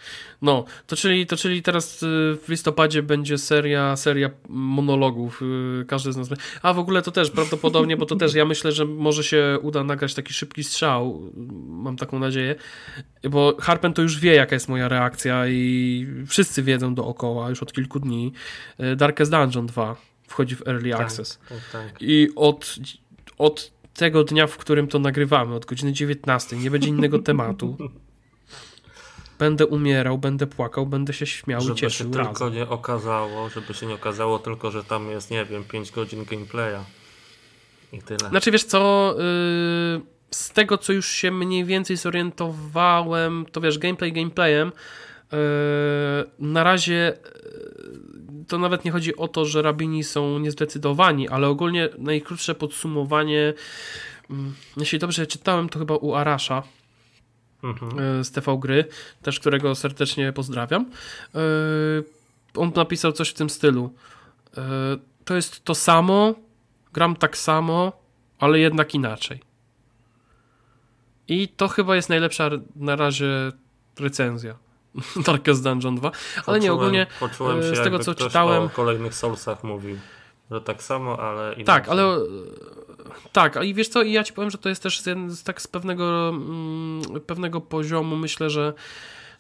No, 0.43 0.65
to 0.87 0.97
czyli, 0.97 1.27
to 1.27 1.37
czyli 1.37 1.63
teraz 1.63 2.03
y, 2.03 2.07
w 2.43 2.49
listopadzie 2.49 3.03
będzie 3.03 3.39
seria, 3.39 3.97
seria 3.97 4.31
monologów. 4.49 5.43
Y, 5.83 5.85
każdy 5.85 6.13
z 6.13 6.17
nas. 6.17 6.29
A 6.63 6.73
w 6.73 6.79
ogóle 6.79 7.03
to 7.03 7.11
też 7.11 7.31
prawdopodobnie, 7.31 7.97
bo 7.97 8.07
to 8.07 8.17
też 8.17 8.35
ja 8.35 8.45
myślę, 8.45 8.73
że 8.73 8.85
może 8.85 9.25
się 9.25 9.59
uda 9.63 9.85
nagrać 9.85 10.15
taki 10.15 10.35
szybki 10.35 10.65
strzał. 10.65 11.33
Mam 11.69 11.97
taką 11.97 12.19
nadzieję. 12.19 12.55
Bo 13.31 13.57
Harpen 13.61 13.93
to 13.93 14.03
już 14.03 14.21
wie, 14.21 14.35
jaka 14.35 14.57
jest 14.57 14.69
moja 14.69 14.89
reakcja 14.89 15.49
i 15.49 16.07
wszyscy 16.27 16.63
wiedzą 16.63 16.95
dookoła 16.95 17.51
już 17.51 17.63
od 17.63 17.73
kilku 17.73 18.01
dni. 18.01 18.33
Y, 18.81 18.97
Darkest 18.97 19.31
Dungeon 19.31 19.67
2 19.67 19.97
wchodzi 20.29 20.57
w 20.57 20.69
Early 20.69 20.91
tak, 20.91 21.01
Access. 21.01 21.39
Tak. 21.73 21.95
I 22.01 22.29
od, 22.37 22.77
od 23.39 23.71
tego 23.95 24.25
dnia, 24.25 24.47
w 24.47 24.57
którym 24.57 24.89
to 24.89 24.99
nagrywamy, 24.99 25.55
od 25.55 25.67
godziny 25.67 25.93
19, 25.93 26.57
nie 26.57 26.71
będzie 26.71 26.89
innego 26.89 27.19
tematu. 27.19 27.77
będę 29.39 29.67
umierał, 29.67 30.19
będę 30.19 30.47
płakał, 30.47 30.87
będę 30.87 31.13
się 31.13 31.27
śmiał 31.27 31.61
żeby 31.61 31.75
i 31.75 31.77
cieszył 31.77 32.13
się 32.13 32.19
razem. 32.19 32.35
tylko 32.35 32.49
nie 32.49 32.69
okazało, 32.69 33.49
żeby 33.49 33.75
się 33.75 33.87
nie 33.87 33.95
okazało 33.95 34.39
tylko, 34.39 34.71
że 34.71 34.85
tam 34.85 35.11
jest, 35.11 35.31
nie 35.31 35.45
wiem, 35.45 35.65
5 35.65 35.91
godzin 35.91 36.25
gameplaya. 36.25 36.85
I 37.93 38.03
tyle. 38.03 38.31
Znaczy 38.31 38.51
wiesz 38.51 38.65
co, 38.65 39.15
yy, 39.19 40.01
z 40.31 40.51
tego 40.51 40.79
co 40.79 40.93
już 40.93 41.11
się 41.11 41.31
mniej 41.31 41.65
więcej 41.65 41.97
zorientowałem, 41.97 43.47
to 43.53 43.61
wiesz, 43.61 43.79
gameplay 43.79 44.13
gameplayem, 44.13 44.73
yy, 45.33 45.39
na 46.39 46.65
razie 46.65 47.19
yy, 47.25 48.45
to 48.49 48.59
nawet 48.59 48.85
nie 48.85 48.91
chodzi 48.91 49.17
o 49.17 49.29
to, 49.29 49.45
że 49.45 49.63
rabini 49.63 50.05
są 50.05 50.39
niezdecydowani, 50.39 51.29
ale 51.29 51.49
ogólnie 51.49 51.89
najkrótsze 51.99 52.55
podsumowanie, 52.55 53.55
yy, 54.31 54.37
jeśli 54.77 54.99
dobrze 54.99 55.27
czytałem, 55.27 55.69
to 55.69 55.79
chyba 55.79 55.97
u 55.97 56.15
Arasza, 56.15 56.63
Mhm. 57.63 58.17
yy, 58.17 58.25
z 58.25 58.31
TV 58.31 58.59
Gry, 58.59 58.85
też 59.23 59.41
którego 59.41 59.75
serdecznie 59.75 60.33
pozdrawiam. 60.33 60.91
Yy, 61.35 61.41
On 62.57 62.73
napisał 62.77 63.13
coś 63.13 63.29
w 63.31 63.35
tym 63.35 63.51
stylu. 63.51 63.93
Yy, 64.57 64.63
To 65.25 65.35
jest 65.37 65.65
to 65.65 65.75
samo, 65.75 66.35
gram 66.93 67.17
tak 67.17 67.37
samo, 67.37 67.93
ale 68.39 68.59
jednak 68.59 68.95
inaczej. 68.95 69.41
I 71.29 71.49
to 71.49 71.69
chyba 71.69 71.97
jest 71.97 72.09
najlepsza 72.09 72.51
na 72.77 72.97
razie 72.97 73.53
recenzja 74.01 74.55
Darkest 75.27 75.63
Dungeon 75.65 75.97
2, 75.97 76.11
ale 76.47 76.61
nie 76.61 76.69
Poczułem- 76.69 76.75
ogólnie 76.75 77.07
Poczułem 77.21 77.59
e, 77.59 77.63
się 77.63 77.77
z 77.77 77.83
tego 77.85 77.99
co 77.99 78.15
czytałem. 78.15 78.63
o 78.63 78.69
kolejnych 78.69 79.15
Soulsach 79.15 79.65
mówił. 79.65 79.99
Że 80.51 80.61
tak 80.61 80.83
samo, 80.83 81.21
ale 81.21 81.45
inaczej. 81.47 81.65
Tak, 81.65 81.89
ale 81.89 82.03
e, 82.03 82.19
tak, 83.33 83.57
a 83.57 83.63
i 83.63 83.75
wiesz 83.75 83.89
co, 83.89 84.03
ja 84.03 84.25
ci 84.25 84.33
powiem, 84.33 84.51
że 84.51 84.59
to 84.59 84.69
jest 84.69 84.83
też 84.83 85.01
z, 85.01 85.43
tak 85.43 85.63
z 85.63 85.67
pewnego, 85.67 86.29
mm, 86.29 87.03
pewnego 87.27 87.61
poziomu, 87.61 88.17
myślę, 88.17 88.51
że 88.51 88.73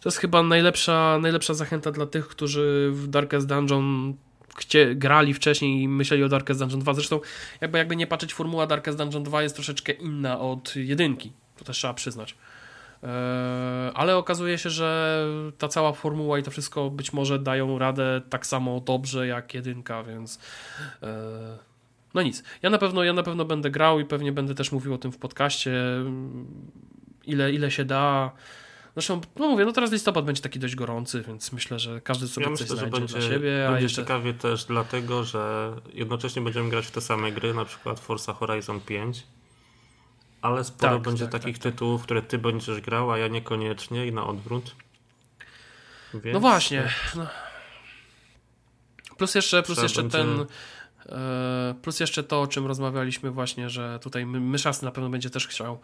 to 0.01 0.09
jest 0.09 0.19
chyba 0.19 0.43
najlepsza, 0.43 1.19
najlepsza 1.23 1.55
zachęta 1.55 1.93
dla 1.93 2.07
tych, 2.07 2.29
którzy 2.29 2.91
w 2.93 3.07
Darkest 3.09 3.47
Dungeon 3.47 4.15
chcie, 4.57 4.95
grali 4.95 5.35
wcześniej 5.35 5.83
i 5.83 5.89
myśleli 5.89 6.25
o 6.25 6.29
Darkest 6.29 6.61
Dungeon 6.61 6.81
2. 6.81 6.95
Zresztą 6.95 7.21
jakby, 7.61 7.79
jakby 7.79 7.97
nie 7.97 8.07
patrzeć, 8.07 8.35
formuła 8.35 8.67
Darkest 8.67 8.99
Dungeon 8.99 9.23
2 9.23 9.43
jest 9.43 9.55
troszeczkę 9.55 9.93
inna 9.93 10.41
od 10.41 10.77
jedynki. 10.77 11.33
To 11.57 11.65
też 11.65 11.77
trzeba 11.77 11.95
przyznać. 11.95 12.35
Eee, 13.03 13.11
Ale 13.95 14.17
okazuje 14.17 14.59
się, 14.59 14.71
że 14.71 15.25
ta 15.59 15.69
cała 15.69 15.93
formuła 15.93 16.39
i 16.39 16.43
to 16.43 16.51
wszystko 16.51 16.91
być 16.91 17.13
może 17.13 17.39
dają 17.39 17.79
radę 17.79 18.21
tak 18.31 18.47
samo 18.47 18.81
dobrze 18.81 19.27
jak 19.27 19.55
jedynka, 19.55 20.03
więc 20.03 20.39
eee, 21.03 21.09
no 22.19 22.23
nic. 22.23 22.43
Ja 22.63 22.71
na 22.71 22.79
pewno, 22.79 23.05
ja 23.05 23.13
na 23.13 23.23
pewno 23.23 23.45
będę 23.45 23.71
grał 23.71 24.01
i 24.01 24.05
pewnie 24.05 24.33
będę 24.33 24.55
też 24.55 24.73
mówił 24.73 24.95
o 24.95 24.99
tym 24.99 25.13
w 25.13 25.19
podcaście, 25.19 25.73
ile, 27.25 27.53
ile 27.53 27.71
się 27.71 27.85
da. 27.85 28.31
Zresztą, 28.97 29.21
no 29.37 29.49
mówię, 29.49 29.65
no 29.65 29.73
teraz 29.73 29.93
listopad 29.93 30.25
będzie 30.25 30.43
taki 30.43 30.59
dość 30.59 30.75
gorący, 30.75 31.23
więc 31.23 31.53
myślę, 31.53 31.79
że 31.79 32.01
każdy 32.01 32.29
sobie 32.29 32.47
Ja 32.47 32.53
coś 32.57 32.61
myślę, 32.61 32.77
że 32.77 32.81
znajdzie 32.81 32.99
będzie, 33.01 33.19
dla 33.19 33.29
siebie, 33.29 33.67
a 33.67 33.71
będzie 33.71 33.83
jeszcze... 33.85 34.03
ciekawie 34.03 34.35
też 34.35 34.65
dlatego, 34.65 35.25
że 35.25 35.73
jednocześnie 35.93 36.43
będziemy 36.43 36.71
grać 36.71 36.87
w 36.87 36.91
te 36.91 37.01
same 37.01 37.33
gry, 37.33 37.55
na 37.55 37.65
przykład 37.65 38.01
Forza 38.01 38.33
Horizon 38.33 38.81
5, 38.81 39.27
ale 40.43 40.65
sporo 40.65 40.93
Tak, 40.93 41.03
będzie 41.03 41.25
tak, 41.25 41.33
takich 41.43 41.59
tak, 41.59 41.63
tak. 41.65 41.73
tytułów, 41.73 42.03
które 42.03 42.23
ty 42.23 42.39
będziesz 42.39 42.81
grał, 42.81 43.11
a 43.13 43.19
ja 43.19 43.29
niekoniecznie 43.29 44.07
i 44.07 44.13
na 44.13 44.27
odwrót. 44.27 44.75
Więc 46.15 46.35
No 46.35 46.41
właśnie. 46.41 46.89
No. 47.17 47.27
Plus 49.19 49.35
jeszcze, 49.35 49.63
plus 49.63 49.77
Trzeba 49.79 49.83
jeszcze 49.85 50.03
będzie- 50.03 50.19
ten. 50.19 50.47
E, 51.09 51.75
Plus 51.83 52.01
jeszcze 52.01 52.23
to, 52.25 52.41
o 52.41 52.47
czym 52.47 52.67
rozmawialiśmy 52.67 53.31
właśnie, 53.31 53.71
że 53.71 53.99
tutaj 54.03 54.27
my- 54.27 54.41
Myszasty 54.41 54.85
na 54.85 54.91
pewno 54.91 55.11
będzie 55.11 55.31
też 55.31 55.47
chciał 55.49 55.79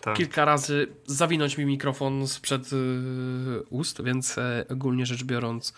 Tak. 0.00 0.16
kilka 0.16 0.44
razy 0.44 0.86
zawinąć 1.06 1.58
mi 1.58 1.64
mikrofon 1.66 2.28
sprzed 2.28 2.72
y, 2.72 2.76
ust, 3.70 4.02
więc 4.04 4.38
e, 4.38 4.64
ogólnie 4.70 5.06
rzecz 5.06 5.24
biorąc 5.24 5.74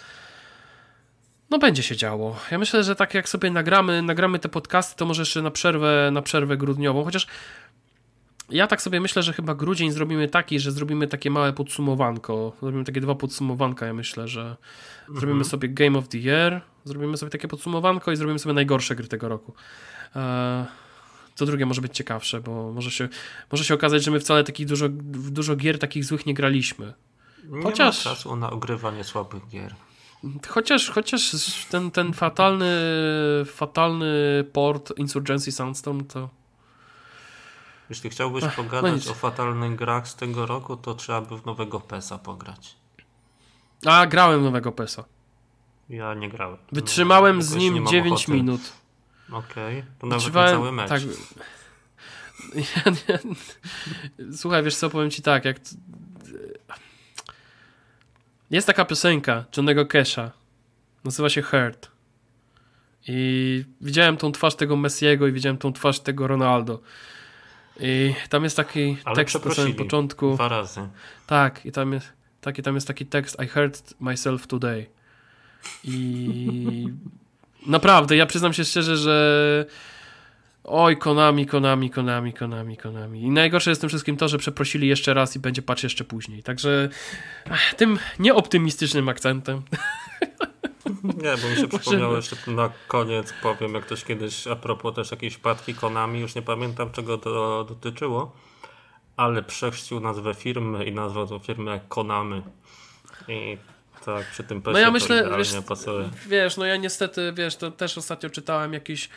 no 1.51 1.59
będzie 1.59 1.83
się 1.83 1.97
działo. 1.97 2.37
Ja 2.51 2.59
myślę, 2.59 2.85
że 2.85 2.97
tak 2.97 3.15
jak 3.15 3.29
sobie 3.29 3.51
nagramy, 3.51 4.03
nagramy 4.03 4.39
te 4.39 4.49
podcasty, 4.49 4.97
to 4.97 5.07
może 5.07 5.23
jeszcze 5.23 5.43
na 5.43 5.51
przerwę, 5.51 6.11
na 6.13 6.23
przerwę 6.23 6.57
grudniową, 6.57 7.05
chociaż 7.05 7.27
ja 8.53 8.67
tak 8.67 8.83
sobie 8.83 9.01
myślę, 9.01 9.23
że 9.23 9.33
chyba 9.33 9.55
grudzień 9.55 9.91
zrobimy 9.91 10.29
taki, 10.29 10.61
że 10.61 10.73
zrobimy 10.73 11.07
takie 11.07 11.31
małe 11.31 11.53
podsumowanko. 11.53 12.53
Zrobimy 12.63 12.85
takie 12.85 13.01
dwa 13.01 13.15
podsumowanka, 13.15 13.87
ja 13.87 13.95
myślę, 13.95 14.29
że 14.29 14.57
zrobimy 15.09 15.33
Mhm. 15.33 15.45
sobie 15.45 15.69
Game 15.69 15.99
of 15.99 16.09
the 16.09 16.19
Year, 16.19 16.61
zrobimy 16.85 17.17
sobie 17.17 17.31
takie 17.31 17.49
podsumowanko 17.49 18.13
i 18.13 18.17
zrobimy 18.17 18.39
sobie 18.39 18.53
najgorsze 18.53 18.97
gry 18.97 19.09
tego 19.09 19.29
roku. 19.29 19.55
Eee, 20.17 20.65
to 21.37 21.47
drugie 21.47 21.67
może 21.67 21.81
być 21.81 21.97
ciekawsze, 21.97 22.41
bo 22.41 22.73
może 22.73 22.91
się, 22.91 23.09
może 23.53 23.65
się 23.65 23.75
okazać, 23.75 24.05
że 24.05 24.11
my 24.11 24.21
wcale 24.21 24.45
takich 24.45 24.67
dużo, 24.67 24.89
dużo 25.31 25.57
gier 25.57 25.79
takich 25.79 26.05
złych 26.05 26.27
nie 26.27 26.35
graliśmy. 26.35 26.93
Nie 27.45 27.63
Chociaż- 27.63 28.05
ma 28.05 28.11
czasu 28.11 28.37
na 28.37 28.51
ogrywanie 28.51 29.05
słabych 29.05 29.49
gier. 29.49 29.75
Chociaż, 30.49 30.91
chociaż 30.91 31.31
ten, 31.71 31.91
ten 31.91 32.13
fatalny, 32.13 32.77
fatalny 33.47 34.45
port 34.53 34.93
Insurgency 34.99 35.53
Soundstorm 35.53 36.05
to 36.05 36.29
Jeśli 37.93 38.11
chciałbyś 38.11 38.43
no 38.45 38.51
pogadać 38.57 38.95
nic. 38.95 39.09
o 39.09 39.15
fatalnych 39.15 39.75
grach 39.77 40.09
z 40.09 40.15
tego 40.17 40.47
roku, 40.47 40.77
to 40.77 40.95
trzeba 40.95 41.21
by 41.21 41.39
w 41.39 41.47
nowego 41.47 41.81
PESa 41.81 42.19
pograć. 42.19 42.77
A, 43.87 44.07
grałem 44.07 44.41
w 44.41 44.45
nowego 44.45 44.73
PESa. 44.73 45.05
Ja 45.89 46.15
nie 46.15 46.29
grałem. 46.29 46.57
Wytrzymałem 46.73 47.37
No, 47.37 47.43
z 47.43 47.55
nim 47.55 47.75
mam 47.83 47.93
9 47.93 48.13
ochoty. 48.15 48.33
minut. 48.33 48.61
Okej, 49.33 49.85
to 49.99 50.07
nawet 50.07 50.25
Wytrzymałem- 50.25 50.51
cały 50.55 50.73
mecz. 50.73 50.89
Tak. 50.89 51.03
Ja 52.55 53.17
Słuchaj, 54.41 54.63
wiesz 54.63 54.77
co, 54.77 54.91
powiem 54.91 55.11
ci 55.11 55.23
tak, 55.23 55.45
jak... 55.45 55.57
Jest 58.51 58.67
taka 58.67 58.85
piosenka 58.85 59.45
Johnego 59.57 59.85
Cash'a, 59.85 60.31
nazywa 61.05 61.29
się 61.31 61.43
Hurt. 61.43 61.91
I 63.09 63.65
widziałem 63.81 64.17
tą 64.17 64.33
twarz 64.33 64.55
tego 64.55 64.77
Messiego 64.77 65.27
i 65.27 65.33
widziałem 65.33 65.59
tą 65.59 65.73
twarz 65.73 66.01
tego 66.01 66.27
Ronaldo. 66.27 66.81
I 67.83 68.15
tam 68.29 68.45
jest 68.45 68.57
taki 68.57 68.97
Ale 69.05 69.17
tekst 69.17 69.45
na 69.45 69.55
samym 69.55 69.75
początku. 69.75 70.35
Dwa 70.35 70.49
razy. 70.49 70.81
Tak, 71.27 71.67
i 71.67 71.73
tam 71.73 71.93
jest, 71.93 72.13
tak, 72.41 72.59
i 72.59 72.63
tam 72.63 72.75
jest 72.75 72.87
taki 72.87 73.07
tekst 73.07 73.37
I 73.45 73.49
hurt 73.49 73.95
myself 74.01 74.47
today. 74.47 74.87
I 75.85 76.87
naprawdę, 77.67 78.17
ja 78.17 78.27
przyznam 78.27 78.53
się 78.53 78.65
szczerze, 78.65 78.97
że 78.97 79.67
oj, 80.65 80.97
Konami, 80.97 81.47
Konami, 81.47 81.91
Konami, 81.91 82.33
Konami, 82.33 82.77
Konami. 82.77 83.23
I 83.23 83.31
najgorsze 83.31 83.71
jest 83.71 83.81
w 83.81 83.83
tym 83.83 83.89
wszystkim 83.89 84.17
to, 84.17 84.29
że 84.29 84.39
przeprosili 84.39 84.89
jeszcze 84.89 85.15
raz 85.15 85.37
i 85.37 85.39
będzie 85.39 85.63
patch 85.63 85.83
jeszcze 85.83 86.05
później. 86.05 86.43
Także 86.43 86.89
ach, 87.51 87.75
tym 87.75 87.99
nieoptymistycznym 88.19 89.09
akcentem. 89.09 89.63
Nie, 91.05 91.37
bo 91.43 91.49
mi 91.49 91.57
się 91.57 91.69
przypomniało 91.79 92.17
jeszcze 92.17 92.37
na 92.47 92.71
koniec, 92.89 93.35
powiem, 93.43 93.75
jak 93.75 93.87
ktoś 93.87 94.05
kiedyś, 94.05 94.47
a 94.47 94.57
propos 94.57 94.95
też 94.95 95.11
jakiejś 95.11 95.35
wpadki 95.35 95.75
Konami, 95.75 96.21
już 96.21 96.35
nie 96.35 96.43
pamiętam 96.43 96.91
czego 96.91 97.19
to 97.19 97.65
dotyczyło, 97.65 98.33
ale 99.17 99.43
przechrzcił 99.43 100.01
nazwę 100.01 100.35
firmy 100.35 100.85
i 100.85 100.93
nazwał 100.93 101.27
tą 101.27 101.39
firmę 101.39 101.71
jak 101.71 101.89
Konamy. 101.89 102.43
I 103.29 103.59
tak, 104.05 104.31
przy 104.31 104.45
tym 104.45 104.63
PESie 104.63 104.73
No 104.73 104.79
ja 104.79 104.87
to 104.87 104.93
myślę, 104.93 105.31
wiesz, 105.39 105.55
pasuje. 105.69 106.11
wiesz, 106.27 106.57
no 106.57 106.65
ja 106.65 106.77
niestety, 106.77 107.33
wiesz, 107.37 107.57
to 107.57 107.71
też 107.71 107.99
ostatnio 107.99 108.31
czytałem 108.31 108.73
jakiś, 108.73 109.09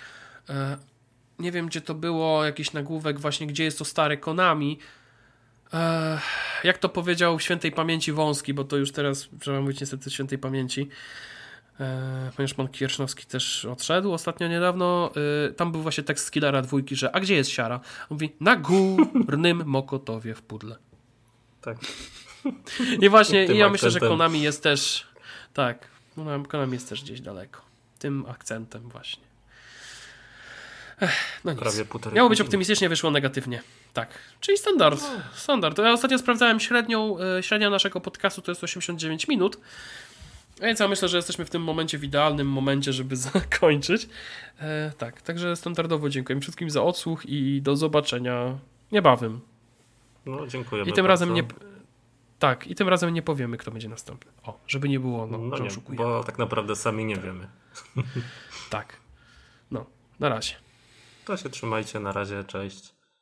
e, 0.49 0.77
nie 1.39 1.52
wiem 1.52 1.68
gdzie 1.68 1.81
to 1.81 1.93
było, 1.93 2.45
jakiś 2.45 2.73
nagłówek 2.73 3.19
właśnie, 3.19 3.47
gdzie 3.47 3.64
jest 3.64 3.80
to 3.80 3.85
stare 3.85 4.18
Konami. 4.18 4.80
E, 5.73 6.19
jak 6.64 6.77
to 6.77 6.89
powiedział 6.89 7.39
świętej 7.39 7.72
pamięci 7.72 8.11
Wąski, 8.11 8.53
bo 8.53 8.64
to 8.64 8.77
już 8.77 8.91
teraz 8.91 9.30
trzeba 9.39 9.61
mówić 9.61 9.81
niestety 9.81 10.11
świętej 10.11 10.38
pamięci, 10.38 10.89
ponieważ 12.35 12.53
pan 12.53 12.68
Kiersznowski 12.68 13.26
też 13.26 13.65
odszedł 13.65 14.14
ostatnio 14.14 14.47
niedawno. 14.47 15.11
E, 15.47 15.52
tam 15.52 15.72
był 15.72 15.81
właśnie 15.81 16.03
tekst 16.03 16.26
z 16.26 16.31
Killera 16.31 16.61
dwójki, 16.61 16.95
że 16.95 17.15
a 17.15 17.19
gdzie 17.19 17.35
jest 17.35 17.49
siara? 17.49 17.76
On 17.76 18.07
mówi, 18.10 18.35
na 18.39 18.56
górnym 18.56 19.64
Mokotowie 19.76 20.35
w 20.35 20.41
Pudle. 20.41 20.76
Tak. 21.61 21.77
I 23.03 23.10
właśnie, 23.10 23.45
i 23.45 23.57
ja 23.57 23.69
myślę, 23.69 23.91
że. 23.91 23.99
Konami 23.99 24.41
jest 24.41 24.64
też. 24.64 25.07
Tak, 25.53 25.88
no, 26.18 26.43
Konami 26.43 26.73
jest 26.73 26.89
też 26.89 27.03
gdzieś 27.03 27.22
daleko. 27.22 27.61
Tym 27.99 28.26
akcentem 28.30 28.89
właśnie. 28.89 29.23
Ech, 31.02 31.41
no 31.45 31.52
nic. 31.52 31.61
Prawie 31.61 31.85
półtorej 31.85 32.15
Miało 32.15 32.30
być 32.30 32.41
optymistycznie, 32.41 32.89
wyszło 32.89 33.11
negatywnie. 33.11 33.61
Tak. 33.93 34.10
Czyli 34.39 34.57
standard. 34.57 35.02
Standard. 35.35 35.77
Ja 35.77 35.93
ostatnio 35.93 36.19
sprawdzałem 36.19 36.60
średnią, 36.60 37.18
e, 37.19 37.43
średnia 37.43 37.69
naszego 37.69 38.02
podcastu 38.02 38.41
to 38.41 38.52
jest 38.52 38.64
89 38.64 39.27
minut. 39.27 39.57
Więc 40.61 40.80
ja 40.80 40.88
myślę, 40.88 41.07
że 41.07 41.18
jesteśmy 41.18 41.45
w 41.45 41.49
tym 41.49 41.61
momencie 41.64 41.98
w 41.98 42.03
idealnym 42.03 42.48
momencie, 42.48 42.94
żeby 42.94 43.15
zakończyć. 43.34 44.10
E, 44.60 44.91
tak, 44.98 45.22
także 45.22 45.56
standardowo 45.56 46.10
dziękuję 46.10 46.40
wszystkim 46.40 46.69
za 46.69 46.84
odsłuch 46.84 47.26
i 47.26 47.61
do 47.61 47.76
zobaczenia 47.76 48.57
niebawem. 48.91 49.40
No, 50.26 50.48
dziękujemy 50.48 50.90
I 50.90 50.94
tym 50.94 51.06
bardzo. 51.07 51.26
razem 51.26 51.34
nie. 51.34 51.44
Tak, 52.40 52.68
i 52.68 52.76
tym 52.76 52.90
razem 52.90 53.14
nie 53.14 53.22
powiemy, 53.22 53.57
kto 53.57 53.72
będzie 53.72 53.90
następny. 53.90 54.32
O, 54.44 54.60
żeby 54.68 54.90
nie 54.90 54.99
było, 54.99 55.27
no, 55.27 55.38
No 55.38 55.57
że 55.57 55.64
nie, 55.64 55.69
oszukujemy. 55.69 56.03
bo 56.06 56.23
tak 56.23 56.38
naprawdę 56.38 56.76
sami 56.76 57.06
nie 57.06 57.15
wiemy. 57.15 57.48
Tak. 58.69 58.94
No, 59.72 59.86
na 60.19 60.30
razie. 60.30 60.53
To 61.26 61.38
się 61.38 61.49
trzymajcie, 61.49 61.99
na 61.99 62.11
razie, 62.11 62.44
cześć. 62.44 62.94